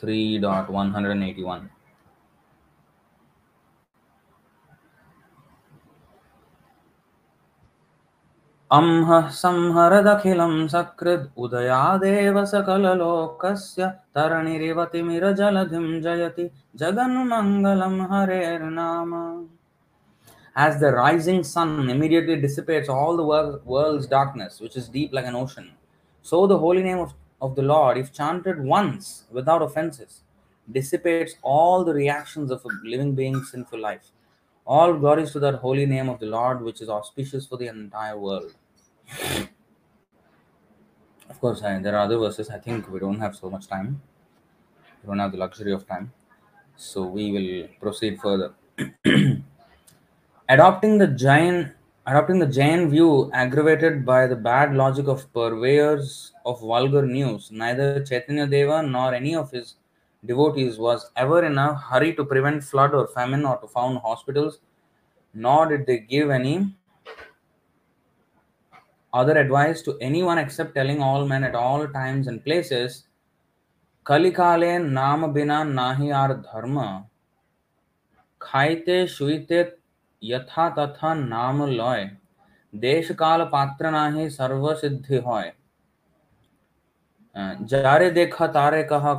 3.181. 0.00 1.68
अंह 8.71 9.09
संहरदखिलं 9.39 10.53
सकृद् 10.67 11.25
उदयादेव 11.45 12.43
सकललोकस्य 12.51 13.87
तरणिरिवतिमिरजलधिं 14.15 15.87
जयति 16.01 16.49
जगन्मङ्गलं 16.81 17.99
हरेर्नाम 18.13 19.11
As 20.55 20.79
the 20.79 20.91
rising 20.91 21.43
sun 21.43 21.89
immediately 21.89 22.39
dissipates 22.39 22.87
all 22.87 23.17
the 23.17 23.23
wor- 23.23 23.59
world's 23.65 24.05
darkness, 24.05 24.59
which 24.61 24.75
is 24.77 24.87
deep 24.87 25.11
like 25.11 25.25
an 25.25 25.35
ocean, 25.35 25.71
so 26.21 26.45
the 26.45 26.57
holy 26.59 26.83
name 26.83 26.99
of, 26.99 27.13
of 27.41 27.55
the 27.55 27.63
Lord, 27.63 27.97
if 27.97 28.13
chanted 28.13 28.63
once 28.63 29.23
without 29.31 29.63
offenses, 29.63 30.21
dissipates 30.71 31.35
all 31.41 31.83
the 31.83 31.93
reactions 31.93 32.51
of 32.51 32.63
a 32.65 32.87
living 32.87 33.15
being's 33.15 33.49
sinful 33.49 33.79
life. 33.79 34.11
All 34.65 34.93
glories 34.93 35.31
to 35.31 35.39
that 35.39 35.55
holy 35.55 35.87
name 35.87 36.07
of 36.07 36.19
the 36.19 36.27
Lord, 36.27 36.61
which 36.61 36.81
is 36.81 36.89
auspicious 36.89 37.47
for 37.47 37.57
the 37.57 37.67
entire 37.67 38.17
world. 38.17 38.53
Of 41.28 41.40
course, 41.40 41.62
I, 41.62 41.78
there 41.78 41.94
are 41.94 42.04
other 42.04 42.18
verses. 42.18 42.50
I 42.50 42.58
think 42.58 42.90
we 42.90 42.98
don't 42.98 43.20
have 43.20 43.36
so 43.36 43.48
much 43.48 43.68
time. 43.68 44.00
We 45.02 45.08
don't 45.08 45.18
have 45.18 45.32
the 45.32 45.38
luxury 45.38 45.72
of 45.72 45.86
time. 45.86 46.12
So 46.76 47.04
we 47.04 47.32
will 47.32 47.68
proceed 47.80 48.20
further. 48.20 48.54
adopting 50.48 50.98
the 50.98 51.06
Jain 51.06 51.72
adopting 52.06 52.38
the 52.38 52.46
Jain 52.46 52.88
view 52.88 53.30
aggravated 53.34 54.06
by 54.06 54.26
the 54.26 54.34
bad 54.34 54.74
logic 54.74 55.08
of 55.08 55.30
purveyors 55.34 56.32
of 56.46 56.58
vulgar 56.60 57.06
news, 57.06 57.50
neither 57.52 58.02
Chaitanya 58.02 58.46
Deva 58.46 58.82
nor 58.82 59.12
any 59.14 59.34
of 59.34 59.50
his 59.50 59.74
devotees 60.24 60.78
was 60.78 61.10
ever 61.16 61.44
in 61.44 61.58
a 61.58 61.74
hurry 61.74 62.14
to 62.14 62.24
prevent 62.24 62.64
flood 62.64 62.94
or 62.94 63.06
famine 63.08 63.44
or 63.44 63.58
to 63.58 63.68
found 63.68 63.98
hospitals, 63.98 64.60
nor 65.34 65.66
did 65.66 65.86
they 65.86 65.98
give 65.98 66.30
any 66.30 66.74
other 69.12 69.36
advice 69.36 69.82
to 69.82 69.96
anyone 70.00 70.38
except 70.38 70.74
telling 70.74 71.02
all 71.02 71.26
men 71.26 71.44
at 71.44 71.54
all 71.54 71.86
times 71.88 72.26
and 72.28 72.44
places, 72.44 73.04
कलिकाले 74.06 74.76
नाम 74.78 75.26
बिना 75.32 75.62
नाही 75.64 76.10
are 76.18 76.32
धर्म 76.34 76.78
खाइते 78.40 79.06
शुईते 79.06 79.60
यथा 80.22 80.68
तथा 80.78 81.12
नाम 81.14 81.64
लय 81.70 82.08
देश 82.72 83.10
काल 83.18 83.44
पात्र 83.52 83.90
नाही 83.90 84.28
सर्व 84.30 84.72
सिद्धि 84.74 85.18
होय 85.26 85.50
जारे 87.68 88.10
देखा 88.10 88.46
तारे 88.54 88.82
कहा 88.92 89.14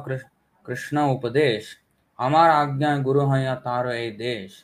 कृष्ण 0.66 1.00
उपदेश 1.12 1.76
हमार 2.20 2.50
आज्ञा 2.50 2.98
गुरु 3.04 3.28
है 3.32 3.44
या 3.44 3.56
तारो 3.66 3.92
ए 3.92 4.10
देश 4.18 4.64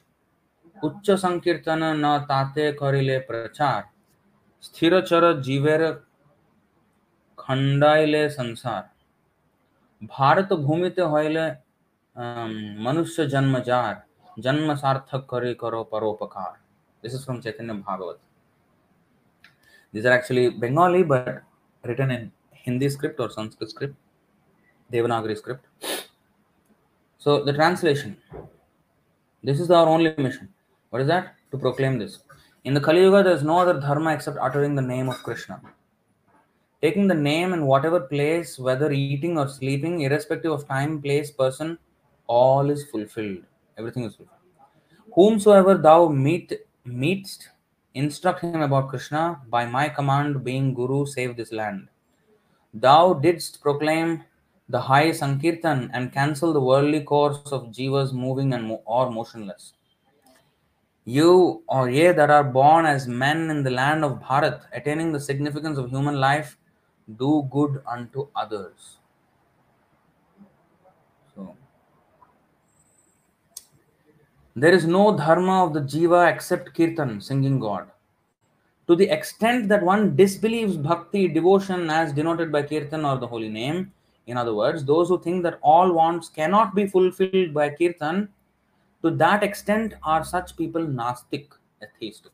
उच्च 0.78 1.12
संकीर्तन 1.12 1.84
न 1.98 2.18
ताते 2.30 2.72
करिले 2.82 3.18
प्रचार 3.30 3.84
स्थिरचर 4.66 5.32
जीवेर 5.42 5.82
खंडाइले 7.38 8.30
संसार। 8.30 8.84
भारत 10.12 10.54
भूमि 10.62 10.90
ते 10.90 11.02
होयले 11.04 11.48
मनुष्य 12.84 13.26
जन्म 13.28 13.60
जार, 13.62 14.02
जन्म 14.38 14.76
सार्थक 14.76 15.28
करे 15.30 15.54
करो 15.62 15.84
परोपकार। 15.92 16.54
This 17.04 17.14
is 17.14 17.24
from 17.26 17.40
Chaitanya 17.42 17.74
Bhagavata 17.74 18.20
this 19.94 20.06
are 20.06 20.14
actually 20.14 20.48
Bengali 20.60 21.04
but 21.06 21.28
written 21.84 22.12
in 22.12 22.30
Hindi 22.66 22.90
script 22.90 23.20
or 23.22 23.30
Sanskrit 23.32 23.70
script 23.70 23.96
Devanagari 24.90 25.36
script 25.36 25.86
so 27.22 27.38
the 27.46 27.56
translation 27.56 28.16
this 29.44 29.62
is 29.62 29.74
our 29.74 29.88
only 29.90 30.14
mission 30.24 30.48
what 30.94 31.02
is 31.02 31.08
that 31.10 31.32
to 31.52 31.58
proclaim 31.58 32.00
this 32.00 32.18
In 32.66 32.74
the 32.74 32.82
Kali 32.82 33.02
Yuga, 33.02 33.22
there 33.22 33.36
is 33.36 33.44
no 33.44 33.60
other 33.60 33.80
dharma 33.80 34.12
except 34.12 34.40
uttering 34.42 34.74
the 34.74 34.82
name 34.82 35.08
of 35.08 35.22
Krishna. 35.22 35.62
Taking 36.82 37.08
the 37.08 37.14
name 37.14 37.54
in 37.54 37.68
whatever 37.68 38.00
place, 38.00 38.58
whether 38.58 38.92
eating 38.92 39.38
or 39.38 39.48
sleeping, 39.48 40.02
irrespective 40.02 40.52
of 40.52 40.68
time, 40.68 41.00
place, 41.00 41.30
person, 41.30 41.78
all 42.26 42.72
is 42.72 42.84
fulfilled. 42.90 43.44
Everything 43.78 44.04
is 44.04 44.16
fulfilled. 44.16 44.40
Whomsoever 45.14 45.78
thou 45.78 46.08
meet 46.08 46.54
meetst, 46.88 47.50
instruct 47.94 48.42
him 48.42 48.64
about 48.64 48.90
Krishna 48.90 49.42
by 49.48 49.68
my 49.68 49.88
command, 49.88 50.44
being 50.44 50.74
Guru, 50.74 51.06
save 51.06 51.38
this 51.38 51.52
land. 51.52 51.88
Thou 52.74 53.14
didst 53.14 53.62
proclaim 53.62 54.24
the 54.70 54.82
high 54.82 55.12
Sankirtan 55.12 55.92
and 55.94 56.12
cancel 56.12 56.52
the 56.52 56.62
worldly 56.62 57.02
course 57.02 57.52
of 57.52 57.66
jivas 57.68 58.12
moving 58.12 58.56
and 58.56 58.66
mo- 58.66 58.82
or 58.86 59.12
motionless. 59.12 59.74
You 61.06 61.62
or 61.68 61.88
ye 61.90 62.12
that 62.12 62.32
are 62.32 62.44
born 62.44 62.88
as 62.88 63.08
men 63.08 63.52
in 63.52 63.62
the 63.62 63.70
land 63.70 64.04
of 64.04 64.20
Bharat, 64.20 64.64
attaining 64.74 65.12
the 65.12 65.20
significance 65.20 65.78
of 65.78 65.92
human 65.92 66.20
life, 66.20 66.58
do 67.20 67.48
good 67.52 67.84
unto 67.88 68.28
others. 68.36 68.98
So, 71.36 71.56
there 74.56 74.74
is 74.74 74.88
no 74.88 75.16
dharma 75.16 75.66
of 75.66 75.74
the 75.76 75.82
jiva 75.82 76.34
except 76.34 76.74
kirtan, 76.76 77.22
singing 77.22 77.60
God. 77.60 77.92
To 78.88 78.96
the 78.96 79.08
extent 79.10 79.68
that 79.70 79.84
one 79.84 80.16
disbelieves 80.16 80.76
bhakti, 80.76 81.28
devotion, 81.28 81.92
as 81.92 82.14
denoted 82.14 82.52
by 82.52 82.64
kirtan 82.64 83.06
or 83.06 83.18
the 83.18 83.28
holy 83.28 83.50
name, 83.50 83.92
in 84.26 84.38
other 84.38 84.56
words, 84.56 84.84
those 84.84 85.10
who 85.10 85.22
think 85.22 85.44
that 85.44 85.60
all 85.62 85.92
wants 85.92 86.30
cannot 86.30 86.74
be 86.74 86.88
fulfilled 86.88 87.54
by 87.54 87.70
kirtan, 87.70 88.30
to 89.06 89.12
that 89.12 89.44
extent 89.44 89.94
are 90.02 90.24
such 90.24 90.58
people 90.58 90.82
nastic, 90.82 91.52
atheistic, 91.84 92.32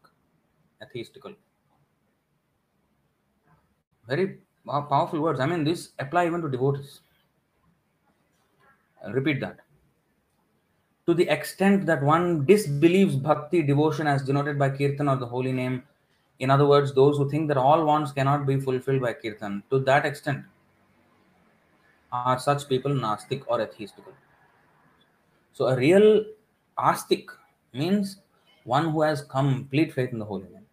atheistical. 0.81 1.33
Very 4.07 4.37
powerful 4.65 5.19
words. 5.19 5.41
I 5.41 5.47
mean, 5.47 5.65
this 5.65 5.89
apply 5.99 6.27
even 6.27 6.41
to 6.41 6.49
devotees. 6.49 7.01
I'll 9.03 9.11
repeat 9.11 9.41
that. 9.41 9.57
To 11.07 11.13
the 11.13 11.27
extent 11.27 11.85
that 11.87 12.01
one 12.01 12.45
disbelieves 12.45 13.17
bhakti, 13.17 13.63
devotion, 13.63 14.07
as 14.07 14.23
denoted 14.23 14.57
by 14.57 14.69
kirtan 14.69 15.09
or 15.09 15.17
the 15.17 15.25
holy 15.25 15.51
name, 15.51 15.83
in 16.39 16.49
other 16.49 16.65
words, 16.65 16.93
those 16.93 17.17
who 17.17 17.29
think 17.29 17.49
that 17.49 17.57
all 17.57 17.83
wants 17.83 18.13
cannot 18.13 18.47
be 18.47 18.61
fulfilled 18.61 19.01
by 19.01 19.11
kirtan, 19.11 19.61
to 19.71 19.79
that 19.79 20.05
extent 20.05 20.45
are 22.13 22.39
such 22.39 22.69
people 22.69 22.93
nastic 22.93 23.49
or 23.51 23.59
atheistical. 23.59 24.13
So, 25.51 25.67
a 25.67 25.75
real 25.75 26.23
astic 26.81 27.29
means 27.73 28.17
one 28.63 28.91
who 28.91 29.01
has 29.01 29.21
complete 29.21 29.93
faith 29.93 30.11
in 30.11 30.19
the 30.19 30.25
holy 30.25 30.49
name. 30.49 30.65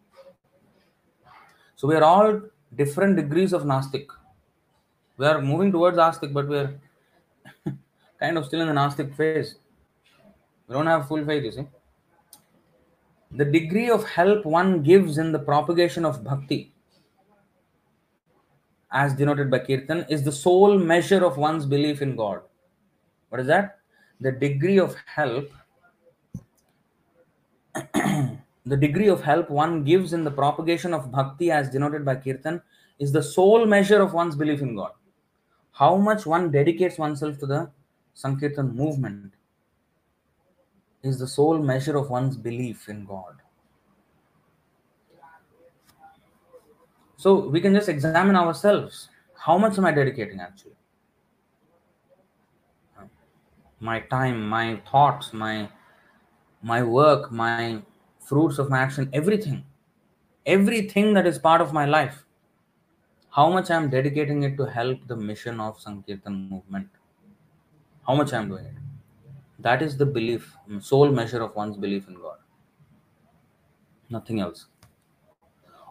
So, 1.76 1.86
we 1.88 1.94
are 1.94 2.02
all 2.02 2.40
different 2.76 3.16
degrees 3.16 3.52
of 3.52 3.64
nastic. 3.64 4.08
We 5.16 5.26
are 5.26 5.40
moving 5.40 5.72
towards 5.72 5.98
astic, 5.98 6.32
but 6.32 6.48
we 6.48 6.58
are 6.58 6.80
kind 8.20 8.36
of 8.36 8.46
still 8.46 8.60
in 8.60 8.68
the 8.68 8.74
nastic 8.74 9.14
phase. 9.14 9.56
We 10.66 10.74
don't 10.74 10.86
have 10.86 11.08
full 11.08 11.24
faith, 11.24 11.44
you 11.44 11.52
see. 11.52 11.66
The 13.32 13.44
degree 13.44 13.90
of 13.90 14.08
help 14.08 14.44
one 14.44 14.82
gives 14.82 15.18
in 15.18 15.32
the 15.32 15.38
propagation 15.38 16.04
of 16.04 16.24
bhakti, 16.24 16.72
as 18.90 19.14
denoted 19.14 19.50
by 19.50 19.58
Kirtan, 19.58 20.06
is 20.08 20.22
the 20.22 20.32
sole 20.32 20.78
measure 20.78 21.24
of 21.24 21.36
one's 21.36 21.66
belief 21.66 22.00
in 22.00 22.16
God. 22.16 22.40
What 23.28 23.40
is 23.40 23.46
that? 23.46 23.78
The 24.20 24.32
degree 24.32 24.78
of 24.78 24.96
help, 25.06 25.50
the 28.66 28.76
degree 28.76 29.08
of 29.08 29.22
help 29.22 29.50
one 29.50 29.84
gives 29.84 30.12
in 30.12 30.24
the 30.24 30.30
propagation 30.30 30.94
of 30.94 31.10
bhakti, 31.10 31.50
as 31.50 31.70
denoted 31.70 32.04
by 32.04 32.16
Kirtan, 32.16 32.60
is 32.98 33.12
the 33.12 33.22
sole 33.22 33.66
measure 33.66 34.00
of 34.00 34.12
one's 34.12 34.36
belief 34.36 34.60
in 34.62 34.74
God. 34.74 34.92
How 35.72 35.96
much 35.96 36.26
one 36.26 36.50
dedicates 36.50 36.98
oneself 36.98 37.38
to 37.38 37.46
the 37.46 37.70
Sankirtan 38.14 38.74
movement 38.74 39.34
is 41.02 41.18
the 41.18 41.26
sole 41.26 41.58
measure 41.58 41.96
of 41.96 42.10
one's 42.10 42.36
belief 42.36 42.88
in 42.88 43.04
God. 43.04 43.36
So 47.16 47.48
we 47.48 47.60
can 47.60 47.74
just 47.74 47.88
examine 47.88 48.36
ourselves. 48.36 49.08
How 49.36 49.58
much 49.58 49.78
am 49.78 49.84
I 49.84 49.92
dedicating 49.92 50.40
actually? 50.40 50.72
My 53.80 54.00
time, 54.00 54.48
my 54.48 54.80
thoughts, 54.90 55.32
my 55.32 55.68
my 56.62 56.82
work, 56.82 57.30
my 57.30 57.82
fruits 58.20 58.58
of 58.58 58.70
my 58.70 58.78
action, 58.78 59.08
everything. 59.12 59.64
Everything 60.46 61.14
that 61.14 61.26
is 61.26 61.38
part 61.38 61.60
of 61.60 61.72
my 61.72 61.84
life. 61.84 62.24
How 63.30 63.50
much 63.50 63.70
I 63.70 63.76
am 63.76 63.90
dedicating 63.90 64.42
it 64.42 64.56
to 64.56 64.64
help 64.64 65.06
the 65.06 65.16
mission 65.16 65.60
of 65.60 65.80
Sankirtan 65.80 66.48
movement. 66.48 66.88
How 68.06 68.14
much 68.14 68.32
I 68.32 68.38
am 68.38 68.48
doing 68.48 68.64
it. 68.64 68.74
That 69.58 69.82
is 69.82 69.96
the 69.96 70.06
belief, 70.06 70.56
sole 70.80 71.10
measure 71.10 71.42
of 71.42 71.54
one's 71.54 71.76
belief 71.76 72.08
in 72.08 72.14
God. 72.14 72.38
Nothing 74.08 74.40
else. 74.40 74.66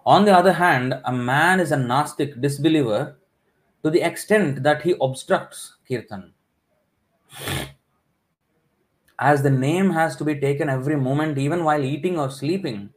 On 0.05 0.25
the 0.25 0.35
other 0.35 0.53
hand, 0.53 0.99
a 1.05 1.11
man 1.11 1.59
is 1.59 1.71
a 1.71 1.77
nastic 1.77 2.39
disbeliever 2.41 3.17
to 3.83 3.89
the 3.89 4.01
extent 4.01 4.63
that 4.63 4.81
he 4.81 4.95
obstructs 5.01 5.75
Kirtan. 5.87 6.33
As 9.19 9.41
the 9.41 9.49
name 9.49 9.89
has 9.91 10.15
to 10.17 10.23
be 10.23 10.39
taken 10.39 10.69
every 10.69 10.95
moment, 10.95 11.37
even 11.37 11.63
while 11.63 11.83
eating 11.83 12.19
or 12.19 12.29
sleeping. 12.29 12.89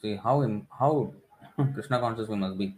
See 0.00 0.16
how 0.16 0.62
how 0.78 1.12
Krishna 1.74 1.98
conscious 2.00 2.28
we 2.28 2.36
must 2.36 2.58
be. 2.58 2.74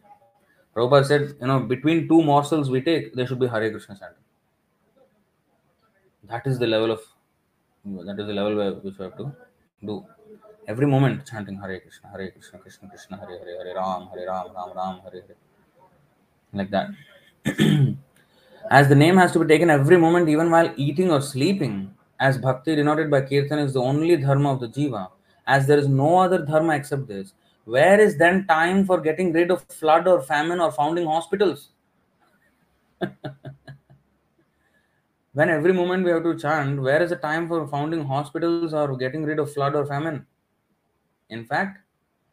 Prabhupada 0.74 1.04
said, 1.04 1.36
you 1.40 1.46
know, 1.46 1.60
between 1.60 2.08
two 2.08 2.22
morsels 2.22 2.70
we 2.70 2.80
take, 2.80 3.14
there 3.14 3.26
should 3.26 3.40
be 3.40 3.46
Hare 3.46 3.70
Krishna 3.70 3.96
chanting. 3.98 4.24
That 6.24 6.46
is 6.46 6.58
the 6.58 6.66
level 6.66 6.90
of 6.90 7.00
that 8.06 8.18
is 8.20 8.26
the 8.26 8.34
level 8.34 8.56
where 8.56 8.72
which 8.74 8.98
we 8.98 9.04
have 9.04 9.16
to 9.16 9.32
do. 9.84 10.04
Every 10.66 10.86
moment 10.86 11.26
chanting 11.26 11.58
Hare 11.58 11.80
Krishna, 11.80 12.10
Hare 12.10 12.30
Krishna, 12.30 12.58
Krishna 12.58 12.88
Krishna, 12.88 13.16
Hare 13.16 13.38
Hare, 13.38 13.64
Hare 13.64 13.74
Ram, 13.74 14.08
Hare 14.12 14.26
Ram, 14.26 14.46
Ram 14.54 14.76
Ram, 14.76 15.00
Hare 15.04 15.22
Hare. 15.22 15.36
Like 16.52 16.70
that. 16.70 16.90
as 18.70 18.88
the 18.88 18.94
name 18.94 19.16
has 19.16 19.32
to 19.32 19.38
be 19.38 19.46
taken 19.46 19.70
every 19.70 19.96
moment, 19.96 20.28
even 20.28 20.50
while 20.50 20.72
eating 20.76 21.10
or 21.10 21.20
sleeping, 21.20 21.94
as 22.20 22.38
bhakti 22.38 22.76
denoted 22.76 23.10
by 23.10 23.20
kirtan 23.20 23.58
is 23.58 23.72
the 23.72 23.80
only 23.80 24.16
dharma 24.16 24.52
of 24.52 24.60
the 24.60 24.68
jiva, 24.68 25.08
as 25.46 25.66
there 25.66 25.78
is 25.78 25.88
no 25.88 26.18
other 26.18 26.44
dharma 26.44 26.74
except 26.74 27.06
this, 27.06 27.34
where 27.64 28.00
is 28.00 28.16
then 28.16 28.46
time 28.46 28.84
for 28.84 29.00
getting 29.00 29.32
rid 29.32 29.50
of 29.50 29.62
flood 29.64 30.08
or 30.08 30.22
famine 30.22 30.60
or 30.60 30.72
founding 30.72 31.06
hospitals? 31.06 31.68
when 35.32 35.50
every 35.50 35.72
moment 35.72 36.04
we 36.04 36.10
have 36.10 36.22
to 36.22 36.36
chant, 36.38 36.80
where 36.80 37.02
is 37.02 37.10
the 37.10 37.16
time 37.16 37.46
for 37.46 37.66
founding 37.68 38.04
hospitals 38.04 38.72
or 38.72 38.96
getting 38.96 39.24
rid 39.24 39.38
of 39.38 39.52
flood 39.52 39.74
or 39.76 39.84
famine? 39.86 40.26
In 41.28 41.44
fact, 41.44 41.80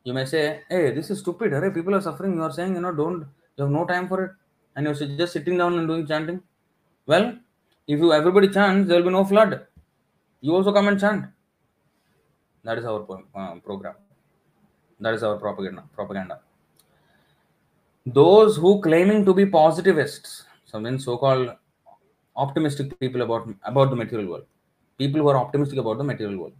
you 0.06 0.14
may 0.14 0.26
say, 0.26 0.62
hey, 0.70 0.91
this 0.91 1.10
is 1.10 1.20
stupid. 1.20 1.52
Hey, 1.52 1.70
people 1.70 1.94
are 1.95 2.02
suffering. 2.02 2.36
You 2.36 2.44
are 2.44 2.52
saying, 2.52 2.76
you 2.76 2.82
know, 2.82 2.94
don't, 2.94 3.26
you 3.57 3.64
have 3.64 3.72
no 3.72 3.86
time 3.86 4.07
for 4.07 4.24
it. 4.24 4.32
And 4.76 4.86
you're 4.86 4.94
just 5.18 5.34
sitting 5.34 5.57
down 5.57 5.78
and 5.78 5.88
doing 5.88 6.07
chanting. 6.07 6.41
Well, 7.06 7.38
if 7.88 7.99
you 7.99 8.14
everybody 8.14 8.48
chants, 8.49 8.88
there 8.88 8.98
will 8.98 9.07
be 9.07 9.12
no 9.12 9.26
flood. 9.26 9.66
You 10.45 10.55
also 10.55 10.72
come 10.72 10.88
and 10.89 10.99
chant. 10.99 11.26
That 12.63 12.77
is 12.77 12.85
our 12.85 13.01
uh, 13.35 13.55
program. 13.67 13.95
That 14.99 15.15
is 15.15 15.23
our 15.23 15.38
propaganda. 15.38 15.85
Propaganda. 15.95 16.39
Those 18.05 18.55
who 18.55 18.80
claiming 18.81 19.26
to 19.26 19.34
be 19.34 19.47
positivists, 19.47 20.43
some 20.65 20.99
so-called 20.99 21.49
optimistic 22.35 22.99
people 22.99 23.23
about 23.23 23.49
about 23.63 23.89
the 23.89 23.95
material 23.95 24.30
world, 24.34 24.45
people 24.99 25.19
who 25.22 25.30
are 25.30 25.38
optimistic 25.38 25.80
about 25.80 25.97
the 25.97 26.07
material 26.11 26.38
world, 26.38 26.53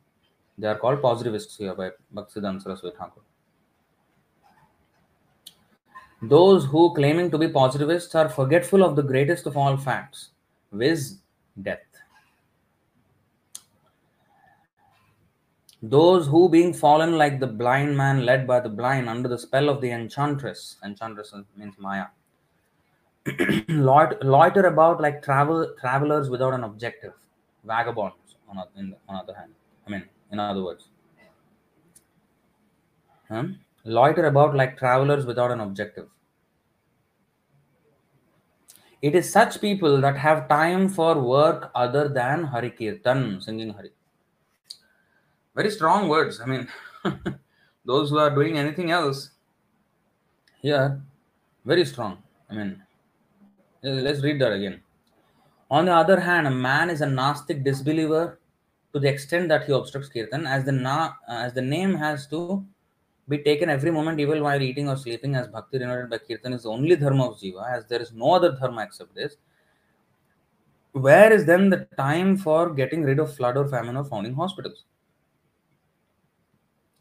they 0.58 0.68
are 0.68 0.80
called 0.80 1.00
positivists 1.04 1.56
here 1.58 1.76
by 1.76 1.92
Bhaktisiddhanta 2.16 2.64
Saraswati 2.64 2.98
Thakur. 2.98 3.22
Those 6.36 6.66
who 6.66 6.92
claiming 6.96 7.30
to 7.30 7.38
be 7.38 7.50
positivists 7.50 8.16
are 8.16 8.30
forgetful 8.30 8.84
of 8.84 8.96
the 8.96 9.04
greatest 9.14 9.46
of 9.46 9.58
all 9.58 9.78
facts, 9.78 10.30
viz. 10.72 11.20
death. 11.62 11.85
Those 15.88 16.26
who, 16.26 16.50
being 16.50 16.74
fallen 16.74 17.18
like 17.18 17.40
the 17.40 17.48
blind 17.48 17.96
man 17.96 18.26
led 18.26 18.48
by 18.48 18.60
the 18.60 18.70
blind 18.70 19.08
under 19.08 19.30
the 19.30 19.38
spell 19.38 19.70
of 19.70 19.82
the 19.82 19.92
enchantress, 19.92 20.78
enchantress 20.84 21.34
means 21.56 21.76
Maya, 21.78 22.06
loiter 23.70 24.66
about 24.66 25.00
like 25.00 25.22
travel 25.22 25.76
travelers 25.80 26.30
without 26.30 26.54
an 26.54 26.64
objective, 26.64 27.14
vagabonds. 27.64 28.16
On, 28.50 28.64
in, 28.78 28.96
on 29.10 29.16
other 29.16 29.36
hand, 29.36 29.52
I 29.86 29.90
mean, 29.92 30.04
in 30.32 30.40
other 30.40 30.64
words, 30.64 30.90
Hmm? 33.28 33.54
loiter 33.84 34.26
about 34.26 34.56
like 34.56 34.78
travelers 34.78 35.26
without 35.26 35.52
an 35.52 35.60
objective. 35.60 36.08
It 39.02 39.16
is 39.16 39.32
such 39.32 39.60
people 39.62 40.00
that 40.02 40.18
have 40.18 40.48
time 40.48 40.90
for 40.90 41.20
work 41.20 41.72
other 41.76 42.08
than 42.08 42.44
Hari 42.44 42.72
Kirtan, 42.72 43.42
singing 43.42 43.72
Hari. 43.72 43.92
Very 45.56 45.72
strong 45.72 46.10
words. 46.10 46.42
I 46.42 46.46
mean, 46.46 46.68
those 47.86 48.10
who 48.10 48.18
are 48.18 48.30
doing 48.30 48.58
anything 48.58 48.92
else 48.92 49.32
here, 50.62 51.02
very 51.64 51.86
strong. 51.86 52.22
I 52.50 52.56
mean, 52.56 52.84
let's 53.82 54.22
read 54.22 54.42
that 54.42 54.52
again. 54.52 54.82
On 55.72 55.86
the 55.86 55.94
other 55.94 56.20
hand, 56.20 56.46
a 56.46 56.52
man 56.52 56.90
is 56.90 57.02
a 57.02 57.06
nastic 57.06 57.64
disbeliever 57.64 58.40
to 58.94 59.00
the 59.00 59.08
extent 59.08 59.50
that 59.50 59.66
he 59.66 59.74
obstructs 59.74 60.10
Kirtan, 60.10 60.46
as 60.46 60.66
the, 60.66 60.72
na- 60.72 61.14
uh, 61.28 61.34
as 61.34 61.54
the 61.54 61.62
name 61.62 61.96
has 61.96 62.28
to 62.28 62.64
be 63.28 63.40
taken 63.40 63.70
every 63.70 63.92
moment, 63.92 64.20
even 64.20 64.44
while 64.44 64.62
eating 64.62 64.88
or 64.88 64.98
sleeping, 64.98 65.36
as 65.36 65.48
bhakti 65.48 65.80
denoted 65.80 66.10
by 66.10 66.18
Kirtan 66.18 66.54
is 66.54 66.64
the 66.64 66.70
only 66.70 66.96
dharma 66.96 67.30
of 67.30 67.38
Jiva, 67.38 67.78
as 67.78 67.86
there 67.86 68.02
is 68.02 68.12
no 68.14 68.34
other 68.34 68.52
dharma 68.52 68.84
except 68.84 69.16
this. 69.16 69.38
Where 70.92 71.34
is 71.34 71.46
then 71.46 71.70
the 71.70 71.88
time 71.98 72.38
for 72.38 72.74
getting 72.74 73.04
rid 73.04 73.20
of 73.20 73.36
flood 73.36 73.58
or 73.58 73.68
famine 73.68 73.98
or 73.98 74.06
founding 74.06 74.34
hospitals? 74.34 74.86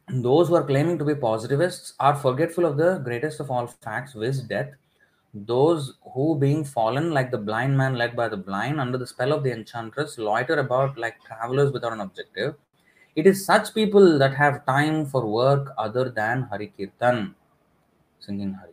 Those 0.09 0.49
who 0.49 0.55
are 0.55 0.65
claiming 0.65 0.99
to 0.99 1.05
be 1.05 1.15
positivists 1.15 1.95
are 1.99 2.15
forgetful 2.15 2.67
of 2.67 2.77
the 2.77 2.99
greatest 2.99 3.41
of 3.41 3.51
all 3.51 3.67
facts, 3.67 4.13
viz. 4.13 4.43
death. 4.43 4.71
Those 5.33 5.95
who, 6.13 6.39
being 6.39 6.63
fallen 6.63 7.11
like 7.11 7.31
the 7.31 7.39
blind 7.39 7.77
man 7.77 7.97
led 7.97 8.15
by 8.15 8.29
the 8.29 8.37
blind 8.37 8.81
under 8.81 8.99
the 8.99 9.07
spell 9.07 9.33
of 9.33 9.43
the 9.43 9.53
enchantress, 9.53 10.19
loiter 10.19 10.57
about 10.57 10.99
like 10.99 11.17
travelers 11.25 11.73
without 11.73 11.93
an 11.93 12.01
objective. 12.01 12.55
It 13.17 13.27
is 13.27 13.45
such 13.45 13.75
people 13.75 14.19
that 14.19 14.35
have 14.35 14.67
time 14.67 15.07
for 15.07 15.27
work 15.27 15.73
other 15.79 16.11
than 16.11 16.43
Hari 16.43 16.73
Kirtan, 16.77 17.35
singing 18.21 18.53
Hari. 18.53 18.73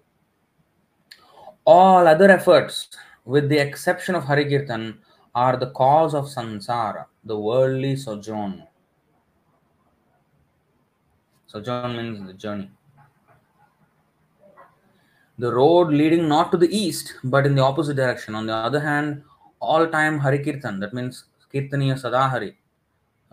All 1.65 2.07
other 2.07 2.29
efforts, 2.29 2.89
with 3.23 3.49
the 3.49 3.57
exception 3.57 4.15
of 4.15 4.25
Hari 4.25 4.45
Kirtan, 4.49 4.99
are 5.33 5.57
the 5.57 5.71
cause 5.71 6.13
of 6.13 6.25
sansara, 6.25 7.05
the 7.23 7.39
worldly 7.39 7.95
sojourn. 7.95 8.67
Sojourn 11.51 11.97
means 11.97 12.25
the 12.25 12.33
journey. 12.33 12.69
The 15.37 15.53
road 15.53 15.89
leading 15.89 16.29
not 16.29 16.49
to 16.51 16.57
the 16.57 16.73
east, 16.73 17.15
but 17.25 17.45
in 17.45 17.55
the 17.55 17.61
opposite 17.61 17.97
direction. 17.97 18.35
On 18.35 18.45
the 18.45 18.53
other 18.53 18.79
hand, 18.79 19.23
all 19.59 19.85
time 19.87 20.17
Hari 20.19 20.39
Kirtan, 20.45 20.79
that 20.79 20.93
means 20.93 21.25
Kirtaniya 21.53 22.01
Sadahari, 22.01 22.55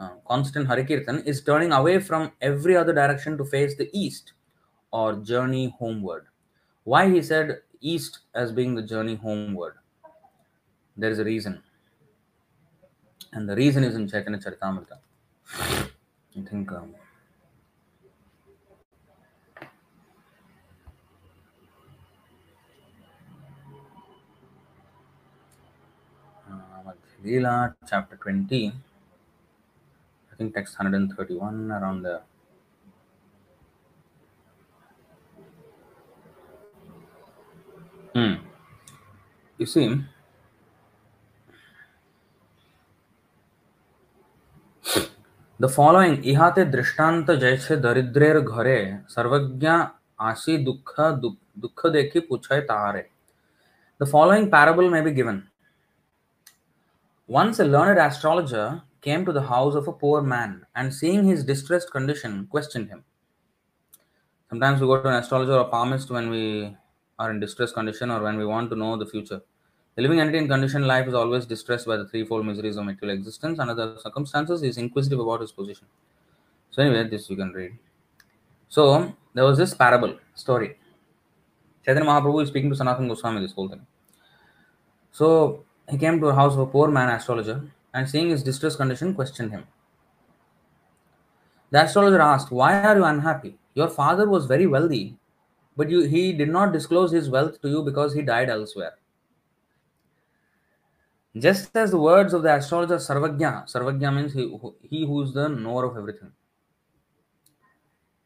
uh, 0.00 0.10
constant 0.26 0.66
Hari 0.66 0.84
Kirtan, 0.84 1.22
is 1.26 1.42
turning 1.42 1.70
away 1.70 2.00
from 2.00 2.32
every 2.40 2.76
other 2.76 2.92
direction 2.92 3.38
to 3.38 3.44
face 3.44 3.76
the 3.76 3.88
east 3.92 4.32
or 4.90 5.14
journey 5.16 5.72
homeward. 5.78 6.26
Why 6.82 7.08
he 7.08 7.22
said 7.22 7.60
east 7.80 8.20
as 8.34 8.50
being 8.50 8.74
the 8.74 8.82
journey 8.82 9.14
homeward? 9.14 9.74
There 10.96 11.10
is 11.10 11.20
a 11.20 11.24
reason. 11.24 11.62
And 13.32 13.48
the 13.48 13.54
reason 13.54 13.84
is 13.84 13.94
in 13.94 14.08
Chaitanya 14.08 14.40
Charitamrita. 14.40 14.98
I 15.54 16.48
think. 16.50 16.72
Um, 16.72 16.94
Leela, 27.24 27.74
chapter 27.88 28.16
20, 28.16 28.72
I 30.32 30.36
think 30.36 30.54
text 30.54 30.78
131, 30.78 31.72
around 31.72 32.02
there. 32.02 32.22
Hmm. 38.14 38.34
You 39.58 39.66
see, 39.66 40.00
The 45.60 45.68
following 45.68 46.22
इहाते 46.24 46.64
दृष्टांत 46.70 47.30
जैसे 47.40 47.76
दरिद्रेर 47.82 48.38
घरे 48.40 48.80
सर्वज्ञ 49.10 49.68
आसी 50.20 50.56
दुख 50.64 50.94
दुख 51.00 51.86
देखी 51.92 52.20
पूछे 52.28 52.60
तारे 52.70 53.04
The 54.00 54.06
following 54.06 54.48
parable 54.48 54.88
may 54.88 55.00
be 55.00 55.10
given. 55.10 55.42
Once 57.28 57.58
a 57.58 57.64
learned 57.64 57.98
astrologer 57.98 58.82
came 59.02 59.22
to 59.26 59.32
the 59.32 59.42
house 59.42 59.74
of 59.74 59.86
a 59.86 59.92
poor 59.92 60.22
man 60.22 60.64
and 60.74 60.92
seeing 60.92 61.24
his 61.24 61.44
distressed 61.44 61.90
condition 61.90 62.46
questioned 62.46 62.88
him. 62.88 63.04
Sometimes 64.48 64.80
we 64.80 64.86
go 64.86 65.02
to 65.02 65.08
an 65.10 65.16
astrologer 65.16 65.52
or 65.52 65.66
palmist 65.66 66.10
when 66.10 66.30
we 66.30 66.74
are 67.18 67.30
in 67.30 67.38
distressed 67.38 67.74
condition 67.74 68.10
or 68.10 68.22
when 68.22 68.38
we 68.38 68.46
want 68.46 68.70
to 68.70 68.76
know 68.76 68.96
the 68.96 69.04
future. 69.04 69.42
The 69.96 70.00
living 70.00 70.20
entity 70.20 70.38
in 70.38 70.48
conditioned 70.48 70.86
life 70.86 71.06
is 71.06 71.12
always 71.12 71.44
distressed 71.44 71.86
by 71.86 71.98
the 71.98 72.08
threefold 72.08 72.46
miseries 72.46 72.78
of 72.78 72.86
material 72.86 73.18
existence. 73.18 73.58
Under 73.58 73.74
the 73.74 73.98
circumstances, 73.98 74.62
he 74.62 74.68
is 74.68 74.78
inquisitive 74.78 75.20
about 75.20 75.42
his 75.42 75.52
position. 75.52 75.86
So, 76.70 76.82
anyway, 76.82 77.08
this 77.10 77.28
you 77.28 77.36
can 77.36 77.52
read. 77.52 77.72
So, 78.70 79.14
there 79.34 79.44
was 79.44 79.58
this 79.58 79.74
parable 79.74 80.16
story. 80.34 80.78
Chaitanya 81.84 82.08
Mahaprabhu 82.08 82.42
is 82.42 82.48
speaking 82.48 82.70
to 82.70 82.76
Sanatana 82.76 83.08
Goswami 83.08 83.42
this 83.42 83.52
whole 83.52 83.68
thing. 83.68 83.86
So, 85.10 85.64
he 85.90 85.98
came 85.98 86.20
to 86.20 86.26
a 86.26 86.34
house 86.34 86.52
of 86.52 86.60
a 86.60 86.66
poor 86.66 86.90
man 86.90 87.08
astrologer 87.08 87.62
and 87.94 88.08
seeing 88.08 88.28
his 88.30 88.42
distressed 88.42 88.76
condition 88.76 89.14
questioned 89.14 89.50
him. 89.50 89.66
The 91.70 91.84
astrologer 91.84 92.20
asked, 92.20 92.50
Why 92.50 92.82
are 92.82 92.96
you 92.96 93.04
unhappy? 93.04 93.58
Your 93.74 93.88
father 93.88 94.28
was 94.28 94.46
very 94.46 94.66
wealthy, 94.66 95.16
but 95.76 95.90
you, 95.90 96.02
he 96.02 96.32
did 96.32 96.48
not 96.48 96.72
disclose 96.72 97.12
his 97.12 97.30
wealth 97.30 97.60
to 97.62 97.68
you 97.68 97.82
because 97.82 98.14
he 98.14 98.22
died 98.22 98.48
elsewhere. 98.50 98.94
Just 101.36 101.76
as 101.76 101.90
the 101.90 101.98
words 101.98 102.32
of 102.32 102.42
the 102.42 102.54
astrologer 102.54 102.96
Sarvagya, 102.96 103.70
Sarvagya 103.70 104.14
means 104.14 104.32
he, 104.32 104.58
he 104.82 105.06
who 105.06 105.22
is 105.22 105.32
the 105.32 105.48
knower 105.48 105.84
of 105.84 105.96
everything. 105.96 106.32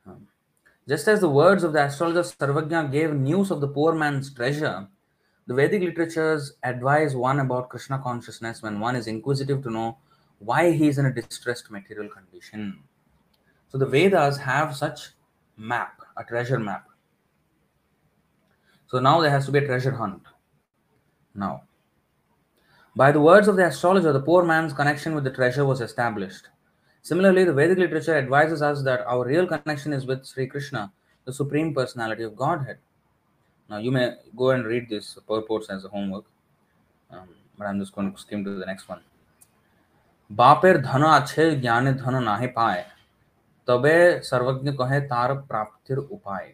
Um, 0.06 0.28
just 0.89 1.06
as 1.09 1.20
the 1.20 1.28
words 1.28 1.64
of 1.64 1.72
the 1.72 1.84
astrologer 1.84 2.22
Sarvagya 2.22 2.90
gave 2.90 3.12
news 3.12 3.51
of 3.51 3.60
the 3.60 3.68
poor 3.68 3.94
man's 3.94 4.32
treasure, 4.32 4.89
the 5.47 5.55
Vedic 5.55 5.82
literatures 5.82 6.55
advise 6.62 7.16
one 7.16 7.40
about 7.40 7.69
Krishna 7.69 7.98
consciousness 7.98 8.62
when 8.62 8.78
one 8.78 8.94
is 8.94 9.06
inquisitive 9.06 9.62
to 9.64 9.70
know 9.70 9.98
why 10.39 10.70
he 10.73 10.89
is 10.89 10.98
in 10.98 11.06
a 11.06 11.12
distressed 11.12 11.70
material 11.70 12.09
condition. 12.09 12.78
So 13.69 13.78
the 13.78 13.86
Vedas 13.86 14.39
have 14.39 14.77
such 14.77 15.10
map, 15.56 16.01
a 16.16 16.24
treasure 16.24 16.59
map. 16.59 16.89
So 18.86 19.01
now 19.01 19.20
there 19.20 19.31
has 19.31 19.47
to 19.47 19.52
be 19.52 19.59
a 19.59 19.66
treasure 19.66 19.93
hunt. 19.93 20.23
Now, 21.35 21.62
by 22.94 23.10
the 23.10 23.20
words 23.20 23.48
of 23.48 23.56
the 23.56 23.66
astrologer, 23.66 24.12
the 24.12 24.20
poor 24.20 24.44
man's 24.44 24.74
connection 24.74 25.14
with 25.14 25.24
the 25.24 25.31
treasure 25.31 25.64
was 25.64 25.81
established. 25.81 26.48
Similarly, 27.01 27.44
the 27.44 27.55
Vedic 27.55 27.78
literature 27.78 28.16
advises 28.16 28.62
us 28.62 28.82
that 28.82 29.05
our 29.06 29.24
real 29.24 29.47
connection 29.47 29.93
is 29.93 30.06
with 30.06 30.27
Sri 30.27 30.47
Krishna, 30.47 30.93
the 31.24 31.32
Supreme 31.32 31.74
Personality 31.74 32.23
of 32.23 32.36
Godhead. 32.36 32.78
Now, 33.71 33.77
you 33.77 33.91
may 33.91 34.15
go 34.35 34.51
and 34.51 34.65
read 34.65 34.89
this 34.89 35.17
purports 35.27 35.69
as 35.69 35.84
a 35.84 35.89
homework, 35.89 36.25
um, 37.11 37.27
but 37.57 37.65
I'm 37.67 37.79
just 37.79 37.93
going 37.93 38.11
to 38.11 38.17
skim 38.17 38.43
to 38.45 38.51
the 38.51 38.65
next 38.65 38.88
one. 38.89 39.01
বাপের 40.31 40.75
ধন 40.89 41.03
আছে 41.17 41.43
জ্ঞানে 41.63 41.91
ধন 42.01 42.15
নাহি 42.29 42.49
পায় 42.57 42.84
তবে 43.67 43.95
সর্বজ্ঞ 44.29 44.67
কহে 44.79 44.99
তার 45.11 45.29
প্রাপ্তির 45.49 45.99
উপায় 46.15 46.49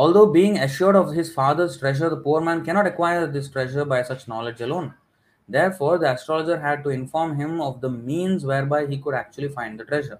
Although 0.00 0.28
being 0.38 0.56
assured 0.66 0.96
of 1.02 1.08
his 1.18 1.28
father's 1.38 1.74
treasure, 1.76 2.08
the 2.10 2.22
poor 2.26 2.40
man 2.40 2.58
cannot 2.66 2.86
acquire 2.86 3.26
this 3.26 3.48
treasure 3.54 3.84
by 3.84 4.00
such 4.10 4.28
knowledge 4.30 4.60
alone. 4.66 4.88
Therefore, 5.48 5.98
the 5.98 6.12
astrologer 6.14 6.58
had 6.60 6.78
to 6.84 6.90
inform 6.90 7.30
him 7.36 7.52
of 7.60 7.80
the 7.80 7.90
means 8.10 8.40
whereby 8.50 8.80
he 8.86 8.98
could 8.98 9.16
actually 9.22 9.48
find 9.48 9.72
the 9.78 9.84
treasure. 9.84 10.18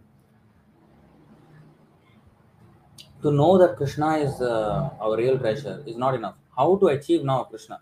To 3.25 3.31
know 3.31 3.57
that 3.57 3.75
Krishna 3.75 4.17
is 4.17 4.39
uh, 4.39 4.91
our 5.01 5.17
real 5.17 5.39
treasure 5.39 5.81
is 5.87 5.97
not 5.97 6.13
enough. 6.13 6.35
How 6.55 6.75
to 6.75 6.89
achieve 6.89 7.23
now 7.23 7.45
Krishna? 7.45 7.81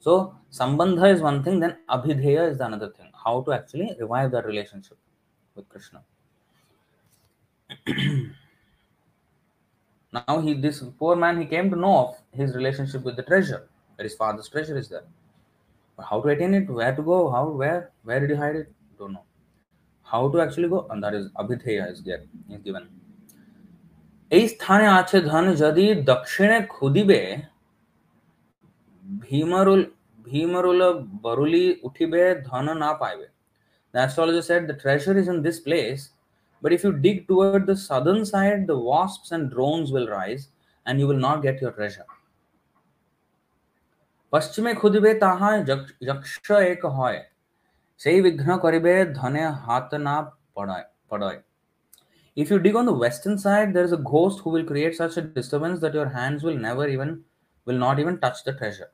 So, 0.00 0.34
Sambandha 0.50 1.12
is 1.12 1.20
one 1.20 1.42
thing, 1.44 1.60
then 1.60 1.76
Abhidheya 1.90 2.50
is 2.50 2.56
the 2.56 2.64
another 2.64 2.88
thing. 2.88 3.10
How 3.12 3.42
to 3.42 3.52
actually 3.52 3.94
revive 4.00 4.30
that 4.30 4.46
relationship 4.46 4.96
with 5.54 5.68
Krishna. 5.68 6.02
now 10.14 10.40
he 10.40 10.54
this 10.54 10.82
poor 10.98 11.14
man 11.14 11.38
he 11.38 11.44
came 11.44 11.68
to 11.68 11.76
know 11.76 11.98
of 11.98 12.16
his 12.32 12.54
relationship 12.54 13.02
with 13.02 13.16
the 13.16 13.22
treasure 13.22 13.68
that 13.98 14.04
his 14.04 14.14
father's 14.14 14.48
treasure 14.48 14.78
is 14.78 14.88
there 14.88 15.04
but 15.96 16.04
how 16.04 16.20
to 16.22 16.28
attain 16.28 16.54
it 16.54 16.68
where 16.68 16.94
to 16.94 17.02
go 17.02 17.30
how 17.30 17.48
where 17.48 17.90
where 18.04 18.20
did 18.20 18.28
he 18.28 18.36
hide 18.36 18.56
it 18.56 18.70
don't 18.98 19.14
know 19.14 19.24
how 20.02 20.28
to 20.28 20.40
actually 20.42 20.68
go 20.68 20.86
and 20.90 21.02
that 21.02 21.14
is 21.14 21.30
abhidheya 21.44 21.90
is 21.90 22.02
there 22.02 22.22
is 22.50 22.60
given 22.60 22.86
এই 24.31 24.45
স্থানে 24.47 24.85
আছে 24.99 25.17
ধন 25.21 25.45
যদি 25.55 25.85
দক্ষিণে 26.11 26.57
খুদিবে 26.69 27.21
ভীমরুল 29.21 29.81
ভীমরুল 30.25 30.81
বরুলি 31.23 31.65
উঠিবে 31.83 32.21
ধন 32.49 32.65
না 32.83 32.91
পাইবে 33.01 33.27
The 33.93 33.99
astrologer 33.99 34.41
said 34.41 34.61
the 34.63 34.73
treasure 34.75 35.15
is 35.17 35.27
in 35.27 35.37
this 35.41 35.59
place, 35.59 36.01
But 36.63 36.73
if 36.73 36.83
you 36.83 36.91
dig 36.91 37.27
toward 37.27 37.65
the 37.65 37.75
southern 37.75 38.25
side, 38.25 38.67
the 38.67 38.77
wasps 38.77 39.31
and 39.31 39.51
drones 39.51 39.91
will 39.91 40.07
rise 40.07 40.49
and 40.85 40.99
you 40.99 41.07
will 41.07 41.19
not 41.19 41.41
get 41.41 41.61
your 41.61 41.71
treasure. 41.71 42.07
পশ্চিমে 44.33 44.71
খুদিবে 44.73 45.11
তাহায় 45.19 45.59
যক্ষ 46.07 46.47
এক 46.73 46.81
হয় 46.97 47.19
সেই 48.01 48.19
বিঘ্ন 48.25 48.49
করিবে 48.63 48.93
ধনে 49.19 49.43
হাত 49.63 49.89
না 50.05 50.15
পড়ায় 50.55 50.87
পড়ায় 51.09 51.39
if 52.37 52.51
you 52.51 52.59
dig 52.59 52.75
on 52.75 52.85
the 52.85 52.97
western 53.03 53.37
side 53.37 53.73
there 53.73 53.83
is 53.83 53.91
a 53.91 54.03
ghost 54.09 54.39
who 54.39 54.49
will 54.49 54.63
create 54.63 54.95
such 54.95 55.17
a 55.17 55.21
disturbance 55.21 55.79
that 55.79 55.93
your 55.93 56.09
hands 56.09 56.43
will 56.43 56.59
never 56.67 56.87
even 56.87 57.23
will 57.67 57.77
not 57.77 57.99
even 57.99 58.19
touch 58.19 58.39
the 58.43 58.55
treasure 58.61 58.91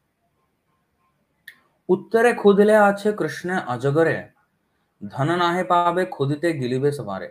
উত্তরে 1.89 2.31
খুদিলে 2.41 2.75
আছে 2.89 3.09
কৃষ্ণ 3.19 3.49
অজগরে 3.73 4.17
ধন 5.01 5.29
নাহে 5.41 5.63
পাবে 5.71 6.03
খুদিতে 6.15 6.47
গিলিবে 6.61 6.89
সবারে 6.97 7.29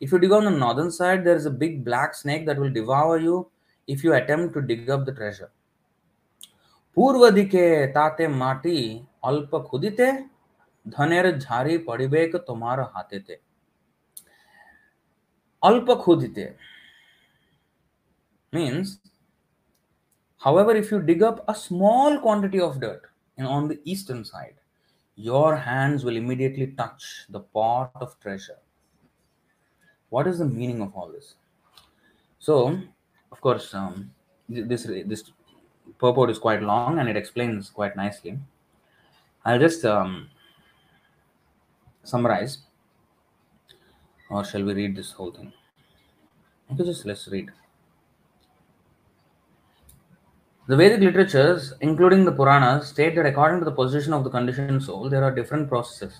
if 0.00 0.08
you 0.12 0.18
dig 0.22 0.32
on 0.38 0.44
the 0.48 0.56
northern 0.64 0.90
side 0.98 1.20
there 1.26 1.38
is 1.40 1.46
a 1.52 1.54
big 1.62 1.74
black 1.88 2.10
snake 2.20 2.42
that 2.46 2.58
will 2.60 2.74
devour 2.80 3.16
you 3.26 3.36
if 3.88 3.98
you 4.04 4.10
attempt 4.20 4.48
to 4.54 4.60
dig 4.70 4.90
up 4.94 5.02
the 5.08 5.14
treasure 5.20 5.50
পূর্ব 6.96 7.20
দিকে 7.38 7.64
তাতে 7.96 8.24
মাটি 8.42 8.78
অল্প 9.28 9.52
খুদিতে 9.68 10.06
ধনের 10.86 11.26
ঝাড়ি 11.44 11.74
পড়িবে 11.86 12.20
তোমার 12.48 12.78
হাতেতে 12.92 13.34
Alpakhudite 15.63 16.55
means, 18.51 18.99
however, 20.37 20.75
if 20.75 20.91
you 20.91 21.01
dig 21.01 21.21
up 21.21 21.43
a 21.47 21.55
small 21.55 22.19
quantity 22.19 22.59
of 22.59 22.79
dirt 22.79 23.03
on 23.37 23.67
the 23.67 23.79
eastern 23.83 24.23
side, 24.23 24.55
your 25.15 25.55
hands 25.55 26.05
will 26.05 26.15
immediately 26.15 26.67
touch 26.67 27.25
the 27.29 27.41
pot 27.41 27.91
of 27.95 28.17
treasure. 28.21 28.57
What 30.09 30.27
is 30.27 30.39
the 30.39 30.45
meaning 30.45 30.81
of 30.81 30.95
all 30.95 31.11
this? 31.11 31.35
So, 32.39 32.79
of 33.31 33.41
course, 33.41 33.73
um, 33.73 34.11
this 34.47 34.83
this 34.83 35.31
purport 35.97 36.29
is 36.29 36.39
quite 36.39 36.63
long 36.63 36.99
and 36.99 37.09
it 37.09 37.17
explains 37.17 37.69
quite 37.69 37.95
nicely. 37.95 38.39
I'll 39.45 39.59
just 39.59 39.83
um, 39.85 40.29
summarize 42.03 42.59
or 44.29 44.43
shall 44.43 44.63
we 44.63 44.73
read 44.73 44.95
this 44.95 45.11
whole 45.11 45.31
thing 45.31 45.51
okay 46.71 46.83
just 46.83 47.05
let's 47.05 47.27
read 47.27 47.49
the 50.69 50.77
Vedic 50.77 50.99
literatures, 50.99 51.73
including 51.81 52.25
the 52.25 52.31
Puranas, 52.31 52.89
state 52.89 53.15
that 53.15 53.25
according 53.25 53.57
to 53.57 53.65
the 53.65 53.71
position 53.71 54.13
of 54.13 54.23
the 54.23 54.29
conditioned 54.29 54.83
soul, 54.83 55.09
there 55.09 55.23
are 55.23 55.33
different 55.33 55.67
processes 55.67 56.19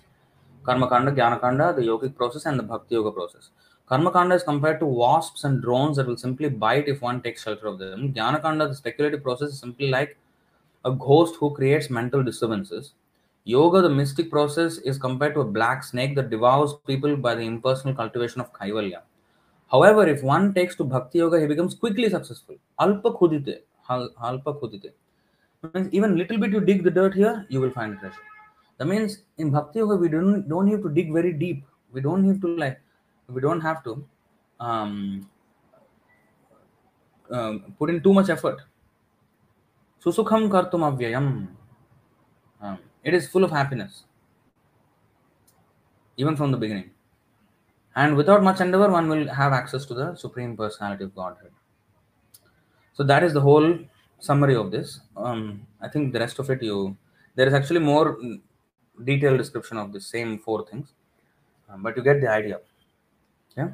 Karma 0.63 0.87
Kanda, 0.89 1.11
Jnana 1.11 1.39
Kanda, 1.39 1.73
the 1.73 1.81
yogic 1.81 2.15
process, 2.15 2.45
and 2.45 2.59
the 2.59 2.63
Bhakti 2.63 2.95
Yoga 2.95 3.11
process. 3.11 3.49
Karma 3.87 4.11
Kanda 4.11 4.35
is 4.35 4.43
compared 4.43 4.79
to 4.79 4.85
wasps 4.85 5.43
and 5.43 5.61
drones 5.61 5.97
that 5.97 6.05
will 6.05 6.17
simply 6.17 6.49
bite 6.49 6.87
if 6.87 7.01
one 7.01 7.21
takes 7.21 7.43
shelter 7.43 7.67
of 7.67 7.79
them. 7.79 8.13
Jnana 8.13 8.41
Kanda, 8.41 8.67
the 8.67 8.75
speculative 8.75 9.23
process, 9.23 9.49
is 9.49 9.59
simply 9.59 9.89
like 9.89 10.17
a 10.85 10.91
ghost 10.91 11.35
who 11.39 11.53
creates 11.55 11.89
mental 11.89 12.23
disturbances. 12.23 12.93
Yoga, 13.49 13.81
the 13.81 13.89
mystic 13.89 14.29
process, 14.29 14.77
is 14.77 14.97
compared 14.99 15.33
to 15.33 15.41
a 15.41 15.45
black 15.57 15.83
snake 15.83 16.15
that 16.15 16.29
devours 16.29 16.73
people 16.85 17.15
by 17.17 17.33
the 17.33 17.41
impersonal 17.41 17.95
cultivation 17.95 18.41
of 18.41 18.53
Kaivalya. 18.53 19.01
However, 19.71 20.07
if 20.07 20.21
one 20.23 20.53
takes 20.53 20.75
to 20.75 20.83
Bhakti 20.83 21.19
Yoga, 21.19 21.39
he 21.39 21.47
becomes 21.47 21.73
quickly 21.73 22.09
successful. 22.09 22.57
Alpa 22.79 23.17
khudite, 23.19 23.61
alpa 23.89 24.53
khudite. 24.59 24.91
Means 25.73 25.89
even 25.91 26.15
little 26.15 26.37
bit 26.37 26.51
you 26.51 26.61
dig 26.61 26.83
the 26.83 26.91
dirt 26.91 27.15
here, 27.15 27.45
you 27.49 27.59
will 27.59 27.71
find 27.71 27.97
treasure. 27.99 28.27
That 28.77 28.85
means 28.85 29.23
in 29.37 29.49
Bhakti 29.49 29.79
Yoga, 29.79 29.95
we 29.95 30.09
don't 30.09 30.47
don't 30.47 30.69
have 30.71 30.83
to 30.83 30.89
dig 30.89 31.11
very 31.11 31.33
deep. 31.33 31.63
We 31.91 32.01
don't 32.01 32.27
have 32.27 32.39
to 32.41 32.55
like, 32.65 32.79
we 33.27 33.41
don't 33.41 33.61
have 33.61 33.83
to 33.85 33.95
um, 34.59 35.29
um, 37.31 37.73
put 37.79 37.89
in 37.89 38.03
too 38.03 38.13
much 38.13 38.29
effort. 38.29 38.61
Susukham 40.05 40.47
kartum 40.57 40.85
avyayam. 40.91 41.47
Um, 42.61 42.77
it 43.03 43.13
is 43.13 43.27
full 43.27 43.43
of 43.43 43.51
happiness, 43.51 44.03
even 46.17 46.35
from 46.35 46.51
the 46.51 46.57
beginning. 46.57 46.91
And 47.95 48.15
without 48.15 48.43
much 48.43 48.61
endeavor, 48.61 48.89
one 48.89 49.09
will 49.09 49.27
have 49.27 49.51
access 49.51 49.85
to 49.85 49.93
the 49.93 50.15
Supreme 50.15 50.55
Personality 50.55 51.05
of 51.05 51.15
Godhead. 51.15 51.51
So 52.93 53.03
that 53.03 53.23
is 53.23 53.33
the 53.33 53.41
whole 53.41 53.79
summary 54.19 54.55
of 54.55 54.71
this. 54.71 54.99
Um, 55.15 55.65
I 55.81 55.87
think 55.87 56.13
the 56.13 56.19
rest 56.19 56.39
of 56.39 56.49
it, 56.49 56.61
you 56.61 56.97
there 57.35 57.47
is 57.47 57.53
actually 57.53 57.79
more 57.79 58.19
detailed 59.03 59.37
description 59.37 59.77
of 59.77 59.93
the 59.93 60.01
same 60.01 60.39
four 60.39 60.65
things, 60.65 60.93
um, 61.69 61.81
but 61.81 61.95
you 61.95 62.03
get 62.03 62.19
the 62.19 62.29
idea. 62.29 62.59
Yeah. 63.55 63.69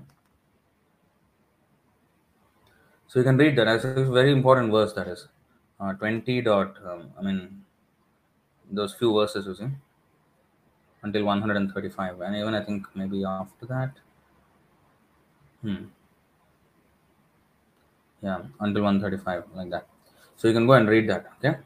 So 3.07 3.19
you 3.19 3.23
can 3.23 3.37
read 3.37 3.57
that. 3.57 3.67
As 3.67 3.85
a 3.85 4.05
very 4.05 4.31
important 4.31 4.71
verse 4.71 4.93
that 4.93 5.07
is 5.07 5.27
uh, 5.79 5.93
20 5.93 6.41
dot. 6.41 6.75
Um, 6.85 7.11
I 7.17 7.23
mean 7.23 7.64
those 8.71 8.93
few 8.93 9.13
verses 9.13 9.45
you 9.45 9.55
see 9.55 9.69
until 11.03 11.25
135 11.25 12.21
and 12.21 12.35
even 12.35 12.53
i 12.53 12.63
think 12.63 12.87
maybe 12.95 13.23
after 13.23 13.65
that 13.65 13.91
hmm 15.61 15.85
yeah 18.21 18.41
until 18.59 18.83
135 18.83 19.43
like 19.55 19.69
that. 19.69 19.87
So 20.35 20.47
you 20.47 20.53
can 20.53 20.67
go 20.67 20.73
and 20.73 20.89
read 20.89 21.09
that 21.09 21.25
okay? 21.37 21.57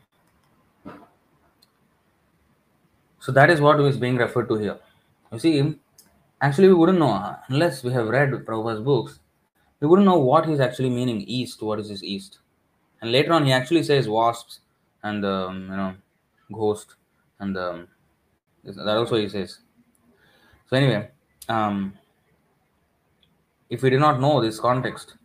So 3.20 3.32
that 3.32 3.50
is 3.50 3.62
what 3.62 3.80
is 3.82 3.98
being 3.98 4.18
referred 4.18 4.48
to 4.50 4.56
here. 4.56 4.78
You 5.32 5.40
see 5.40 5.80
actually 6.42 6.68
we 6.68 6.74
wouldn't 6.74 7.00
know 7.00 7.36
unless 7.48 7.84
we 7.84 7.92
have 7.94 8.08
read 8.08 8.32
Prabhupada's 8.32 8.82
books 8.82 9.20
we 9.80 9.88
wouldn't 9.88 10.06
know 10.06 10.18
what 10.18 10.48
he's 10.48 10.60
actually 10.60 10.90
meaning 10.90 11.22
east 11.22 11.62
what 11.62 11.80
is 11.80 11.90
his 11.90 12.04
east. 12.04 12.40
And 13.02 13.12
later 13.12 13.34
on 13.34 13.46
he 13.46 13.52
actually 13.52 13.84
says 13.84 14.10
wasps 14.10 14.60
and 15.04 15.26
um, 15.26 15.62
you 15.70 15.78
know 15.78 15.96
ghost 16.52 16.96
and 17.40 17.58
um, 17.58 17.88
that 18.64 18.98
also 18.98 19.18
he 19.18 19.30
says. 19.30 19.60
So 20.68 20.76
anyway 20.76 21.10
um, 21.48 21.94
if 23.70 23.82
we 23.82 23.90
did 23.90 24.00
not 24.00 24.20
know 24.20 24.42
this 24.42 24.60
context 24.60 25.16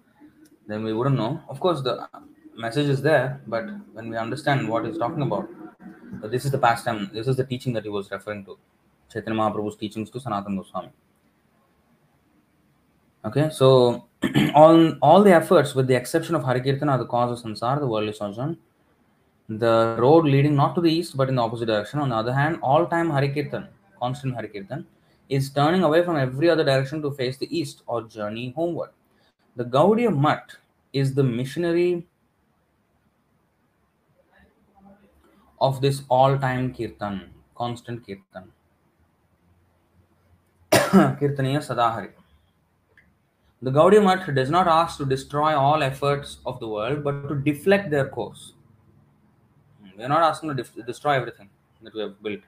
then 0.67 0.83
we 0.83 0.93
wouldn't 0.93 1.17
know. 1.17 1.43
Of 1.49 1.61
course 1.61 1.83
the 1.83 2.09
message 2.57 2.89
is 2.89 3.03
there 3.03 3.41
but 3.47 3.65
when 3.93 4.09
we 4.09 4.17
understand 4.17 4.69
what 4.69 4.87
he's 4.87 4.99
talking 4.99 5.23
about 5.23 5.49
this 6.23 6.45
is 6.45 6.51
the 6.51 6.59
pastime 6.59 7.11
this 7.13 7.27
is 7.27 7.37
the 7.37 7.45
teaching 7.45 7.73
that 7.75 7.83
he 7.83 7.89
was 7.89 8.11
referring 8.11 8.45
to. 8.45 8.59
Chaitanya 9.13 9.41
mahaprabhu's 9.41 9.77
teachings 9.77 10.11
to 10.11 10.19
sanatana 10.19 10.57
goswami. 10.57 10.91
Okay 13.25 13.51
so 13.51 14.09
all 14.55 14.95
all 15.01 15.23
the 15.23 15.33
efforts 15.33 15.75
with 15.75 15.87
the 15.87 15.95
exception 15.95 16.35
of 16.35 16.43
harikirtan 16.43 16.91
are 16.91 16.99
the 16.99 17.07
cause 17.07 17.31
of 17.33 17.45
sansar 17.45 17.79
the 17.81 17.87
worldly 17.87 18.13
sojourn 18.13 18.57
the 19.49 19.97
road 19.99 20.25
leading 20.25 20.55
not 20.55 20.75
to 20.75 20.81
the 20.81 20.91
east 20.91 21.17
but 21.17 21.29
in 21.29 21.37
the 21.37 21.43
opposite 21.43 21.67
direction. 21.67 22.01
On 22.01 22.09
the 22.09 22.17
other 22.17 22.33
hand, 22.33 22.59
all 22.63 22.87
time 22.87 23.11
Harikirtan, 23.11 23.69
constant 24.01 24.35
Harikirtan, 24.37 24.85
is 25.29 25.51
turning 25.51 25.83
away 25.83 26.03
from 26.05 26.17
every 26.17 26.49
other 26.51 26.65
direction 26.65 27.03
to 27.03 27.11
face 27.11 27.37
the 27.37 27.49
east 27.57 27.83
or 27.87 28.03
journey 28.03 28.53
homeward. 28.57 28.91
The 29.57 29.65
Gaudiya 29.65 30.17
Math 30.17 30.57
is 30.93 31.15
the 31.15 31.25
missionary 31.25 32.07
of 35.61 35.81
this 35.81 36.03
all 36.09 36.39
time 36.39 36.75
Kirtan, 36.75 37.31
constant 37.55 38.07
Kirtan. 38.07 38.51
Kirtaniya 41.21 41.61
Sadahari. 41.69 42.11
The 43.63 43.71
Gaudiya 43.71 44.05
Math 44.05 44.35
does 44.35 44.51
not 44.51 44.69
ask 44.69 44.99
to 44.99 45.07
destroy 45.07 45.55
all 45.57 45.83
efforts 45.83 46.39
of 46.45 46.61
the 46.61 46.69
world 46.69 47.05
but 47.05 47.29
to 47.29 47.37
deflect 47.37 47.91
their 47.91 48.09
course. 48.09 48.54
We're 49.97 50.09
not 50.09 50.23
asking 50.23 50.51
to 50.51 50.55
def- 50.55 50.87
destroy 50.87 51.13
everything 51.13 51.49
that 51.83 51.95
we 51.95 52.01
have 52.01 52.23
built. 52.23 52.41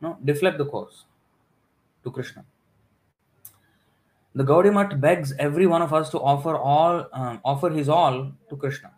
No, 0.00 0.18
deflect 0.24 0.58
the 0.58 0.66
course 0.66 1.04
to 2.04 2.10
Krishna. 2.10 2.44
The 4.34 4.44
Gaudiya 4.44 5.00
begs 5.00 5.32
every 5.38 5.66
one 5.66 5.82
of 5.82 5.92
us 5.92 6.08
to 6.10 6.20
offer 6.20 6.56
all, 6.56 7.06
um, 7.12 7.40
offer 7.44 7.68
his 7.70 7.88
all 7.88 8.32
to 8.48 8.56
Krishna. 8.56 8.92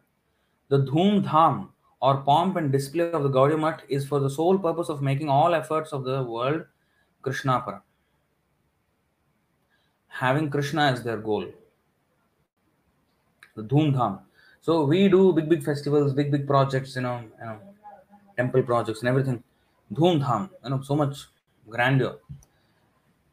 The 0.68 0.80
Dhoom 0.80 1.24
Dham 1.24 1.68
or 2.00 2.18
pomp 2.18 2.56
and 2.56 2.70
display 2.70 3.10
of 3.12 3.22
the 3.22 3.30
Gaudiya 3.30 3.80
is 3.88 4.06
for 4.06 4.20
the 4.20 4.28
sole 4.28 4.58
purpose 4.58 4.88
of 4.88 5.00
making 5.00 5.28
all 5.28 5.54
efforts 5.54 5.92
of 5.92 6.04
the 6.04 6.22
world 6.22 6.64
Krishnapara. 7.22 7.80
Having 10.08 10.50
Krishna 10.50 10.82
as 10.82 11.02
their 11.02 11.16
goal. 11.16 11.46
The 13.56 13.62
Dhoom 13.62 13.94
Dham. 13.94 14.20
So 14.60 14.84
we 14.84 15.08
do 15.08 15.32
big, 15.32 15.48
big 15.48 15.64
festivals, 15.64 16.12
big, 16.12 16.30
big 16.30 16.46
projects, 16.46 16.94
you 16.96 17.02
know, 17.02 17.22
you 17.40 17.44
know, 17.44 17.58
temple 18.36 18.62
projects 18.62 19.00
and 19.00 19.08
everything. 19.08 19.42
Dhoom 19.92 20.24
Dham, 20.24 20.50
you 20.64 20.70
know, 20.70 20.80
so 20.82 20.96
much 20.96 21.26
grandeur. 21.68 22.18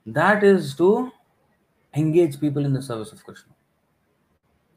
That 0.05 0.43
is 0.43 0.75
to 0.75 1.11
engage 1.95 2.39
people 2.39 2.65
in 2.65 2.73
the 2.73 2.81
service 2.81 3.11
of 3.11 3.23
Krishna. 3.23 3.53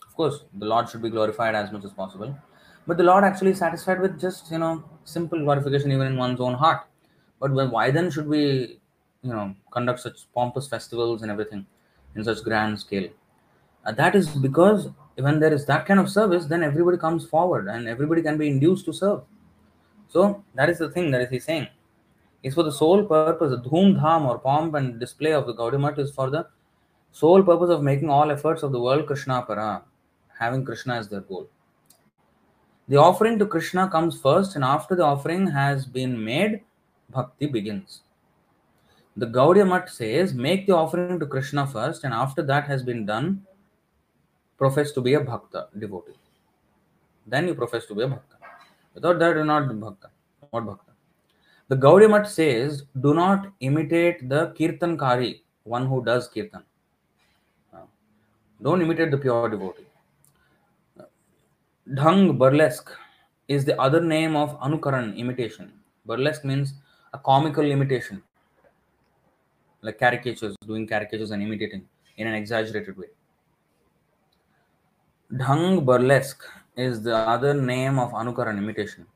Of 0.06 0.14
course, 0.14 0.44
the 0.54 0.66
Lord 0.66 0.88
should 0.88 1.02
be 1.02 1.10
glorified 1.10 1.54
as 1.54 1.72
much 1.72 1.84
as 1.84 1.92
possible. 1.92 2.36
But 2.86 2.96
the 2.96 3.04
Lord 3.04 3.24
actually 3.24 3.52
is 3.52 3.58
satisfied 3.58 4.00
with 4.00 4.20
just, 4.20 4.50
you 4.50 4.58
know, 4.58 4.84
simple 5.04 5.38
glorification 5.42 5.92
even 5.92 6.08
in 6.08 6.16
one's 6.16 6.40
own 6.40 6.54
heart. 6.54 6.86
But 7.40 7.52
why 7.70 7.90
then 7.90 8.10
should 8.10 8.26
we, 8.26 8.78
you 9.22 9.32
know, 9.32 9.54
conduct 9.70 10.00
such 10.00 10.32
pompous 10.34 10.68
festivals 10.68 11.22
and 11.22 11.30
everything? 11.30 11.66
in 12.14 12.24
such 12.24 12.42
grand 12.42 12.78
scale. 12.78 13.08
Uh, 13.84 13.92
that 13.92 14.14
is 14.14 14.28
because 14.28 14.88
when 15.16 15.40
there 15.40 15.52
is 15.52 15.66
that 15.66 15.86
kind 15.86 16.00
of 16.00 16.08
service, 16.08 16.46
then 16.46 16.62
everybody 16.62 16.96
comes 16.96 17.26
forward 17.26 17.68
and 17.68 17.88
everybody 17.88 18.22
can 18.22 18.38
be 18.38 18.48
induced 18.48 18.84
to 18.86 18.92
serve. 18.92 19.22
So 20.12 20.44
that 20.54 20.68
is 20.68 20.78
the 20.78 20.90
thing 20.90 21.10
that 21.12 21.22
is 21.22 21.30
he 21.30 21.38
saying. 21.38 21.68
Is 22.42 22.54
for 22.54 22.64
the 22.64 22.72
sole 22.72 23.02
purpose, 23.04 23.50
the 23.50 23.68
dhoom 23.68 23.98
dham 23.98 24.26
or 24.26 24.38
pomp 24.38 24.74
and 24.74 25.00
display 25.00 25.32
of 25.32 25.46
the 25.46 25.54
Gaudiya 25.54 25.98
is 25.98 26.10
for 26.10 26.28
the 26.28 26.46
sole 27.12 27.42
purpose 27.42 27.70
of 27.70 27.82
making 27.82 28.10
all 28.10 28.30
efforts 28.30 28.62
of 28.62 28.72
the 28.72 28.80
world 28.80 29.06
Krishna 29.06 29.42
para, 29.42 29.82
having 30.38 30.64
Krishna 30.64 30.96
as 30.96 31.08
their 31.08 31.20
goal. 31.20 31.48
The 32.88 32.96
offering 32.96 33.38
to 33.38 33.46
Krishna 33.46 33.88
comes 33.88 34.20
first, 34.20 34.54
and 34.54 34.64
after 34.64 34.94
the 34.94 35.04
offering 35.04 35.46
has 35.46 35.86
been 35.86 36.22
made, 36.22 36.60
bhakti 37.08 37.46
begins. 37.46 38.02
The 39.16 39.26
Gaudiya 39.26 39.66
Math 39.68 39.90
says, 39.90 40.34
make 40.34 40.66
the 40.66 40.74
offering 40.74 41.20
to 41.20 41.26
Krishna 41.26 41.66
first, 41.66 42.04
and 42.04 42.12
after 42.12 42.42
that 42.42 42.66
has 42.66 42.82
been 42.82 43.06
done, 43.06 43.46
profess 44.58 44.92
to 44.92 45.00
be 45.00 45.14
a 45.14 45.20
bhakta, 45.20 45.68
devotee. 45.78 46.18
Then 47.26 47.46
you 47.46 47.54
profess 47.54 47.86
to 47.86 47.94
be 47.94 48.02
a 48.02 48.08
bhakta. 48.08 48.31
Without 48.94 49.18
that, 49.18 49.36
you're 49.36 49.44
not 49.44 49.68
bhakta. 49.80 50.10
What 50.50 50.66
bhakta? 50.66 50.92
The 51.68 51.76
Gaudiya 51.76 52.10
Math 52.10 52.28
says, 52.30 52.84
do 53.00 53.14
not 53.14 53.46
imitate 53.60 54.28
the 54.28 54.48
kirtankari, 54.58 55.40
one 55.64 55.86
who 55.86 56.04
does 56.04 56.28
kirtan. 56.28 56.62
Uh, 57.72 57.86
don't 58.60 58.82
imitate 58.82 59.10
the 59.10 59.16
pure 59.16 59.48
devotee. 59.48 59.86
Uh, 61.00 61.04
Dhang 61.88 62.36
burlesque 62.36 62.90
is 63.48 63.64
the 63.64 63.80
other 63.80 64.00
name 64.02 64.36
of 64.36 64.58
anukaran 64.60 65.16
imitation. 65.16 65.72
Burlesque 66.04 66.44
means 66.44 66.74
a 67.14 67.18
comical 67.18 67.64
imitation, 67.64 68.22
like 69.80 69.98
caricatures, 69.98 70.54
doing 70.66 70.86
caricatures 70.86 71.30
and 71.30 71.42
imitating 71.42 71.86
in 72.18 72.26
an 72.26 72.34
exaggerated 72.34 72.96
way. 72.98 73.06
Dhang 75.32 75.86
burlesque 75.86 76.44
is 76.76 77.02
the 77.02 77.16
other 77.16 77.54
name 77.54 77.98
of 77.98 78.12
anukaran 78.12 78.58
imitation. 78.58 79.06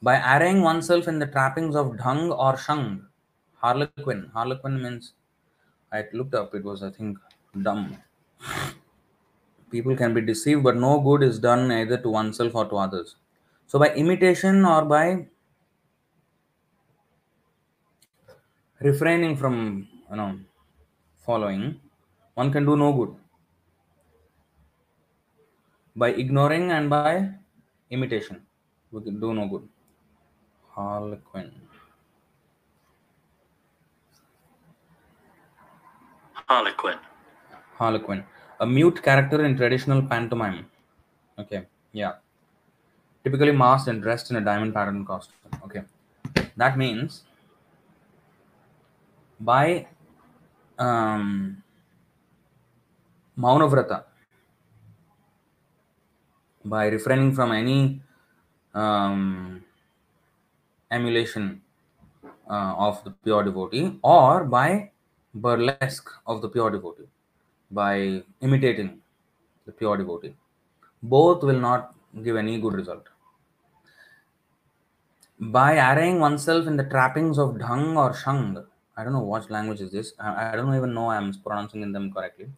By 0.00 0.16
arraying 0.36 0.62
oneself 0.62 1.08
in 1.08 1.18
the 1.18 1.26
trappings 1.26 1.76
of 1.76 1.92
dhang 1.92 2.36
or 2.36 2.56
shang, 2.56 3.06
harlequin. 3.56 4.30
Harlequin 4.34 4.82
means, 4.82 5.14
I 5.92 6.04
looked 6.12 6.34
up, 6.34 6.54
it 6.54 6.64
was, 6.64 6.82
I 6.82 6.90
think, 6.90 7.18
dumb. 7.62 7.96
People 9.70 9.96
can 9.96 10.12
be 10.12 10.20
deceived, 10.20 10.62
but 10.64 10.76
no 10.76 11.00
good 11.00 11.22
is 11.22 11.38
done 11.38 11.70
either 11.72 11.96
to 11.98 12.10
oneself 12.10 12.54
or 12.54 12.66
to 12.66 12.76
others. 12.76 13.16
So, 13.66 13.78
by 13.78 13.94
imitation 13.94 14.64
or 14.64 14.84
by 14.84 15.26
refraining 18.80 19.36
from, 19.36 19.88
you 20.10 20.16
know, 20.16 20.38
following, 21.24 21.80
one 22.34 22.52
can 22.52 22.66
do 22.66 22.76
no 22.76 22.92
good. 22.92 23.14
By 25.94 26.08
ignoring 26.10 26.72
and 26.72 26.88
by 26.88 27.28
imitation, 27.90 28.42
we 28.90 29.02
can 29.02 29.20
do 29.20 29.34
no 29.34 29.46
good. 29.46 29.68
Harlequin. 30.70 31.52
Harlequin. 36.48 36.98
Harlequin. 37.78 38.24
A 38.60 38.66
mute 38.66 39.02
character 39.02 39.44
in 39.44 39.56
traditional 39.56 40.02
pantomime. 40.02 40.66
Okay, 41.38 41.66
yeah. 41.92 42.14
Typically 43.24 43.52
masked 43.52 43.88
and 43.88 44.02
dressed 44.02 44.30
in 44.30 44.36
a 44.36 44.40
diamond 44.40 44.74
pattern 44.74 45.04
costume. 45.04 45.36
Okay. 45.64 45.82
That 46.56 46.76
means 46.76 47.24
by 49.40 49.86
um, 50.78 51.62
Maunavrata, 53.38 54.04
by 56.64 56.86
refraining 56.86 57.34
from 57.34 57.52
any 57.52 58.00
um, 58.74 59.64
emulation 60.90 61.60
uh, 62.50 62.74
of 62.76 63.02
the 63.04 63.10
pure 63.10 63.44
devotee 63.44 63.98
or 64.02 64.44
by 64.44 64.90
burlesque 65.34 66.10
of 66.26 66.42
the 66.42 66.48
pure 66.48 66.70
devotee 66.70 67.08
by 67.70 68.22
imitating 68.40 69.00
the 69.66 69.72
pure 69.72 69.96
devotee. 69.96 70.34
Both 71.02 71.42
will 71.42 71.58
not 71.60 71.94
give 72.22 72.36
any 72.36 72.60
good 72.60 72.74
result. 72.74 73.08
By 75.40 75.76
arraying 75.76 76.20
oneself 76.20 76.66
in 76.66 76.76
the 76.76 76.84
trappings 76.84 77.38
of 77.38 77.54
dhang 77.54 77.96
or 77.96 78.14
shang 78.14 78.64
i 78.96 79.04
don't 79.04 79.12
know 79.12 79.26
what 79.32 79.50
language 79.50 79.80
is 79.80 79.90
this 79.90 80.12
i, 80.18 80.52
I 80.52 80.56
don't 80.56 80.74
even 80.74 80.94
know 80.94 81.10
i'm 81.10 81.32
pronouncing 81.46 81.92
them 81.92 82.12
correctly 82.12 82.48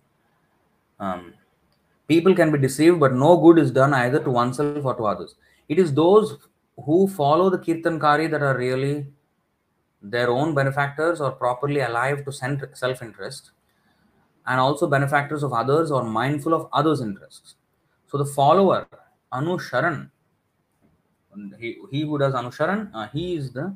um, 0.99 1.35
people 2.09 2.35
can 2.35 2.51
be 2.53 2.59
deceived 2.59 3.01
but 3.01 3.15
no 3.15 3.37
good 3.37 3.59
is 3.59 3.71
done 3.71 3.95
either 3.95 4.19
to 4.23 4.31
oneself 4.31 4.85
or 4.85 4.95
to 4.95 5.07
others 5.07 5.35
it 5.69 5.79
is 5.79 5.93
those 5.95 6.37
who 6.85 7.09
follow 7.09 7.49
the 7.51 7.59
kirtankari 7.59 8.31
that 8.31 8.43
are 8.43 8.57
really 8.59 9.07
their 10.03 10.31
own 10.31 10.55
benefactors 10.55 11.21
or 11.21 11.33
properly 11.33 11.81
alive 11.81 12.25
to 12.25 12.33
self 12.33 13.03
interest 13.03 13.53
and 14.47 14.61
also 14.61 14.87
benefactors 14.87 15.43
of 15.43 15.53
others 15.53 15.91
or 15.91 16.05
mindful 16.05 16.53
of 16.53 16.69
others' 16.73 17.01
interests. 17.01 17.55
So 18.07 18.19
the 18.19 18.27
follower, 18.27 18.87
Anusharan, 19.33 20.11
he, 21.59 21.79
he 21.91 22.03
who 22.03 22.19
does 22.19 22.35
Anusharan, 22.35 22.91
uh, 22.95 23.09
he 23.09 23.35
is 23.35 23.53
the 23.53 23.75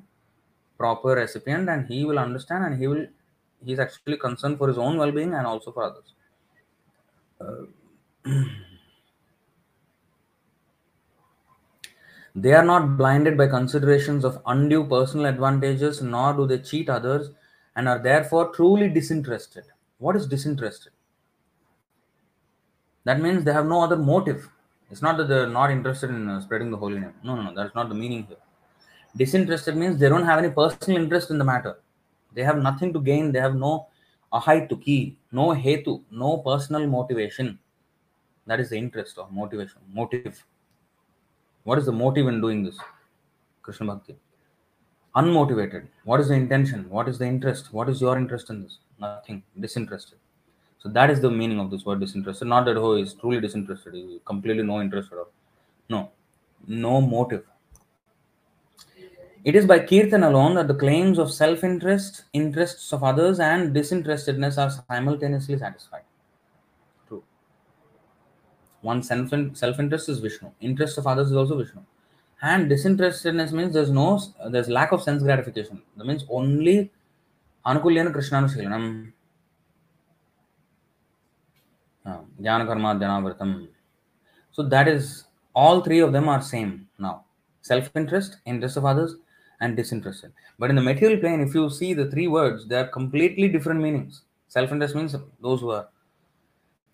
proper 0.76 1.08
recipient 1.08 1.68
and 1.68 1.86
he 1.86 2.04
will 2.04 2.18
understand 2.18 2.64
and 2.64 2.78
he 2.78 2.86
will 2.86 3.06
he 3.64 3.72
is 3.72 3.80
actually 3.80 4.16
concerned 4.16 4.56
for 4.56 4.68
his 4.68 4.78
own 4.78 4.96
well-being 4.96 5.34
and 5.34 5.44
also 5.44 5.72
for 5.72 5.82
others. 5.82 6.14
Uh, 7.40 7.66
They 12.34 12.52
are 12.52 12.64
not 12.64 12.96
blinded 12.96 13.36
by 13.36 13.48
considerations 13.48 14.24
of 14.24 14.40
undue 14.46 14.84
personal 14.86 15.26
advantages, 15.26 16.00
nor 16.00 16.34
do 16.34 16.46
they 16.46 16.58
cheat 16.58 16.88
others, 16.88 17.30
and 17.74 17.88
are 17.88 17.98
therefore 17.98 18.54
truly 18.54 18.88
disinterested. 18.88 19.64
What 19.98 20.14
is 20.14 20.28
disinterested? 20.28 20.92
That 23.04 23.20
means 23.20 23.42
they 23.42 23.52
have 23.52 23.66
no 23.66 23.82
other 23.82 23.96
motive. 23.96 24.48
It's 24.90 25.02
not 25.02 25.16
that 25.16 25.28
they're 25.28 25.48
not 25.48 25.70
interested 25.70 26.10
in 26.10 26.28
uh, 26.28 26.40
spreading 26.40 26.70
the 26.70 26.76
holy 26.76 27.00
name. 27.00 27.14
No, 27.24 27.34
no, 27.34 27.42
no, 27.42 27.54
that's 27.54 27.74
not 27.74 27.88
the 27.88 27.94
meaning 27.94 28.24
here. 28.28 28.36
Disinterested 29.16 29.76
means 29.76 29.98
they 29.98 30.08
don't 30.08 30.24
have 30.24 30.38
any 30.38 30.50
personal 30.50 31.02
interest 31.02 31.30
in 31.30 31.38
the 31.38 31.44
matter. 31.44 31.78
They 32.34 32.44
have 32.44 32.58
nothing 32.58 32.92
to 32.92 33.00
gain. 33.00 33.32
They 33.32 33.40
have 33.40 33.56
no 33.56 33.88
ahaituki, 34.32 35.16
no 35.32 35.48
hetu, 35.48 36.02
no 36.10 36.38
personal 36.38 36.86
motivation. 36.86 37.58
That 38.48 38.60
is 38.60 38.70
the 38.70 38.78
interest 38.78 39.18
or 39.18 39.28
motivation, 39.30 39.80
motive. 39.92 40.42
What 41.64 41.78
is 41.78 41.84
the 41.84 41.92
motive 41.92 42.28
in 42.28 42.40
doing 42.40 42.64
this? 42.64 42.78
Krishna 43.60 43.86
Bhakti. 43.86 44.16
Unmotivated. 45.14 45.88
What 46.04 46.18
is 46.20 46.28
the 46.28 46.34
intention? 46.34 46.88
What 46.88 47.08
is 47.10 47.18
the 47.18 47.26
interest? 47.26 47.74
What 47.74 47.90
is 47.90 48.00
your 48.00 48.16
interest 48.16 48.48
in 48.48 48.62
this? 48.62 48.78
Nothing. 48.98 49.42
Disinterested. 49.60 50.18
So 50.78 50.88
that 50.88 51.10
is 51.10 51.20
the 51.20 51.30
meaning 51.30 51.60
of 51.60 51.70
this 51.70 51.84
word 51.84 52.00
disinterested. 52.00 52.48
Not 52.48 52.64
that 52.64 52.78
oh, 52.78 53.04
truly 53.20 53.38
disinterested. 53.38 53.94
Completely 54.24 54.62
no 54.62 54.80
interest 54.80 55.12
at 55.12 55.18
all. 55.18 55.28
No. 55.90 56.10
No 56.66 57.02
motive. 57.02 57.44
It 59.44 59.54
is 59.54 59.66
by 59.66 59.80
Kirtan 59.80 60.22
alone 60.22 60.54
that 60.54 60.68
the 60.68 60.74
claims 60.74 61.18
of 61.18 61.30
self 61.30 61.64
interest, 61.64 62.24
interests 62.32 62.94
of 62.94 63.04
others, 63.04 63.40
and 63.40 63.74
disinterestedness 63.74 64.56
are 64.56 64.70
simultaneously 64.70 65.58
satisfied. 65.58 66.07
One 68.80 69.02
self 69.02 69.32
interest 69.32 70.08
is 70.08 70.18
Vishnu, 70.20 70.50
interest 70.60 70.98
of 70.98 71.06
others 71.06 71.30
is 71.30 71.36
also 71.36 71.58
Vishnu. 71.58 71.80
And 72.40 72.68
disinterestedness 72.70 73.52
means 73.52 73.74
there's 73.74 73.90
no 73.90 74.20
there's 74.50 74.68
lack 74.68 74.92
of 74.92 75.02
sense 75.02 75.22
gratification. 75.22 75.82
That 75.96 76.06
means 76.06 76.24
only 76.30 76.92
Anukulyena 77.66 78.14
Krishnanushīlanam. 78.14 79.12
Ah, 82.06 82.20
jnana 82.40 82.66
Karma 82.66 82.94
Jnanavartam. 82.94 83.68
So 84.52 84.62
that 84.62 84.88
is 84.88 85.24
all 85.54 85.80
three 85.80 85.98
of 85.98 86.12
them 86.12 86.28
are 86.28 86.40
same 86.40 86.88
now. 86.98 87.24
Self-interest, 87.62 88.36
interest 88.46 88.76
of 88.76 88.84
others, 88.84 89.16
and 89.60 89.76
disinterested. 89.76 90.32
But 90.58 90.70
in 90.70 90.76
the 90.76 90.82
material 90.82 91.18
plane, 91.20 91.40
if 91.40 91.54
you 91.54 91.68
see 91.68 91.92
the 91.92 92.10
three 92.10 92.28
words, 92.28 92.66
they 92.66 92.76
are 92.76 92.86
completely 92.86 93.48
different 93.48 93.80
meanings. 93.80 94.22
Self-interest 94.48 94.94
means 94.94 95.16
those 95.42 95.60
who 95.60 95.70
are, 95.70 95.88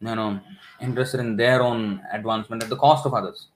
you 0.08 0.14
know, 0.14 0.40
interested 0.80 1.20
in 1.20 1.36
their 1.36 1.62
own 1.62 2.02
advancement 2.12 2.62
at 2.62 2.68
the 2.68 2.76
cost 2.76 3.06
of 3.06 3.14
others. 3.14 3.48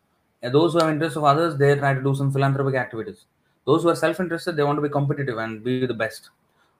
And 0.42 0.54
those 0.54 0.72
who 0.72 0.78
have 0.80 0.90
interest 0.90 1.16
of 1.16 1.24
others, 1.24 1.56
they 1.56 1.74
try 1.74 1.94
to 1.94 2.02
do 2.02 2.14
some 2.14 2.32
philanthropic 2.32 2.74
activities. 2.74 3.24
Those 3.66 3.82
who 3.82 3.90
are 3.90 3.96
self-interested, 3.96 4.56
they 4.56 4.62
want 4.62 4.78
to 4.78 4.82
be 4.82 4.88
competitive 4.88 5.38
and 5.38 5.62
be 5.62 5.86
the 5.86 5.94
best. 5.94 6.30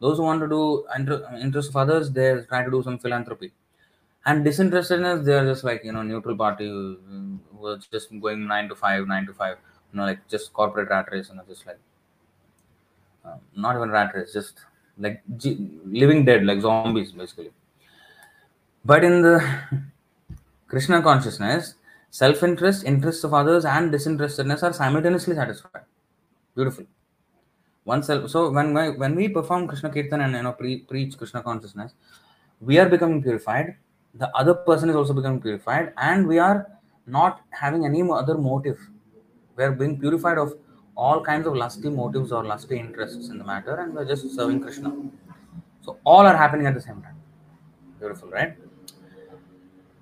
Those 0.01 0.19
who 0.19 0.25
want 0.25 0.41
to 0.41 0.49
do 0.49 0.87
interest 1.41 1.71
of 1.71 1.77
others, 1.77 2.11
they 2.11 2.41
try 2.49 2.65
to 2.65 2.71
do 2.71 2.83
some 2.83 2.99
philanthropy. 2.99 3.53
And 4.27 4.45
disinterestedness, 4.45 5.25
they 5.25 5.35
are 5.35 5.45
just 5.45 5.65
like 5.65 5.85
you 5.85 5.93
know 5.93 6.03
neutral 6.03 6.37
party 6.37 6.67
who 6.67 7.67
are 7.67 7.79
just 7.79 8.11
going 8.21 8.47
nine 8.47 8.69
to 8.69 8.77
five, 8.77 9.07
nine 9.09 9.27
to 9.27 9.35
five. 9.35 9.57
You 9.93 9.99
know, 9.99 10.05
like 10.05 10.27
just 10.29 10.53
corporate 10.53 10.91
rat 10.91 11.09
race, 11.11 11.31
and 11.31 11.41
just 11.49 11.67
like 11.67 11.79
uh, 13.25 13.37
not 13.57 13.77
even 13.77 13.91
rat 13.91 14.15
race, 14.15 14.33
just 14.33 14.61
like 14.99 15.23
G- 15.37 15.71
living 15.87 16.25
dead, 16.25 16.45
like 16.45 16.61
zombies, 16.61 17.13
basically. 17.13 17.51
But 18.85 19.05
in 19.05 19.23
the 19.23 19.45
Krishna 20.67 21.03
consciousness, 21.03 21.75
self 22.11 22.43
interest, 22.43 22.85
interests 22.85 23.25
of 23.25 23.35
others, 23.35 23.65
and 23.65 23.91
disinterestedness 23.91 24.63
are 24.63 24.73
simultaneously 24.73 25.35
satisfied. 25.35 25.85
Beautiful. 26.55 26.87
One 27.85 28.03
self. 28.03 28.31
So 28.31 28.51
when 28.51 28.75
we, 28.75 28.91
when 28.91 29.15
we 29.15 29.29
perform 29.29 29.67
Krishna 29.67 29.91
Kirtan 29.91 30.21
and 30.21 30.35
you 30.35 30.43
know 30.43 30.53
pre- 30.53 30.81
preach 30.81 31.17
Krishna 31.17 31.43
consciousness, 31.43 31.95
we 32.61 32.79
are 32.79 32.89
becoming 32.89 33.23
purified. 33.23 33.77
The 34.15 34.35
other 34.37 34.55
person 34.55 34.91
is 34.91 34.97
also 34.97 35.13
becoming 35.13 35.41
purified, 35.41 35.93
and 35.97 36.27
we 36.27 36.39
are 36.39 36.67
not 37.07 37.41
having 37.51 37.85
any 37.85 38.03
other 38.03 38.37
motive. 38.37 38.79
We 39.57 39.65
are 39.65 39.73
being 39.73 39.99
purified 39.99 40.39
of 40.39 40.55
all 40.97 41.23
kinds 41.23 41.47
of 41.47 41.55
lusty 41.55 41.89
motives 41.89 42.33
or 42.33 42.45
lusty 42.45 42.79
interests 42.79 43.29
in 43.29 43.39
the 43.39 43.45
matter, 43.45 43.77
and 43.77 43.95
we 43.95 44.03
are 44.03 44.05
just 44.05 44.35
serving 44.35 44.61
Krishna. 44.61 44.95
So 45.81 45.99
all 46.05 46.27
are 46.27 46.37
happening 46.37 46.67
at 46.67 46.75
the 46.75 46.81
same 46.81 47.01
time. 47.03 47.17
Beautiful, 47.99 48.29
right? 48.29 48.57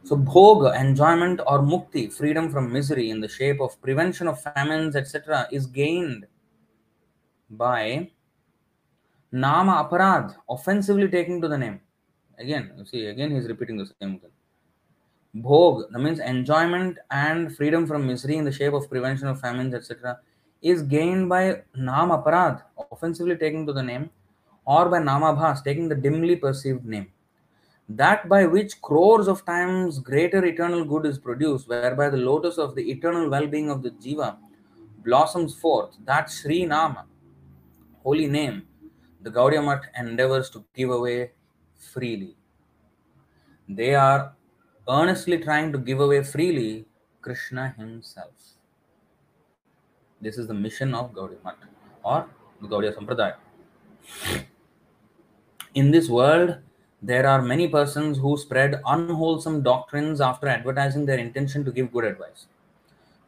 So 0.06 0.16
bhog, 0.16 0.72
enjoyment 0.80 1.40
or 1.48 1.58
mukti, 1.58 2.12
freedom 2.12 2.48
from 2.48 2.72
misery 2.72 3.10
in 3.10 3.20
the 3.20 3.26
shape 3.26 3.60
of 3.60 3.82
prevention 3.82 4.28
of 4.28 4.40
famines, 4.40 4.94
etc., 4.94 5.48
is 5.50 5.66
gained 5.66 6.28
by 7.50 8.08
nama 9.32 9.84
aparad, 9.84 10.36
offensively 10.48 11.08
taking 11.08 11.40
to 11.42 11.48
the 11.48 11.58
name. 11.58 11.80
Again, 12.38 12.70
you 12.78 12.84
see, 12.84 13.06
again 13.06 13.32
he's 13.32 13.48
repeating 13.48 13.78
the 13.78 13.86
same 14.00 14.20
thing. 14.20 14.30
Bhog, 15.34 15.90
that 15.90 15.98
means 15.98 16.20
enjoyment 16.20 16.98
and 17.10 17.56
freedom 17.56 17.84
from 17.84 18.06
misery 18.06 18.36
in 18.36 18.44
the 18.44 18.52
shape 18.52 18.74
of 18.74 18.88
prevention 18.88 19.26
of 19.26 19.40
famines, 19.40 19.74
etc., 19.74 20.20
is 20.62 20.82
gained 20.82 21.28
by 21.28 21.62
nama 21.74 22.22
aparad, 22.22 22.62
offensively 22.92 23.34
taking 23.34 23.66
to 23.66 23.72
the 23.72 23.82
name, 23.82 24.10
or 24.64 24.88
by 24.88 25.00
nama 25.00 25.34
namabhas, 25.34 25.64
taking 25.64 25.88
the 25.88 25.96
dimly 25.96 26.36
perceived 26.36 26.84
name 26.84 27.08
that 27.88 28.28
by 28.28 28.46
which 28.46 28.80
crores 28.82 29.28
of 29.28 29.44
times 29.44 29.98
greater 30.00 30.44
eternal 30.44 30.84
good 30.84 31.06
is 31.06 31.18
produced, 31.18 31.68
whereby 31.68 32.08
the 32.10 32.16
lotus 32.16 32.58
of 32.58 32.74
the 32.74 32.90
eternal 32.90 33.30
well 33.30 33.46
being 33.46 33.70
of 33.70 33.82
the 33.82 33.90
Jiva 33.90 34.36
blossoms 35.04 35.54
forth, 35.54 35.96
that 36.04 36.30
Sri 36.30 36.66
Nama, 36.66 37.06
holy 38.02 38.26
name, 38.26 38.64
the 39.22 39.30
Gaudiya 39.30 39.64
Math 39.64 39.84
endeavors 39.96 40.50
to 40.50 40.64
give 40.74 40.90
away 40.90 41.30
freely. 41.78 42.36
They 43.68 43.94
are 43.94 44.34
earnestly 44.88 45.38
trying 45.38 45.72
to 45.72 45.78
give 45.78 46.00
away 46.00 46.22
freely 46.24 46.86
Krishna 47.20 47.74
himself. 47.78 48.32
This 50.20 50.38
is 50.38 50.48
the 50.48 50.54
mission 50.54 50.94
of 50.94 51.12
Gaudiya 51.12 51.44
Math 51.44 51.54
or 52.02 52.28
the 52.60 52.66
Gaudiya 52.66 52.96
Sampradaya. 52.96 53.34
In 55.74 55.90
this 55.92 56.08
world, 56.08 56.58
there 57.06 57.26
are 57.32 57.40
many 57.40 57.68
persons 57.68 58.18
who 58.18 58.36
spread 58.36 58.80
unwholesome 58.84 59.62
doctrines 59.62 60.20
after 60.20 60.48
advertising 60.48 61.06
their 61.06 61.18
intention 61.18 61.64
to 61.64 61.70
give 61.70 61.92
good 61.92 62.04
advice. 62.04 62.46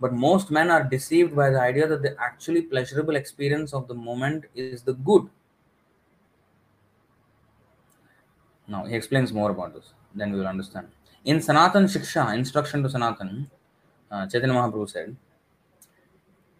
But 0.00 0.12
most 0.12 0.50
men 0.50 0.70
are 0.70 0.82
deceived 0.82 1.36
by 1.36 1.50
the 1.50 1.60
idea 1.60 1.86
that 1.86 2.02
the 2.02 2.16
actually 2.20 2.62
pleasurable 2.62 3.14
experience 3.14 3.72
of 3.72 3.86
the 3.86 3.94
moment 3.94 4.46
is 4.54 4.82
the 4.82 4.94
good. 4.94 5.28
Now, 8.66 8.84
he 8.84 8.96
explains 8.96 9.32
more 9.32 9.50
about 9.50 9.74
this, 9.74 9.92
then 10.14 10.32
we 10.32 10.40
will 10.40 10.48
understand. 10.48 10.88
In 11.24 11.40
Sanatan 11.40 11.84
Shiksha, 11.84 12.34
instruction 12.34 12.82
to 12.82 12.90
Sanatan, 12.90 13.48
uh, 14.10 14.26
Chaitanya 14.26 14.54
Mahaprabhu 14.54 14.90
said, 14.90 15.16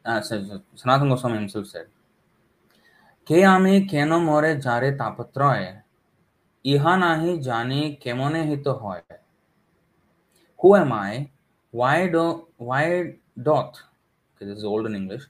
uh, 0.04 0.20
Sanatan 0.22 1.08
Goswami 1.08 1.38
himself 1.38 1.66
said, 1.66 1.86
Ke 3.26 3.42
ame 3.42 3.86
keno 3.88 4.20
more 4.20 4.54
jare 4.54 4.96
tapatraye." 4.96 5.82
ইহা 6.65 6.93
নাহি 7.03 7.31
জানি 7.47 7.81
কেমনে 8.03 8.41
হিত 8.49 8.67
হয় 8.83 9.03
who 10.59 10.69
am 10.81 10.91
i 11.09 11.11
why 11.73 11.97
do 12.13 12.23
why 12.67 12.85
doth 13.47 13.75
okay, 14.29 14.45
this 14.47 14.57
is 14.61 14.65
old 14.71 14.85
in 14.89 14.93
english 15.01 15.23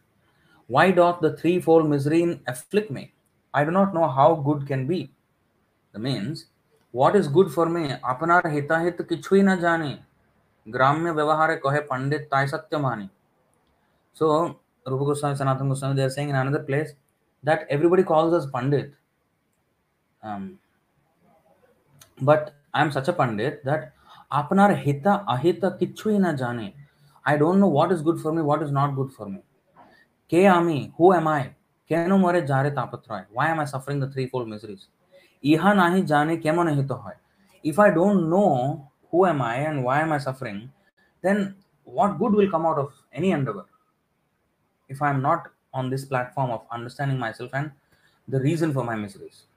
why 0.69 0.85
doth 0.99 1.17
the 1.25 1.31
threefold 1.39 1.85
misery 1.93 2.21
afflict 2.51 2.89
me 2.97 3.03
i 3.53 3.61
do 3.67 3.71
not 3.79 3.89
know 3.95 4.07
how 4.17 4.29
good 4.47 4.61
can 4.69 4.81
be 4.91 5.01
that 5.93 6.01
means 6.09 6.37
what 6.93 7.13
is 7.19 7.27
good 7.37 7.49
for 7.55 7.67
me 7.75 7.85
আপনার 8.11 8.41
হিতাহিত 8.55 8.97
কিছুই 9.11 9.41
না 9.49 9.55
জানি 9.65 9.91
গ্রাম্য 10.67 11.05
ব্যবহারে 11.17 11.55
কহে 11.63 11.81
পণ্ডিত 11.89 12.23
তাই 12.31 12.45
সত্য 12.51 12.71
মানি 12.85 13.07
so 14.15 14.25
rupa 14.85 15.05
goswami 15.05 15.35
sanatan 15.35 15.69
goswami 15.69 15.95
they 15.95 16.03
are 16.03 16.09
saying 16.09 16.29
in 16.29 16.35
another 16.35 16.59
place 16.59 16.93
that 17.43 17.65
everybody 17.69 18.03
calls 18.03 18.33
us 18.33 18.45
pandit 18.45 18.93
um, 20.23 20.59
but 22.20 22.54
I 22.74 22.82
am 22.82 22.92
such 22.92 23.08
a 23.08 23.12
pandit 23.12 23.64
that 23.64 23.92
apnar 24.30 24.82
hita 24.84 25.24
ahita 25.26 25.78
kichu 25.78 26.18
na 26.20 26.32
jane. 26.32 26.74
I 27.24 27.36
don't 27.36 27.60
know 27.60 27.68
what 27.68 27.92
is 27.92 28.02
good 28.02 28.20
for 28.20 28.32
me, 28.32 28.42
what 28.42 28.62
is 28.62 28.70
not 28.70 28.94
good 28.94 29.12
for 29.12 29.28
me. 29.28 29.40
Ke 30.28 30.46
ami, 30.46 30.92
who 30.96 31.12
am 31.12 31.28
I? 31.28 31.50
Keno 31.88 32.18
more 32.18 32.40
jare 32.40 32.70
tapatroy. 32.70 33.26
Why 33.32 33.48
am 33.48 33.60
I 33.60 33.64
suffering 33.64 34.00
the 34.00 34.08
threefold 34.08 34.48
miseries? 34.48 34.88
Iha 35.44 35.74
nahi 35.74 36.06
jane 36.06 36.40
kemone 36.42 36.74
hito 36.76 36.96
hoy. 36.96 37.12
If 37.62 37.78
I 37.78 37.90
don't 37.90 38.28
know 38.30 38.90
who 39.10 39.26
am 39.26 39.42
I 39.42 39.56
and 39.56 39.84
why 39.84 40.00
am 40.00 40.12
I 40.12 40.18
suffering, 40.18 40.70
then 41.22 41.56
what 41.84 42.18
good 42.18 42.32
will 42.32 42.50
come 42.50 42.66
out 42.66 42.78
of 42.78 42.92
any 43.12 43.30
endeavor? 43.30 43.64
If 44.88 45.02
I 45.02 45.10
am 45.10 45.22
not 45.22 45.48
on 45.72 45.90
this 45.90 46.04
platform 46.04 46.50
of 46.50 46.62
understanding 46.70 47.18
myself 47.18 47.50
and 47.52 47.72
the 48.26 48.40
reason 48.40 48.72
for 48.72 48.84
my 48.84 48.94
miseries. 48.94 49.47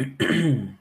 In 0.00 0.78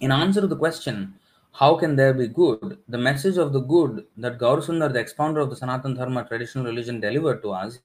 answer 0.00 0.40
to 0.40 0.46
the 0.46 0.56
question, 0.56 1.14
how 1.52 1.76
can 1.76 1.96
there 1.96 2.14
be 2.14 2.28
good? 2.28 2.78
The 2.88 2.98
message 2.98 3.36
of 3.36 3.52
the 3.52 3.60
good 3.60 4.06
that 4.16 4.38
Gaurasundar, 4.38 4.92
the 4.92 5.00
expounder 5.00 5.40
of 5.40 5.50
the 5.50 5.56
Sanatan 5.56 5.94
Dharma 5.94 6.24
traditional 6.24 6.64
religion, 6.64 7.00
delivered 7.00 7.42
to 7.42 7.50
us 7.52 7.78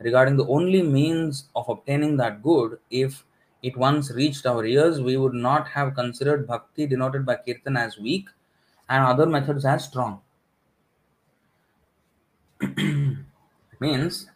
regarding 0.00 0.36
the 0.36 0.46
only 0.46 0.82
means 0.82 1.48
of 1.54 1.68
obtaining 1.68 2.16
that 2.18 2.42
good, 2.42 2.78
if 2.90 3.24
it 3.62 3.76
once 3.76 4.10
reached 4.10 4.44
our 4.46 4.64
ears, 4.64 5.00
we 5.00 5.16
would 5.16 5.32
not 5.32 5.68
have 5.68 5.94
considered 5.94 6.46
bhakti 6.46 6.86
denoted 6.86 7.24
by 7.24 7.36
kirtan 7.36 7.76
as 7.76 7.96
weak 7.98 8.28
and 8.88 9.04
other 9.04 9.26
methods 9.26 9.64
as 9.64 9.84
strong. 9.84 10.20
means 13.80 14.30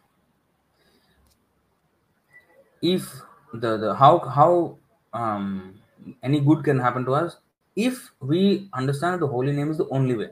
if 2.83 3.23
the, 3.53 3.77
the 3.77 3.95
how 3.95 4.19
how 4.19 4.77
um, 5.13 5.81
any 6.23 6.41
good 6.41 6.65
can 6.65 6.79
happen 6.79 7.05
to 7.05 7.15
us 7.15 7.37
if 7.77 8.11
we 8.21 8.69
understand 8.73 9.21
the 9.21 9.27
holy 9.27 9.53
name 9.53 9.71
is 9.71 9.79
the 9.79 9.89
only 9.89 10.17
way. 10.17 10.31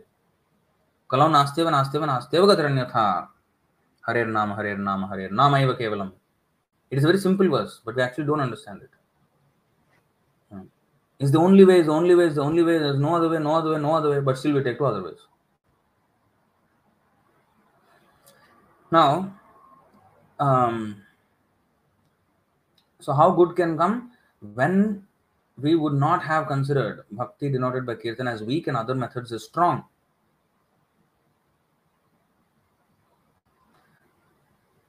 Kalau 1.10 1.28
nasteva 1.28 1.70
nasteva 1.70 2.06
nasteva 2.06 2.46
gataranyatha. 2.54 3.28
Harer 4.08 4.26
Nam, 4.26 4.56
Harer 4.56 4.78
Nam, 4.78 5.02
Harer 5.10 5.30
Nama 5.30 5.60
eva 5.60 5.74
kevalam. 5.74 6.12
It 6.90 6.98
is 6.98 7.04
a 7.04 7.08
very 7.08 7.18
simple 7.18 7.48
verse, 7.48 7.80
but 7.84 7.94
we 7.94 8.02
actually 8.02 8.24
don't 8.24 8.40
understand 8.40 8.82
it. 8.82 8.90
Hmm. 10.50 10.62
It's 11.18 11.30
the 11.30 11.38
only 11.38 11.64
way, 11.64 11.80
it's 11.80 11.86
the 11.88 11.92
only 11.92 12.14
way, 12.14 12.24
it's 12.24 12.36
the 12.36 12.42
only 12.42 12.62
way, 12.62 12.78
there's 12.78 12.98
no 12.98 13.16
other 13.16 13.28
way, 13.28 13.38
no 13.38 13.56
other 13.56 13.72
way, 13.72 13.80
no 13.80 13.94
other 13.94 14.10
way, 14.10 14.20
but 14.20 14.38
still 14.38 14.54
we 14.54 14.62
take 14.62 14.78
two 14.78 14.86
other 14.86 15.02
ways. 15.02 15.18
Now, 18.90 19.34
um, 20.40 21.02
so 23.00 23.12
how 23.12 23.30
good 23.32 23.54
can 23.54 23.76
come 23.76 24.12
when 24.40 25.06
we 25.56 25.74
would 25.74 25.94
not 25.94 26.22
have 26.22 26.46
considered 26.46 27.04
bhakti 27.10 27.50
denoted 27.50 27.84
by 27.84 27.94
kirtan 27.94 28.28
as 28.28 28.42
weak 28.42 28.66
and 28.68 28.76
other 28.76 28.94
methods 28.94 29.32
as 29.32 29.44
strong. 29.44 29.84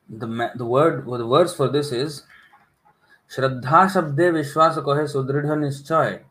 The, 0.10 0.52
the 0.56 0.66
word 0.66 1.06
well, 1.06 1.20
the 1.20 1.28
words 1.28 1.56
for 1.56 1.68
this 1.70 1.92
is 1.92 2.24
Shabde 3.30 3.62
Vishwas 3.64 4.76
Kohe 4.84 5.08
Sudridha 5.08 5.56
Nischay. 5.56 6.22
I 6.22 6.24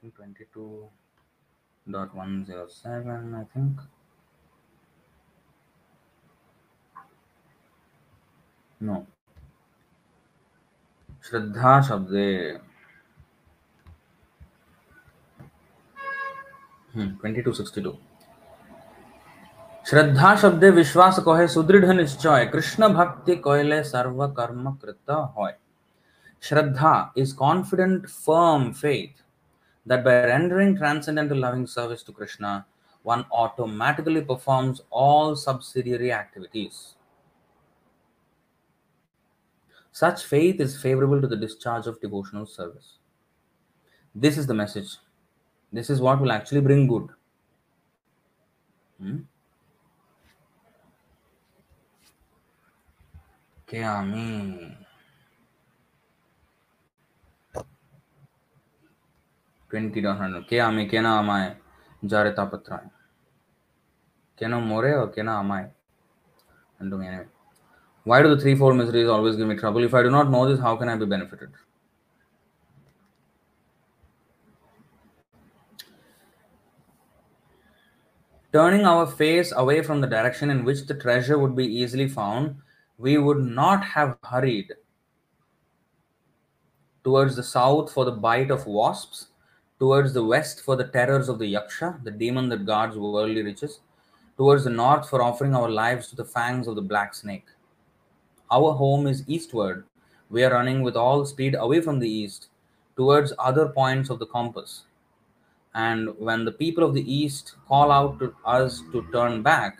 think 0.00 0.14
22.107, 1.86 3.34
I 3.34 3.44
think. 3.54 3.80
No. 8.80 9.06
श्रद्धा 11.28 11.80
शब्दे 11.88 12.28
twenty 16.96 17.42
two 17.42 17.52
sixty 17.52 17.80
two 17.82 17.96
श्रद्धा 19.86 20.34
शब्दे 20.42 20.70
विश्वास 20.70 21.18
कहे 21.28 21.46
सुदृढ़ 21.48 21.84
निश्चय 21.96 22.44
कृष्ण 22.52 22.88
भक्ति 22.94 23.36
कहले 23.46 23.82
सर्व 23.84 24.26
कर्म 24.38 24.72
कृत 24.82 25.10
होय 25.36 25.54
श्रद्धा 26.42 26.94
is 27.22 27.32
confident 27.40 28.06
firm 28.10 28.62
faith 28.74 29.22
that 29.86 30.02
by 30.06 30.14
rendering 30.30 30.76
transcendental 30.76 31.38
loving 31.44 31.66
service 31.66 32.02
to 32.02 32.12
krishna 32.12 32.54
one 33.04 33.24
automatically 33.42 34.22
performs 34.30 34.82
all 34.90 35.36
subsidiary 35.36 36.10
activities 36.12 36.80
Such 39.92 40.24
faith 40.24 40.58
is 40.58 40.80
favorable 40.80 41.20
to 41.20 41.26
the 41.26 41.36
discharge 41.36 41.86
of 41.86 42.00
devotional 42.00 42.46
service. 42.46 42.98
This 44.14 44.38
is 44.38 44.46
the 44.46 44.54
message. 44.54 44.96
This 45.70 45.90
is 45.90 46.00
what 46.00 46.20
will 46.20 46.32
actually 46.32 46.62
bring 46.62 46.86
good. 46.86 47.08
Hmm? 48.98 49.18
twenty 53.66 53.84
Amen. 53.84 54.76
20.100 59.72 60.44
και 60.46 60.62
άμε 60.62 60.84
και 60.84 61.00
να 61.00 61.16
αμάε 61.18 61.56
τζάρε 62.06 62.32
τα 62.32 62.48
πατράει 62.48 62.90
και 64.34 64.46
να 64.46 64.58
μωρέω 64.58 65.10
και 65.10 65.22
να 65.22 65.36
αμάε 65.36 65.74
and 66.80 66.92
anyway 66.92 67.41
why 68.04 68.20
do 68.20 68.34
the 68.34 68.40
three 68.40 68.56
four 68.56 68.74
miseries 68.74 69.08
always 69.08 69.36
give 69.36 69.46
me 69.46 69.56
trouble? 69.56 69.84
If 69.84 69.94
I 69.94 70.02
do 70.02 70.10
not 70.10 70.30
know 70.30 70.48
this, 70.48 70.60
how 70.60 70.76
can 70.76 70.88
I 70.88 70.96
be 70.96 71.06
benefited? 71.06 71.50
Turning 78.52 78.84
our 78.84 79.06
face 79.06 79.52
away 79.56 79.82
from 79.82 80.00
the 80.00 80.06
direction 80.06 80.50
in 80.50 80.64
which 80.64 80.86
the 80.86 80.94
treasure 80.94 81.38
would 81.38 81.56
be 81.56 81.64
easily 81.64 82.06
found, 82.08 82.56
we 82.98 83.16
would 83.16 83.38
not 83.38 83.82
have 83.82 84.18
hurried 84.24 84.72
towards 87.02 87.34
the 87.34 87.42
south 87.42 87.90
for 87.92 88.04
the 88.04 88.12
bite 88.12 88.50
of 88.50 88.66
wasps, 88.66 89.28
towards 89.78 90.12
the 90.12 90.22
west 90.22 90.60
for 90.60 90.76
the 90.76 90.84
terrors 90.84 91.28
of 91.28 91.38
the 91.38 91.54
yaksha, 91.54 92.02
the 92.04 92.10
demon 92.10 92.48
that 92.48 92.66
guards 92.66 92.96
worldly 92.96 93.42
riches, 93.42 93.80
towards 94.36 94.64
the 94.64 94.70
north 94.70 95.08
for 95.08 95.22
offering 95.22 95.54
our 95.54 95.70
lives 95.70 96.08
to 96.08 96.16
the 96.16 96.24
fangs 96.24 96.66
of 96.66 96.74
the 96.74 96.82
black 96.82 97.14
snake. 97.14 97.46
Our 98.52 98.74
home 98.74 99.06
is 99.06 99.24
eastward. 99.26 99.86
We 100.28 100.44
are 100.44 100.52
running 100.52 100.82
with 100.82 100.94
all 100.94 101.24
speed 101.24 101.54
away 101.58 101.80
from 101.80 101.98
the 101.98 102.08
east, 102.08 102.48
towards 102.96 103.32
other 103.38 103.68
points 103.68 104.10
of 104.10 104.18
the 104.18 104.26
compass. 104.26 104.82
And 105.74 106.10
when 106.18 106.44
the 106.44 106.52
people 106.52 106.84
of 106.84 106.92
the 106.92 107.10
east 107.10 107.54
call 107.66 107.90
out 107.90 108.18
to 108.18 108.34
us 108.44 108.82
to 108.92 109.06
turn 109.10 109.42
back, 109.42 109.78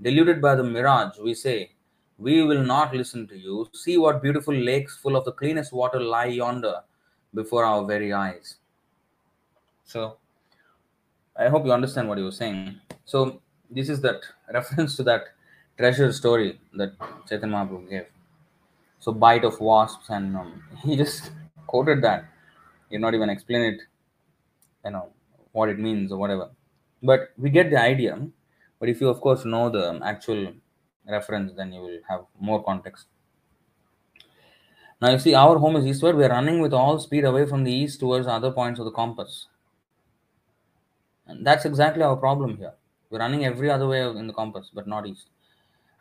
deluded 0.00 0.40
by 0.40 0.54
the 0.54 0.62
mirage, 0.62 1.18
we 1.18 1.34
say, 1.34 1.72
We 2.16 2.44
will 2.44 2.62
not 2.62 2.94
listen 2.94 3.26
to 3.26 3.36
you. 3.36 3.68
See 3.72 3.98
what 3.98 4.22
beautiful 4.22 4.54
lakes 4.54 4.96
full 4.96 5.16
of 5.16 5.24
the 5.24 5.32
cleanest 5.32 5.72
water 5.72 5.98
lie 5.98 6.26
yonder 6.26 6.82
before 7.34 7.64
our 7.64 7.84
very 7.84 8.12
eyes. 8.12 8.58
So, 9.82 10.18
I 11.36 11.48
hope 11.48 11.66
you 11.66 11.72
understand 11.72 12.08
what 12.08 12.18
he 12.18 12.24
was 12.24 12.36
saying. 12.36 12.76
So, 13.04 13.40
this 13.68 13.88
is 13.88 14.00
that 14.02 14.20
reference 14.54 14.94
to 14.98 15.02
that 15.02 15.33
treasure 15.76 16.12
story 16.12 16.60
that 16.74 16.92
Chaitanya 17.28 17.56
Mahaprabhu 17.56 17.90
gave. 17.90 18.06
So, 19.00 19.12
bite 19.12 19.44
of 19.44 19.60
wasps, 19.60 20.08
and 20.08 20.36
um, 20.36 20.62
he 20.84 20.96
just 20.96 21.30
quoted 21.66 22.02
that. 22.02 22.24
He 22.90 22.98
not 22.98 23.14
even 23.14 23.30
explain 23.30 23.62
it, 23.62 23.80
you 24.84 24.90
know, 24.90 25.08
what 25.52 25.68
it 25.68 25.78
means 25.78 26.12
or 26.12 26.18
whatever. 26.18 26.50
But 27.02 27.30
we 27.36 27.50
get 27.50 27.70
the 27.70 27.80
idea. 27.80 28.18
But 28.78 28.88
if 28.88 29.00
you, 29.00 29.08
of 29.08 29.20
course, 29.20 29.44
know 29.44 29.70
the 29.70 30.00
actual 30.04 30.52
reference, 31.08 31.52
then 31.54 31.72
you 31.72 31.80
will 31.80 31.98
have 32.08 32.24
more 32.40 32.62
context. 32.62 33.06
Now, 35.00 35.10
you 35.10 35.18
see, 35.18 35.34
our 35.34 35.58
home 35.58 35.76
is 35.76 35.86
eastward. 35.86 36.16
We 36.16 36.24
are 36.24 36.30
running 36.30 36.60
with 36.60 36.72
all 36.72 36.98
speed 36.98 37.24
away 37.24 37.46
from 37.46 37.64
the 37.64 37.72
east 37.72 38.00
towards 38.00 38.26
other 38.26 38.50
points 38.50 38.78
of 38.80 38.86
the 38.86 38.90
compass. 38.92 39.46
And 41.26 41.46
that's 41.46 41.64
exactly 41.64 42.02
our 42.02 42.16
problem 42.16 42.56
here. 42.56 42.74
We're 43.10 43.18
running 43.18 43.44
every 43.44 43.70
other 43.70 43.86
way 43.86 44.02
in 44.02 44.26
the 44.26 44.32
compass, 44.32 44.70
but 44.72 44.86
not 44.86 45.06
east. 45.06 45.28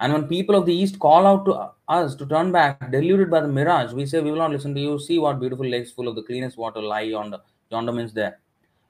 And 0.04 0.12
when 0.12 0.28
people 0.28 0.54
of 0.56 0.66
the 0.66 0.76
east 0.76 1.00
call 1.00 1.26
out 1.26 1.46
to 1.46 1.72
us 1.88 2.14
to 2.16 2.26
turn 2.26 2.52
back, 2.52 2.92
deluded 2.92 3.32
by 3.32 3.40
the 3.40 3.48
mirage, 3.48 3.94
we 3.94 4.06
say, 4.06 4.20
We 4.20 4.32
will 4.32 4.40
not 4.40 4.52
listen 4.52 4.76
to 4.76 4.82
you. 4.82 5.00
See 5.00 5.18
what 5.18 5.40
beautiful 5.40 5.66
lakes 5.66 5.92
full 5.92 6.10
of 6.10 6.16
the 6.16 6.24
cleanest 6.24 6.58
water 6.58 6.82
lie 6.82 7.08
yonder. 7.14 7.40
Yonder 7.72 7.94
means 7.94 8.12
there, 8.12 8.40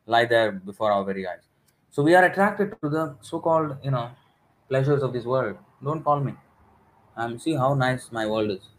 lie 0.07 0.25
there 0.25 0.53
before 0.53 0.91
our 0.91 1.03
very 1.03 1.27
eyes. 1.27 1.43
So 1.91 2.01
we 2.01 2.15
are 2.15 2.23
attracted 2.23 2.71
to 2.81 2.89
the 2.89 3.15
so 3.21 3.39
called, 3.39 3.77
you 3.83 3.91
know, 3.91 4.09
pleasures 4.67 5.03
of 5.03 5.13
this 5.13 5.23
world. 5.23 5.55
Don't 5.83 6.03
call 6.03 6.19
me. 6.19 6.33
And 7.15 7.39
see 7.39 7.53
how 7.53 7.75
nice 7.75 8.11
my 8.11 8.25
world 8.25 8.49
is. 8.49 8.69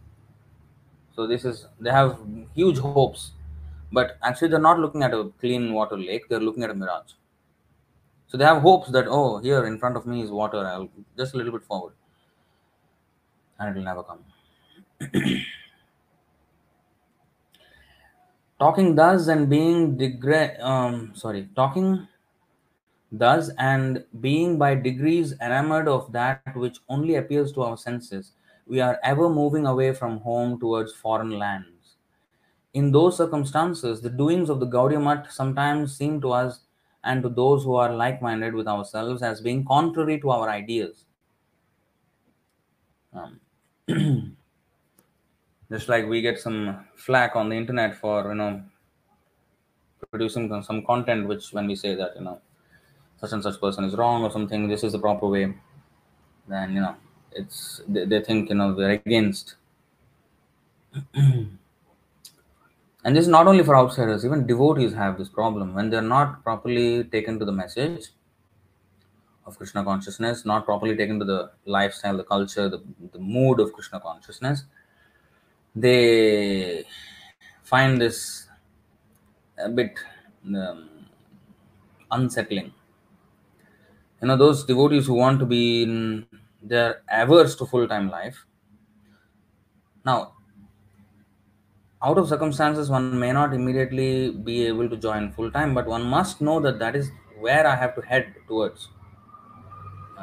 So 1.14 1.28
this 1.28 1.44
is, 1.44 1.68
they 1.78 1.92
have 1.92 2.18
huge 2.56 2.78
hopes. 2.78 3.30
But 3.92 4.18
actually, 4.24 4.48
they're 4.48 4.58
not 4.70 4.80
looking 4.80 5.04
at 5.04 5.14
a 5.14 5.30
clean 5.38 5.72
water 5.72 5.96
lake, 5.96 6.28
they're 6.28 6.40
looking 6.40 6.64
at 6.64 6.70
a 6.70 6.74
mirage. 6.74 7.12
So 8.26 8.36
they 8.36 8.44
have 8.44 8.60
hopes 8.60 8.90
that, 8.90 9.06
oh, 9.08 9.38
here 9.38 9.66
in 9.66 9.78
front 9.78 9.96
of 9.96 10.04
me 10.04 10.22
is 10.22 10.32
water. 10.32 10.66
I'll 10.66 10.88
just 11.16 11.34
a 11.34 11.36
little 11.36 11.52
bit 11.52 11.62
forward. 11.62 11.92
And 13.58 13.70
it 13.70 13.78
will 13.78 13.84
never 13.84 14.02
come. 14.02 14.24
talking 18.58 18.94
thus 18.94 19.28
and 19.28 19.48
being 19.48 20.00
um, 20.60 21.12
sorry, 21.14 21.48
talking 21.54 22.08
thus 23.12 23.50
and 23.58 24.04
being 24.20 24.58
by 24.58 24.74
degrees 24.74 25.34
enamored 25.40 25.88
of 25.88 26.12
that 26.12 26.40
which 26.54 26.78
only 26.88 27.16
appears 27.16 27.52
to 27.52 27.62
our 27.62 27.76
senses, 27.76 28.32
we 28.66 28.80
are 28.80 28.98
ever 29.02 29.28
moving 29.28 29.66
away 29.66 29.92
from 29.92 30.18
home 30.18 30.58
towards 30.58 30.92
foreign 30.92 31.38
lands. 31.38 31.96
In 32.72 32.90
those 32.90 33.16
circumstances, 33.16 34.00
the 34.00 34.10
doings 34.10 34.50
of 34.50 34.58
the 34.58 34.66
Gaudiya 34.66 35.02
Math 35.02 35.30
sometimes 35.30 35.96
seem 35.96 36.20
to 36.22 36.32
us 36.32 36.60
and 37.04 37.22
to 37.22 37.28
those 37.28 37.62
who 37.62 37.74
are 37.74 37.94
like 37.94 38.20
minded 38.20 38.54
with 38.54 38.66
ourselves 38.66 39.22
as 39.22 39.40
being 39.40 39.64
contrary 39.64 40.20
to 40.20 40.30
our 40.30 40.48
ideas. 40.48 41.04
Um, 43.12 43.40
just 45.70 45.88
like 45.88 46.06
we 46.06 46.20
get 46.20 46.38
some 46.38 46.86
flack 46.96 47.36
on 47.36 47.48
the 47.48 47.56
internet 47.56 47.94
for 47.94 48.28
you 48.28 48.34
know 48.34 48.62
producing 50.10 50.48
some- 50.62 50.84
content 50.84 51.26
which 51.28 51.52
when 51.52 51.66
we 51.66 51.74
say 51.74 51.94
that 51.94 52.12
you 52.16 52.22
know 52.22 52.40
such 53.20 53.32
and 53.32 53.42
such 53.42 53.60
person 53.60 53.84
is 53.84 53.94
wrong 53.94 54.22
or 54.22 54.30
something 54.30 54.68
this 54.68 54.84
is 54.84 54.92
the 54.92 54.98
proper 54.98 55.26
way 55.26 55.54
then 56.48 56.74
you 56.74 56.80
know 56.80 56.94
it's 57.32 57.82
they, 57.88 58.04
they 58.04 58.20
think 58.22 58.48
you 58.48 58.54
know 58.54 58.74
they're 58.74 58.90
against. 58.90 59.56
And 63.06 63.14
this 63.14 63.24
is 63.24 63.28
not 63.28 63.46
only 63.46 63.62
for 63.62 63.76
outsiders 63.76 64.24
even 64.24 64.46
devotees 64.46 64.94
have 64.94 65.18
this 65.18 65.28
problem. 65.28 65.74
When 65.74 65.90
they're 65.90 66.00
not 66.00 66.42
properly 66.42 67.04
taken 67.04 67.38
to 67.38 67.44
the 67.44 67.52
message 67.52 68.06
of 69.46 69.56
krishna 69.58 69.84
consciousness 69.84 70.44
not 70.44 70.64
properly 70.64 70.96
taken 70.96 71.18
to 71.18 71.24
the 71.24 71.50
lifestyle 71.64 72.16
the 72.16 72.24
culture 72.24 72.68
the, 72.68 72.82
the 73.12 73.18
mood 73.18 73.60
of 73.60 73.72
krishna 73.72 74.00
consciousness 74.00 74.64
they 75.74 76.84
find 77.62 78.00
this 78.00 78.48
a 79.58 79.68
bit 79.68 79.98
um, 80.46 80.88
unsettling. 82.10 82.72
You 84.20 84.28
know 84.28 84.36
those 84.36 84.64
devotees 84.64 85.06
who 85.06 85.14
want 85.14 85.40
to 85.40 85.46
be 85.46 85.82
in 85.82 86.26
they're 86.62 87.02
averse 87.10 87.56
to 87.56 87.66
full-time 87.66 88.08
life. 88.08 88.46
Now 90.04 90.32
out 92.02 92.18
of 92.18 92.28
circumstances 92.28 92.90
one 92.90 93.18
may 93.18 93.32
not 93.32 93.54
immediately 93.54 94.30
be 94.30 94.66
able 94.66 94.88
to 94.88 94.96
join 94.96 95.32
full-time 95.32 95.74
but 95.74 95.86
one 95.86 96.02
must 96.02 96.40
know 96.40 96.60
that 96.60 96.78
that 96.78 96.94
is 96.94 97.10
where 97.40 97.66
i 97.66 97.74
have 97.74 97.94
to 97.94 98.02
head 98.02 98.34
towards 98.46 98.88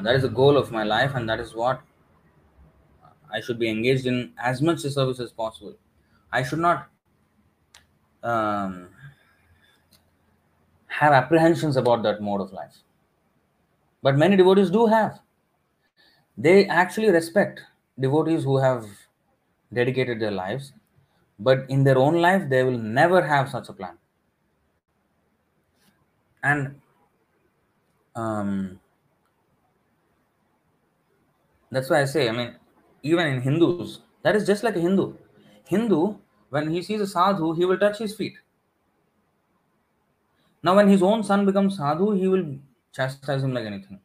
And 0.01 0.07
that 0.07 0.15
is 0.15 0.23
the 0.23 0.29
goal 0.29 0.57
of 0.57 0.71
my 0.71 0.81
life 0.81 1.13
and 1.13 1.29
that 1.29 1.39
is 1.39 1.53
what 1.53 1.79
i 3.31 3.39
should 3.39 3.59
be 3.59 3.69
engaged 3.69 4.07
in 4.07 4.33
as 4.39 4.59
much 4.59 4.79
service 4.79 5.19
as 5.19 5.31
possible. 5.31 5.75
I 6.31 6.41
should 6.41 6.57
not 6.57 6.89
um, 8.23 8.89
have 10.87 11.13
apprehensions 11.13 11.77
about 11.77 12.01
that 12.01 12.19
mode 12.19 12.41
of 12.41 12.51
life. 12.51 12.79
But 14.01 14.17
many 14.17 14.35
devotees 14.35 14.71
do 14.71 14.87
have. 14.87 15.19
They 16.35 16.65
actually 16.65 17.11
respect 17.11 17.61
devotees 17.99 18.43
who 18.43 18.57
have 18.57 18.87
dedicated 19.71 20.19
their 20.19 20.31
lives 20.31 20.73
but 21.37 21.69
in 21.69 21.83
their 21.83 21.99
own 21.99 22.15
life 22.15 22.49
they 22.49 22.63
will 22.63 22.79
never 22.79 23.21
have 23.21 23.49
such 23.49 23.69
a 23.69 23.73
plan. 23.73 23.99
And 26.41 26.81
um, 28.15 28.80
that's 31.71 31.89
why 31.89 32.01
i 32.01 32.05
say 32.05 32.29
i 32.29 32.31
mean 32.31 32.55
even 33.03 33.27
in 33.27 33.41
hindus 33.41 33.99
that 34.23 34.35
is 34.35 34.45
just 34.45 34.63
like 34.63 34.75
a 34.75 34.79
hindu. 34.79 35.13
Hindu 35.67 36.15
when 36.49 36.69
he 36.69 36.81
sees 36.81 37.01
a 37.01 37.07
sadhu 37.07 37.53
he 37.53 37.65
will 37.65 37.77
touch 37.77 37.97
his 37.97 38.15
feet. 38.15 38.35
Now 40.63 40.75
when 40.75 40.87
his 40.87 41.01
own 41.01 41.23
son 41.23 41.45
becomes 41.45 41.77
sadhu 41.77 42.11
he 42.11 42.27
will 42.27 42.45
chastise 42.93 43.43
him 43.43 43.53
like 43.53 43.65
anything. 43.65 43.99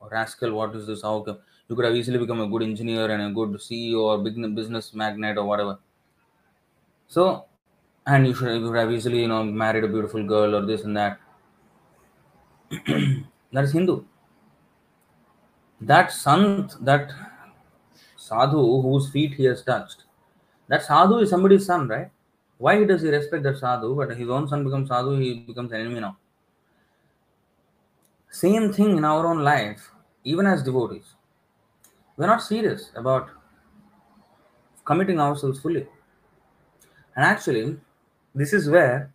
Oh, 0.00 0.08
rascal 0.10 0.52
what 0.52 0.74
is 0.74 0.86
this? 0.86 1.02
How 1.02 1.20
come? 1.20 1.38
You 1.68 1.76
could 1.76 1.84
have 1.84 1.94
easily 1.94 2.18
become 2.18 2.40
a 2.40 2.46
good 2.46 2.62
engineer 2.62 3.10
and 3.10 3.22
a 3.22 3.30
good 3.30 3.52
ceo 3.60 4.00
or 4.00 4.18
big 4.18 4.36
business 4.54 4.92
magnate 4.92 5.38
or 5.38 5.44
whatever. 5.44 5.78
So 7.06 7.46
and 8.06 8.26
you 8.26 8.34
should 8.34 8.52
you 8.54 8.66
could 8.66 8.76
have 8.76 8.92
easily 8.92 9.20
you 9.20 9.28
know 9.28 9.42
married 9.44 9.84
a 9.84 9.88
beautiful 9.88 10.22
girl 10.24 10.56
or 10.56 10.66
this 10.66 10.84
and 10.84 10.96
that. 10.96 11.18
That 13.54 13.64
is 13.64 13.72
hindu 13.72 14.02
that 15.86 16.12
sant 16.12 16.76
that 16.84 17.12
sadhu 18.16 18.80
whose 18.82 19.10
feet 19.10 19.34
he 19.34 19.44
has 19.44 19.62
touched 19.62 20.04
That 20.68 20.82
sadhu 20.82 21.18
is 21.18 21.30
somebody's 21.30 21.66
son, 21.66 21.88
right? 21.88 22.10
Why 22.58 22.84
does 22.84 23.02
he 23.02 23.10
respect 23.10 23.42
that 23.42 23.58
sadhu, 23.58 23.94
but 23.94 24.16
his 24.16 24.28
own 24.28 24.48
son 24.48 24.64
becomes 24.64 24.88
sadhu, 24.88 25.18
he 25.18 25.34
becomes 25.40 25.72
enemy 25.72 26.00
now? 26.00 26.16
Same 28.30 28.72
thing 28.72 28.96
in 28.96 29.04
our 29.04 29.26
own 29.26 29.42
life, 29.42 29.90
even 30.24 30.46
as 30.46 30.62
devotees. 30.62 31.14
We're 32.16 32.28
not 32.28 32.42
serious 32.42 32.90
about 32.94 33.30
committing 34.84 35.20
ourselves 35.20 35.60
fully. 35.60 35.86
And 37.16 37.24
actually, 37.24 37.76
this 38.34 38.52
is 38.52 38.70
where 38.70 39.12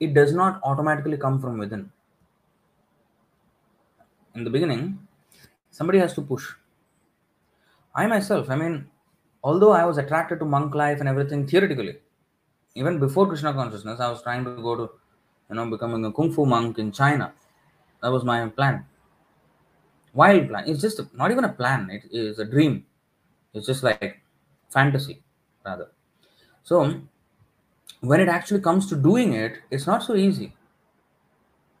it 0.00 0.14
does 0.14 0.32
not 0.32 0.60
automatically 0.64 1.16
come 1.16 1.40
from 1.40 1.58
within. 1.58 1.92
In 4.34 4.44
the 4.44 4.50
beginning, 4.50 5.06
somebody 5.78 6.00
has 6.04 6.12
to 6.14 6.22
push. 6.22 6.44
I 7.94 8.06
myself, 8.06 8.50
I 8.50 8.56
mean, 8.56 8.86
although 9.44 9.72
I 9.72 9.84
was 9.84 9.98
attracted 9.98 10.40
to 10.40 10.44
monk 10.44 10.74
life 10.74 10.98
and 11.00 11.08
everything 11.08 11.46
theoretically, 11.46 11.98
even 12.74 12.98
before 12.98 13.26
Krishna 13.28 13.52
consciousness, 13.52 14.00
I 14.00 14.10
was 14.10 14.22
trying 14.22 14.44
to 14.44 14.50
go 14.68 14.74
to, 14.74 14.90
you 15.48 15.56
know, 15.56 15.70
becoming 15.70 16.04
a 16.04 16.12
kung 16.12 16.32
fu 16.32 16.44
monk 16.44 16.78
in 16.78 16.90
China. 16.90 17.32
That 18.02 18.10
was 18.10 18.24
my 18.24 18.46
plan. 18.48 18.84
Wild 20.14 20.48
plan. 20.48 20.64
It's 20.66 20.80
just 20.80 21.00
not 21.14 21.30
even 21.30 21.44
a 21.44 21.52
plan. 21.60 21.90
It 21.90 22.04
is 22.10 22.40
a 22.40 22.44
dream. 22.44 22.84
It's 23.54 23.66
just 23.66 23.82
like 23.82 24.20
fantasy, 24.70 25.22
rather. 25.64 25.88
So 26.64 27.00
when 28.00 28.20
it 28.20 28.28
actually 28.28 28.60
comes 28.60 28.88
to 28.88 28.96
doing 28.96 29.32
it, 29.34 29.58
it's 29.70 29.86
not 29.86 30.02
so 30.02 30.16
easy. 30.16 30.54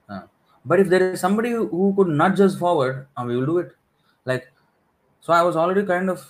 Uh, 0.08 0.22
but 0.64 0.78
if 0.80 0.88
there 0.88 1.12
is 1.12 1.20
somebody 1.20 1.50
who, 1.50 1.66
who 1.68 1.94
could 1.96 2.08
nudge 2.08 2.40
us 2.40 2.56
forward, 2.56 3.06
uh, 3.16 3.24
we 3.26 3.36
will 3.36 3.46
do 3.46 3.58
it. 3.58 3.74
Like, 4.30 4.44
so 5.20 5.32
I 5.32 5.42
was 5.42 5.56
already 5.56 5.84
kind 5.86 6.10
of 6.10 6.24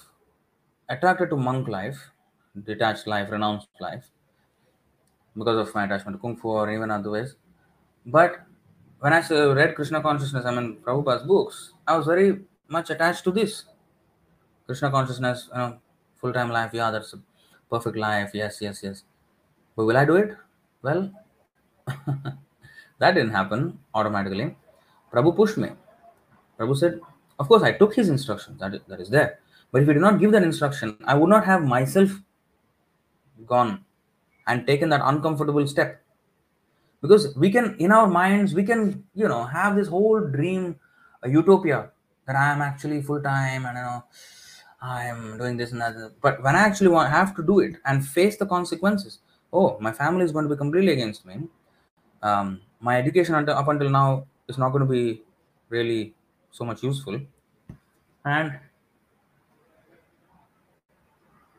attracted 0.89 1.31
to 1.31 1.37
monk 1.37 1.69
life, 1.69 1.99
detached 2.73 3.07
life, 3.07 3.31
renounced 3.31 3.69
life, 3.81 4.11
because 5.37 5.69
of 5.69 5.75
my 5.75 5.85
attachment 5.85 6.17
to 6.17 6.21
kung 6.21 6.37
fu 6.37 6.49
or 6.49 6.71
even 6.71 6.91
other 6.91 7.11
ways. 7.11 7.35
But 8.07 8.41
when 9.01 9.13
I 9.13 9.21
read 9.31 9.75
Krishna 9.77 10.03
consciousness, 10.03 10.45
I 10.47 10.53
mean 10.55 10.79
Prabhupada's 10.83 11.25
books, 11.25 11.73
I 11.87 11.97
was 11.97 12.07
very 12.07 12.41
much 12.69 12.91
attached 12.91 13.25
to 13.25 13.31
this. 13.33 13.65
Krishna 14.67 14.91
consciousness, 14.91 15.49
you 15.53 15.59
know, 15.59 15.79
full 16.17 16.33
time 16.33 16.51
life, 16.51 16.71
yeah, 16.73 16.91
that's 16.91 17.13
a 17.15 17.21
perfect 17.71 17.97
life, 17.97 18.31
yes, 18.35 18.59
yes, 18.61 18.83
yes. 18.83 19.03
But 19.77 19.87
will 19.87 19.97
I 19.97 20.05
do 20.05 20.17
it? 20.17 20.37
Well, 20.83 21.13
that 22.99 23.13
didn't 23.15 23.31
happen 23.33 23.79
automatically. 23.95 24.57
Prabhu 25.13 25.35
pushed 25.37 25.57
me. 25.59 25.71
Prabhu 26.59 26.77
said, 26.77 27.01
of 27.39 27.49
course, 27.49 27.63
I 27.63 27.73
took 27.73 27.95
his 27.95 28.09
instructions, 28.09 28.59
that 28.61 28.75
is, 28.75 28.81
that 28.89 29.01
is 29.01 29.11
there. 29.11 29.39
But 29.71 29.83
if 29.83 29.89
he 29.89 29.95
did 29.95 30.03
not 30.03 30.19
give 30.19 30.33
that 30.33 30.43
instruction, 30.43 30.97
I 31.05 31.15
would 31.15 31.29
not 31.29 31.45
have 31.45 31.63
myself 31.63 32.11
gone 33.47 33.85
and 34.47 34.67
taken 34.67 34.89
that 34.89 35.03
uncomfortable 35.05 35.67
step. 35.67 36.03
Because 37.01 37.37
we 37.37 37.51
can, 37.51 37.77
in 37.79 37.93
our 37.93 38.09
minds, 38.09 38.55
we 38.55 38.65
can, 38.65 39.05
you 39.15 39.29
know, 39.29 39.45
have 39.45 39.77
this 39.77 39.89
whole 39.89 40.21
dream, 40.21 40.77
a 41.23 41.31
utopia 41.31 41.91
that 42.27 42.35
I 42.35 42.53
am 42.53 42.61
actually 42.61 43.03
full 43.03 43.23
time 43.23 43.67
and, 43.67 43.77
you 43.77 43.85
know, 43.85 44.05
I 44.81 45.05
am 45.05 45.39
doing 45.39 45.57
this 45.57 45.73
and 45.73 45.81
that. 45.81 46.13
But 46.21 46.43
when 46.43 46.57
I 46.57 46.61
actually 46.61 46.89
want, 46.89 47.11
have 47.11 47.37
to 47.37 47.43
do 47.43 47.61
it 47.61 47.77
and 47.85 48.07
face 48.07 48.37
the 48.37 48.47
consequences, 48.47 49.21
oh, 49.53 49.79
my 49.81 49.93
family 49.93 50.25
is 50.25 50.33
going 50.33 50.45
to 50.45 50.55
be 50.55 50.59
completely 50.59 50.93
against 50.93 51.25
me. 51.25 51.43
Um, 52.23 52.61
my 52.81 52.99
education 52.99 53.35
up 53.35 53.69
until 53.69 53.91
now 53.91 54.27
is 54.49 54.59
not 54.59 54.71
going 54.71 54.85
to 54.85 54.91
be 54.91 55.23
really 55.69 56.15
so 56.51 56.65
much 56.65 56.83
useful. 56.83 57.21
And 58.25 58.59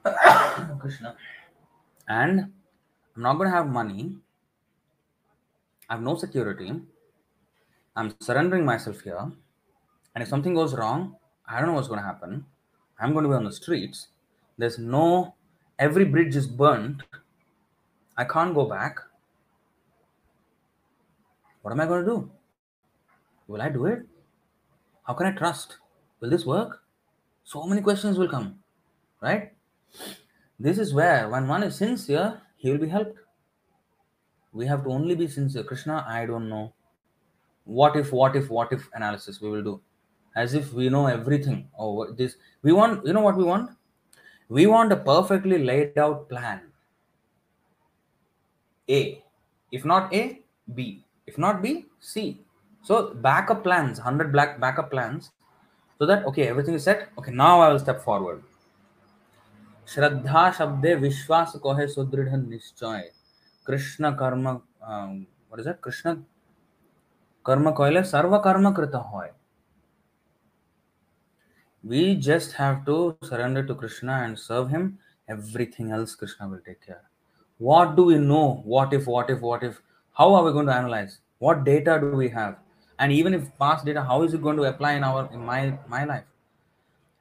Krishna. 0.80 1.16
And 2.08 2.52
I'm 3.16 3.22
not 3.22 3.38
going 3.38 3.50
to 3.50 3.56
have 3.56 3.68
money. 3.68 4.16
I 5.90 5.94
have 5.94 6.02
no 6.02 6.16
security. 6.16 6.72
I'm 7.96 8.16
surrendering 8.20 8.66
myself 8.66 9.02
here. 9.02 9.32
And 10.16 10.22
if 10.22 10.28
something 10.28 10.54
goes 10.54 10.74
wrong, 10.74 11.16
I 11.48 11.60
don't 11.60 11.68
know 11.68 11.74
what's 11.74 11.88
going 11.88 12.00
to 12.00 12.06
happen. 12.06 12.46
I'm 13.00 13.14
going 13.14 13.24
to 13.24 13.30
be 13.30 13.36
on 13.36 13.46
the 13.46 13.52
streets. 13.52 14.08
There's 14.58 14.78
no, 14.78 15.36
every 15.78 16.06
bridge 16.06 16.36
is 16.36 16.48
burnt. 16.48 17.04
I 18.18 18.26
can't 18.26 18.54
go 18.54 18.66
back. 18.66 19.00
What 21.62 21.72
am 21.72 21.82
I 21.82 21.86
going 21.86 22.06
to 22.06 22.10
do? 22.10 22.32
Will 23.48 23.62
I 23.62 23.70
do 23.70 23.86
it? 23.86 24.06
How 25.10 25.16
can 25.16 25.26
I 25.26 25.32
trust? 25.32 25.78
Will 26.20 26.30
this 26.30 26.46
work? 26.46 26.84
So 27.44 27.64
many 27.64 27.82
questions 27.82 28.20
will 28.20 28.28
come, 28.28 28.60
right? 29.22 29.54
This 30.60 30.78
is 30.78 30.94
where, 30.94 31.28
when 31.30 31.48
one 31.48 31.64
is 31.64 31.78
sincere, 31.78 32.40
he 32.58 32.70
will 32.70 32.78
be 32.78 32.88
helped. 32.88 33.18
We 34.54 34.68
have 34.68 34.84
to 34.84 34.92
only 34.92 35.16
be 35.16 35.28
sincere. 35.28 35.64
Krishna, 35.64 36.06
I 36.08 36.28
don't 36.28 36.48
know. 36.48 36.74
What 37.64 37.96
if, 37.96 38.12
what 38.12 38.36
if, 38.36 38.52
what 38.52 38.72
if 38.72 38.88
analysis 38.94 39.42
we 39.42 39.50
will 39.50 39.64
do? 39.64 39.82
As 40.36 40.54
if 40.54 40.74
we 40.74 40.90
know 40.90 41.08
everything. 41.08 41.70
Oh, 41.80 42.12
this 42.12 42.36
we 42.62 42.72
want, 42.72 43.04
you 43.04 43.14
know 43.14 43.22
what 43.22 43.36
we 43.36 43.44
want? 43.44 43.72
We 44.48 44.68
want 44.68 44.92
a 44.92 44.98
perfectly 44.98 45.58
laid 45.64 45.98
out 45.98 46.30
plan. 46.30 46.62
A. 48.88 49.24
If 49.72 49.86
not 49.86 50.14
A, 50.14 50.44
B. 50.76 51.04
If 51.26 51.40
not 51.40 51.64
B, 51.64 51.88
C. 52.00 52.42
So 52.83 53.15
backup 53.15 53.63
plans, 53.63 53.99
100 53.99 54.33
black 54.33 54.61
backup 54.61 54.91
plans, 54.91 55.31
so 55.99 56.07
that 56.07 56.25
okay, 56.27 56.49
everything 56.49 56.75
is 56.75 56.85
set. 56.85 57.09
Okay, 57.19 57.33
now 57.33 57.61
I 57.61 57.69
will 57.71 57.79
step 57.79 58.03
forward. 58.03 58.43
श्रद्धा 59.87 60.51
शब्दे 60.59 60.95
विश्वास 60.97 61.53
को 61.63 61.73
है 61.75 61.87
सुदृढ़ 61.87 62.29
निश्चय 62.37 63.11
कृष्ण 63.67 64.11
कर्म 64.21 64.47
what 64.49 65.61
is 65.61 65.67
that 65.67 65.81
Krishna 65.85 66.15
कर्म 67.47 67.71
कहले 67.71 68.03
सर्व 68.13 68.37
कर्म 68.45 68.71
कृत 68.75 68.95
होय 69.13 69.31
we 71.93 72.03
just 72.27 72.53
have 72.53 72.77
to 72.85 72.95
surrender 73.23 73.63
to 73.63 73.75
krishna 73.75 74.15
and 74.27 74.39
serve 74.39 74.71
him 74.71 74.87
everything 75.29 75.91
else 75.91 76.15
krishna 76.15 76.49
will 76.49 76.63
take 76.67 76.81
care 76.81 77.03
what 77.61 77.95
do 77.97 78.05
we 78.05 78.17
know 78.17 78.63
what 78.65 78.95
if 78.95 79.07
what 79.07 79.29
if 79.35 79.43
what 79.49 79.63
if 79.63 79.83
how 80.21 80.33
are 80.35 80.43
we 80.45 80.53
going 80.53 80.67
to 80.67 80.75
analyze 80.75 81.19
what 81.39 81.63
data 81.67 81.99
do 82.01 82.17
we 82.23 82.31
have 82.31 82.57
And 83.00 83.12
even 83.12 83.34
if 83.34 83.46
past 83.58 83.86
data 83.86 84.04
how 84.04 84.24
is 84.24 84.34
it 84.34 84.42
going 84.42 84.58
to 84.58 84.64
apply 84.64 84.94
in 84.94 85.04
our 85.04 85.30
in 85.34 85.46
my 85.46 85.78
my 85.88 86.04
life? 86.04 86.26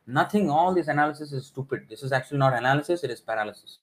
Nothing. 0.06 0.50
All 0.50 0.74
this 0.74 0.88
analysis 0.88 1.32
is 1.32 1.46
stupid. 1.46 1.86
This 1.88 2.02
is 2.02 2.12
actually 2.12 2.38
not 2.38 2.54
analysis 2.54 3.04
it 3.04 3.10
is 3.10 3.20
paralysis. 3.20 3.78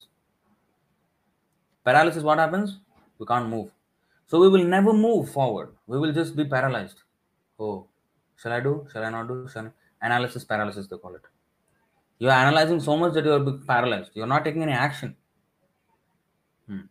Paralysis 1.83 2.23
what 2.23 2.39
happens? 2.39 2.77
We 3.19 3.25
can't 3.25 3.49
move. 3.49 3.71
So 4.27 4.39
we 4.39 4.49
will 4.49 4.63
never 4.63 4.93
move 4.93 5.31
forward. 5.31 5.69
We 5.87 5.99
will 5.99 6.11
just 6.11 6.35
be 6.35 6.45
paralyzed. 6.45 7.01
Oh 7.59 7.87
shall 8.35 8.51
i 8.51 8.59
do? 8.59 8.87
Shall 8.91 9.03
i 9.05 9.09
not 9.09 9.27
do? 9.27 9.47
Shall 9.51 9.67
I? 9.67 9.71
analysis 10.07 10.43
paralysis 10.43 10.87
they 10.87 10.97
call 10.97 11.15
it. 11.15 11.21
You're 12.19 12.31
analyzing 12.31 12.79
so 12.79 12.95
much 12.97 13.13
that 13.13 13.25
you're 13.25 13.51
paralyzed. 13.67 14.11
You're 14.13 14.27
not 14.27 14.45
taking 14.45 14.63
any 14.63 14.71
action. 14.71 15.15
Hmm. 16.67 16.85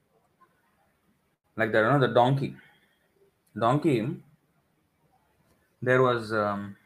like 1.57 1.73
that 1.73 1.83
you 1.85 1.91
know 1.93 1.99
the 1.99 2.15
donkey. 2.15 2.55
Donkey 3.59 3.97
there 5.85 6.03
was 6.03 6.33
um, 6.33 6.77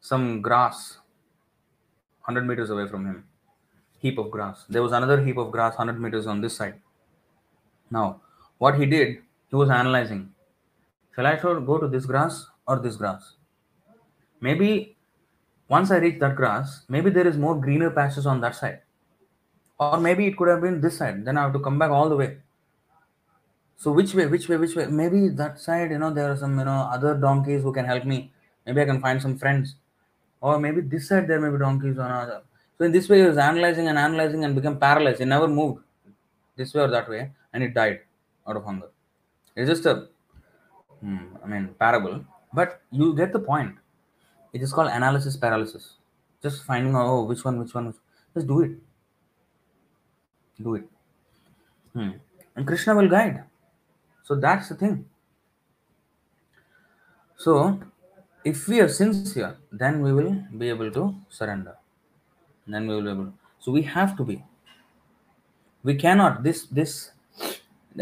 some 0.00 0.40
grass 0.40 0.98
100 2.24 2.46
meters 2.46 2.70
away 2.70 2.86
from 2.86 3.06
him. 3.06 3.24
Heap 3.98 4.18
of 4.18 4.30
grass. 4.30 4.64
There 4.68 4.82
was 4.82 4.92
another 4.92 5.22
heap 5.24 5.38
of 5.38 5.50
grass 5.50 5.76
100 5.76 6.00
meters 6.00 6.26
on 6.26 6.40
this 6.40 6.56
side. 6.56 6.80
Now 7.90 8.20
what 8.58 8.78
he 8.78 8.86
did 8.86 9.18
he 9.48 9.56
was 9.56 9.70
analyzing. 9.70 10.30
Shall 11.14 11.26
i 11.26 11.36
go 11.36 11.78
to 11.78 11.88
this 11.88 12.06
grass 12.06 12.46
or 12.66 12.78
this 12.78 12.96
grass? 12.96 13.34
Maybe 14.40 14.96
once 15.68 15.90
i 15.90 15.96
reach 15.98 16.18
that 16.20 16.36
grass 16.36 16.84
maybe 16.88 17.10
there 17.10 17.26
is 17.26 17.36
more 17.36 17.54
greener 17.60 17.90
patches 17.90 18.26
on 18.26 18.40
that 18.42 18.54
side. 18.54 18.80
Or 19.80 19.98
maybe 19.98 20.26
it 20.26 20.36
could 20.36 20.48
have 20.48 20.60
been 20.60 20.80
this 20.80 20.98
side. 20.98 21.24
Then 21.24 21.36
i 21.36 21.42
have 21.42 21.52
to 21.54 21.58
come 21.58 21.78
back 21.78 21.90
all 21.90 22.08
the 22.08 22.16
way 22.16 22.38
so 23.82 23.92
which 23.92 24.12
way 24.12 24.26
which 24.26 24.48
way 24.48 24.56
which 24.56 24.74
way? 24.74 24.86
Maybe 24.86 25.28
that 25.40 25.60
side 25.60 25.92
you 25.92 25.98
know 25.98 26.12
there 26.12 26.32
are 26.32 26.36
some 26.36 26.58
you 26.58 26.64
know 26.64 26.80
other 26.96 27.14
donkeys 27.14 27.62
who 27.62 27.72
can 27.72 27.84
help 27.84 28.04
me. 28.04 28.32
Maybe 28.66 28.80
i 28.82 28.84
can 28.84 29.00
find 29.00 29.22
some 29.22 29.38
friends. 29.38 29.76
Or 30.40 30.58
maybe 30.58 30.80
this 30.80 31.08
side 31.08 31.28
there 31.28 31.40
may 31.40 31.50
be 31.50 31.58
donkeys 31.58 31.98
on 31.98 32.10
other 32.10 32.42
so 32.76 32.84
in 32.84 32.92
this 32.92 33.08
way 33.08 33.20
he 33.20 33.26
was 33.26 33.38
analyzing 33.38 33.88
and 33.88 33.98
analyzing 33.98 34.44
and 34.44 34.54
became 34.54 34.78
paralyzed. 34.78 35.20
He 35.20 35.24
never 35.24 35.46
moved. 35.46 35.82
This 36.56 36.74
way 36.74 36.82
or 36.82 36.88
that 36.88 37.08
way 37.08 37.30
and 37.52 37.62
it 37.62 37.72
died 37.72 38.00
out 38.48 38.56
of 38.56 38.64
hunger. 38.64 38.88
It's 39.54 39.70
just 39.70 39.86
a 39.86 40.08
hmm, 41.00 41.36
i 41.44 41.46
mean 41.46 41.68
parable. 41.78 42.24
But 42.52 42.80
you 42.90 43.14
get 43.14 43.32
the 43.32 43.38
point. 43.38 43.76
It 44.52 44.62
is 44.62 44.72
called 44.72 44.88
analysis 44.88 45.36
paralysis. 45.36 45.94
Just 46.42 46.64
finding 46.64 46.96
out 46.96 47.06
oh 47.06 47.22
which 47.24 47.44
one 47.44 47.60
which 47.60 47.74
one 47.74 47.86
which, 47.86 47.96
just 48.34 48.48
do 48.48 48.60
it. 48.62 48.72
Do 50.60 50.74
it. 50.74 50.88
Hmm. 51.92 52.10
and 52.56 52.66
krishna 52.66 52.94
will 52.96 53.08
guide 53.08 53.44
so 54.28 54.34
that's 54.34 54.68
the 54.68 54.74
thing. 54.74 55.06
So 57.38 57.80
if 58.44 58.68
we 58.68 58.80
are 58.80 58.88
sincere 58.88 59.56
then 59.72 60.02
we 60.02 60.12
will 60.12 60.44
be 60.58 60.68
able 60.68 60.90
to 60.90 61.14
surrender. 61.30 61.76
Then 62.66 62.86
we 62.86 62.94
will 62.96 63.02
be 63.04 63.10
able 63.10 63.24
to. 63.24 63.32
so 63.58 63.72
we 63.72 63.82
have 63.82 64.16
to 64.18 64.24
be. 64.24 64.44
We 65.82 65.94
cannot 65.94 66.42
this 66.42 66.66
this 66.80 67.12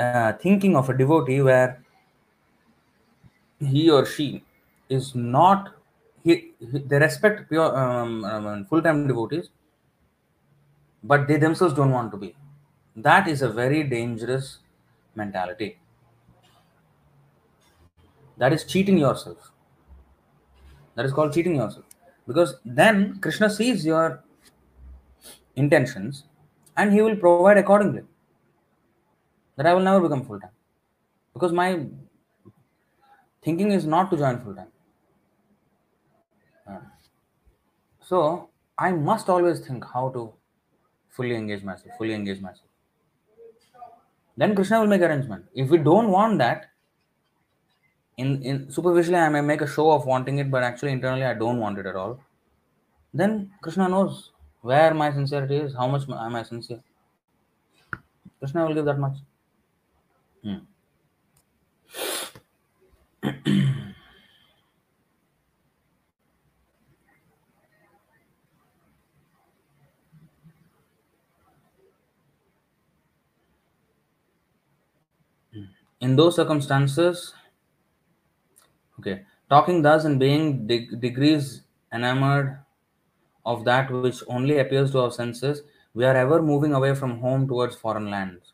uh, 0.00 0.32
thinking 0.32 0.74
of 0.74 0.90
a 0.90 0.98
devotee 0.98 1.40
where 1.42 1.80
he 3.60 3.88
or 3.88 4.04
she 4.04 4.42
is 4.88 5.14
not 5.14 5.72
he, 6.24 6.52
he 6.72 6.78
they 6.78 6.98
respect 6.98 7.48
pure 7.48 7.70
um, 7.84 8.24
um, 8.24 8.64
full-time 8.64 9.06
devotees 9.06 9.50
but 11.04 11.28
they 11.28 11.36
themselves 11.36 11.72
don't 11.72 11.92
want 11.92 12.10
to 12.10 12.16
be. 12.28 12.34
That 12.96 13.28
is 13.28 13.42
a 13.42 13.48
very 13.48 13.84
dangerous 13.84 14.58
mentality 15.14 15.76
that 18.38 18.52
is 18.52 18.64
cheating 18.64 18.98
yourself. 18.98 19.52
That 20.94 21.04
is 21.06 21.12
called 21.12 21.32
cheating 21.32 21.56
yourself. 21.56 21.84
Because 22.26 22.56
then 22.64 23.18
krishna 23.20 23.48
sees 23.48 23.84
your 23.84 24.24
intentions 25.54 26.24
and 26.76 26.92
he 26.92 27.00
will 27.00 27.16
provide 27.16 27.58
accordingly. 27.58 28.02
That 29.56 29.66
i 29.66 29.72
will 29.74 29.80
never 29.80 30.00
become 30.00 30.24
full 30.24 30.38
time 30.38 30.50
because 31.32 31.52
my 31.52 31.86
thinking 33.42 33.72
is 33.72 33.86
not 33.86 34.10
to 34.10 34.16
join 34.16 34.38
full 34.40 34.54
time 34.54 34.72
so 38.10 38.50
i 38.78 38.90
must 38.92 39.28
always 39.34 39.60
think 39.66 39.84
how 39.94 40.08
to 40.16 40.22
fully 41.10 41.34
engage 41.34 41.62
myself 41.62 41.92
fully 41.98 42.14
engage 42.14 42.40
myself. 42.40 42.68
Then 44.36 44.54
krishna 44.54 44.80
will 44.80 44.86
make 44.86 45.00
arrangement. 45.00 45.46
If 45.54 45.70
we 45.70 45.78
don't 45.78 46.10
want 46.10 46.38
that 46.38 46.66
in, 48.16 48.42
in 48.42 48.70
superficially 48.70 49.18
i 49.18 49.28
may 49.28 49.40
make 49.40 49.60
a 49.60 49.66
show 49.66 49.90
of 49.90 50.06
wanting 50.06 50.38
it 50.38 50.50
but 50.50 50.62
actually 50.62 50.92
internally 50.92 51.24
i 51.24 51.34
don't 51.34 51.58
want 51.58 51.78
it 51.78 51.86
at 51.86 51.96
all. 51.96 52.20
Then 53.14 53.52
krishna 53.62 53.88
knows 53.88 54.32
where 54.60 54.92
my 54.94 55.12
sincerity 55.12 55.56
is 55.56 55.74
how 55.74 55.86
much 55.88 56.08
am 56.08 56.36
i 56.36 56.42
sincere. 56.42 56.82
Krishna 58.38 58.66
will 58.66 58.74
give 58.74 58.84
that 58.84 58.98
much. 58.98 59.16
Hmm. 60.42 60.58
in 76.00 76.14
those 76.14 76.36
circumstances 76.36 77.34
okay. 78.98 79.22
Talking 79.48 79.82
thus 79.82 80.04
and 80.04 80.18
being 80.18 80.66
deg- 80.66 81.00
degrees 81.00 81.62
enamored 81.92 82.58
of 83.44 83.64
that 83.64 83.90
which 83.90 84.22
only 84.28 84.58
appears 84.58 84.90
to 84.90 85.00
our 85.00 85.12
senses 85.12 85.62
we 85.94 86.04
are 86.04 86.16
ever 86.16 86.42
moving 86.42 86.74
away 86.74 86.94
from 86.94 87.18
home 87.20 87.46
towards 87.46 87.76
foreign 87.76 88.10
lands. 88.10 88.52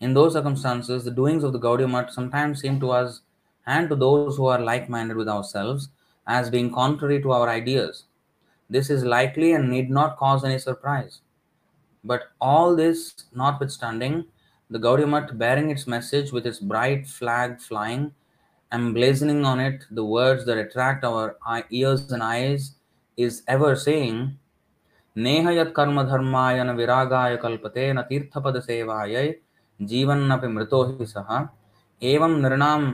In 0.00 0.14
those 0.14 0.34
circumstances 0.34 1.04
the 1.04 1.10
doings 1.10 1.44
of 1.44 1.52
the 1.52 1.60
gaudiya 1.60 1.90
Math 1.90 2.10
sometimes 2.10 2.60
seem 2.60 2.80
to 2.80 2.90
us 2.90 3.20
and 3.66 3.88
to 3.88 3.96
those 3.96 4.36
who 4.36 4.46
are 4.46 4.60
like-minded 4.60 5.16
with 5.16 5.28
ourselves 5.28 5.88
as 6.26 6.50
being 6.50 6.72
contrary 6.72 7.22
to 7.22 7.32
our 7.32 7.48
ideas. 7.48 8.04
This 8.68 8.90
is 8.90 9.04
likely 9.04 9.52
and 9.52 9.70
need 9.70 9.90
not 9.90 10.16
cause 10.16 10.44
any 10.44 10.58
surprise. 10.58 11.20
But 12.02 12.30
all 12.40 12.76
this 12.76 13.24
notwithstanding, 13.32 14.26
the 14.70 14.78
Gaudiya 14.78 15.08
Math 15.08 15.38
bearing 15.38 15.70
its 15.70 15.86
message 15.86 16.32
with 16.32 16.46
its 16.46 16.58
bright 16.58 17.06
flag 17.06 17.60
flying, 17.60 18.12
emblazoning 18.75 19.45
on 19.45 19.59
it 19.59 19.79
the 19.97 20.05
words 20.05 20.45
that 20.45 20.57
attract 20.57 21.05
our 21.05 21.29
eye- 21.47 21.63
ears 21.73 22.13
and 22.13 22.21
eyes, 22.21 22.61
is 23.19 23.57
ever 23.57 23.75
saying, 23.75 24.27
नेह 25.17 25.49
यत् 25.49 25.75
कर्म 25.75 26.03
धर्माय 26.03 26.63
न 26.63 26.69
विरागाय 26.69 27.37
कल्पते 27.37 27.93
न 27.93 28.01
तीर्थपद 28.01 28.59
सेवायै 28.59 29.35
जीवन्नपि 29.81 30.47
मृतो 30.47 30.83
हि 30.83 31.05
सः 31.05 31.47
एवं 32.03 32.41
नृणां 32.41 32.91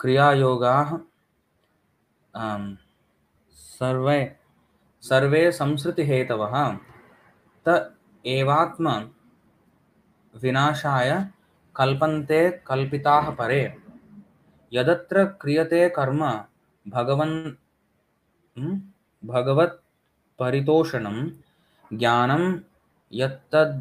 क्रियायोगाः 0.00 0.98
आम्, 2.36 2.76
सर्वे 3.52 4.36
सर्वे 5.00 5.52
संसृतिहेतवः 5.52 6.78
त 7.68 7.94
एवात्म 8.26 9.10
विनाशाय 10.42 11.26
कल्पन्ते 11.76 12.50
कल्पिताः 12.50 13.30
परे 13.30 13.83
यदत्र 14.74 15.24
क्रियते 15.40 15.88
कर्म 15.98 16.22
भगवन् 16.86 17.36
हम्म, 18.56 18.80
भगवत् 19.22 19.78
परितोषणं 20.38 21.16
ज्ञानं 21.90 22.44
यत्तद् 23.12 23.78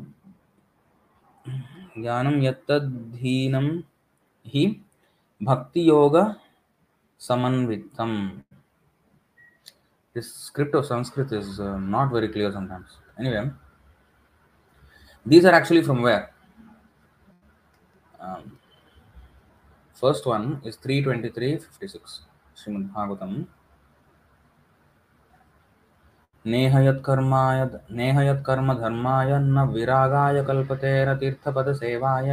ज्ञानं 2.01 2.41
यत्तद्धीनं 2.43 3.67
हि 4.45 4.65
भक्तियोग 5.41 6.17
समन्वितम् 7.21 8.19
This 10.15 10.33
script 10.33 10.73
of 10.73 10.85
Sanskrit 10.85 11.31
is 11.31 11.59
uh, 11.59 11.77
not 11.77 12.11
very 12.11 12.29
clear 12.29 12.51
sometimes. 12.51 12.97
Anyway, 13.17 13.49
these 15.25 15.45
are 15.45 15.51
actually 15.53 15.83
from 15.83 16.01
where? 16.01 16.31
Um, 18.19 18.57
first 20.03 20.25
one 20.25 20.61
is 20.65 20.77
323.56. 20.77 22.19
Srimad 22.55 22.91
Bhagavatam. 22.93 23.47
नेह 26.45 26.77
यत्कर्माय 26.79 27.63
नेह 27.91 28.19
यत्कर्म 28.21 28.73
धर्माय 28.73 29.37
न 29.39 29.63
विरागाय 29.71 30.41
कल्पते 30.43 30.93
न 31.05 31.15
तीर्थपद 31.19 31.71
सेवाय 31.75 32.29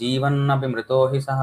जीवन्नपि 0.00 0.66
मृतो 0.66 1.06
हि 1.12 1.20
सः 1.20 1.42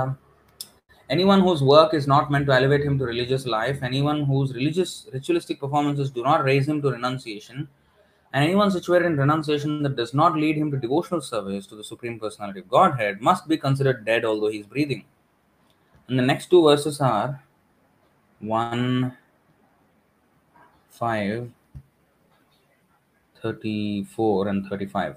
anyone 1.10 1.42
whose 1.42 1.62
work 1.62 1.94
is 1.94 2.08
not 2.08 2.32
meant 2.32 2.46
to 2.46 2.54
elevate 2.54 2.86
him 2.86 2.98
to 2.98 3.06
religious 3.06 3.46
life 3.46 3.82
anyone 3.84 4.22
whose 4.24 4.54
religious 4.56 4.94
ritualistic 5.14 5.60
performances 5.60 6.10
do 6.10 6.24
not 6.24 6.46
raise 6.46 6.70
him 6.70 6.82
to 6.82 6.92
renunciation 6.92 7.68
and 8.36 8.44
anyone 8.48 8.72
situated 8.72 9.06
in 9.12 9.18
renunciation 9.18 9.72
that 9.84 9.96
does 10.02 10.14
not 10.14 10.36
lead 10.44 10.56
him 10.58 10.70
to 10.72 10.78
devotional 10.78 11.22
service 11.22 11.66
to 11.68 11.76
the 11.80 11.84
supreme 11.92 12.18
personality 12.20 12.60
of 12.64 12.68
godhead 12.76 13.22
must 13.30 13.48
be 13.48 13.58
considered 13.66 14.00
dead 14.06 14.24
although 14.30 14.52
he 14.56 14.60
is 14.60 14.68
breathing 14.76 15.04
and 16.10 16.18
the 16.20 16.28
next 16.32 16.50
two 16.54 16.62
verses 16.70 17.00
are 17.14 17.32
1 18.42 19.18
5 20.90 21.50
34 23.44 24.48
and 24.54 24.66
35 24.72 25.14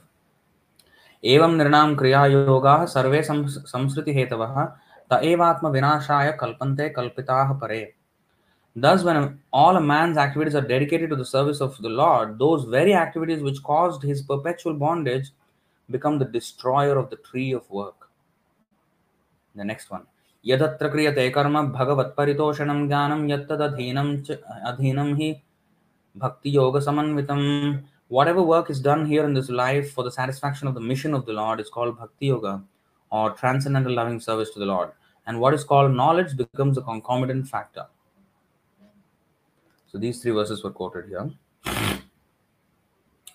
एवं 1.32 1.52
नृणां 1.58 1.94
क्रियायोगाः 2.00 2.84
सर्वे 2.94 3.20
sons- 3.28 3.60
संसृतिहेतवः 3.72 4.56
त 5.12 5.20
एवात्मविनाशाय 5.30 6.30
कल्पन्ते 6.40 6.88
कल्पिताः 6.98 7.52
परे 7.62 7.80
Thus, 8.78 9.04
when 9.04 9.40
all 9.52 9.76
a 9.76 9.80
man's 9.80 10.16
activities 10.16 10.54
are 10.54 10.60
dedicated 10.60 11.10
to 11.10 11.16
the 11.16 11.24
service 11.24 11.60
of 11.60 11.76
the 11.78 11.88
Lord, 11.88 12.38
those 12.38 12.64
very 12.64 12.94
activities 12.94 13.42
which 13.42 13.62
caused 13.62 14.02
his 14.02 14.22
perpetual 14.22 14.74
bondage 14.74 15.30
become 15.90 16.18
the 16.18 16.24
destroyer 16.24 16.98
of 16.98 17.10
the 17.10 17.16
tree 17.16 17.52
of 17.52 17.70
work. 17.70 18.08
The 19.54 19.64
next 19.64 19.90
one. 19.90 20.06
यदत्र 20.46 20.88
क्रियते 20.92 21.28
कर्म 21.34 21.54
भगवत्परितोषणं 21.72 22.86
ज्ञानं 22.88 23.28
यत्तदधीनं 23.30 24.08
च 24.24 24.36
अधीनं 24.70 25.14
हि 25.20 25.28
bhakti 26.16 26.50
yoga 26.50 26.78
samanvitam 26.78 27.82
whatever 28.06 28.40
work 28.40 28.70
is 28.70 28.80
done 28.80 29.04
here 29.04 29.24
in 29.24 29.34
this 29.34 29.48
life 29.48 29.92
for 29.92 30.04
the 30.04 30.10
satisfaction 30.10 30.68
of 30.68 30.74
the 30.74 30.80
mission 30.80 31.12
of 31.12 31.26
the 31.26 31.32
lord 31.32 31.58
is 31.58 31.68
called 31.68 31.98
bhakti 31.98 32.26
yoga 32.26 32.62
or 33.10 33.30
transcendental 33.30 33.92
loving 33.92 34.20
service 34.20 34.50
to 34.50 34.60
the 34.60 34.64
lord 34.64 34.92
and 35.26 35.40
what 35.40 35.52
is 35.52 35.64
called 35.64 35.92
knowledge 35.92 36.36
becomes 36.36 36.78
a 36.78 36.82
concomitant 36.82 37.48
factor 37.48 37.86
so 39.91 39.97
these 39.97 40.21
three 40.21 40.31
verses 40.31 40.63
were 40.63 40.71
quoted 40.71 41.05
here 41.07 41.29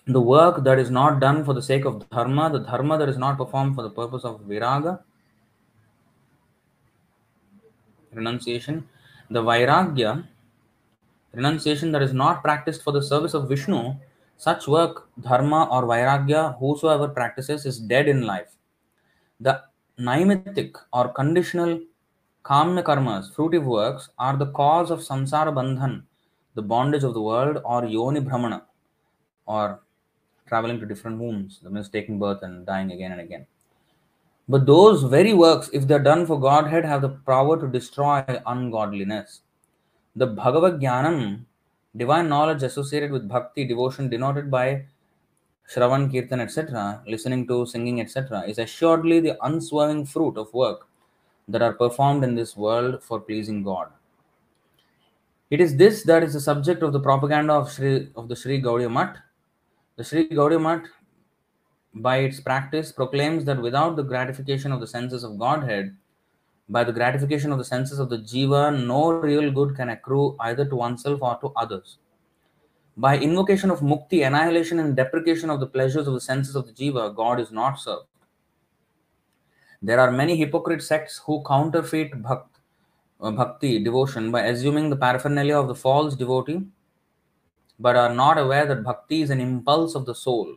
the 0.07 0.21
work 0.21 0.63
that 0.63 0.77
is 0.77 0.91
not 0.91 1.19
done 1.19 1.43
for 1.43 1.53
the 1.53 1.61
sake 1.61 1.85
of 1.85 2.07
dharma 2.09 2.49
the 2.49 2.59
dharma 2.59 2.97
that 2.97 3.09
is 3.09 3.17
not 3.17 3.37
performed 3.37 3.75
for 3.75 3.81
the 3.81 3.89
purpose 3.89 4.23
of 4.23 4.39
viraga 4.41 4.99
renunciation 8.13 8.87
the 9.29 9.41
vairagya 9.41 10.25
renunciation 11.35 11.91
that 11.91 12.01
is 12.01 12.13
not 12.13 12.41
practiced 12.41 12.81
for 12.83 12.91
the 12.91 13.01
service 13.01 13.33
of 13.33 13.49
Vishnu, 13.49 13.95
such 14.37 14.67
work, 14.67 15.09
dharma 15.21 15.67
or 15.69 15.83
vairagya, 15.83 16.57
whosoever 16.59 17.07
practices 17.07 17.65
is 17.65 17.79
dead 17.79 18.07
in 18.07 18.21
life. 18.25 18.55
The 19.39 19.61
naimittic 19.99 20.75
or 20.93 21.09
conditional 21.09 21.81
kamya 22.43 22.83
karmas, 22.83 23.33
fruitive 23.33 23.63
works, 23.63 24.09
are 24.17 24.37
the 24.37 24.47
cause 24.47 24.91
of 24.91 24.99
samsara 24.99 25.53
bandhan, 25.53 26.03
the 26.55 26.61
bondage 26.61 27.03
of 27.03 27.13
the 27.13 27.21
world, 27.21 27.61
or 27.63 27.85
yoni 27.85 28.21
bhramana, 28.21 28.63
or 29.45 29.81
traveling 30.47 30.79
to 30.79 30.85
different 30.85 31.19
wombs, 31.19 31.59
that 31.61 31.71
means 31.71 31.89
taking 31.89 32.19
birth 32.19 32.41
and 32.41 32.65
dying 32.65 32.91
again 32.91 33.11
and 33.11 33.21
again. 33.21 33.45
But 34.47 34.65
those 34.65 35.03
very 35.03 35.33
works, 35.33 35.69
if 35.73 35.87
they 35.87 35.95
are 35.95 35.99
done 35.99 36.25
for 36.25 36.39
Godhead, 36.39 36.85
have 36.85 37.01
the 37.01 37.09
power 37.09 37.59
to 37.59 37.67
destroy 37.67 38.23
ungodliness. 38.45 39.41
The 40.15 40.27
Bhagavad 40.27 40.79
Gyanam, 40.79 41.45
divine 41.97 42.29
knowledge 42.29 42.61
associated 42.61 43.11
with 43.11 43.27
bhakti, 43.27 43.65
devotion, 43.65 44.07
denoted 44.09 44.51
by 44.51 44.85
Shravan, 45.67 46.11
Kirtan, 46.11 46.39
etc., 46.39 47.01
listening 47.07 47.47
to, 47.47 47.65
singing, 47.65 47.99
etc., 47.99 48.43
is 48.47 48.59
assuredly 48.59 49.19
the 49.19 49.35
unswerving 49.43 50.05
fruit 50.05 50.37
of 50.37 50.53
work 50.53 50.87
that 51.47 51.63
are 51.63 51.73
performed 51.73 52.23
in 52.23 52.35
this 52.35 52.55
world 52.55 53.01
for 53.03 53.19
pleasing 53.19 53.63
God. 53.63 53.87
It 55.51 55.61
is 55.61 55.77
this 55.77 56.03
that 56.03 56.23
is 56.23 56.33
the 56.33 56.39
subject 56.39 56.81
of 56.81 56.91
the 56.91 56.99
propaganda 56.99 57.53
of, 57.53 57.67
of 58.15 58.27
the 58.29 58.35
Sri 58.35 58.61
Gaudiya 58.61 58.91
Math. 58.91 59.17
The 59.95 60.03
Sri 60.03 60.27
Gaudiya 60.27 60.59
Math, 60.61 60.87
by 61.93 62.17
its 62.17 62.39
practice, 62.39 62.91
proclaims 62.91 63.45
that 63.45 63.61
without 63.61 63.95
the 63.95 64.03
gratification 64.03 64.71
of 64.71 64.79
the 64.79 64.87
senses 64.87 65.23
of 65.23 65.37
Godhead, 65.37 65.95
by 66.67 66.83
the 66.83 66.91
gratification 66.91 67.51
of 67.51 67.59
the 67.59 67.63
senses 67.63 67.99
of 67.99 68.09
the 68.09 68.17
jiva, 68.17 68.85
no 68.85 69.11
real 69.11 69.51
good 69.51 69.75
can 69.75 69.89
accrue 69.89 70.35
either 70.39 70.65
to 70.65 70.75
oneself 70.75 71.21
or 71.21 71.37
to 71.41 71.51
others. 71.55 71.99
By 72.97 73.19
invocation 73.19 73.69
of 73.69 73.81
mukti, 73.81 74.25
annihilation 74.25 74.79
and 74.79 74.95
deprecation 74.95 75.51
of 75.51 75.59
the 75.59 75.67
pleasures 75.67 76.07
of 76.07 76.15
the 76.15 76.21
senses 76.21 76.55
of 76.55 76.65
the 76.65 76.73
jiva, 76.73 77.15
God 77.15 77.39
is 77.39 77.51
not 77.51 77.79
served. 77.79 78.07
There 79.81 79.99
are 79.99 80.11
many 80.11 80.35
hypocrite 80.37 80.81
sects 80.81 81.21
who 81.23 81.43
counterfeit 81.45 82.13
bhakt, 82.23 82.54
uh, 83.21 83.31
bhakti, 83.31 83.79
devotion, 83.83 84.31
by 84.31 84.41
assuming 84.41 84.89
the 84.89 84.95
paraphernalia 84.95 85.57
of 85.57 85.67
the 85.67 85.75
false 85.75 86.15
devotee, 86.15 86.61
but 87.79 87.95
are 87.95 88.13
not 88.13 88.37
aware 88.37 88.65
that 88.65 88.83
bhakti 88.83 89.21
is 89.21 89.29
an 89.29 89.39
impulse 89.39 89.95
of 89.95 90.05
the 90.05 90.15
soul. 90.15 90.55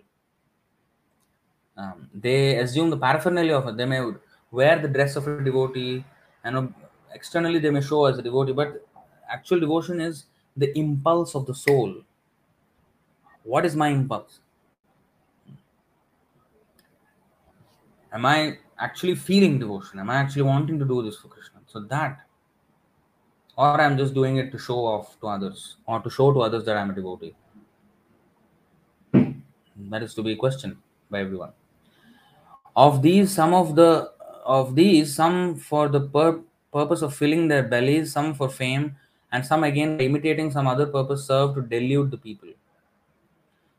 Um, 1.76 2.08
they 2.12 2.58
assume 2.58 2.90
the 2.90 2.96
paraphernalia 2.96 3.56
of 3.56 3.68
it. 3.68 3.76
They 3.76 3.84
may 3.84 4.04
wear 4.50 4.78
the 4.78 4.88
dress 4.88 5.16
of 5.16 5.28
a 5.28 5.44
devotee, 5.44 6.04
and 6.44 6.74
externally 7.14 7.58
they 7.58 7.70
may 7.70 7.80
show 7.80 8.06
as 8.06 8.18
a 8.18 8.22
devotee, 8.22 8.52
but 8.52 8.86
actual 9.30 9.60
devotion 9.60 10.00
is 10.00 10.24
the 10.56 10.76
impulse 10.76 11.34
of 11.34 11.46
the 11.46 11.54
soul. 11.54 12.02
What 13.44 13.64
is 13.64 13.76
my 13.76 13.88
impulse? 13.88 14.40
Am 18.12 18.24
I 18.26 18.58
actually 18.78 19.14
feeling 19.14 19.58
devotion? 19.58 19.98
Am 19.98 20.10
I 20.10 20.16
actually 20.16 20.42
wanting 20.42 20.78
to 20.78 20.84
do 20.84 21.02
this 21.02 21.16
for 21.16 21.28
Krishna? 21.28 21.60
So 21.66 21.80
that, 21.80 22.20
or 23.58 23.80
I'm 23.80 23.98
just 23.98 24.14
doing 24.14 24.36
it 24.36 24.52
to 24.52 24.58
show 24.58 24.86
off 24.86 25.18
to 25.20 25.26
others, 25.26 25.76
or 25.84 26.00
to 26.00 26.08
show 26.08 26.32
to 26.32 26.42
others 26.42 26.64
that 26.64 26.76
I'm 26.76 26.90
a 26.90 26.94
devotee. 26.94 27.34
That 29.12 30.02
is 30.02 30.14
to 30.14 30.22
be 30.22 30.36
questioned 30.36 30.76
by 31.10 31.20
everyone. 31.20 31.50
Of 32.76 33.02
these, 33.02 33.32
some 33.34 33.54
of 33.54 33.74
the 33.74 34.12
of 34.44 34.76
these, 34.76 35.14
some 35.14 35.56
for 35.56 35.88
the 35.88 36.00
pur- 36.00 36.40
purpose 36.72 37.02
of 37.02 37.16
filling 37.16 37.48
their 37.48 37.64
bellies, 37.64 38.12
some 38.12 38.32
for 38.32 38.48
fame, 38.48 38.94
and 39.32 39.44
some 39.44 39.64
again 39.64 40.00
imitating 40.00 40.52
some 40.52 40.68
other 40.68 40.86
purpose 40.86 41.26
serve 41.26 41.56
to 41.56 41.62
delude 41.62 42.12
the 42.12 42.16
people. 42.16 42.48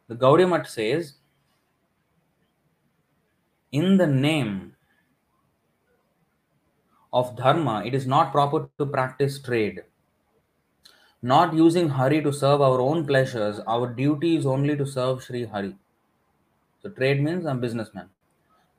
The 0.09 0.15
Gaudiya 0.15 0.49
Math 0.49 0.67
says, 0.67 1.13
in 3.71 3.97
the 3.97 4.07
name 4.07 4.75
of 7.11 7.35
dharma, 7.35 7.83
it 7.85 7.93
is 7.93 8.05
not 8.07 8.31
proper 8.31 8.69
to 8.77 8.85
practice 8.85 9.39
trade. 9.39 9.83
Not 11.21 11.53
using 11.53 11.89
Hari 11.89 12.21
to 12.23 12.31
serve 12.31 12.61
our 12.61 12.79
own 12.79 13.05
pleasures, 13.05 13.59
our 13.67 13.87
duty 13.87 14.35
is 14.37 14.45
only 14.45 14.77
to 14.77 14.85
serve 14.85 15.23
Sri 15.23 15.45
Hari. 15.45 15.75
So 16.81 16.89
trade 16.89 17.21
means 17.21 17.45
I'm 17.45 17.57
a 17.57 17.61
businessman. 17.61 18.09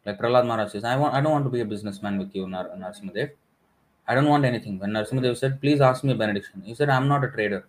Like 0.06 0.18
Prahlad 0.18 0.46
Maharaj 0.46 0.72
says, 0.72 0.84
I 0.84 0.96
want 0.96 1.14
I 1.14 1.20
don't 1.20 1.32
want 1.32 1.44
to 1.44 1.50
be 1.50 1.60
a 1.60 1.64
businessman 1.64 2.18
with 2.18 2.34
you, 2.34 2.48
Nar- 2.48 2.70
Narsimadev. 2.78 3.32
I 4.08 4.14
don't 4.14 4.28
want 4.28 4.44
anything. 4.44 4.78
When 4.78 4.90
Narsimadev 4.90 5.36
said, 5.36 5.60
please 5.60 5.80
ask 5.80 6.02
me 6.02 6.12
a 6.12 6.16
benediction, 6.16 6.62
he 6.64 6.74
said, 6.74 6.88
I'm 6.88 7.08
not 7.08 7.24
a 7.24 7.30
trader. 7.30 7.66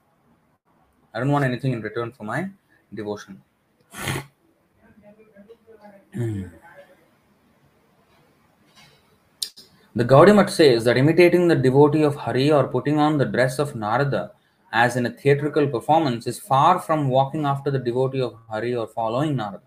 I 1.14 1.20
don't 1.20 1.32
want 1.32 1.44
anything 1.46 1.74
in 1.74 1.82
return 1.82 2.12
for 2.14 2.24
my 2.24 2.50
devotion. 2.94 3.42
Hmm. 6.14 6.44
The 9.94 10.06
Gaudiya 10.06 10.50
says 10.50 10.86
that 10.86 10.96
imitating 10.96 11.50
the 11.50 11.56
devotee 11.56 12.04
of 12.04 12.16
Hari 12.16 12.50
or 12.50 12.66
putting 12.66 12.98
on 12.98 13.18
the 13.18 13.26
dress 13.26 13.60
of 13.60 13.76
Narada 13.76 14.32
as 14.72 14.96
in 14.96 15.06
a 15.06 15.10
theatrical 15.10 15.68
performance 15.68 16.28
is 16.28 16.40
far 16.40 16.80
from 16.80 17.10
walking 17.10 17.46
after 17.46 17.70
the 17.70 17.80
devotee 17.80 18.22
of 18.22 18.38
Hari 18.50 18.74
or 18.74 18.88
following 18.88 19.36
Narada. 19.36 19.64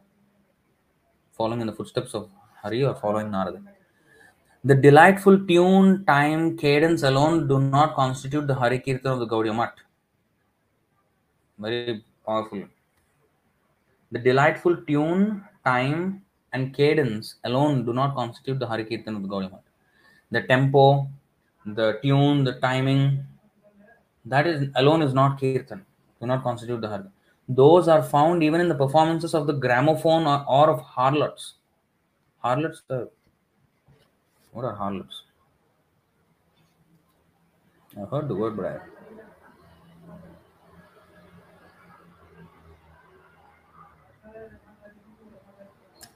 Following 1.33 1.61
in 1.61 1.67
the 1.67 1.75
footsteps 1.75 2.15
of 2.15 2.31
Hari 2.63 2.83
or 2.85 2.95
following 2.95 3.31
Narada. 3.31 3.61
The 4.65 4.75
delightful 4.75 5.47
tune, 5.47 6.07
time, 6.07 6.57
cadence 6.57 7.03
alone 7.03 7.47
do 7.47 7.59
not 7.59 7.95
constitute 7.95 8.47
the 8.47 8.55
Hari 8.55 8.79
Kirtan 8.79 9.13
of 9.13 9.19
the 9.19 9.27
Gaudiya. 9.27 9.73
Very 11.59 12.03
powerful. 12.25 12.65
The 14.11 14.21
delightful 14.21 14.79
tune, 14.87 15.45
time, 15.67 16.23
and 16.55 16.73
cadence 16.75 17.35
alone 17.45 17.85
do 17.85 17.93
not 17.93 18.15
constitute 18.15 18.59
the 18.59 18.67
Hari 18.67 18.87
Kirtan 18.87 19.17
of 19.17 19.23
the 19.23 19.29
Gaudiya. 19.29 19.59
The 20.31 20.43
tempo, 20.43 21.09
the 21.67 21.99
tune, 22.03 22.45
the 22.45 22.55
timing, 22.55 23.25
that 24.25 24.47
is 24.47 24.69
alone 24.77 25.03
is 25.03 25.15
not 25.15 25.39
Kirtan, 25.39 25.85
do 26.21 26.27
not 26.27 26.43
constitute 26.43 26.81
the 26.81 26.89
Hari. 26.89 27.05
Those 27.49 27.89
are 27.89 28.03
found 28.03 28.43
even 28.43 28.61
in 28.61 28.69
the 28.69 28.75
performances 28.75 29.35
of 29.35 29.47
the 29.47 29.53
gramophone 29.53 30.27
or, 30.27 30.45
or 30.49 30.71
of 30.71 30.81
harlots. 30.81 31.55
Harlots, 32.39 32.83
uh, 32.89 33.05
what 34.53 34.65
are 34.65 34.75
harlots? 34.75 35.23
I've 38.01 38.09
heard 38.09 38.29
the 38.29 38.35
word, 38.35 38.57
but 38.57 38.67
I 38.67 38.79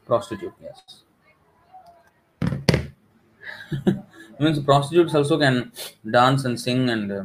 prostitute, 0.07 0.55
yes. 0.63 1.03
Means 4.41 4.59
prostitutes 4.61 5.15
also 5.15 5.39
can 5.39 5.73
dance 6.11 6.45
and 6.45 6.61
sing 6.61 6.89
and 6.91 7.13
uh, 7.13 7.25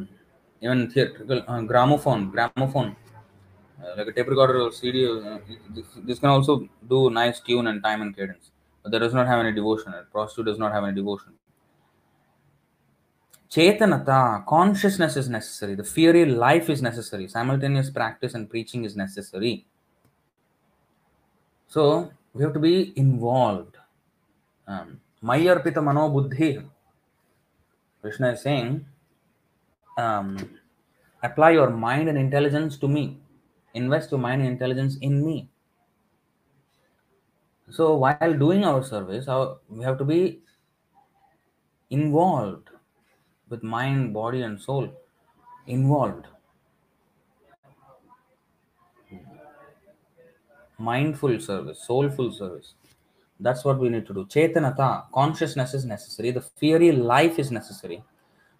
even 0.60 0.90
theatrical 0.90 1.42
uh, 1.46 1.60
gramophone, 1.62 2.30
gramophone, 2.30 2.96
uh, 3.82 3.94
like 3.96 4.08
a 4.08 4.12
tape 4.12 4.28
recorder 4.28 4.60
or 4.60 4.72
CD. 4.72 5.06
Uh, 5.06 5.38
this, 5.70 5.86
this 6.04 6.18
can 6.18 6.30
also 6.30 6.68
do 6.88 7.10
nice 7.10 7.40
tune 7.40 7.66
and 7.66 7.82
time 7.82 8.02
and 8.02 8.16
cadence, 8.16 8.50
but 8.82 8.92
that 8.92 9.00
does 9.00 9.14
not 9.14 9.26
have 9.26 9.40
any 9.40 9.52
devotion. 9.52 9.92
A 9.94 10.02
prostitute 10.04 10.46
does 10.46 10.58
not 10.58 10.72
have 10.72 10.84
any 10.84 10.94
devotion. 10.94 11.32
Chetanata, 13.50 14.44
consciousness 14.46 15.16
is 15.16 15.28
necessary. 15.28 15.76
The 15.76 15.84
fiery 15.84 16.24
life 16.26 16.68
is 16.68 16.82
necessary. 16.82 17.28
Simultaneous 17.28 17.88
practice 17.88 18.34
and 18.34 18.50
preaching 18.50 18.84
is 18.84 18.96
necessary. 18.96 19.64
So 21.68 22.10
we 22.32 22.42
have 22.42 22.52
to 22.52 22.58
be 22.58 22.92
involved. 22.96 23.76
Um, 24.66 25.00
Mayarpita 25.24 25.82
Mano 25.82 26.10
Buddhi. 26.10 26.60
Krishna 28.02 28.32
is 28.32 28.42
saying, 28.42 28.84
um, 29.96 30.36
apply 31.22 31.52
your 31.52 31.70
mind 31.70 32.10
and 32.10 32.18
intelligence 32.18 32.76
to 32.78 32.88
me. 32.88 33.18
Invest 33.72 34.10
your 34.10 34.20
mind 34.20 34.42
and 34.42 34.50
intelligence 34.50 34.98
in 35.00 35.24
me. 35.24 35.48
So 37.70 37.94
while 37.94 38.34
doing 38.38 38.64
our 38.64 38.82
service, 38.84 39.26
our, 39.26 39.56
we 39.70 39.82
have 39.84 39.96
to 39.98 40.04
be 40.04 40.40
involved 41.88 42.68
with 43.48 43.62
mind, 43.62 44.12
body, 44.12 44.42
and 44.42 44.60
soul. 44.60 44.92
Involved. 45.66 46.26
Mindful 50.78 51.40
service, 51.40 51.82
soulful 51.86 52.30
service. 52.32 52.74
That's 53.40 53.64
what 53.64 53.78
we 53.78 53.88
need 53.88 54.06
to 54.06 54.14
do. 54.14 54.24
Chetanata, 54.26 55.04
consciousness 55.12 55.74
is 55.74 55.84
necessary. 55.84 56.30
The 56.30 56.40
fiery 56.40 56.92
life 56.92 57.38
is 57.38 57.50
necessary. 57.50 58.02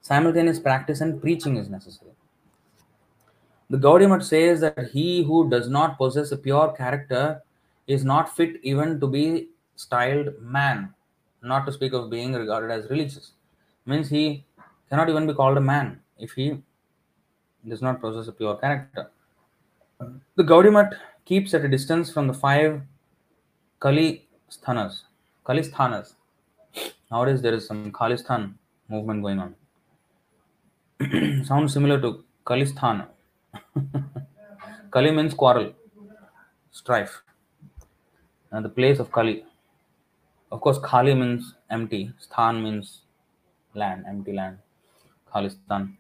Simultaneous 0.01 0.59
practice 0.59 1.01
and 1.01 1.20
preaching 1.20 1.57
is 1.57 1.69
necessary. 1.69 2.11
The 3.70 3.78
Gaudiya 3.78 4.11
Math 4.11 4.25
says 4.25 4.61
that 4.61 4.91
he 4.93 5.23
who 5.23 5.49
does 5.49 5.69
not 5.69 5.97
possess 5.97 6.33
a 6.33 6.36
pure 6.36 6.75
character 6.77 7.43
is 7.86 8.05
not 8.05 8.36
fit 8.36 8.57
even 8.62 9.01
to 9.01 9.07
be 9.07 9.49
styled 9.77 10.28
man, 10.41 10.93
not 11.43 11.65
to 11.67 11.73
speak 11.73 11.93
of 11.93 12.11
being 12.11 12.35
regarded 12.35 12.70
as 12.70 12.91
religious. 12.91 13.33
Means 13.86 14.09
he 14.09 14.44
cannot 14.89 15.09
even 15.09 15.27
be 15.27 15.35
called 15.35 15.57
a 15.57 15.61
man 15.61 16.01
if 16.19 16.33
he 16.33 16.62
does 17.67 17.83
not 17.83 18.01
possess 18.01 18.28
a 18.28 18.33
pure 18.33 18.57
character. 18.57 19.11
The 20.36 20.43
Gaudiya 20.43 20.73
Math 20.73 20.94
keeps 21.25 21.55
at 21.55 21.65
a 21.65 21.69
distance 21.69 22.11
from 22.11 22.27
the 22.27 22.35
five 22.35 22.83
Kali 23.81 24.24
sthanas. 24.50 25.02
Kalisthanas. 25.47 26.14
Nowadays 27.10 27.42
there 27.42 27.55
is 27.55 27.66
some 27.66 27.92
Khalistan 27.92 28.55
movement 28.89 29.23
going 29.23 29.39
on. 29.39 29.55
Sounds 31.44 31.73
similar 31.73 32.00
to 32.00 32.24
Kalisthana. 32.47 33.08
Kali 34.90 35.10
means 35.10 35.34
quarrel, 35.34 35.73
strife. 36.70 37.23
And 38.50 38.64
the 38.64 38.68
place 38.68 38.98
of 38.98 39.10
Kali. 39.10 39.44
Of 40.52 40.60
course, 40.60 40.78
Khali 40.78 41.14
means 41.14 41.55
empty. 41.70 42.12
Sthan 42.20 42.62
means 42.62 43.00
land, 43.74 44.05
empty 44.08 44.32
land. 44.32 44.58
Khalistan. 45.34 45.97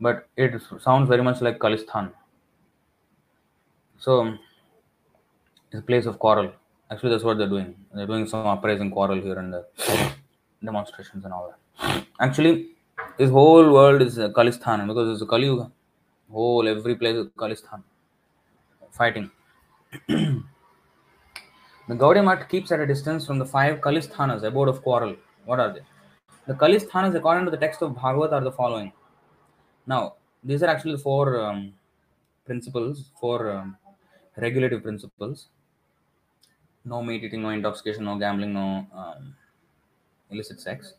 But 0.00 0.28
it 0.36 0.60
sounds 0.80 1.08
very 1.08 1.22
much 1.22 1.40
like 1.40 1.58
Kalistan. 1.58 2.12
So 3.98 4.38
It's 5.70 5.80
a 5.80 5.82
place 5.82 6.06
of 6.06 6.18
quarrel. 6.18 6.52
Actually, 6.90 7.10
that's 7.10 7.24
what 7.24 7.36
they're 7.36 7.48
doing. 7.48 7.74
They're 7.94 8.06
doing 8.06 8.26
some 8.26 8.46
uprising 8.46 8.90
quarrel 8.90 9.20
here 9.20 9.38
and 9.38 9.52
there, 9.52 9.66
demonstrations 10.64 11.24
and 11.24 11.34
all 11.34 11.52
that. 11.52 12.04
Actually, 12.18 12.68
this 13.18 13.30
whole 13.30 13.72
world 13.72 14.00
is 14.00 14.18
uh, 14.18 14.30
Kalistan 14.30 14.86
because 14.86 15.12
it's 15.12 15.22
a 15.22 15.26
Kali 15.26 15.44
Yuga. 15.44 15.70
Whole 16.32 16.66
every 16.66 16.96
place 16.96 17.16
is 17.16 17.26
Kalistan. 17.36 17.82
Fighting. 18.90 19.30
the 20.08 20.42
Gaudiya 21.88 22.24
Math 22.24 22.48
keeps 22.48 22.72
at 22.72 22.80
a 22.80 22.86
distance 22.86 23.26
from 23.26 23.38
the 23.38 23.44
five 23.46 23.80
Kalisthanas, 23.80 24.42
abode 24.42 24.68
of 24.68 24.82
quarrel. 24.82 25.14
What 25.44 25.60
are 25.60 25.72
they? 25.74 25.80
The 26.46 26.54
Kalisthanas, 26.54 27.14
according 27.14 27.44
to 27.44 27.50
the 27.50 27.58
text 27.58 27.82
of 27.82 27.94
Bhagavad, 27.94 28.32
are 28.32 28.40
the 28.40 28.52
following. 28.52 28.92
Now, 29.86 30.14
these 30.42 30.62
are 30.62 30.68
actually 30.68 30.96
four 30.96 31.40
um, 31.40 31.74
principles, 32.46 33.10
four 33.20 33.50
um, 33.52 33.76
regulative 34.36 34.82
principles. 34.82 35.48
No 36.88 37.02
meat 37.02 37.22
eating, 37.22 37.42
no 37.42 37.50
intoxication, 37.50 38.04
no 38.04 38.16
gambling, 38.18 38.54
no 38.54 38.86
um, 38.94 39.34
illicit 40.30 40.58
sex. 40.58 40.94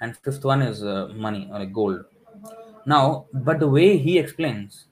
And 0.00 0.16
fifth 0.16 0.44
one 0.44 0.62
is 0.62 0.82
uh, 0.82 1.08
money 1.14 1.48
or 1.52 1.58
like 1.58 1.72
gold. 1.72 2.04
Now, 2.86 3.26
but 3.32 3.60
the 3.60 3.68
way 3.68 3.98
he 3.98 4.18
explains 4.18 4.86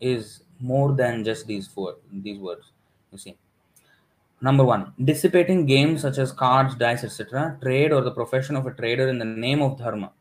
is 0.00 0.42
more 0.60 0.92
than 0.92 1.24
just 1.24 1.46
these 1.46 1.66
four 1.66 1.96
these 2.12 2.38
words. 2.38 2.72
You 3.12 3.18
see. 3.18 3.36
Number 4.42 4.64
one, 4.64 4.92
dissipating 5.02 5.64
games 5.64 6.02
such 6.02 6.18
as 6.18 6.30
cards, 6.30 6.74
dice, 6.74 7.04
etc., 7.04 7.56
trade 7.62 7.90
or 7.92 8.02
the 8.02 8.10
profession 8.10 8.54
of 8.54 8.66
a 8.66 8.72
trader 8.72 9.08
in 9.08 9.18
the 9.18 9.24
name 9.24 9.62
of 9.62 9.78
dharma. 9.78 10.12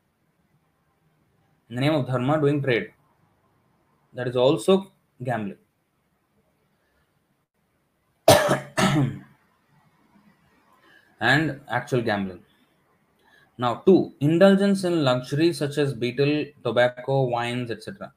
In 1.70 1.76
the 1.76 1.82
name 1.82 1.94
of 1.94 2.08
dharma, 2.08 2.40
doing 2.40 2.62
trade. 2.62 2.94
That 4.14 4.30
is 4.30 4.38
also 4.38 4.94
gambling. 5.22 5.58
and 11.26 11.60
actual 11.70 12.02
gambling. 12.02 12.42
Now, 13.58 13.76
two, 13.86 14.14
indulgence 14.20 14.84
in 14.84 15.04
luxury 15.04 15.54
such 15.54 15.78
as 15.78 15.94
betel, 15.94 16.46
tobacco, 16.64 17.24
wines, 17.24 17.72
etc. 17.72 18.12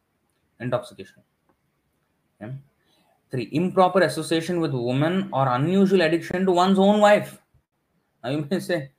Intoxication. 0.60 1.22
Okay. 2.42 2.52
Three, 3.30 3.48
improper 3.52 4.00
association 4.00 4.60
with 4.60 4.72
women 4.72 5.28
or 5.32 5.48
unusual 5.48 6.00
addiction 6.02 6.44
to 6.46 6.52
one's 6.52 6.78
own 6.78 7.00
wife. 7.00 7.38
Now 8.24 8.30
you 8.30 8.46
may 8.50 8.60
say, 8.60 8.90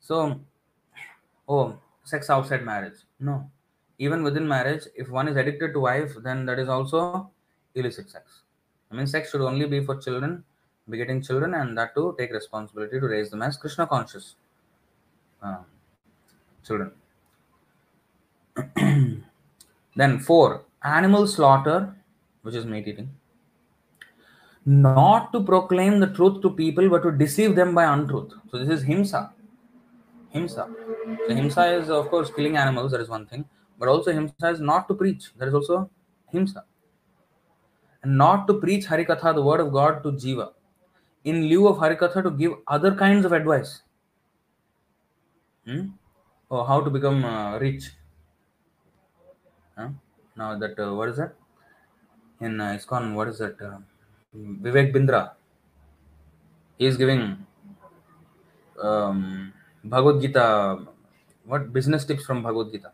so, 0.00 0.40
oh, 1.48 1.78
sex 2.04 2.28
outside 2.28 2.64
marriage. 2.64 2.98
No. 3.18 3.50
Even 3.98 4.22
within 4.22 4.46
marriage, 4.46 4.84
if 4.94 5.08
one 5.10 5.28
is 5.28 5.36
addicted 5.36 5.72
to 5.72 5.80
wife, 5.80 6.12
then 6.22 6.44
that 6.46 6.58
is 6.58 6.68
also 6.68 7.30
illicit 7.74 8.10
sex. 8.10 8.42
I 8.90 8.94
mean, 8.94 9.06
sex 9.06 9.30
should 9.30 9.40
only 9.40 9.66
be 9.66 9.84
for 9.84 9.96
children, 9.96 10.44
begetting 10.88 11.22
children, 11.22 11.54
and 11.54 11.76
that 11.76 11.94
to 11.94 12.14
take 12.18 12.32
responsibility 12.32 13.00
to 13.00 13.06
raise 13.06 13.30
them 13.30 13.42
as 13.42 13.56
Krishna 13.56 13.86
conscious 13.86 14.34
uh, 15.42 15.62
children. 16.64 16.92
then 19.96 20.18
four, 20.18 20.64
animal 20.82 21.26
slaughter, 21.26 21.94
which 22.42 22.54
is 22.54 22.64
meat 22.64 22.88
eating 22.88 23.10
not 24.68 25.32
to 25.32 25.42
proclaim 25.42 25.98
the 25.98 26.08
truth 26.08 26.42
to 26.42 26.50
people 26.50 26.90
but 26.90 27.02
to 27.02 27.10
deceive 27.10 27.56
them 27.56 27.74
by 27.74 27.84
untruth. 27.84 28.34
So 28.50 28.58
this 28.58 28.68
is 28.68 28.86
himsa. 28.86 29.30
Himsa. 30.34 30.68
So 31.26 31.34
himsa 31.34 31.80
is 31.80 31.88
of 31.88 32.10
course 32.10 32.30
killing 32.36 32.58
animals, 32.58 32.92
that 32.92 33.00
is 33.00 33.08
one 33.08 33.24
thing, 33.24 33.46
but 33.78 33.88
also 33.88 34.12
himsa 34.12 34.52
is 34.52 34.60
not 34.60 34.86
to 34.88 34.94
preach. 34.94 35.30
That 35.38 35.48
is 35.48 35.54
also 35.54 35.88
himsa. 36.34 36.64
And 38.02 38.18
not 38.18 38.46
to 38.48 38.54
preach 38.54 38.84
Harikatha, 38.86 39.34
the 39.34 39.42
word 39.42 39.60
of 39.60 39.72
God, 39.72 40.02
to 40.02 40.12
Jiva. 40.12 40.52
In 41.30 41.36
lieu 41.50 41.66
of 41.68 41.78
Harikatha, 41.82 42.22
to 42.22 42.30
give 42.42 42.52
other 42.66 42.94
kinds 42.94 43.24
of 43.28 43.32
advice. 43.38 43.82
Hmm? 45.66 45.86
Oh, 46.50 46.64
how 46.64 46.80
to 46.80 46.90
become 46.90 47.24
uh, 47.24 47.58
rich. 47.58 47.90
Huh? 49.76 49.88
Now 50.36 50.58
that, 50.58 50.78
uh, 50.78 50.94
what 50.94 51.08
is 51.10 51.16
that? 51.18 51.34
In 52.40 52.60
uh, 52.60 52.76
ISKCON, 52.78 53.14
what 53.14 53.28
is 53.28 53.38
that? 53.38 53.60
Uh, 53.60 53.78
Vivek 54.36 54.94
Bindra. 54.94 55.32
He 56.78 56.86
is 56.86 56.96
giving 56.96 57.22
um, 58.82 59.52
Bhagavad 59.84 60.22
Gita, 60.22 60.86
what 61.44 61.72
business 61.72 62.04
tips 62.04 62.24
from 62.24 62.42
Bhagavad 62.42 62.72
Gita? 62.72 62.92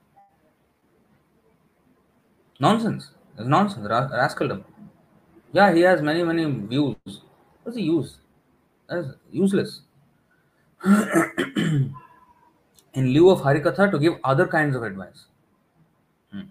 Nonsense. 2.58 3.10
It's 3.38 3.48
nonsense. 3.48 3.86
Ra- 3.88 4.08
rascaldom. 4.08 4.64
Yeah, 5.52 5.72
he 5.74 5.82
has 5.82 6.02
many, 6.02 6.22
many 6.22 6.44
views. 6.44 6.96
What's 7.62 7.76
the 7.76 7.82
use? 7.82 8.18
Is 8.90 9.14
useless. 9.30 9.82
In 10.84 11.92
lieu 12.94 13.30
of 13.30 13.40
Harikatha, 13.40 13.90
to 13.90 13.98
give 13.98 14.14
other 14.22 14.46
kinds 14.46 14.76
of 14.76 14.82
advice. 14.82 15.26
Hmm. 16.30 16.42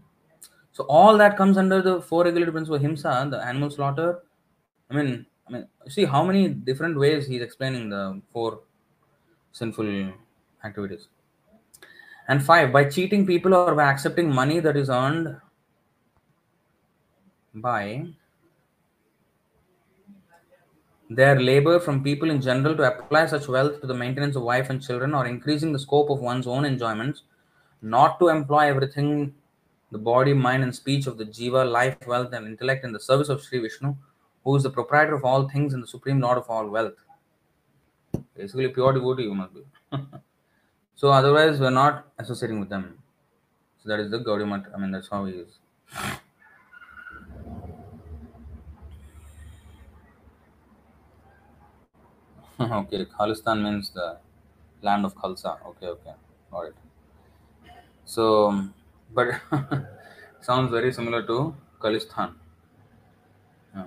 So 0.71 0.83
all 0.85 1.17
that 1.17 1.37
comes 1.37 1.57
under 1.57 1.81
the 1.81 2.01
four 2.01 2.23
regulative 2.25 2.53
principles: 2.53 2.81
himsa, 2.81 3.29
the 3.29 3.45
animal 3.45 3.69
slaughter, 3.69 4.23
I 4.89 4.95
mean, 4.95 5.25
I 5.47 5.51
mean, 5.51 5.67
see 5.87 6.05
how 6.05 6.23
many 6.23 6.49
different 6.49 6.97
ways 6.97 7.27
he's 7.27 7.41
explaining 7.41 7.89
the 7.89 8.21
four 8.31 8.61
sinful 9.51 10.11
activities. 10.63 11.07
And 12.27 12.43
five, 12.43 12.71
by 12.71 12.85
cheating 12.85 13.25
people 13.25 13.53
or 13.53 13.75
by 13.75 13.83
accepting 13.83 14.33
money 14.33 14.59
that 14.59 14.77
is 14.77 14.89
earned 14.89 15.35
by 17.53 18.07
their 21.09 21.39
labor 21.39 21.79
from 21.79 22.03
people 22.03 22.29
in 22.29 22.41
general 22.41 22.75
to 22.75 22.83
apply 22.83 23.25
such 23.27 23.47
wealth 23.47 23.81
to 23.81 23.87
the 23.87 23.93
maintenance 23.93 24.35
of 24.35 24.43
wife 24.43 24.69
and 24.69 24.81
children 24.81 25.13
or 25.13 25.27
increasing 25.27 25.73
the 25.73 25.79
scope 25.79 26.09
of 26.09 26.19
one's 26.19 26.47
own 26.47 26.65
enjoyments, 26.65 27.23
not 27.81 28.19
to 28.19 28.29
employ 28.29 28.67
everything 28.67 29.33
the 29.91 29.99
body, 29.99 30.33
mind, 30.33 30.63
and 30.63 30.75
speech 30.75 31.05
of 31.05 31.17
the 31.17 31.25
jiva, 31.25 31.69
life, 31.69 31.95
wealth, 32.07 32.33
and 32.33 32.47
intellect 32.47 32.83
in 32.83 32.91
the 32.91 32.99
service 32.99 33.29
of 33.29 33.43
Sri 33.43 33.59
Vishnu, 33.59 33.95
who 34.43 34.55
is 34.55 34.63
the 34.63 34.69
proprietor 34.69 35.13
of 35.13 35.23
all 35.23 35.47
things 35.47 35.73
and 35.73 35.83
the 35.83 35.87
supreme 35.87 36.19
lord 36.19 36.37
of 36.37 36.49
all 36.49 36.67
wealth. 36.67 36.95
Basically, 38.35 38.67
pure 38.69 38.93
devotee 38.93 39.23
you 39.23 39.35
must 39.35 39.53
be. 39.53 39.61
so 40.95 41.09
otherwise, 41.09 41.59
we're 41.59 41.69
not 41.69 42.07
associating 42.17 42.59
with 42.59 42.69
them. 42.69 42.97
So 43.81 43.89
that 43.89 43.99
is 43.99 44.09
the 44.09 44.19
Gaudiya. 44.19 44.73
I 44.73 44.79
mean, 44.79 44.91
that's 44.91 45.09
how 45.09 45.25
he 45.25 45.33
is. 45.33 45.59
okay, 52.59 53.05
Khalistan 53.05 53.63
means 53.63 53.89
the 53.91 54.17
land 54.81 55.05
of 55.05 55.15
Khalsa. 55.15 55.57
Okay, 55.67 55.87
okay, 55.87 56.13
all 56.51 56.63
right. 56.63 56.73
So, 58.05 58.69
but 59.13 59.41
sounds 60.41 60.71
very 60.71 60.93
similar 60.93 61.23
to 61.23 61.55
Khalistan. 61.79 62.33
Yeah. 63.75 63.85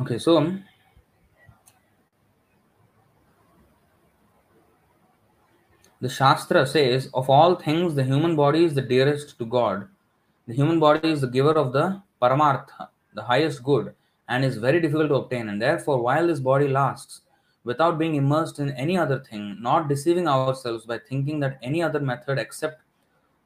Okay, 0.00 0.18
so 0.18 0.54
the 6.00 6.08
Shastra 6.08 6.66
says, 6.66 7.10
of 7.12 7.28
all 7.28 7.56
things, 7.56 7.94
the 7.94 8.04
human 8.04 8.36
body 8.36 8.64
is 8.64 8.74
the 8.74 8.82
dearest 8.82 9.38
to 9.38 9.44
God. 9.44 9.88
The 10.46 10.54
human 10.54 10.80
body 10.80 11.10
is 11.10 11.20
the 11.20 11.26
giver 11.26 11.52
of 11.52 11.72
the 11.72 12.00
Paramartha, 12.22 12.88
the 13.12 13.22
highest 13.22 13.62
good, 13.62 13.94
and 14.28 14.44
is 14.44 14.56
very 14.56 14.80
difficult 14.80 15.08
to 15.08 15.16
obtain. 15.16 15.48
And 15.48 15.60
therefore, 15.60 16.02
while 16.02 16.26
this 16.26 16.40
body 16.40 16.68
lasts, 16.68 17.22
without 17.64 17.98
being 17.98 18.14
immersed 18.14 18.58
in 18.58 18.70
any 18.72 18.96
other 18.96 19.18
thing, 19.20 19.56
not 19.60 19.88
deceiving 19.88 20.28
ourselves 20.28 20.86
by 20.86 20.98
thinking 20.98 21.40
that 21.40 21.58
any 21.62 21.82
other 21.82 22.00
method 22.00 22.38
except 22.38 22.82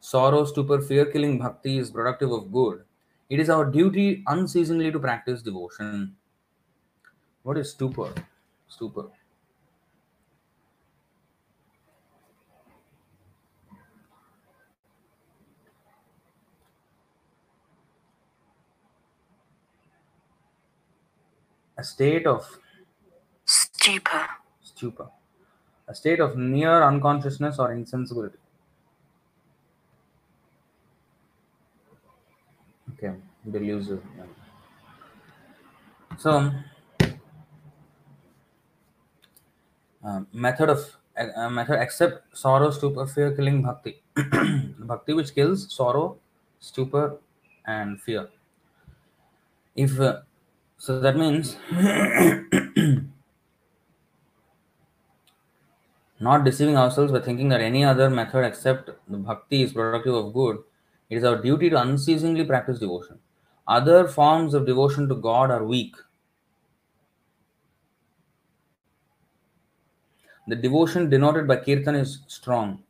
sorrow, 0.01 0.45
stupor, 0.45 0.81
fear 0.81 1.07
killing 1.07 1.39
bhakti 1.39 1.79
is 1.79 1.91
productive 1.91 2.31
of 2.33 2.53
good, 2.53 2.85
it 3.31 3.41
is 3.41 3.49
our 3.49 3.65
duty 3.65 4.23
unceasingly 4.27 4.93
to 4.93 4.99
practice 4.99 5.43
devotion. 5.43 6.15
What 7.43 7.57
is 7.57 7.71
stupor? 7.71 8.13
Stupor. 8.69 9.11
A 21.83 21.85
state 21.85 22.29
of 22.29 22.47
stupor, 23.45 24.27
stupor, 24.63 25.09
a 25.89 25.95
state 25.97 26.21
of 26.21 26.37
near 26.37 26.81
unconsciousness 26.85 27.59
or 27.59 27.73
insensibility. 27.73 28.39
Okay, 32.93 33.15
delusive. 33.51 34.01
So, 36.19 36.53
uh, 40.05 40.21
method 40.33 40.71
of 40.71 40.97
uh, 41.17 41.51
method 41.51 41.81
accept 41.81 42.39
sorrow, 42.39 42.71
stupor, 42.71 43.09
fear, 43.09 43.33
killing 43.35 43.61
bhakti. 43.61 44.01
bhakti 44.79 45.15
which 45.15 45.35
kills 45.35 45.75
sorrow, 45.75 46.17
stupor, 46.61 47.19
and 47.67 48.01
fear. 48.01 48.29
if 49.75 49.99
uh, 49.99 50.21
so 50.83 50.99
that 50.99 51.17
means 51.17 51.55
not 56.19 56.43
deceiving 56.45 56.77
ourselves 56.77 57.13
by 57.13 57.21
thinking 57.21 57.49
that 57.51 57.61
any 57.61 57.85
other 57.85 58.11
method 58.11 58.45
except 58.45 58.91
the 59.09 59.17
bhakti 59.17 59.63
is 59.63 59.73
productive 59.73 60.13
of 60.13 60.35
good. 60.35 60.59
It 61.09 61.19
is 61.19 61.25
our 61.25 61.41
duty 61.41 61.71
to 61.71 61.81
unceasingly 61.81 62.45
practice 62.45 62.81
devotion. 62.81 63.21
Other 63.69 64.09
forms 64.09 64.55
of 64.55 64.67
devotion 64.67 65.09
to 65.09 65.15
god 65.15 65.53
are 65.53 65.63
weak. 65.63 65.95
The 70.49 70.57
devotion 70.57 71.09
denoted 71.09 71.47
by 71.47 71.59
kirtan 71.59 71.95
is 71.95 72.25
strong. 72.27 72.83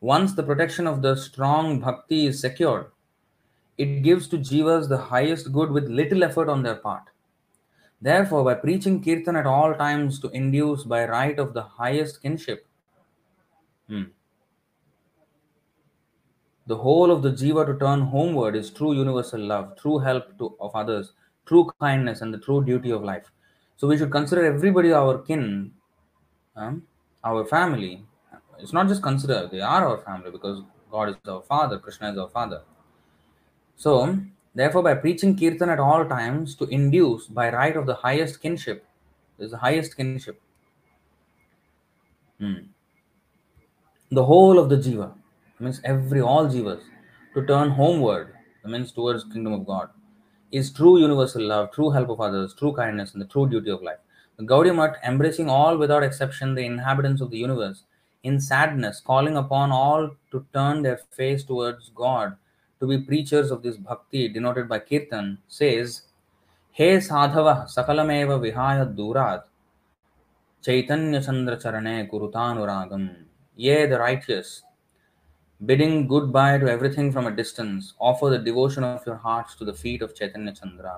Once 0.00 0.32
the 0.32 0.42
protection 0.42 0.86
of 0.86 1.02
the 1.02 1.16
strong 1.16 1.80
bhakti 1.80 2.28
is 2.28 2.40
secured 2.40 2.86
it 3.78 4.02
gives 4.02 4.28
to 4.28 4.38
jivas 4.38 4.88
the 4.88 4.98
highest 4.98 5.52
good 5.52 5.70
with 5.70 5.88
little 5.88 6.22
effort 6.24 6.48
on 6.48 6.62
their 6.62 6.76
part 6.76 7.04
Therefore, 8.04 8.44
by 8.44 8.54
preaching 8.54 9.02
kirtan 9.02 9.34
at 9.34 9.46
all 9.46 9.74
times 9.74 10.20
to 10.20 10.28
induce 10.30 10.84
by 10.84 11.06
right 11.06 11.38
of 11.38 11.54
the 11.54 11.62
highest 11.62 12.20
kinship, 12.20 12.66
hmm, 13.88 14.02
the 16.66 16.76
whole 16.76 17.10
of 17.10 17.22
the 17.22 17.30
jiva 17.30 17.64
to 17.64 17.78
turn 17.78 18.02
homeward 18.02 18.56
is 18.56 18.70
true 18.70 18.92
universal 18.92 19.40
love, 19.40 19.74
true 19.78 19.98
help 19.98 20.36
to, 20.36 20.54
of 20.60 20.76
others, 20.76 21.14
true 21.46 21.70
kindness, 21.80 22.20
and 22.20 22.34
the 22.34 22.38
true 22.38 22.62
duty 22.62 22.90
of 22.90 23.02
life. 23.02 23.30
So 23.76 23.88
we 23.88 23.96
should 23.96 24.10
consider 24.10 24.44
everybody 24.44 24.92
our 24.92 25.16
kin, 25.22 25.72
um, 26.56 26.82
our 27.24 27.46
family. 27.46 28.04
It's 28.58 28.74
not 28.74 28.86
just 28.86 29.02
consider, 29.02 29.48
they 29.50 29.62
are 29.62 29.88
our 29.88 29.98
family 29.98 30.30
because 30.30 30.62
God 30.90 31.08
is 31.08 31.16
our 31.26 31.40
father, 31.40 31.78
Krishna 31.78 32.12
is 32.12 32.18
our 32.18 32.28
father. 32.28 32.60
So, 33.76 34.18
therefore, 34.54 34.82
by 34.82 34.94
preaching 34.94 35.36
kirtan 35.36 35.68
at 35.68 35.80
all 35.80 36.04
times 36.04 36.54
to 36.56 36.64
induce 36.66 37.26
by 37.26 37.52
right 37.52 37.76
of 37.76 37.86
the 37.86 37.94
highest 37.94 38.40
kinship, 38.40 38.86
is 39.38 39.50
the 39.50 39.58
highest 39.58 39.96
kinship. 39.96 40.40
Hmm. 42.38 42.54
The 44.10 44.24
whole 44.24 44.58
of 44.58 44.68
the 44.68 44.76
jiva 44.76 45.12
means 45.58 45.80
every 45.84 46.20
all 46.20 46.46
jivas 46.46 46.82
to 47.34 47.44
turn 47.46 47.70
homeward 47.70 48.34
means 48.64 48.92
towards 48.92 49.24
kingdom 49.24 49.52
of 49.52 49.66
God 49.66 49.90
is 50.54 50.70
true 50.72 50.98
universal 51.00 51.42
love, 51.42 51.72
true 51.72 51.90
help 51.90 52.08
of 52.10 52.20
others, 52.20 52.54
true 52.54 52.72
kindness, 52.72 53.12
and 53.12 53.20
the 53.20 53.26
true 53.26 53.48
duty 53.48 53.70
of 53.70 53.82
life. 53.82 53.98
The 54.36 54.44
Gaudiya 54.44 54.74
Math, 54.74 54.96
embracing 55.04 55.48
all 55.48 55.76
without 55.76 56.04
exception 56.04 56.54
the 56.54 56.64
inhabitants 56.64 57.20
of 57.20 57.30
the 57.30 57.38
universe, 57.38 57.82
in 58.22 58.40
sadness, 58.40 59.00
calling 59.00 59.36
upon 59.36 59.72
all 59.72 60.10
to 60.30 60.46
turn 60.52 60.82
their 60.82 60.98
face 61.10 61.42
towards 61.42 61.90
God 61.94 62.36
to 62.84 62.88
be 62.92 62.98
preachers 63.10 63.50
of 63.50 63.62
this 63.62 63.76
bhakti 63.76 64.22
denoted 64.36 64.68
by 64.68 64.78
kirtan 64.78 65.38
says 65.58 66.02
he 66.78 66.88
sadhava 67.08 67.54
sakalameva 67.74 68.36
vihaya 68.44 68.86
durat 69.00 69.44
chaitanya 70.68 71.20
chandra 71.26 71.56
charane 71.64 71.96
kurutanuragam 72.10 73.04
ye 73.66 73.76
the 73.92 73.98
righteous 74.06 74.50
bidding 75.70 75.96
goodbye 76.12 76.58
to 76.58 76.68
everything 76.76 77.10
from 77.14 77.26
a 77.32 77.36
distance 77.42 77.94
offer 78.10 78.28
the 78.34 78.42
devotion 78.50 78.84
of 78.92 79.06
your 79.10 79.20
hearts 79.28 79.54
to 79.60 79.64
the 79.70 79.76
feet 79.82 80.02
of 80.06 80.14
chaitanya 80.20 80.52
chandra 80.60 80.96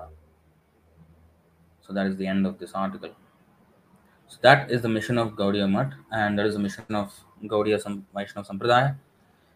so 1.85 1.93
that 1.97 2.07
is 2.11 2.17
the 2.17 2.27
end 2.33 2.45
of 2.51 2.59
this 2.63 2.73
article 2.85 3.15
so 4.27 4.37
that 4.41 4.69
is 4.69 4.81
the 4.81 4.89
mission 4.89 5.17
of 5.17 5.33
Gaudiya 5.33 5.71
Math, 5.71 5.93
and 6.11 6.37
that 6.37 6.45
is 6.45 6.55
the 6.55 6.59
mission 6.59 6.93
of 6.93 7.13
Gaudiya 7.45 7.81
Sam- 7.81 8.05
Vaishnava 8.13 8.47
Sampradaya. 8.49 8.97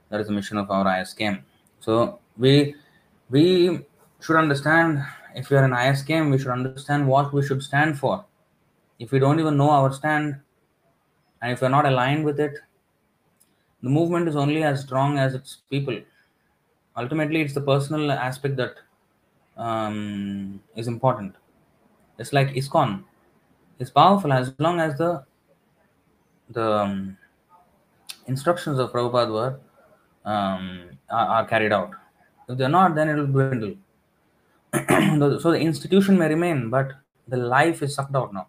That 0.09 0.21
is 0.21 0.27
the 0.27 0.33
mission 0.33 0.57
of 0.57 0.71
our 0.71 0.85
ISKM. 0.85 1.41
So 1.81 2.19
we 2.37 2.75
we 3.29 3.79
should 4.21 4.35
understand 4.35 5.03
if 5.35 5.49
we 5.49 5.57
are 5.57 5.63
an 5.63 5.71
ISKM, 5.71 6.31
we 6.31 6.37
should 6.37 6.51
understand 6.51 7.07
what 7.07 7.33
we 7.33 7.45
should 7.45 7.63
stand 7.63 7.97
for. 7.97 8.23
If 8.99 9.11
we 9.11 9.19
don't 9.19 9.39
even 9.39 9.57
know 9.57 9.71
our 9.71 9.91
stand, 9.91 10.39
and 11.41 11.51
if 11.51 11.61
we 11.61 11.67
are 11.67 11.71
not 11.71 11.87
aligned 11.87 12.23
with 12.23 12.39
it, 12.39 12.57
the 13.81 13.89
movement 13.89 14.27
is 14.27 14.35
only 14.35 14.63
as 14.63 14.81
strong 14.81 15.17
as 15.17 15.33
its 15.33 15.57
people. 15.71 15.99
Ultimately, 16.95 17.41
it's 17.41 17.55
the 17.55 17.61
personal 17.61 18.11
aspect 18.11 18.57
that 18.57 18.75
um, 19.57 20.61
is 20.75 20.87
important. 20.87 21.35
It's 22.19 22.31
like 22.31 22.49
ISKCON. 22.49 23.03
It's 23.79 23.89
powerful 23.89 24.31
as 24.31 24.53
long 24.59 24.79
as 24.79 24.97
the 24.99 25.23
the 26.49 26.71
um, 26.71 27.17
instructions 28.27 28.77
of 28.77 28.91
Prabhupada 28.91 29.31
were 29.31 29.59
um, 30.25 30.89
are, 31.11 31.45
carried 31.45 31.71
out. 31.71 31.91
If 32.47 32.57
they're 32.57 32.69
not, 32.69 32.95
then 32.95 33.09
it 33.09 33.15
will 33.15 33.27
dwindle. 33.27 33.75
so 35.39 35.51
the 35.51 35.59
institution 35.59 36.17
may 36.17 36.29
remain, 36.29 36.69
but 36.69 36.93
the 37.27 37.37
life 37.37 37.81
is 37.81 37.95
sucked 37.95 38.15
out 38.15 38.33
now. 38.33 38.47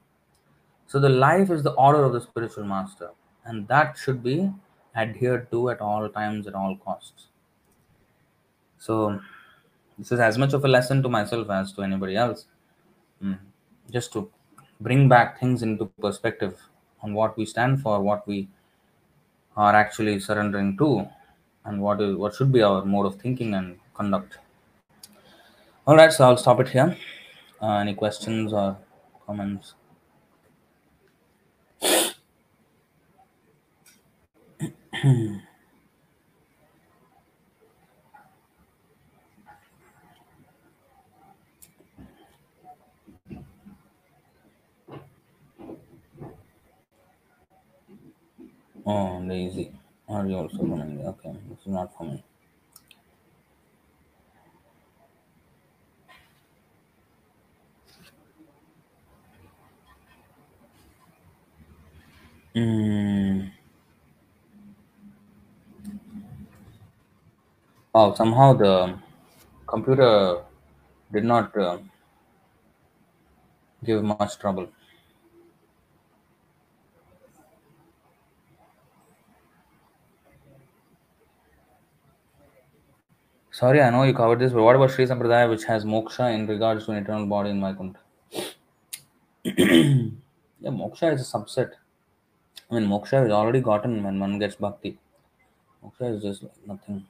So 0.86 0.98
the 0.98 1.08
life 1.08 1.50
is 1.50 1.62
the 1.62 1.72
order 1.72 2.04
of 2.04 2.12
the 2.12 2.20
spiritual 2.20 2.64
master, 2.64 3.10
and 3.44 3.66
that 3.68 3.96
should 3.96 4.22
be 4.22 4.50
adhered 4.94 5.50
to 5.50 5.70
at 5.70 5.80
all 5.80 6.08
times, 6.08 6.46
at 6.46 6.54
all 6.54 6.76
costs. 6.76 7.28
So 8.78 9.20
this 9.98 10.12
is 10.12 10.20
as 10.20 10.38
much 10.38 10.52
of 10.52 10.64
a 10.64 10.68
lesson 10.68 11.02
to 11.02 11.08
myself 11.08 11.48
as 11.50 11.72
to 11.72 11.82
anybody 11.82 12.16
else. 12.16 12.46
Mm. 13.22 13.38
Just 13.90 14.12
to 14.14 14.30
bring 14.80 15.08
back 15.08 15.38
things 15.38 15.62
into 15.62 15.86
perspective 16.00 16.60
on 17.02 17.14
what 17.14 17.36
we 17.36 17.46
stand 17.46 17.80
for, 17.80 18.00
what 18.00 18.26
we 18.26 18.48
are 19.56 19.74
actually 19.74 20.18
surrendering 20.18 20.76
to, 20.78 21.08
and 21.64 21.80
what 21.80 22.00
is 22.00 22.16
what 22.16 22.34
should 22.34 22.52
be 22.52 22.62
our 22.62 22.84
mode 22.84 23.06
of 23.06 23.20
thinking 23.20 23.54
and 23.54 23.78
conduct. 23.94 24.38
All 25.86 25.96
right, 25.96 26.12
so 26.12 26.24
I'll 26.24 26.36
stop 26.36 26.58
it 26.60 26.68
here. 26.70 26.96
Uh, 27.60 27.74
any 27.76 27.94
questions 27.94 28.52
or 28.52 28.78
comments? 29.26 29.74
Oh, 48.86 49.18
lazy. 49.18 49.72
Are 50.08 50.24
you 50.26 50.36
also 50.36 50.58
coming? 50.58 51.04
Okay, 51.04 51.34
not 51.66 51.96
for 51.96 52.04
me. 52.04 52.24
Mm. 62.54 63.50
Oh, 67.94 68.12
somehow 68.14 68.52
the 68.52 68.98
computer 69.66 70.42
did 71.12 71.24
not 71.24 71.56
uh, 71.56 71.78
give 73.84 74.02
much 74.02 74.38
trouble. 74.38 74.68
Sorry, 83.52 83.82
I 83.82 83.90
know 83.90 84.04
you 84.04 84.14
covered 84.14 84.38
this, 84.38 84.50
but 84.50 84.62
what 84.62 84.76
about 84.76 84.90
Sri 84.92 85.04
Sampradaya, 85.04 85.48
which 85.50 85.64
has 85.64 85.84
moksha 85.84 86.34
in 86.34 86.46
regards 86.46 86.86
to 86.86 86.92
an 86.92 87.04
eternal 87.04 87.26
body 87.26 87.50
in 87.50 87.60
Vaikuntha? 87.60 88.00
yeah, 89.44 90.70
moksha 90.70 91.12
is 91.12 91.20
a 91.20 91.24
subset. 91.38 91.72
I 92.70 92.74
mean, 92.74 92.88
moksha 92.88 93.26
is 93.26 93.30
already 93.30 93.60
gotten 93.60 94.02
when 94.02 94.18
one 94.18 94.38
gets 94.38 94.54
bhakti. 94.54 94.98
Moksha 95.84 96.16
is 96.16 96.22
just 96.22 96.42
like 96.44 96.66
nothing. 96.66 97.04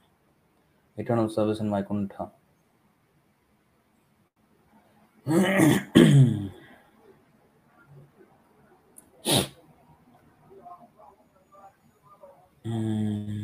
Eternal 0.97 1.29
service 1.29 1.61
in 1.61 1.71
Vaikuntha. 1.71 2.29
Mm. 12.65 13.42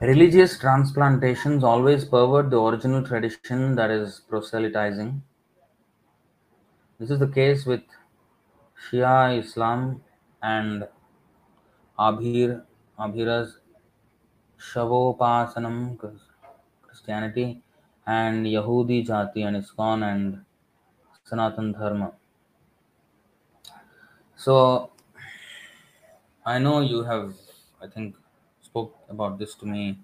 Religious 0.00 0.56
transplantations 0.60 1.64
always 1.64 2.04
pervert 2.04 2.50
the 2.50 2.60
original 2.60 3.04
tradition 3.04 3.74
that 3.74 3.90
is 3.90 4.20
proselytizing. 4.28 5.20
This 7.00 7.10
is 7.10 7.18
the 7.18 7.26
case 7.26 7.66
with 7.66 7.82
Shia 8.88 9.36
Islam 9.36 10.02
and 10.40 10.86
Abhir 11.98 12.62
Abhira's 12.96 13.58
Shavopasanam 14.60 15.98
Christianity 16.82 17.60
and 18.06 18.46
Yahudi 18.46 19.04
Jati 19.04 19.44
and 19.44 19.56
ISKCON 19.56 20.04
and 20.04 20.44
Sanatan 21.24 21.72
Dharma. 21.72 22.12
So 24.36 24.92
I 26.46 26.60
know 26.60 26.82
you 26.82 27.02
have, 27.02 27.34
I 27.82 27.88
think, 27.88 28.14
spoke 28.78 28.94
about 29.08 29.38
this 29.38 29.54
to 29.56 29.66
me 29.66 29.98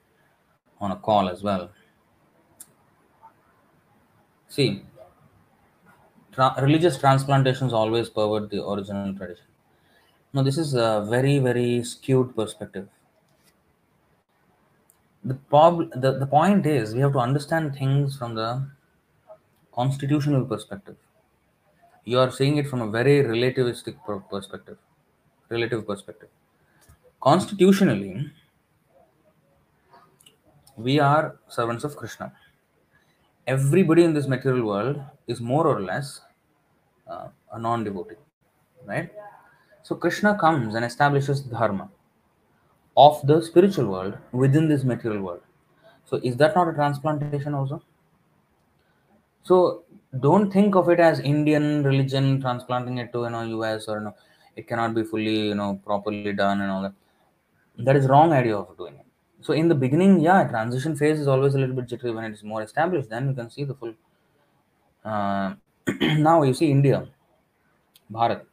on 0.81 0.91
a 0.91 0.97
call 0.97 1.29
as 1.29 1.43
well. 1.43 1.71
See, 4.49 4.83
tra- 6.33 6.57
religious 6.61 6.99
transplantations 6.99 7.73
always 7.73 8.09
pervert 8.09 8.51
the 8.51 8.65
original 8.67 9.15
tradition. 9.15 9.47
Now, 10.33 10.43
this 10.43 10.59
is 10.59 10.75
a 10.75 11.07
very, 11.09 11.39
very 11.39 11.85
skewed 11.85 12.35
perspective. 12.35 12.89
The, 15.25 15.35
prob- 15.35 15.91
the, 16.01 16.19
the 16.19 16.27
point 16.27 16.67
is, 16.67 16.95
we 16.95 17.01
have 17.01 17.13
to 17.13 17.19
understand 17.19 17.75
things 17.77 18.17
from 18.17 18.35
the 18.35 18.67
constitutional 19.73 20.45
perspective. 20.45 20.97
You 22.05 22.19
are 22.19 22.31
seeing 22.31 22.59
it 22.59 22.69
from 22.69 22.83
a 22.83 22.91
very 22.91 23.23
relativistic 23.23 23.97
perspective, 24.31 24.79
relative 25.49 25.87
perspective. 25.87 26.29
Constitutionally, 27.21 28.31
we 30.77 30.99
are 30.99 31.37
servants 31.49 31.85
of 31.85 31.97
Krishna. 31.97 32.33
Everybody 33.47 34.05
in 34.05 34.15
this 34.15 34.27
material 34.27 34.67
world 34.67 35.01
is 35.27 35.41
more 35.41 35.67
or 35.67 35.81
less 35.81 36.21
uh, 37.09 37.29
a 37.53 37.59
non 37.59 37.85
devotee, 37.85 38.17
right? 38.87 39.11
So 39.83 39.95
Krishna 39.95 40.37
comes 40.39 40.75
and 40.75 40.85
establishes 40.85 41.41
dharma 41.41 41.91
of 42.97 43.21
the 43.27 43.43
spiritual 43.43 43.87
world 43.87 44.17
within 44.33 44.69
this 44.69 44.85
material 44.85 45.23
world. 45.23 45.43
So 46.05 46.21
is 46.23 46.37
that 46.37 46.55
not 46.55 46.69
a 46.69 46.73
transplantation 46.73 47.55
also? 47.55 47.83
So 49.43 49.85
don't 50.21 50.51
think 50.51 50.75
of 50.75 50.89
it 50.89 51.01
as 51.01 51.21
Indian 51.21 51.83
religion 51.83 52.41
transplanting 52.41 52.99
it 52.99 53.13
to 53.13 53.25
you 53.25 53.31
know 53.31 53.43
US 53.61 53.89
or 53.89 53.99
you 53.99 54.05
know 54.05 54.15
it 54.57 54.67
cannot 54.67 54.95
be 54.95 55.03
fully 55.03 55.49
you 55.49 55.55
know 55.55 55.81
properly 55.85 56.33
done 56.33 56.61
and 56.61 56.71
all 56.71 56.83
that. 56.83 56.95
That 57.79 57.97
is 57.97 58.07
wrong 58.07 58.33
idea 58.33 58.57
of 58.57 58.77
doing 58.79 58.95
it. 58.95 59.04
So 59.45 59.53
in 59.53 59.69
the 59.69 59.75
beginning, 59.77 60.21
yeah, 60.21 60.43
transition 60.49 60.97
phase 60.97 61.21
is 61.21 61.29
always 61.29 61.55
a 61.55 61.59
little 61.59 61.77
bit 61.77 61.87
jittery. 61.89 62.11
When 62.13 62.25
it 62.25 62.33
is 62.33 62.43
more 62.43 62.63
established, 62.63 63.11
then 63.11 63.29
you 63.29 63.35
can 63.35 63.51
see 63.51 63.65
the 63.65 63.75
full. 63.75 63.95
Uh, 65.05 65.55
now 66.19 66.43
you 66.43 66.55
see 66.55 66.71
India, 66.71 67.07
Bharat. 68.11 68.47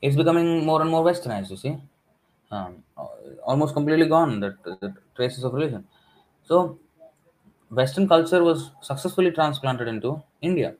It's 0.00 0.16
becoming 0.16 0.64
more 0.64 0.80
and 0.80 0.90
more 0.90 1.04
westernized. 1.04 1.50
You 1.50 1.56
see, 1.56 1.76
um, 2.50 2.82
almost 3.44 3.74
completely 3.74 4.06
gone 4.08 4.40
that 4.40 4.62
the 4.64 4.94
traces 5.16 5.44
of 5.44 5.54
religion. 5.54 5.86
So 6.44 6.78
Western 7.70 8.08
culture 8.08 8.42
was 8.44 8.72
successfully 8.82 9.30
transplanted 9.32 9.88
into 9.88 10.22
India. 10.42 10.76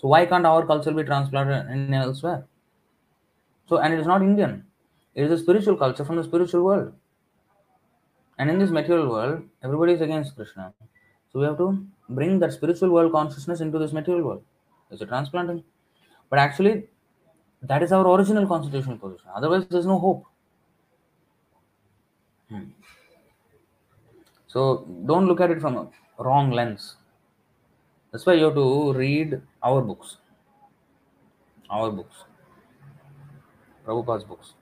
So 0.00 0.08
why 0.08 0.26
can't 0.26 0.44
our 0.44 0.66
culture 0.66 0.92
be 0.92 1.02
transplanted 1.04 1.70
in 1.70 1.94
elsewhere? 1.94 2.46
So 3.68 3.78
and 3.78 3.92
it 3.94 4.00
is 4.00 4.06
not 4.06 4.22
Indian. 4.22 4.66
It 5.14 5.24
is 5.24 5.32
a 5.32 5.38
spiritual 5.38 5.76
culture 5.76 6.04
from 6.04 6.16
the 6.16 6.24
spiritual 6.24 6.64
world. 6.64 6.94
And 8.42 8.50
in 8.50 8.58
this 8.58 8.70
material 8.70 9.08
world, 9.08 9.44
everybody 9.62 9.92
is 9.92 10.00
against 10.00 10.34
Krishna. 10.34 10.74
So 11.32 11.38
we 11.38 11.44
have 11.44 11.58
to 11.58 11.86
bring 12.08 12.40
that 12.40 12.52
spiritual 12.52 12.90
world 12.90 13.12
consciousness 13.12 13.60
into 13.60 13.78
this 13.78 13.92
material 13.92 14.24
world. 14.24 14.42
It's 14.90 15.00
a 15.00 15.06
transplanting. 15.06 15.62
But 16.28 16.40
actually, 16.40 16.88
that 17.62 17.84
is 17.84 17.92
our 17.92 18.04
original 18.04 18.48
constitutional 18.48 18.98
position. 18.98 19.28
Otherwise, 19.32 19.66
there's 19.68 19.86
no 19.86 19.96
hope. 19.96 20.24
Hmm. 22.48 22.64
So 24.48 24.88
don't 25.06 25.28
look 25.28 25.40
at 25.40 25.52
it 25.52 25.60
from 25.60 25.76
a 25.76 25.88
wrong 26.18 26.50
lens. 26.50 26.96
That's 28.10 28.26
why 28.26 28.32
you 28.32 28.46
have 28.46 28.54
to 28.54 28.92
read 28.92 29.40
our 29.62 29.82
books. 29.82 30.16
Our 31.70 31.92
books. 31.92 32.24
Prabhupada's 33.86 34.24
books. 34.24 34.54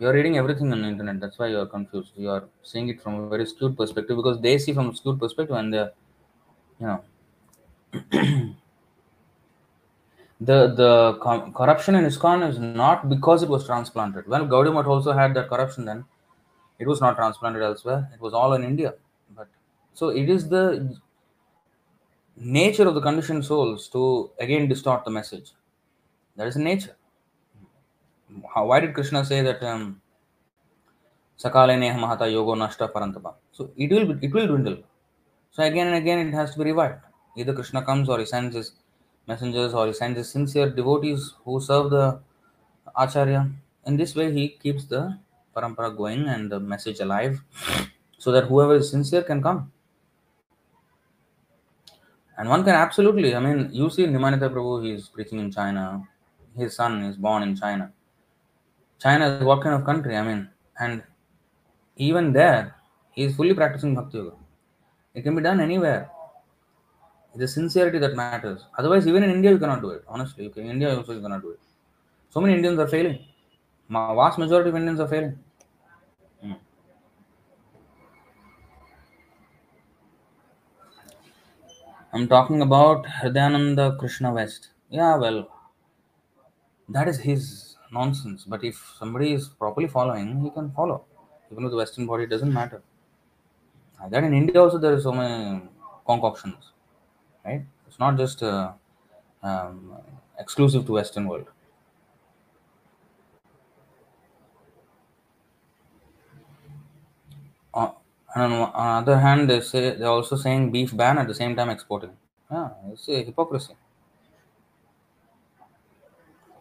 You're 0.00 0.14
reading 0.14 0.38
everything 0.38 0.72
on 0.72 0.80
the 0.80 0.88
internet. 0.88 1.20
That's 1.20 1.38
why 1.38 1.48
you're 1.48 1.66
confused. 1.66 2.12
You 2.16 2.30
are 2.30 2.44
seeing 2.62 2.88
it 2.88 3.02
from 3.02 3.16
a 3.16 3.28
very 3.28 3.44
skewed 3.44 3.76
perspective 3.76 4.16
because 4.16 4.40
they 4.40 4.56
see 4.56 4.72
from 4.72 4.88
a 4.88 4.94
skewed 4.96 5.20
perspective 5.20 5.54
and 5.54 5.74
they're, 5.74 5.92
you 6.80 6.86
know, 6.86 7.04
the 10.40 10.58
the 10.80 11.18
co- 11.20 11.52
corruption 11.52 11.94
in 11.96 12.06
ISKCON 12.06 12.48
is 12.48 12.58
not 12.58 13.10
because 13.10 13.42
it 13.42 13.50
was 13.50 13.66
transplanted. 13.66 14.26
Well, 14.26 14.46
Gaudiya 14.46 14.86
also 14.86 15.12
had 15.12 15.34
that 15.34 15.50
corruption 15.50 15.84
then. 15.84 16.06
It 16.78 16.88
was 16.88 17.02
not 17.02 17.16
transplanted 17.16 17.62
elsewhere. 17.62 18.08
It 18.14 18.22
was 18.22 18.32
all 18.32 18.54
in 18.54 18.64
India. 18.64 18.94
But 19.36 19.48
so 19.92 20.08
it 20.08 20.30
is 20.30 20.48
the 20.48 20.98
nature 22.36 22.88
of 22.88 22.94
the 22.94 23.02
conditioned 23.02 23.44
souls 23.44 23.86
to 23.88 24.30
again 24.40 24.66
distort 24.66 25.04
the 25.04 25.10
message. 25.10 25.52
That 26.36 26.46
is 26.48 26.56
nature. 26.56 26.96
How, 28.54 28.66
why 28.66 28.80
did 28.80 28.94
Krishna 28.94 29.24
say 29.24 29.42
that 29.42 29.62
um, 29.62 30.00
Sakale 31.38 31.78
neha 31.78 31.98
mahata 31.98 32.26
yogo 32.30 32.54
nashta 32.56 32.92
parantapa? 32.92 33.34
So 33.52 33.70
it 33.76 33.90
will 33.90 34.22
it 34.22 34.32
will 34.32 34.46
dwindle. 34.46 34.78
So 35.50 35.62
again 35.62 35.88
and 35.88 35.96
again 35.96 36.28
it 36.28 36.32
has 36.32 36.52
to 36.52 36.58
be 36.58 36.64
revived. 36.66 37.00
Either 37.36 37.52
Krishna 37.52 37.82
comes 37.82 38.08
or 38.08 38.18
he 38.18 38.26
sends 38.26 38.54
his 38.54 38.72
messengers 39.26 39.74
or 39.74 39.86
he 39.86 39.92
sends 39.92 40.18
his 40.18 40.30
sincere 40.30 40.70
devotees 40.70 41.34
who 41.44 41.60
serve 41.60 41.90
the 41.90 42.20
Acharya. 42.96 43.50
In 43.86 43.96
this 43.96 44.14
way 44.14 44.32
he 44.32 44.48
keeps 44.48 44.84
the 44.84 45.18
parampara 45.56 45.96
going 45.96 46.28
and 46.28 46.50
the 46.50 46.60
message 46.60 47.00
alive 47.00 47.40
so 48.18 48.30
that 48.32 48.44
whoever 48.44 48.76
is 48.76 48.90
sincere 48.90 49.22
can 49.22 49.42
come. 49.42 49.72
And 52.36 52.48
one 52.48 52.64
can 52.64 52.74
absolutely, 52.74 53.34
I 53.34 53.40
mean, 53.40 53.68
you 53.72 53.90
see 53.90 54.06
Nimanita 54.06 54.48
Prabhu, 54.50 54.82
he 54.82 54.92
is 54.92 55.08
preaching 55.08 55.40
in 55.40 55.50
China. 55.50 56.02
His 56.56 56.74
son 56.74 57.02
is 57.04 57.16
born 57.16 57.42
in 57.42 57.54
China. 57.54 57.92
China 59.00 59.26
is 59.28 59.44
what 59.44 59.62
kind 59.62 59.74
of 59.74 59.84
country? 59.84 60.16
I 60.16 60.22
mean, 60.22 60.48
and 60.78 61.02
even 61.96 62.32
there, 62.32 62.76
he 63.12 63.24
is 63.24 63.34
fully 63.34 63.54
practicing 63.54 63.94
Bhakti 63.94 64.18
Yoga. 64.18 64.36
It 65.14 65.22
can 65.22 65.34
be 65.34 65.42
done 65.42 65.60
anywhere. 65.60 66.10
Is 67.34 67.54
sincerity 67.54 67.98
that 67.98 68.14
matters. 68.16 68.66
Otherwise, 68.76 69.06
even 69.06 69.22
in 69.22 69.30
India, 69.30 69.52
you 69.52 69.58
cannot 69.58 69.80
do 69.80 69.90
it. 69.90 70.04
Honestly, 70.08 70.52
in 70.56 70.66
India 70.66 70.96
also 70.96 71.12
you 71.12 71.20
cannot 71.20 71.42
do 71.42 71.50
it. 71.50 71.60
So 72.28 72.40
many 72.40 72.54
Indians 72.54 72.78
are 72.78 72.88
failing. 72.88 73.20
Ma- 73.88 74.14
Vast 74.14 74.38
majority 74.38 74.70
of 74.70 74.76
Indians 74.76 74.98
are 75.00 75.06
failing. 75.08 75.38
Hmm. 76.42 76.52
I'm 82.12 82.26
talking 82.28 82.62
about 82.62 83.06
Hridayananda 83.06 83.96
Krishna 83.98 84.32
West. 84.32 84.70
Yeah, 84.90 85.16
well, 85.16 85.48
that 86.88 87.06
is 87.06 87.20
his 87.20 87.69
nonsense. 87.92 88.44
But 88.44 88.64
if 88.64 88.94
somebody 88.98 89.32
is 89.32 89.48
properly 89.48 89.88
following, 89.88 90.40
he 90.42 90.50
can 90.50 90.70
follow. 90.72 91.04
Even 91.50 91.64
with 91.64 91.72
the 91.72 91.76
Western 91.76 92.06
body, 92.06 92.26
doesn't 92.26 92.52
matter. 92.52 92.82
That 94.08 94.24
in 94.24 94.32
India 94.32 94.62
also 94.62 94.78
there 94.78 94.94
is 94.94 95.02
so 95.02 95.12
many 95.12 95.62
concoctions, 96.06 96.72
right? 97.44 97.62
It's 97.86 97.98
not 97.98 98.16
just 98.16 98.42
uh, 98.42 98.72
um, 99.42 99.94
exclusive 100.38 100.86
to 100.86 100.92
Western 100.92 101.28
world. 101.28 101.48
Uh, 107.74 107.90
and 108.34 108.52
on, 108.54 108.72
on 108.72 109.04
the 109.04 109.12
other 109.12 109.20
hand, 109.20 109.50
they 109.50 109.60
say 109.60 109.96
they're 109.96 110.08
also 110.08 110.34
saying 110.34 110.70
beef 110.72 110.96
ban 110.96 111.18
at 111.18 111.28
the 111.28 111.34
same 111.34 111.54
time 111.54 111.68
exporting. 111.68 112.16
Yeah, 112.50 112.70
it's 112.90 113.08
a 113.08 113.22
hypocrisy. 113.22 113.74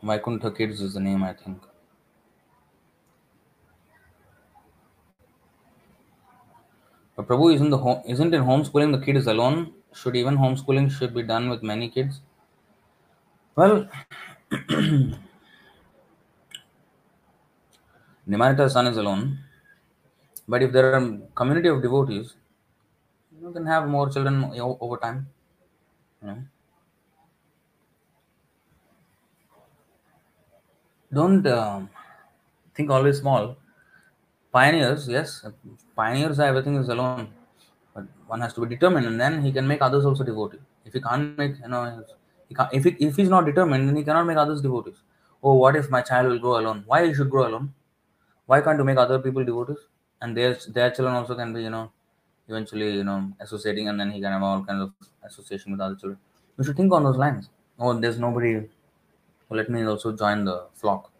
Vaikuntha 0.01 0.51
Kids 0.55 0.81
is 0.81 0.93
the 0.93 0.99
name, 0.99 1.23
I 1.23 1.33
think. 1.33 1.61
But 7.15 7.27
Prabhu 7.27 7.53
isn't 7.53 7.69
the 7.69 7.77
home, 7.77 8.01
isn't 8.07 8.33
in 8.33 8.41
homeschooling 8.41 8.97
the 8.97 9.05
kid 9.05 9.17
is 9.17 9.27
alone. 9.27 9.73
Should 9.93 10.15
even 10.15 10.37
homeschooling 10.37 10.89
should 10.89 11.13
be 11.13 11.21
done 11.21 11.49
with 11.49 11.61
many 11.61 11.89
kids? 11.89 12.21
Well, 13.57 13.89
Nimanita's 18.25 18.71
son 18.71 18.87
is 18.87 18.95
alone, 18.95 19.39
but 20.47 20.63
if 20.63 20.71
there 20.71 20.95
are 20.95 21.17
community 21.35 21.67
of 21.67 21.81
devotees, 21.81 22.35
you 23.41 23.51
can 23.51 23.65
have 23.65 23.89
more 23.89 24.09
children 24.09 24.45
over 24.55 24.95
time. 24.95 25.27
You 26.21 26.27
know. 26.27 26.37
Don't 31.11 31.45
um 31.47 31.89
think 32.75 32.89
always 32.91 33.19
small. 33.19 33.55
Pioneers, 34.51 35.07
yes, 35.07 35.45
pioneers 35.95 36.39
everything 36.39 36.75
is 36.75 36.89
alone, 36.89 37.27
but 37.93 38.05
one 38.27 38.41
has 38.41 38.53
to 38.53 38.61
be 38.61 38.75
determined, 38.75 39.05
and 39.05 39.19
then 39.19 39.41
he 39.43 39.51
can 39.51 39.67
make 39.67 39.81
others 39.81 40.05
also 40.05 40.23
devotee. 40.23 40.59
If 40.85 40.93
he 40.93 41.01
can't 41.01 41.37
make, 41.37 41.57
you 41.61 41.67
know, 41.67 42.03
he 42.47 42.55
can't, 42.55 42.73
if 42.73 42.83
he, 42.83 42.91
if 42.99 43.15
he's 43.15 43.29
not 43.29 43.45
determined, 43.45 43.87
then 43.87 43.95
he 43.95 44.03
cannot 44.03 44.25
make 44.25 44.37
others 44.37 44.61
devotees. 44.61 44.95
Oh, 45.43 45.53
what 45.53 45.75
if 45.75 45.89
my 45.89 46.01
child 46.01 46.27
will 46.29 46.39
grow 46.39 46.57
alone? 46.59 46.83
Why 46.87 47.05
he 47.07 47.13
should 47.13 47.29
grow 47.29 47.47
alone? 47.47 47.73
Why 48.47 48.61
can't 48.61 48.79
you 48.79 48.83
make 48.83 48.97
other 48.97 49.19
people 49.19 49.43
devotees? 49.43 49.77
And 50.21 50.35
their 50.35 50.57
their 50.67 50.89
children 50.89 51.15
also 51.15 51.35
can 51.35 51.53
be, 51.53 51.61
you 51.63 51.69
know, 51.69 51.91
eventually, 52.47 52.91
you 52.95 53.03
know, 53.03 53.31
associating, 53.39 53.87
and 53.89 53.99
then 53.99 54.11
he 54.11 54.19
can 54.19 54.31
have 54.31 54.41
all 54.41 54.63
kinds 54.63 54.81
of 54.81 54.93
association 55.23 55.71
with 55.71 55.81
other 55.81 55.95
children. 55.95 56.19
You 56.57 56.63
should 56.63 56.75
think 56.75 56.91
on 56.91 57.03
those 57.03 57.17
lines. 57.17 57.49
Oh, 57.79 57.93
there's 57.93 58.19
nobody. 58.19 58.67
Let 59.51 59.69
me 59.69 59.83
also 59.83 60.11
join 60.11 60.45
the 60.45 60.67
flock 60.75 61.11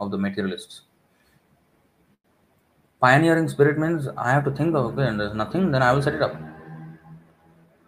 of 0.00 0.10
the 0.12 0.18
materialists. 0.18 0.82
Pioneering 3.00 3.48
spirit 3.48 3.76
means 3.76 4.06
I 4.16 4.30
have 4.30 4.44
to 4.44 4.52
think 4.52 4.76
of 4.76 4.92
okay, 4.92 5.08
and 5.08 5.18
there's 5.18 5.34
nothing, 5.34 5.72
then 5.72 5.82
I 5.82 5.92
will 5.92 6.02
set 6.02 6.14
it 6.14 6.22
up. 6.22 6.36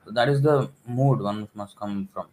So 0.05 0.11
that 0.11 0.29
is 0.29 0.43
the 0.43 0.71
mood 0.87 1.21
one 1.21 1.49
must 1.55 1.77
come 1.77 2.09
from. 2.13 2.27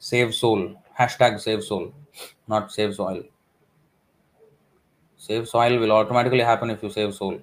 Save 0.00 0.34
soul. 0.34 0.74
Hashtag 0.98 1.38
save 1.40 1.62
soul, 1.62 1.94
not 2.50 2.72
save 2.72 2.94
soil. 2.96 3.22
Save 5.16 5.46
soil 5.48 5.78
will 5.78 5.92
automatically 5.92 6.40
happen 6.40 6.68
if 6.68 6.82
you 6.82 6.90
save 6.90 7.14
soul. 7.14 7.40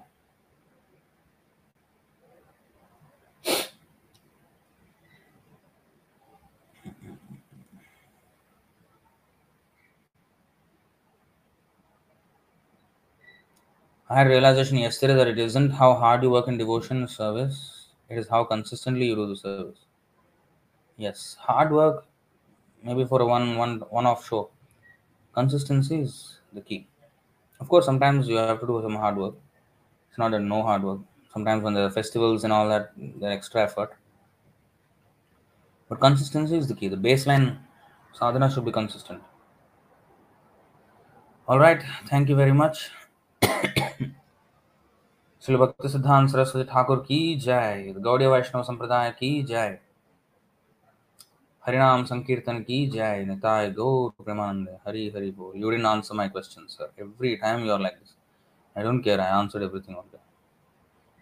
I 14.09 14.15
had 14.15 14.27
realization 14.27 14.77
yesterday 14.79 15.13
that 15.13 15.29
it 15.29 15.39
isn't 15.39 15.69
how 15.69 15.93
hard 15.93 16.21
you 16.21 16.29
work 16.29 16.49
in 16.49 16.57
devotion 16.57 17.07
service, 17.07 17.89
it 18.09 18.17
is 18.17 18.27
how 18.27 18.43
consistently 18.43 19.05
you 19.05 19.15
do 19.15 19.27
the 19.27 19.35
service. 19.37 19.85
Yes, 20.97 21.35
hard 21.39 21.71
work, 21.71 22.05
maybe 22.83 23.05
for 23.05 23.21
a 23.21 23.25
one 23.25 23.57
one 23.57 23.79
one 23.89 24.05
off 24.05 24.27
show 24.27 24.51
Consistency 25.36 26.00
is 26.00 26.38
the 26.52 26.60
key. 26.60 26.86
Of 27.60 27.68
course, 27.68 27.86
sometimes 27.86 28.28
you 28.28 28.36
have 28.36 28.60
to 28.60 28.66
do 28.66 28.80
some 28.82 28.94
hard 28.96 29.16
work. 29.16 29.34
It's 30.08 30.18
not 30.18 30.34
a 30.34 30.38
no 30.38 30.62
hard 30.62 30.82
work. 30.82 31.00
Sometimes 31.32 31.62
when 31.62 31.74
there 31.74 31.84
are 31.84 31.90
festivals 31.90 32.44
and 32.44 32.52
all 32.52 32.68
that, 32.68 32.92
there 32.96 33.30
extra 33.30 33.62
effort. 33.62 33.94
But 35.88 36.00
consistency 36.00 36.56
is 36.56 36.68
the 36.68 36.74
key. 36.74 36.88
The 36.88 36.96
baseline 36.96 37.58
sadhana 38.12 38.50
should 38.50 38.64
be 38.64 38.72
consistent. 38.72 39.22
All 41.48 41.58
right. 41.58 41.82
Thank 42.08 42.28
you 42.28 42.36
very 42.36 42.52
much. 42.52 42.90
Shri 45.44 45.56
भक्ति 45.56 45.88
सिद्धांत 45.88 46.30
सरस्वती 46.30 46.64
ठाकुर 46.70 46.98
की 47.06 47.36
जय 47.36 47.94
गौड़ीय 47.98 48.28
वैष्णव 48.28 48.62
संप्रदाय 48.62 49.10
की 49.10 49.42
जय 49.42 49.78
Harinam 51.67 52.07
Sankirtan 52.07 52.63
ki 52.63 52.87
jai, 52.89 53.25
Nitai 53.25 53.75
Gaur 53.75 54.13
Premanande, 54.23 54.79
Hari 54.85 55.09
Hari 55.11 55.31
Bo. 55.31 55.51
You 55.53 55.69
didn't 55.69 55.85
answer 55.85 56.13
my 56.13 56.29
question, 56.29 56.63
sir. 56.69 56.89
Every 56.97 57.37
time 57.37 57.65
you 57.65 57.71
are 57.73 57.79
like 57.79 57.99
this. 57.99 58.13
I 58.73 58.83
don't 58.83 59.03
care. 59.03 59.19
I 59.19 59.37
answered 59.39 59.63
everything 59.63 59.97
okay. 59.97 60.23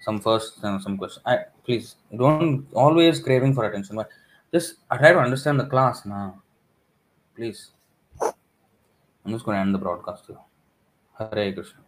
Some 0.01 0.19
first, 0.19 0.64
uh, 0.64 0.77
some 0.77 0.99
question. 0.99 1.24
I 1.25 1.45
please 1.64 1.95
don't 2.15 2.67
always 2.75 3.19
craving 3.19 3.56
for 3.56 3.65
attention, 3.65 3.95
but 3.95 4.09
just 4.53 4.75
I 4.91 4.98
try 4.98 5.14
to 5.14 5.19
understand 5.19 5.59
the 5.59 5.65
class 5.65 6.06
now. 6.06 6.43
Please. 7.35 7.72
I'm 8.22 9.32
just 9.32 9.45
going 9.45 9.56
to 9.56 9.61
end 9.61 9.74
the 9.74 9.80
broadcast 9.80 10.27
here. 10.27 10.38
Hare 11.17 11.53
Krishna. 11.53 11.85